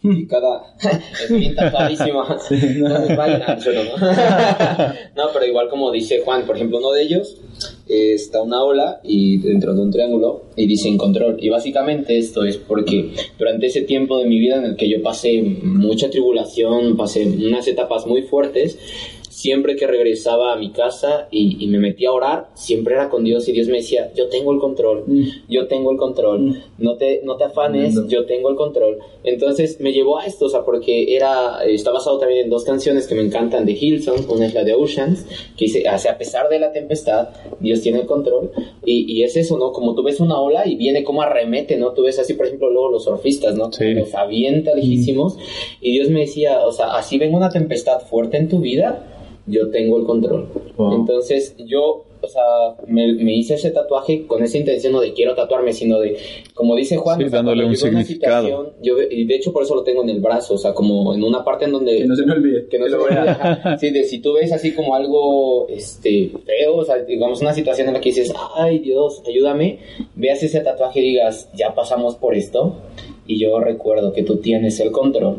Y 0.05 0.27
cada... 0.27 0.63
es 1.25 1.31
bien 1.37 1.55
tatuadísimo. 1.57 2.23
Entonces 2.51 3.17
vayan 3.17 3.43
a 3.43 3.47
hacerlo, 3.47 3.83
¿no? 3.85 4.07
no, 5.17 5.31
pero 5.33 5.47
igual 5.47 5.69
como 5.69 5.91
dice 5.91 6.21
Juan, 6.25 6.47
por 6.47 6.55
ejemplo, 6.57 6.79
uno 6.79 6.93
de 6.93 7.03
ellos 7.03 7.37
está 7.89 8.43
una 8.43 8.63
ola 8.63 9.01
y 9.03 9.39
dentro 9.39 9.75
de 9.75 9.83
un 9.83 9.91
triángulo 9.91 10.43
y 10.57 10.67
dice 10.67 10.89
en 10.89 10.97
control. 10.97 11.37
Y 11.41 11.49
básicamente 11.49 12.19
esto 12.19 12.45
es 12.45 12.57
porque 12.57 13.11
durante 13.39 13.67
ese 13.67 13.83
tiempo 13.83 14.19
de 14.19 14.27
mi 14.27 14.39
vida 14.39 14.57
en 14.57 14.65
el 14.65 14.77
que 14.77 14.89
yo 14.89 15.03
pasé 15.03 15.43
mucha 15.43 16.11
tribulación, 16.11 16.97
pasé 16.97 17.27
unas 17.27 17.69
etapas 17.69 18.07
muy 18.07 18.23
fuertes, 18.23 18.79
siempre 19.35 19.75
que 19.75 19.87
regresaba 19.89 20.53
a 20.53 20.57
mi 20.57 20.71
casa 20.71 21.27
y, 21.33 21.57
y 21.63 21.67
me 21.67 21.79
metía 21.79 22.11
a 22.11 22.13
orar, 22.13 22.51
siempre 22.55 22.95
era 22.95 23.09
con 23.11 23.25
Dios 23.25 23.49
y 23.49 23.53
Dios 23.53 23.67
me 23.67 23.79
decía, 23.79 24.13
yo 24.15 24.29
tengo 24.29 24.53
el 24.53 24.61
control, 24.61 25.03
Mm. 25.07 25.25
yo 25.49 25.67
tengo 25.67 25.91
el 25.91 25.97
control, 25.97 26.63
no 26.79 26.97
te, 26.97 27.21
no 27.25 27.37
te 27.37 27.45
afanes, 27.45 27.95
yo 28.09 28.27
tengo 28.27 28.49
el 28.49 28.55
control. 28.57 28.99
Entonces 29.25 29.81
me 29.81 29.93
llevó 29.93 30.19
a 30.19 30.27
esto, 30.27 30.47
o 30.47 30.49
sea, 30.49 30.63
porque 30.65 31.17
era, 31.17 31.65
está 31.67 31.91
basado 31.91 32.19
también 32.19 32.45
en 32.45 32.51
dos 32.51 32.63
canciones 32.65 33.09
que 33.09 33.17
me 33.17 33.23
encantan 33.23 33.65
de 33.67 33.73
Hillsong, 33.73 34.31
una 34.31 34.47
es 34.47 34.55
la 34.55 34.63
de 34.63 34.75
Oceans, 34.75 35.27
que 35.57 35.65
dice, 35.65 35.85
o 35.93 35.99
sea, 35.99 36.13
a 36.13 36.19
pesar 36.19 36.49
de 36.49 36.61
la 36.61 36.71
tempestad, 36.73 37.31
Dios 37.59 37.81
tiene 37.81 38.01
el 38.03 38.07
control, 38.07 38.53
y, 38.87 39.13
y 39.13 39.25
es 39.25 39.37
eso, 39.37 39.59
¿no? 39.59 39.73
Como 39.73 39.95
tú 39.97 40.05
ves 40.05 40.21
una 40.21 40.39
ola 40.41 40.67
y 40.67 40.77
viene 40.77 41.03
como 41.03 41.23
arremete, 41.23 41.77
¿no? 41.77 41.91
Tú 41.93 42.03
ves 42.05 42.19
así, 42.21 42.35
por 42.35 42.47
ejemplo, 42.47 42.71
luego 42.71 42.91
los 42.91 43.05
surfistas, 43.05 43.57
¿no? 43.57 43.73
Sí. 43.73 43.95
Los 43.95 44.15
avienta 44.15 44.75
lejísimos, 44.75 45.37
y 45.81 45.93
Dios 45.93 46.09
me 46.11 46.21
decía, 46.21 46.61
o 46.65 46.71
sea, 46.71 46.95
así 46.95 47.19
venga 47.19 47.37
una 47.37 47.51
tempestad 47.51 48.01
fuerte 48.01 48.37
en 48.37 48.49
tu 48.49 48.61
vida, 48.61 49.11
yo 49.47 49.69
tengo 49.71 49.99
el 49.99 50.05
control. 50.05 50.49
Wow. 50.77 50.95
Entonces 50.95 51.55
yo, 51.59 52.05
o 52.21 52.27
sea, 52.27 52.43
me, 52.87 53.13
me 53.13 53.37
hice 53.37 53.55
ese 53.55 53.71
tatuaje 53.71 54.27
con 54.27 54.43
esa 54.43 54.57
intención 54.57 54.93
no 54.93 55.01
de 55.01 55.13
quiero 55.13 55.35
tatuarme, 55.35 55.73
sino 55.73 56.01
de, 56.01 56.17
como 56.55 56.75
dice 56.77 56.97
Juan, 56.97 57.19
Sí, 57.19 57.25
o 57.25 57.29
sea, 57.29 57.39
dándole 57.39 57.65
un 57.67 57.77
significado. 57.77 58.75
yo, 58.83 58.97
y 59.11 59.25
de 59.25 59.35
hecho 59.35 59.53
por 59.53 59.63
eso 59.63 59.75
lo 59.75 59.83
tengo 59.83 60.03
en 60.03 60.09
el 60.09 60.21
brazo, 60.21 60.55
o 60.55 60.59
sea, 60.59 60.73
como 60.73 61.15
en 61.15 61.23
una 61.23 61.45
parte 61.45 61.67
en 61.67 61.73
donde... 61.73 61.99
Que 61.99 62.07
no 62.07 62.17
se 62.17 62.27
me 62.27 62.33
olvide. 62.33 62.67
que 62.69 62.79
no 62.79 62.87
se 62.87 62.97
me 62.97 63.03
olvide. 63.03 63.79
Sí, 63.79 63.91
de 63.91 64.05
si 64.05 64.21
tú 64.21 64.35
ves 64.35 64.53
así 64.53 64.73
como 64.75 64.95
algo 64.95 65.69
este, 65.69 66.31
feo, 66.45 66.77
o 66.77 66.85
sea, 66.85 66.97
digamos 66.99 67.41
una 67.41 67.53
situación 67.53 67.89
en 67.89 67.95
la 67.95 68.01
que 68.01 68.11
dices, 68.11 68.33
ay 68.57 68.79
Dios, 68.79 69.23
ayúdame, 69.27 69.81
veas 70.15 70.43
ese 70.43 70.61
tatuaje 70.61 71.01
y 71.01 71.11
digas, 71.11 71.51
ya 71.55 71.75
pasamos 71.75 72.17
por 72.17 72.35
esto, 72.35 72.77
y 73.27 73.39
yo 73.39 73.59
recuerdo 73.59 74.13
que 74.13 74.23
tú 74.23 74.37
tienes 74.37 74.81
el 74.81 74.91
control. 74.91 75.39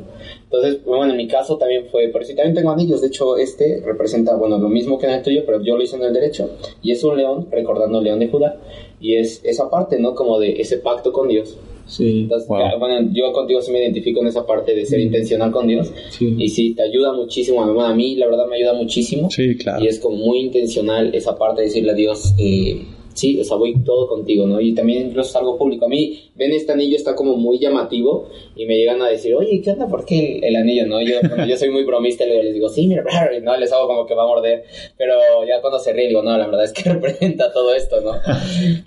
Entonces, 0.55 0.83
bueno, 0.85 1.11
en 1.11 1.17
mi 1.17 1.27
caso 1.27 1.57
también 1.57 1.85
fue, 1.91 2.09
pero 2.11 2.23
sí 2.25 2.35
también 2.35 2.55
tengo 2.55 2.71
anillos, 2.71 3.01
de 3.01 3.07
hecho 3.07 3.37
este 3.37 3.81
representa, 3.85 4.35
bueno, 4.35 4.57
lo 4.57 4.69
mismo 4.69 4.97
que 4.97 5.05
en 5.07 5.13
el 5.13 5.21
tuyo, 5.23 5.43
pero 5.45 5.61
yo 5.63 5.75
lo 5.77 5.83
hice 5.83 5.95
en 5.95 6.03
el 6.03 6.13
derecho, 6.13 6.49
y 6.81 6.91
es 6.91 7.03
un 7.03 7.17
león, 7.17 7.47
recordando 7.51 7.99
el 7.99 8.03
león 8.05 8.19
de 8.19 8.27
Judá, 8.27 8.57
y 8.99 9.15
es 9.15 9.41
esa 9.43 9.69
parte, 9.69 9.99
¿no? 9.99 10.15
Como 10.15 10.39
de 10.39 10.59
ese 10.61 10.77
pacto 10.77 11.11
con 11.11 11.27
Dios. 11.27 11.57
Sí. 11.87 12.21
Entonces, 12.21 12.47
Wow. 12.49 12.59
ya, 12.59 12.77
bueno, 12.77 13.09
yo 13.13 13.31
contigo 13.31 13.61
sí 13.61 13.71
me 13.71 13.79
identifico 13.79 14.19
en 14.21 14.27
esa 14.27 14.43
parte 14.45 14.73
de 14.73 14.85
ser 14.87 14.99
intencional 14.99 15.51
con 15.51 15.67
Dios, 15.67 15.91
Sí. 16.09 16.33
y 16.37 16.49
sí, 16.49 16.73
te 16.73 16.81
ayuda 16.81 17.13
muchísimo. 17.13 17.63
Bueno, 17.63 17.79
a 17.85 17.93
mí, 17.93 18.15
la 18.15 18.25
verdad, 18.25 18.47
me 18.47 18.55
ayuda 18.55 18.73
muchísimo. 18.73 19.29
sí, 19.29 19.55
claro. 19.55 19.83
Y 19.83 19.87
es 19.87 19.99
como 19.99 20.15
muy 20.17 20.39
intencional 20.39 21.13
esa 21.13 21.37
parte 21.37 21.61
de 21.61 21.67
decirle 21.67 21.91
a 21.91 21.95
Dios, 21.95 22.33
eh, 22.39 22.81
sí, 23.15 23.39
o 23.39 23.43
sea, 23.43 23.57
voy 23.57 23.75
todo 23.83 24.07
contigo, 24.07 24.45
¿no? 24.45 24.61
Y 24.61 24.75
también 24.75 25.07
incluso 25.07 25.29
es 25.29 25.35
algo 25.35 25.57
público. 25.57 25.85
A 25.85 25.89
mí, 25.89 26.19
ven, 26.35 26.51
este 26.51 26.73
anillo 26.73 26.95
está 26.95 27.15
como 27.15 27.35
muy 27.35 27.57
llamativo 27.57 28.29
y 28.55 28.65
me 28.65 28.77
llegan 28.77 29.01
a 29.01 29.07
decir, 29.07 29.33
oye, 29.33 29.61
¿qué 29.63 29.71
onda? 29.71 29.87
¿Por 29.87 30.05
qué 30.05 30.37
el, 30.37 30.43
el 30.43 30.55
anillo, 30.57 30.85
no? 30.85 31.01
Yo, 31.01 31.15
yo 31.47 31.57
soy 31.57 31.69
muy 31.69 31.83
bromista 31.83 32.25
les 32.25 32.53
digo, 32.53 32.69
sí, 32.69 32.87
mira, 32.87 33.03
y 33.35 33.41
no, 33.41 33.57
les 33.57 33.71
hago 33.71 33.87
como 33.87 34.05
que 34.05 34.13
va 34.13 34.23
a 34.23 34.27
morder. 34.27 34.63
Pero 34.97 35.15
ya 35.47 35.61
cuando 35.61 35.79
se 35.79 35.93
ríen, 35.93 36.09
digo, 36.09 36.21
no, 36.21 36.37
la 36.37 36.45
verdad 36.45 36.65
es 36.65 36.73
que 36.73 36.89
representa 36.93 37.51
todo 37.51 37.73
esto, 37.73 38.01
¿no? 38.01 38.11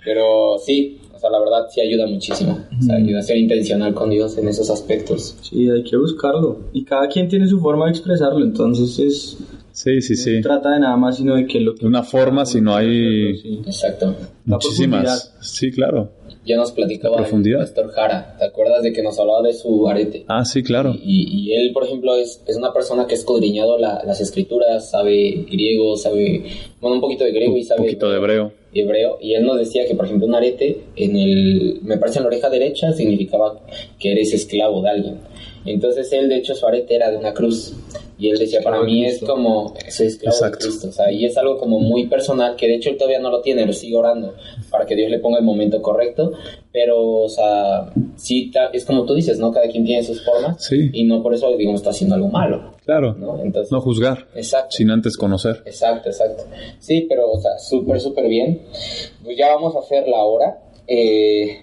Pero 0.05 0.57
sí, 0.59 0.99
o 1.15 1.19
sea, 1.19 1.29
la 1.31 1.39
verdad 1.39 1.67
sí 1.69 1.81
ayuda 1.81 2.07
muchísimo. 2.07 2.59
O 2.79 2.81
sea, 2.81 2.95
ayuda 2.95 3.19
a 3.19 3.23
ser 3.23 3.37
intencional 3.37 3.93
con 3.93 4.09
Dios 4.09 4.37
en 4.37 4.47
esos 4.47 4.69
aspectos. 4.69 5.35
Sí, 5.41 5.69
hay 5.69 5.83
que 5.83 5.97
buscarlo. 5.97 6.59
Y 6.71 6.85
cada 6.85 7.09
quien 7.09 7.27
tiene 7.27 7.47
su 7.47 7.59
forma 7.59 7.85
de 7.85 7.91
expresarlo, 7.91 8.45
entonces 8.45 8.99
es... 8.99 9.37
Sí, 9.81 10.01
sí, 10.01 10.13
No 10.13 10.17
sí. 10.23 10.35
se 10.35 10.41
trata 10.41 10.71
de 10.71 10.79
nada 10.81 10.97
más, 10.97 11.15
sino 11.15 11.35
de 11.35 11.45
que 11.47 11.61
lo 11.61 11.73
que... 11.73 11.85
Una 11.85 12.03
forma, 12.03 12.45
si 12.45 12.59
no 12.59 12.75
hay 12.75 13.37
Sí. 13.37 13.61
Exacto. 13.65 14.13
Muchísimas. 14.43 15.33
Sí, 15.41 15.71
claro. 15.71 16.11
Ya 16.45 16.57
nos 16.57 16.71
platicaba 16.73 17.15
La 17.15 17.21
profundidad. 17.23 17.59
el 17.61 17.65
pastor 17.67 17.91
Jara, 17.91 18.35
¿te 18.37 18.45
acuerdas 18.45 18.81
de 18.83 18.91
que 18.91 19.01
nos 19.03 19.17
hablaba 19.19 19.41
de 19.43 19.53
su 19.53 19.87
arete? 19.87 20.25
Ah, 20.27 20.43
sí, 20.43 20.63
claro. 20.63 20.93
Y, 21.01 21.27
y 21.31 21.53
él, 21.53 21.71
por 21.71 21.85
ejemplo, 21.85 22.15
es, 22.15 22.43
es 22.47 22.57
una 22.57 22.73
persona 22.73 23.07
que 23.07 23.13
ha 23.13 23.17
escudriñado 23.17 23.77
la- 23.77 24.01
las 24.05 24.19
escrituras, 24.19 24.89
sabe 24.89 25.45
griego, 25.49 25.95
sabe, 25.95 26.43
bueno, 26.81 26.95
un 26.95 27.01
poquito 27.01 27.23
de 27.23 27.31
griego 27.31 27.55
y 27.55 27.61
Un 27.61 27.65
sabe 27.65 27.81
poquito 27.83 28.09
de 28.09 28.17
hebreo. 28.17 28.51
hebreo. 28.73 29.17
Y 29.21 29.33
él 29.35 29.45
nos 29.45 29.57
decía 29.59 29.85
que, 29.85 29.95
por 29.95 30.05
ejemplo, 30.05 30.27
un 30.27 30.35
arete, 30.35 30.81
en 30.97 31.15
el, 31.15 31.79
me 31.83 31.97
parece 31.97 32.17
en 32.19 32.23
la 32.23 32.27
oreja 32.27 32.49
derecha, 32.49 32.91
significaba 32.91 33.59
que 33.99 34.11
eres 34.11 34.33
esclavo 34.33 34.81
de 34.81 34.89
alguien. 34.89 35.15
Entonces 35.65 36.11
él, 36.13 36.27
de 36.29 36.37
hecho, 36.37 36.53
su 36.55 36.65
arete 36.67 36.95
era 36.95 37.11
de 37.11 37.17
una 37.17 37.33
cruz. 37.33 37.73
Y 38.19 38.29
él 38.29 38.37
decía, 38.37 38.59
para 38.61 38.83
mí 38.83 39.05
es 39.05 39.19
como, 39.23 39.73
soy 39.87 40.07
esclavo 40.07 40.35
Exacto. 40.35 40.57
de 40.57 40.63
Cristo. 40.65 40.87
O 40.89 40.91
sea, 40.91 41.09
y 41.11 41.23
es 41.25 41.37
algo 41.37 41.57
como 41.57 41.79
muy 41.79 42.07
personal, 42.07 42.57
que 42.57 42.67
de 42.67 42.75
hecho 42.75 42.89
él 42.89 42.97
todavía 42.97 43.19
no 43.19 43.29
lo 43.29 43.41
tiene, 43.41 43.65
lo 43.65 43.71
sigue 43.71 43.95
orando 43.95 44.35
para 44.69 44.85
que 44.85 44.93
Dios 44.95 45.09
le 45.09 45.19
ponga 45.19 45.39
el 45.39 45.45
momento 45.45 45.81
correcto. 45.81 46.33
Pero, 46.73 47.01
o 47.01 47.29
sea, 47.29 47.91
sí, 48.17 48.51
es 48.73 48.83
como 48.85 49.05
tú 49.05 49.15
dices, 49.15 49.39
¿no? 49.39 49.51
Cada 49.51 49.69
quien 49.69 49.85
tiene 49.85 50.03
sus 50.03 50.23
formas. 50.23 50.63
Sí. 50.63 50.89
Y 50.91 51.05
no 51.05 51.23
por 51.23 51.33
eso, 51.33 51.49
digamos, 51.55 51.79
está 51.79 51.91
haciendo 51.91 52.15
algo 52.15 52.27
malo, 52.27 52.73
Claro. 52.85 53.13
¿no? 53.13 53.39
Entonces, 53.41 53.71
No 53.71 53.79
juzgar, 53.81 54.27
exacto. 54.35 54.71
sin 54.75 54.91
antes 54.91 55.15
conocer. 55.15 55.63
Exacto, 55.65 56.09
exacto. 56.09 56.43
Sí, 56.79 57.05
pero, 57.07 57.31
o 57.31 57.39
sea, 57.39 57.57
súper, 57.57 57.99
súper 58.01 58.27
bien. 58.27 58.61
Pues 59.23 59.37
ya 59.37 59.47
vamos 59.55 59.75
a 59.75 59.79
hacer 59.79 60.07
la 60.07 60.23
hora. 60.23 60.59
Eh, 60.87 61.61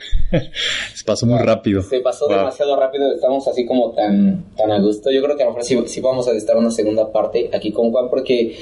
se 0.94 1.04
pasó 1.04 1.26
muy 1.26 1.38
rápido. 1.38 1.82
Se 1.82 2.00
pasó 2.00 2.26
demasiado 2.28 2.76
rápido, 2.76 3.12
estamos 3.12 3.46
así 3.48 3.66
como 3.66 3.92
tan, 3.92 4.54
tan 4.56 4.70
a 4.70 4.80
gusto. 4.80 5.10
Yo 5.10 5.22
creo 5.22 5.36
que 5.36 5.42
a 5.42 5.46
lo 5.46 5.52
mejor 5.52 5.64
sí, 5.64 6.00
vamos 6.00 6.28
a 6.28 6.32
estar 6.32 6.56
una 6.56 6.70
segunda 6.70 7.12
parte 7.12 7.50
aquí 7.52 7.72
con 7.72 7.90
Juan 7.90 8.08
porque, 8.10 8.56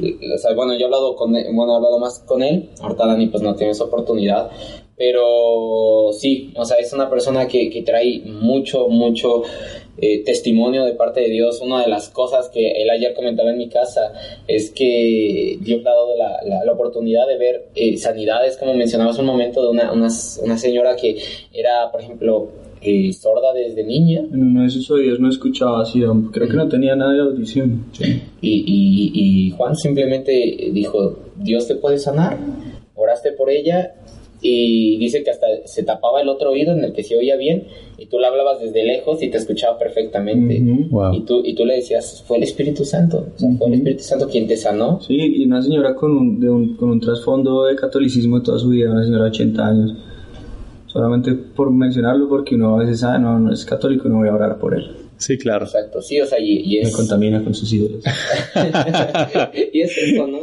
o 0.00 0.38
sea, 0.38 0.54
bueno, 0.54 0.74
yo 0.74 0.80
he 0.80 0.84
hablado 0.84 1.14
con 1.16 1.32
bueno, 1.32 1.72
he 1.72 1.76
hablado 1.76 1.98
más 1.98 2.20
con 2.20 2.42
él, 2.42 2.70
ahorita 2.80 3.06
Dani 3.06 3.26
pues 3.28 3.42
no 3.42 3.54
tiene 3.54 3.72
esa 3.72 3.84
oportunidad, 3.84 4.50
pero 4.96 6.10
sí, 6.12 6.52
o 6.56 6.64
sea, 6.64 6.78
es 6.78 6.92
una 6.92 7.10
persona 7.10 7.46
que, 7.46 7.70
que 7.70 7.82
trae 7.82 8.22
mucho, 8.24 8.88
mucho 8.88 9.42
eh, 9.98 10.24
testimonio 10.24 10.84
de 10.84 10.94
parte 10.94 11.20
de 11.20 11.28
Dios. 11.28 11.60
Una 11.60 11.82
de 11.82 11.88
las 11.88 12.08
cosas 12.08 12.48
que 12.48 12.82
él 12.82 12.88
ayer 12.88 13.12
comentaba 13.14 13.50
en 13.50 13.58
mi 13.58 13.68
casa 13.68 14.12
es 14.48 14.70
que 14.70 15.58
Dios 15.60 15.82
le 15.82 15.88
ha 15.88 15.92
dado 15.92 16.16
la, 16.16 16.64
la, 16.64 16.72
oportunidad 16.72 17.26
de 17.26 17.36
ver 17.36 17.68
eh, 17.74 17.98
sanidades, 17.98 18.56
como 18.56 18.74
mencionabas 18.74 19.18
un 19.18 19.26
momento, 19.26 19.62
de 19.62 19.68
una, 19.68 19.92
una, 19.92 20.08
una 20.42 20.58
señora 20.58 20.96
que 20.96 21.18
era, 21.52 21.90
por 21.92 22.00
ejemplo, 22.00 22.48
eh, 22.80 23.12
sorda 23.12 23.52
desde 23.52 23.84
niña. 23.84 24.20
En 24.20 24.42
uno 24.42 24.62
de 24.62 24.70
sus 24.70 24.90
oídos 24.90 25.20
no 25.20 25.28
escuchaba 25.28 25.82
así, 25.82 26.02
creo 26.32 26.48
que 26.48 26.56
no 26.56 26.68
tenía 26.68 26.96
nada 26.96 27.12
de 27.12 27.20
audición. 27.20 27.84
Y, 28.40 28.64
y, 28.66 29.12
y 29.14 29.50
Juan 29.50 29.76
simplemente 29.76 30.70
dijo, 30.72 31.16
Dios 31.36 31.68
te 31.68 31.76
puede 31.76 31.98
sanar, 31.98 32.38
oraste 32.94 33.32
por 33.32 33.50
ella 33.50 33.94
y 34.42 34.98
dice 34.98 35.22
que 35.22 35.30
hasta 35.30 35.46
se 35.64 35.84
tapaba 35.84 36.20
el 36.20 36.28
otro 36.28 36.50
oído 36.50 36.72
en 36.72 36.84
el 36.84 36.92
que 36.92 37.04
se 37.04 37.16
oía 37.16 37.36
bien 37.36 37.64
y 37.96 38.06
tú 38.06 38.18
le 38.18 38.26
hablabas 38.26 38.60
desde 38.60 38.84
lejos 38.84 39.22
y 39.22 39.30
te 39.30 39.38
escuchaba 39.38 39.78
perfectamente. 39.78 40.60
y, 41.12 41.20
tú, 41.20 41.42
y 41.44 41.54
tú 41.54 41.64
le 41.64 41.76
decías, 41.76 42.24
fue 42.26 42.38
el 42.38 42.42
Espíritu 42.42 42.84
Santo, 42.84 43.26
fue 43.36 43.68
el 43.68 43.74
Espíritu 43.74 44.02
Santo 44.02 44.28
quien 44.28 44.48
te 44.48 44.56
sanó. 44.56 45.00
Sí, 45.00 45.16
y 45.16 45.44
una 45.44 45.62
señora 45.62 45.94
con 45.94 46.16
un, 46.16 46.40
de 46.40 46.50
un, 46.50 46.76
con 46.76 46.90
un 46.90 47.00
trasfondo 47.00 47.66
de 47.66 47.76
catolicismo 47.76 48.40
de 48.40 48.44
toda 48.44 48.58
su 48.58 48.70
vida, 48.70 48.90
una 48.90 49.04
señora 49.04 49.24
de 49.24 49.30
80 49.30 49.66
años. 49.66 49.94
Solamente 50.86 51.32
por 51.32 51.70
mencionarlo, 51.70 52.28
porque 52.28 52.54
uno 52.54 52.74
a 52.74 52.80
veces 52.80 53.00
sabe, 53.00 53.18
no, 53.20 53.38
no 53.38 53.52
es 53.52 53.64
católico, 53.64 54.08
no 54.08 54.18
voy 54.18 54.28
a 54.28 54.34
orar 54.34 54.58
por 54.58 54.74
él. 54.74 55.01
Sí, 55.22 55.38
claro. 55.38 55.66
Exacto, 55.66 56.02
sí, 56.02 56.20
o 56.20 56.26
sea, 56.26 56.40
y, 56.40 56.78
es... 56.78 56.88
Me 56.88 56.92
contamina 56.92 57.44
con 57.44 57.54
sus 57.54 57.72
ídolos. 57.72 58.02
y 59.72 59.80
es 59.80 59.96
eso, 59.96 60.26
¿no? 60.26 60.40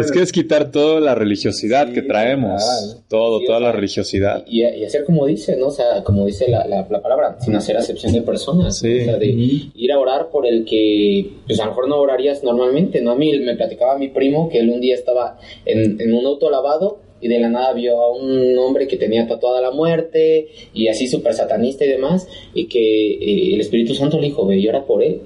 es 0.00 0.10
que 0.10 0.22
es 0.22 0.32
quitar 0.32 0.72
toda 0.72 1.00
la 1.00 1.14
religiosidad 1.14 1.92
que 1.92 2.02
traemos. 2.02 2.60
Todo, 3.08 3.40
toda 3.46 3.60
la 3.60 3.70
religiosidad. 3.70 4.44
Y, 4.48 4.64
hacer 4.64 5.04
como 5.04 5.24
dice, 5.26 5.56
¿no? 5.56 5.68
O 5.68 5.70
sea, 5.70 6.02
como 6.02 6.26
dice 6.26 6.50
la, 6.50 6.66
la, 6.66 6.88
palabra, 6.88 7.36
sin 7.40 7.54
hacer 7.54 7.76
acepción 7.76 8.12
de 8.12 8.22
personas. 8.22 8.78
Sí. 8.78 9.02
O 9.02 9.04
sea, 9.04 9.18
de 9.18 9.26
ir 9.28 9.92
a 9.92 10.00
orar 10.00 10.30
por 10.30 10.44
el 10.44 10.64
que, 10.64 11.30
pues 11.46 11.60
a 11.60 11.64
lo 11.64 11.70
mejor 11.70 11.88
no 11.88 12.00
orarías 12.00 12.42
normalmente, 12.42 13.00
¿no? 13.02 13.12
A 13.12 13.16
mí 13.16 13.38
me 13.38 13.54
platicaba 13.54 13.96
mi 13.98 14.08
primo 14.08 14.48
que 14.48 14.58
él 14.58 14.68
un 14.68 14.80
día 14.80 14.96
estaba 14.96 15.38
en, 15.64 16.00
en 16.00 16.12
un 16.12 16.26
auto 16.26 16.50
lavado 16.50 17.01
y 17.22 17.28
de 17.28 17.38
la 17.38 17.48
nada 17.48 17.72
vio 17.72 18.02
a 18.02 18.12
un 18.14 18.58
hombre 18.58 18.88
que 18.88 18.96
tenía 18.96 19.26
tatuada 19.26 19.60
la 19.60 19.70
muerte 19.70 20.48
y 20.74 20.88
así 20.88 21.06
súper 21.06 21.34
satanista 21.34 21.84
y 21.84 21.88
demás 21.88 22.28
y 22.52 22.66
que 22.66 23.12
eh, 23.12 23.54
el 23.54 23.60
Espíritu 23.60 23.94
Santo 23.94 24.18
le 24.18 24.26
dijo, 24.26 24.44
ve 24.44 24.58
y 24.58 24.68
ora 24.68 24.84
por 24.84 25.02
él. 25.02 25.22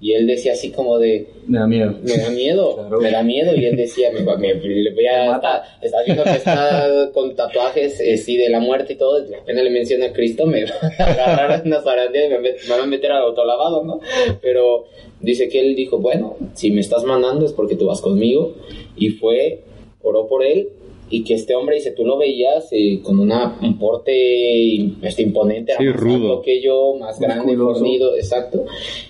Y 0.00 0.12
él 0.12 0.26
decía 0.26 0.52
así 0.52 0.70
como 0.70 0.98
de... 0.98 1.28
Me 1.46 1.58
da 1.58 1.66
miedo. 1.66 1.94
Me 2.02 2.18
da 2.18 2.28
miedo, 2.28 2.88
me 3.00 3.10
da 3.10 3.22
miedo. 3.22 3.56
Y 3.56 3.64
él 3.64 3.74
decía, 3.74 4.10
me, 4.12 4.20
me, 4.36 4.54
le 4.54 4.92
voy 4.92 5.06
a... 5.06 5.36
Está, 5.80 6.02
viendo 6.04 6.24
que 6.24 6.30
está 6.30 7.10
con 7.14 7.34
tatuajes 7.34 8.02
así 8.12 8.36
de 8.36 8.50
la 8.50 8.60
muerte 8.60 8.94
y 8.94 8.96
todo. 8.96 9.24
Apenas 9.40 9.64
le 9.64 9.70
menciona 9.70 10.06
a 10.06 10.12
Cristo, 10.12 10.46
me 10.46 10.64
va 10.66 10.72
a 10.98 11.32
agarrar 11.32 11.62
una 11.64 11.80
zarandía 11.80 12.26
y 12.26 12.28
me, 12.28 12.38
me 12.38 12.52
van 12.68 12.80
a 12.80 12.86
meter 12.86 13.12
al 13.12 13.22
autolavado, 13.22 13.82
¿no? 13.82 14.00
Pero 14.42 14.84
dice 15.20 15.48
que 15.48 15.60
él 15.60 15.74
dijo, 15.74 15.96
bueno, 15.98 16.36
si 16.52 16.70
me 16.70 16.82
estás 16.82 17.04
mandando 17.04 17.46
es 17.46 17.52
porque 17.52 17.76
tú 17.76 17.86
vas 17.86 18.02
conmigo. 18.02 18.56
Y 18.96 19.08
fue, 19.08 19.60
oró 20.02 20.26
por 20.26 20.44
él 20.44 20.68
y 21.10 21.22
que 21.22 21.34
este 21.34 21.54
hombre, 21.54 21.76
dice, 21.76 21.92
tú 21.92 22.04
lo 22.04 22.16
veías 22.16 22.68
eh, 22.70 23.00
con 23.02 23.20
una, 23.20 23.58
un 23.60 23.78
porte 23.78 24.76
este, 25.02 25.22
imponente, 25.22 25.74
sí, 25.78 25.84
más 25.84 25.96
rudo. 25.96 26.42
que 26.42 26.62
yo, 26.62 26.96
más 26.98 27.20
grande, 27.20 27.56
fornido, 27.56 28.16
exacto. 28.16 28.64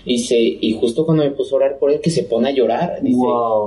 Y, 0.05 0.19
se, 0.19 0.37
y 0.37 0.73
justo 0.73 1.05
cuando 1.05 1.23
me 1.23 1.31
puso 1.31 1.55
a 1.55 1.57
orar 1.57 1.79
por 1.79 1.91
él, 1.91 2.01
que 2.01 2.09
se 2.09 2.23
pone 2.23 2.49
a 2.49 2.51
llorar, 2.51 2.99
dice, 3.01 3.25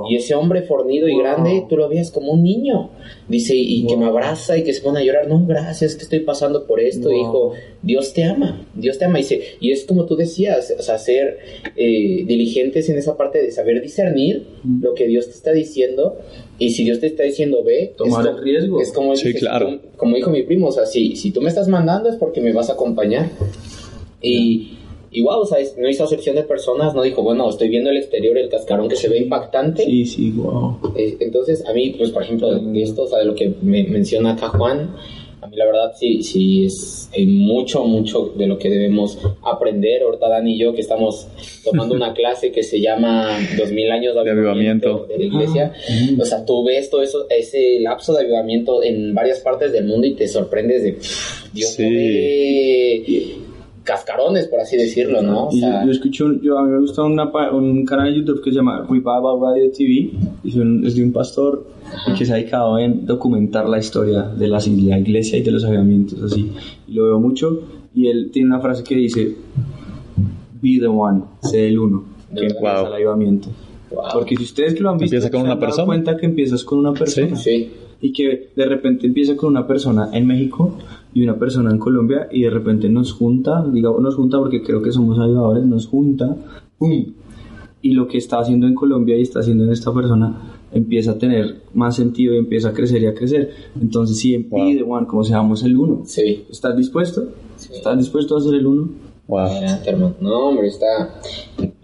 y 0.09 0.15
ese 0.15 0.35
hombre 0.35 0.61
fornido 0.61 1.07
y 1.07 1.17
grande, 1.17 1.65
tú 1.67 1.75
lo 1.77 1.89
veías 1.89 2.11
como 2.11 2.33
un 2.33 2.43
niño, 2.43 2.91
dice, 3.27 3.55
y 3.55 3.85
que 3.87 3.97
me 3.97 4.05
abraza 4.05 4.57
y 4.57 4.63
que 4.63 4.73
se 4.73 4.81
pone 4.81 4.99
a 4.99 5.03
llorar, 5.03 5.27
no, 5.27 5.43
gracias, 5.45 5.95
que 5.95 6.03
estoy 6.03 6.19
pasando 6.19 6.67
por 6.67 6.79
esto, 6.79 7.11
hijo, 7.11 7.53
Dios 7.81 8.13
te 8.13 8.23
ama, 8.23 8.67
Dios 8.75 8.99
te 8.99 9.05
ama, 9.05 9.17
dice, 9.17 9.41
y 9.59 9.71
es 9.71 9.85
como 9.85 10.05
tú 10.05 10.15
decías, 10.15 10.73
o 10.77 10.81
sea, 10.81 10.97
ser 10.99 11.39
eh, 11.75 12.23
diligentes 12.25 12.89
en 12.89 12.97
esa 12.97 13.17
parte 13.17 13.41
de 13.41 13.51
saber 13.51 13.81
discernir 13.81 14.45
lo 14.81 14.93
que 14.93 15.07
Dios 15.07 15.25
te 15.25 15.31
está 15.31 15.51
diciendo 15.51 16.17
y 16.59 16.71
si 16.71 16.83
Dios 16.83 16.99
te 16.99 17.07
está 17.07 17.23
diciendo 17.23 17.63
ve, 17.63 17.93
tomar 17.97 18.27
el 18.27 18.37
riesgo. 18.37 18.81
Es 18.81 18.91
como, 18.91 19.15
sí, 19.15 19.33
claro. 19.33 19.79
como 19.95 20.15
dijo 20.15 20.29
mi 20.29 20.43
primo, 20.43 20.67
o 20.67 20.71
sea, 20.71 20.85
si, 20.85 21.15
si 21.15 21.31
tú 21.31 21.41
me 21.41 21.49
estás 21.49 21.67
mandando 21.69 22.09
es 22.09 22.17
porque 22.17 22.41
me 22.41 22.51
vas 22.51 22.69
a 22.69 22.73
acompañar. 22.73 23.29
Y, 24.21 24.77
y 25.11 25.21
wow, 25.21 25.39
o 25.39 25.45
sea, 25.45 25.57
no 25.77 25.89
hizo 25.89 26.03
acepción 26.03 26.35
de 26.35 26.43
personas, 26.43 26.93
no 26.93 27.01
dijo, 27.01 27.23
bueno, 27.23 27.49
estoy 27.49 27.69
viendo 27.69 27.89
el 27.89 27.97
exterior, 27.97 28.37
el 28.37 28.49
cascarón 28.49 28.89
que 28.89 28.97
se 28.97 29.07
ve 29.07 29.17
impactante. 29.19 29.85
Sí, 29.85 30.05
sí, 30.05 30.31
wow. 30.31 30.79
Eh, 30.95 31.15
entonces, 31.21 31.65
a 31.65 31.73
mí, 31.73 31.95
pues, 31.97 32.11
por 32.11 32.23
ejemplo, 32.23 32.53
de 32.53 32.83
esto, 32.83 33.03
o 33.03 33.07
sea, 33.07 33.19
de 33.19 33.25
lo 33.25 33.35
que 33.35 33.53
me 33.61 33.85
menciona 33.85 34.33
acá 34.33 34.49
Juan, 34.49 34.95
mí 35.49 35.57
la 35.57 35.65
verdad 35.65 35.93
sí, 35.97 36.23
sí 36.23 36.65
es 36.65 37.09
hay 37.13 37.25
mucho, 37.25 37.83
mucho 37.85 38.33
de 38.35 38.47
lo 38.47 38.57
que 38.57 38.69
debemos 38.69 39.17
aprender. 39.43 40.03
Ahorita 40.03 40.29
Dani 40.29 40.53
y 40.53 40.59
yo 40.59 40.73
que 40.73 40.81
estamos 40.81 41.27
tomando 41.63 41.95
una 41.95 42.13
clase 42.19 42.51
que 42.51 42.63
se 42.63 42.79
llama 42.79 43.37
2000 43.57 43.91
años 43.91 44.13
de 44.13 44.31
avivamiento, 44.31 45.05
de, 45.07 45.17
la 45.17 45.25
iglesia. 45.25 45.73
Ah, 45.73 46.21
o 46.21 46.25
sea, 46.25 46.45
tú 46.45 46.63
ves 46.63 46.89
todo 46.89 47.01
eso, 47.01 47.25
ese 47.29 47.79
lapso 47.79 48.13
de 48.13 48.21
avivamiento 48.21 48.83
en 48.83 49.13
varias 49.13 49.39
partes 49.39 49.71
del 49.71 49.85
mundo 49.85 50.07
y 50.07 50.13
te 50.13 50.27
sorprendes 50.27 50.83
de, 50.83 50.97
Dios 51.53 51.71
sí. 51.71 53.35
Cascarones, 53.89 54.47
por 54.47 54.59
así 54.59 54.77
decirlo, 54.77 55.23
¿no? 55.23 55.49
yo, 55.51 55.91
escucho, 55.91 56.39
yo, 56.43 56.59
a 56.59 56.63
mí 56.63 56.69
me 56.69 56.79
gusta 56.79 57.03
un 57.03 57.85
canal 57.85 58.13
de 58.13 58.19
YouTube 58.19 58.43
que 58.43 58.51
se 58.51 58.57
llama 58.57 58.85
Revival 58.87 59.41
Radio 59.41 59.71
TV, 59.71 60.11
es 60.43 60.95
de 60.95 61.03
un 61.03 61.11
pastor 61.11 61.65
y 62.07 62.13
que 62.13 62.23
se 62.23 62.33
ha 62.33 62.35
dedicado 62.35 62.77
en 62.77 63.07
documentar 63.07 63.67
la 63.67 63.79
historia 63.79 64.21
de 64.21 64.47
la, 64.47 64.59
iglesia 64.63 65.39
y 65.39 65.41
de 65.41 65.49
los 65.49 65.65
avivamientos, 65.65 66.21
así. 66.21 66.51
Y 66.87 66.93
lo 66.93 67.05
veo 67.05 67.19
mucho. 67.19 67.61
Y 67.95 68.07
él 68.07 68.29
tiene 68.31 68.49
una 68.49 68.59
frase 68.59 68.83
que 68.83 68.95
dice: 68.95 69.35
Be 70.61 70.79
the 70.79 70.87
one, 70.87 71.23
sé 71.41 71.67
el 71.67 71.79
uno, 71.79 72.03
que 72.31 72.45
empieza 72.45 72.87
el 72.87 72.93
avivamiento. 72.93 73.49
Porque 74.13 74.37
si 74.37 74.43
ustedes 74.43 74.75
que 74.75 74.81
lo 74.81 74.91
han 74.91 74.99
visto, 74.99 75.15
empieza 75.15 75.31
con 75.31 75.39
se 75.39 75.45
una 75.45 75.53
han 75.53 75.59
persona. 75.59 75.85
cuenta 75.87 76.15
que 76.15 76.27
empiezas 76.27 76.63
con 76.63 76.77
una 76.77 76.93
persona. 76.93 77.35
Sí. 77.35 77.71
Y 78.01 78.13
que 78.13 78.51
de 78.55 78.65
repente 78.65 79.07
empieza 79.07 79.35
con 79.35 79.49
una 79.49 79.65
persona 79.65 80.11
en 80.13 80.27
México 80.27 80.77
y 81.13 81.23
una 81.23 81.37
persona 81.37 81.71
en 81.71 81.79
Colombia 81.79 82.27
y 82.31 82.43
de 82.43 82.49
repente 82.49 82.89
nos 82.89 83.13
junta, 83.13 83.65
digamos 83.71 84.01
nos 84.01 84.15
junta 84.15 84.37
porque 84.37 84.61
creo 84.61 84.81
que 84.81 84.91
somos 84.91 85.19
ayudadores, 85.19 85.65
nos 85.65 85.87
junta, 85.87 86.35
¡pum! 86.77 87.05
Y 87.81 87.93
lo 87.93 88.07
que 88.07 88.17
está 88.17 88.39
haciendo 88.39 88.67
en 88.67 88.75
Colombia 88.75 89.17
y 89.17 89.21
está 89.21 89.39
haciendo 89.39 89.63
en 89.63 89.71
esta 89.71 89.93
persona 89.93 90.59
empieza 90.71 91.11
a 91.11 91.17
tener 91.17 91.61
más 91.73 91.95
sentido 91.95 92.33
y 92.33 92.37
empieza 92.37 92.69
a 92.69 92.73
crecer 92.73 93.01
y 93.01 93.07
a 93.07 93.13
crecer. 93.13 93.51
Entonces, 93.81 94.19
si 94.19 94.35
en 94.35 94.49
wow. 94.49 94.73
de 94.73 94.83
One, 94.83 95.07
como 95.07 95.23
seamos 95.23 95.63
el 95.63 95.77
uno, 95.77 96.01
sí. 96.05 96.45
¿estás 96.49 96.75
dispuesto? 96.75 97.29
¿Estás 97.55 97.97
dispuesto 97.97 98.37
a 98.37 98.41
ser 98.41 98.55
el 98.55 98.67
uno? 98.67 98.89
Wow. 99.27 99.47
No, 100.19 100.49
hombre, 100.49 100.67
está. 100.67 101.21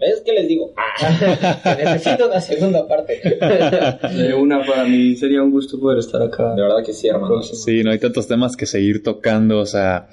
¿Ves 0.06 0.22
qué 0.24 0.32
les 0.32 0.46
digo? 0.46 0.72
Ah, 0.76 1.76
necesito 1.84 2.26
una 2.26 2.40
segunda 2.40 2.86
parte. 2.86 3.20
De 4.16 4.34
una, 4.34 4.64
para 4.64 4.84
mí 4.84 5.16
sería 5.16 5.42
un 5.42 5.50
gusto 5.50 5.80
poder 5.80 5.98
estar 5.98 6.22
acá. 6.22 6.54
De 6.54 6.62
verdad 6.62 6.84
que 6.84 6.92
sí, 6.92 7.08
hermano. 7.08 7.42
Sí, 7.42 7.82
no 7.82 7.90
hay 7.90 7.98
tantos 7.98 8.28
temas 8.28 8.56
que 8.56 8.66
seguir 8.66 9.02
tocando. 9.02 9.58
O 9.58 9.66
sea, 9.66 10.08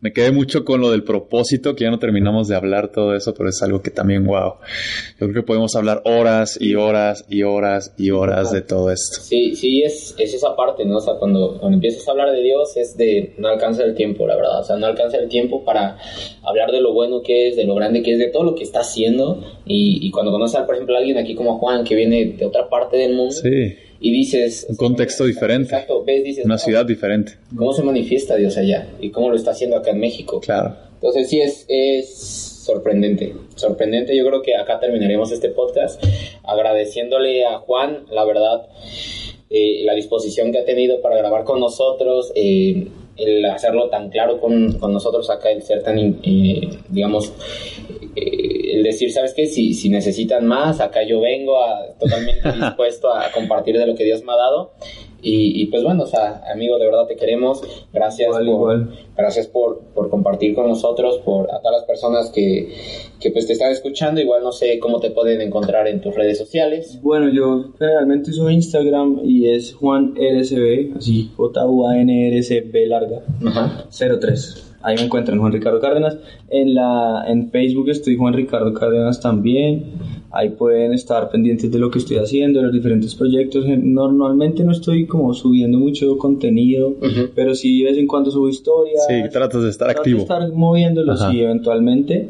me 0.00 0.12
quedé 0.12 0.32
mucho 0.32 0.64
con 0.64 0.80
lo 0.80 0.90
del 0.90 1.04
propósito, 1.04 1.76
que 1.76 1.84
ya 1.84 1.90
no 1.90 2.00
terminamos 2.00 2.48
de 2.48 2.56
hablar 2.56 2.90
todo 2.90 3.14
eso, 3.14 3.34
pero 3.34 3.48
es 3.48 3.62
algo 3.62 3.82
que 3.82 3.90
también, 3.90 4.24
wow. 4.26 4.54
Yo 5.20 5.28
creo 5.28 5.34
que 5.34 5.42
podemos 5.42 5.76
hablar 5.76 6.02
horas 6.04 6.58
y 6.60 6.74
horas 6.74 7.24
y 7.28 7.44
horas 7.44 7.94
y 7.96 8.10
horas 8.10 8.50
de 8.50 8.62
todo 8.62 8.90
esto. 8.90 9.20
Sí, 9.20 9.54
sí, 9.54 9.82
es, 9.84 10.14
es 10.18 10.34
esa 10.34 10.56
parte, 10.56 10.84
¿no? 10.84 10.96
O 10.96 11.00
sea, 11.00 11.14
cuando, 11.14 11.58
cuando 11.60 11.76
empiezas 11.76 12.06
a 12.08 12.10
hablar 12.10 12.32
de 12.32 12.42
Dios 12.42 12.76
es 12.76 12.96
de 12.96 13.34
no 13.38 13.46
alcanza 13.46 13.84
el 13.84 13.94
tiempo, 13.94 14.26
la 14.26 14.34
verdad. 14.34 14.60
O 14.60 14.64
sea, 14.64 14.76
no 14.76 14.86
alcanza 14.86 15.18
el 15.18 15.28
tiempo 15.28 15.64
para 15.64 15.98
hablar 16.42 16.72
de 16.72 16.80
lo 16.80 16.92
bueno 16.92 17.22
que 17.22 17.48
es, 17.48 17.56
de 17.56 17.64
lo 17.64 17.76
grande 17.76 18.02
que 18.02 18.12
es, 18.12 18.18
de 18.18 18.28
todo 18.28 18.42
lo 18.42 18.54
que 18.54 18.64
está 18.64 18.80
haciendo. 18.80 19.35
Y, 19.66 20.10
cuando 20.10 20.32
conoces, 20.32 20.60
por 20.62 20.74
ejemplo, 20.74 20.94
a 20.96 20.98
alguien 20.98 21.18
aquí 21.18 21.34
como 21.34 21.58
Juan, 21.58 21.84
que 21.84 21.94
viene 21.94 22.24
de 22.36 22.44
otra 22.44 22.68
parte 22.68 22.96
del 22.96 23.14
mundo, 23.14 23.34
y 23.98 24.10
dices... 24.10 24.66
Un 24.68 24.76
contexto 24.76 25.24
diferente. 25.24 25.74
Exacto, 25.74 26.04
ves, 26.04 26.22
dices... 26.24 26.44
Una 26.44 26.58
ciudad 26.58 26.84
diferente. 26.84 27.32
¿Cómo 27.56 27.72
se 27.72 27.82
manifiesta 27.82 28.36
Dios 28.36 28.56
allá? 28.56 28.88
¿Y 29.00 29.10
cómo 29.10 29.30
lo 29.30 29.36
está 29.36 29.52
haciendo 29.52 29.76
acá 29.76 29.90
en 29.90 30.00
México? 30.00 30.40
Claro. 30.40 30.76
Entonces 30.94 31.28
sí 31.28 31.40
es, 31.40 31.64
es 31.68 32.14
sorprendente, 32.64 33.34
sorprendente. 33.54 34.16
Yo 34.16 34.26
creo 34.26 34.42
que 34.42 34.56
acá 34.56 34.80
terminaremos 34.80 35.32
este 35.32 35.50
podcast 35.50 36.02
agradeciéndole 36.42 37.44
a 37.44 37.58
Juan, 37.58 38.04
la 38.10 38.24
verdad, 38.24 38.66
eh, 39.50 39.82
la 39.84 39.94
disposición 39.94 40.52
que 40.52 40.58
ha 40.58 40.64
tenido 40.64 41.00
para 41.00 41.16
grabar 41.16 41.44
con 41.44 41.60
nosotros. 41.60 42.32
Eh, 42.34 42.88
el 43.16 43.44
hacerlo 43.46 43.88
tan 43.88 44.10
claro 44.10 44.40
con, 44.40 44.74
con 44.74 44.92
nosotros 44.92 45.30
acá, 45.30 45.50
el 45.50 45.62
ser 45.62 45.82
tan, 45.82 45.98
eh, 46.22 46.68
digamos, 46.88 47.32
eh, 48.14 48.45
el 48.72 48.82
decir, 48.82 49.12
¿sabes 49.12 49.34
qué? 49.34 49.46
Si, 49.46 49.74
si 49.74 49.88
necesitan 49.88 50.46
más, 50.46 50.80
acá 50.80 51.02
yo 51.02 51.20
vengo 51.20 51.62
a, 51.62 51.94
totalmente 51.98 52.52
dispuesto 52.60 53.12
a 53.12 53.30
compartir 53.32 53.78
de 53.78 53.86
lo 53.86 53.94
que 53.94 54.04
Dios 54.04 54.22
me 54.24 54.32
ha 54.32 54.36
dado. 54.36 54.72
Y, 55.28 55.66
pues 55.66 55.82
bueno, 55.82 56.04
o 56.04 56.06
sea, 56.06 56.40
amigo, 56.52 56.78
de 56.78 56.86
verdad 56.86 57.06
te 57.08 57.16
queremos. 57.16 57.60
Gracias, 57.92 58.28
por, 58.30 58.88
gracias 59.16 59.48
por, 59.48 59.80
por 59.92 60.08
compartir 60.08 60.54
con 60.54 60.68
nosotros, 60.68 61.18
por 61.24 61.50
a 61.50 61.58
todas 61.58 61.78
las 61.78 61.84
personas 61.84 62.30
que, 62.30 62.72
que 63.18 63.32
pues 63.32 63.44
te 63.44 63.54
están 63.54 63.72
escuchando. 63.72 64.20
Igual 64.20 64.44
no 64.44 64.52
sé 64.52 64.78
cómo 64.78 65.00
te 65.00 65.10
pueden 65.10 65.40
encontrar 65.40 65.88
en 65.88 66.00
tus 66.00 66.14
redes 66.14 66.38
sociales. 66.38 67.00
Bueno, 67.02 67.28
yo 67.28 67.72
realmente 67.76 68.30
uso 68.30 68.48
Instagram 68.48 69.20
y 69.24 69.48
es 69.48 69.74
Juan 69.74 70.14
RSB, 70.14 70.96
así 70.96 71.32
J-U-A-N-R-S-B 71.36 72.86
larga, 72.86 73.22
Ajá. 73.44 73.86
03 73.90 74.65
ahí 74.82 74.96
me 74.96 75.02
encuentran 75.02 75.38
Juan 75.38 75.52
Ricardo 75.52 75.80
Cárdenas. 75.80 76.16
En, 76.48 76.74
la, 76.74 77.24
en 77.26 77.50
Facebook 77.50 77.90
estoy 77.90 78.16
Juan 78.16 78.34
Ricardo 78.34 78.72
Cárdenas 78.74 79.20
también. 79.20 79.84
Ahí 80.30 80.50
pueden 80.50 80.92
estar 80.92 81.30
pendientes 81.30 81.70
de 81.70 81.78
lo 81.78 81.90
que 81.90 81.98
estoy 81.98 82.18
haciendo, 82.18 82.60
de 82.60 82.66
los 82.66 82.74
diferentes 82.74 83.14
proyectos. 83.14 83.64
Normalmente 83.66 84.64
no 84.64 84.72
estoy 84.72 85.06
como 85.06 85.32
subiendo 85.34 85.78
mucho 85.78 86.18
contenido, 86.18 86.94
pero 87.34 87.54
sí 87.54 87.82
de 87.82 87.90
vez 87.90 87.98
en 87.98 88.06
cuando 88.06 88.30
subo 88.30 88.48
historias. 88.48 89.06
Sí, 89.08 89.14
tratas 89.32 89.62
de 89.62 89.70
estar 89.70 89.90
activo. 89.90 90.18
De 90.18 90.22
estar 90.22 90.52
moviéndolo, 90.52 91.16
sí, 91.16 91.40
eventualmente. 91.40 92.28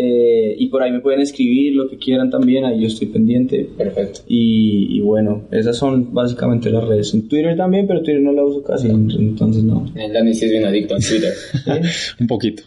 Eh, 0.00 0.54
y 0.56 0.68
por 0.68 0.80
ahí 0.80 0.92
me 0.92 1.00
pueden 1.00 1.20
escribir 1.20 1.74
lo 1.74 1.88
que 1.88 1.98
quieran 1.98 2.30
también, 2.30 2.64
ahí 2.64 2.82
yo 2.82 2.86
estoy 2.86 3.08
pendiente. 3.08 3.68
Perfecto. 3.76 4.20
Y, 4.28 5.00
bueno, 5.00 5.48
esas 5.50 5.76
son 5.76 6.14
básicamente 6.14 6.70
las 6.70 6.86
redes. 6.86 7.12
En 7.14 7.28
Twitter 7.28 7.56
también, 7.56 7.88
pero 7.88 8.00
Twitter 8.00 8.22
no 8.22 8.32
la 8.32 8.44
uso 8.44 8.62
casi, 8.62 8.88
entonces 8.88 9.64
no. 9.64 9.90
El 9.96 10.12
Dani 10.12 10.34
sí 10.34 10.44
es 10.44 10.52
bien 10.52 10.64
adicto 10.64 10.94
a 10.94 10.98
Twitter. 10.98 11.34
Un 12.20 12.26
poquito. 12.28 12.62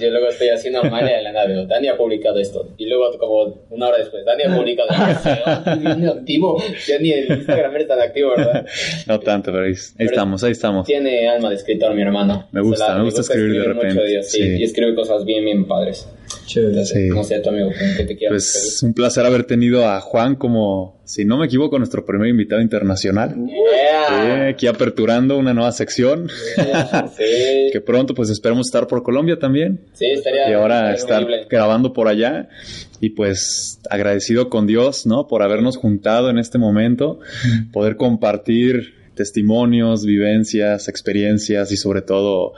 yo 0.00 0.10
luego 0.10 0.28
estoy 0.30 0.48
así 0.48 0.68
normal 0.68 1.08
y 1.08 1.12
de 1.12 1.22
la 1.22 1.32
nave. 1.32 1.64
Dani 1.66 1.86
ha 1.86 1.96
publicado 1.96 2.40
esto. 2.40 2.70
Y 2.76 2.86
luego, 2.86 3.16
como 3.16 3.66
una 3.70 3.88
hora 3.88 3.98
después, 3.98 4.24
Dani 4.24 4.42
ha 4.42 4.56
publicado 4.56 4.88
esto. 5.12 5.78
bien 5.78 6.08
activo. 6.08 6.60
Ya 6.88 6.98
ni 6.98 7.12
el 7.12 7.30
Instagram 7.30 7.76
es 7.76 7.86
tan 7.86 8.00
activo, 8.00 8.30
¿verdad? 8.36 8.66
No 9.06 9.20
tanto, 9.20 9.52
pero 9.52 9.64
ahí, 9.64 9.74
estamos, 9.98 10.42
ahí 10.42 10.52
estamos. 10.52 10.86
Tiene 10.86 11.28
alma 11.28 11.50
de 11.50 11.54
escritor, 11.54 11.94
mi 11.94 12.02
hermano. 12.02 12.48
Me 12.50 12.62
gusta, 12.62 12.96
me, 12.96 13.04
gusta, 13.04 13.20
escribir, 13.20 13.62
de 13.62 13.68
repente. 13.68 14.22
sí, 14.24 14.56
Y 14.58 14.64
escribe 14.64 14.96
cosas 14.96 15.24
bien, 15.24 15.44
bien 15.44 15.66
padres. 15.66 15.99
Chévere. 16.46 16.84
Sí. 16.84 17.08
No 17.08 17.22
sé, 17.22 17.38
tu 17.40 17.48
amigo, 17.48 17.70
que 17.96 18.04
te 18.04 18.16
quieras. 18.16 18.32
Pues 18.32 18.82
un 18.82 18.92
placer 18.92 19.24
haber 19.24 19.44
tenido 19.44 19.88
a 19.88 20.00
Juan 20.00 20.34
como, 20.34 21.00
si 21.04 21.24
no 21.24 21.38
me 21.38 21.46
equivoco, 21.46 21.78
nuestro 21.78 22.04
primer 22.04 22.28
invitado 22.28 22.60
internacional. 22.60 23.36
aquí 24.48 24.66
aperturando 24.66 25.38
una 25.38 25.54
nueva 25.54 25.72
sección. 25.72 26.28
que 27.72 27.80
pronto, 27.80 28.14
pues 28.14 28.30
esperamos 28.30 28.66
estar 28.66 28.86
por 28.86 29.02
Colombia 29.02 29.38
también. 29.38 29.80
Sí, 29.92 30.06
estaría. 30.06 30.50
Y 30.50 30.52
ahora 30.52 30.94
estar 30.94 31.26
grabando 31.48 31.92
por 31.92 32.08
allá. 32.08 32.48
Y 33.00 33.10
pues 33.10 33.80
agradecido 33.88 34.50
con 34.50 34.66
Dios, 34.66 35.06
¿no? 35.06 35.26
Por 35.26 35.42
habernos 35.42 35.76
juntado 35.76 36.30
en 36.30 36.38
este 36.38 36.58
momento, 36.58 37.20
poder 37.72 37.96
compartir 37.96 38.99
testimonios, 39.20 40.06
vivencias, 40.06 40.88
experiencias 40.88 41.70
y 41.72 41.76
sobre 41.76 42.00
todo 42.00 42.54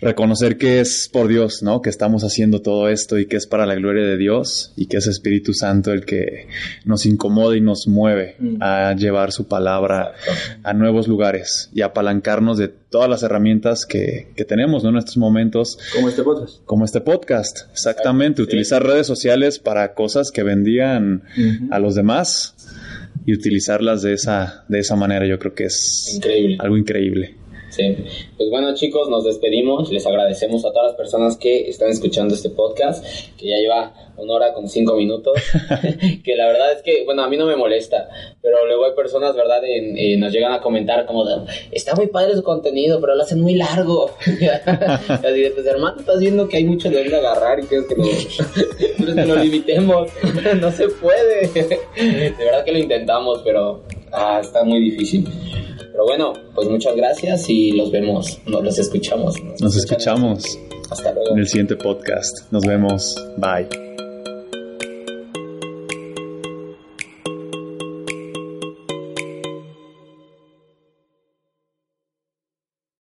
reconocer 0.00 0.56
que 0.56 0.80
es 0.80 1.10
por 1.12 1.28
Dios, 1.28 1.62
¿no? 1.62 1.82
Que 1.82 1.90
estamos 1.90 2.24
haciendo 2.24 2.62
todo 2.62 2.88
esto 2.88 3.18
y 3.18 3.26
que 3.26 3.36
es 3.36 3.46
para 3.46 3.66
la 3.66 3.74
gloria 3.74 4.06
de 4.06 4.16
Dios 4.16 4.72
y 4.74 4.86
que 4.86 4.96
es 4.96 5.06
Espíritu 5.06 5.52
Santo 5.52 5.92
el 5.92 6.06
que 6.06 6.48
nos 6.86 7.04
incomoda 7.04 7.58
y 7.58 7.60
nos 7.60 7.88
mueve 7.88 8.36
mm. 8.38 8.56
a 8.62 8.94
llevar 8.94 9.32
su 9.32 9.48
palabra 9.48 10.14
a 10.62 10.72
nuevos 10.72 11.08
lugares 11.08 11.68
y 11.74 11.82
apalancarnos 11.82 12.56
de 12.56 12.68
todas 12.68 13.10
las 13.10 13.22
herramientas 13.22 13.84
que, 13.84 14.32
tenemos 14.48 14.82
¿no? 14.82 14.88
en 14.88 14.96
estos 14.96 15.18
momentos. 15.18 15.78
Como 15.94 16.08
este 16.08 16.22
podcast. 16.22 16.64
Como 16.64 16.84
este 16.86 17.02
podcast, 17.02 17.70
exactamente. 17.70 18.40
Utilizar 18.40 18.82
redes 18.82 19.06
sociales 19.06 19.58
para 19.58 19.92
cosas 19.92 20.30
que 20.30 20.42
vendían 20.42 21.24
a 21.70 21.78
los 21.78 21.94
demás 21.94 22.54
y 23.26 23.34
utilizarlas 23.34 24.02
de 24.02 24.12
esa, 24.12 24.64
de 24.68 24.78
esa 24.78 24.94
manera 24.94 25.26
yo 25.26 25.38
creo 25.38 25.52
que 25.52 25.64
es 25.64 26.12
increíble. 26.14 26.56
algo 26.60 26.76
increíble. 26.76 27.34
Sí. 27.76 27.94
Pues 28.38 28.48
bueno 28.48 28.74
chicos, 28.74 29.10
nos 29.10 29.24
despedimos. 29.24 29.92
Les 29.92 30.06
agradecemos 30.06 30.64
a 30.64 30.70
todas 30.72 30.86
las 30.86 30.96
personas 30.96 31.36
que 31.36 31.68
están 31.68 31.90
escuchando 31.90 32.34
este 32.34 32.48
podcast, 32.48 33.04
que 33.36 33.48
ya 33.48 33.56
lleva 33.56 33.92
una 34.16 34.32
hora 34.32 34.54
con 34.54 34.66
cinco 34.66 34.96
minutos. 34.96 35.36
que 36.24 36.36
la 36.36 36.46
verdad 36.46 36.72
es 36.72 36.82
que, 36.82 37.04
bueno, 37.04 37.22
a 37.22 37.28
mí 37.28 37.36
no 37.36 37.44
me 37.44 37.54
molesta, 37.54 38.08
pero 38.40 38.64
luego 38.66 38.86
hay 38.86 38.92
personas, 38.92 39.36
¿verdad? 39.36 39.60
En, 39.62 40.18
nos 40.18 40.32
llegan 40.32 40.54
a 40.54 40.62
comentar 40.62 41.04
como, 41.04 41.26
está 41.70 41.94
muy 41.94 42.06
padre 42.06 42.34
su 42.34 42.42
contenido, 42.42 42.98
pero 42.98 43.14
lo 43.14 43.22
hacen 43.22 43.42
muy 43.42 43.56
largo. 43.56 44.10
Así 45.08 45.42
de, 45.42 45.52
pues 45.54 45.66
hermano, 45.66 46.00
estás 46.00 46.18
viendo 46.18 46.48
que 46.48 46.56
hay 46.56 46.64
mucho 46.64 46.88
de 46.88 46.96
dónde 46.96 47.16
agarrar 47.16 47.60
y 47.60 47.64
quieres 47.64 47.86
que 47.88 47.94
lo, 47.94 49.14
que 49.14 49.26
lo 49.26 49.36
limitemos. 49.36 50.10
no 50.62 50.72
se 50.72 50.88
puede. 50.88 51.46
de 51.48 52.30
verdad 52.38 52.64
que 52.64 52.72
lo 52.72 52.78
intentamos, 52.78 53.42
pero 53.44 53.82
ah, 54.12 54.40
está 54.42 54.64
muy 54.64 54.80
difícil. 54.80 55.28
Pero 55.96 56.04
bueno, 56.04 56.34
pues 56.54 56.68
muchas 56.68 56.94
gracias 56.94 57.48
y 57.48 57.72
los 57.72 57.90
vemos, 57.90 58.38
nos 58.44 58.62
los 58.62 58.78
escuchamos. 58.78 59.34
Nos, 59.62 59.76
escuchamos. 59.76 60.58
Hasta 60.90 61.10
luego. 61.14 61.32
En 61.32 61.38
el 61.38 61.48
siguiente 61.48 61.74
podcast. 61.74 62.52
Nos 62.52 62.66
vemos. 62.66 63.16
Bye. 63.38 64.05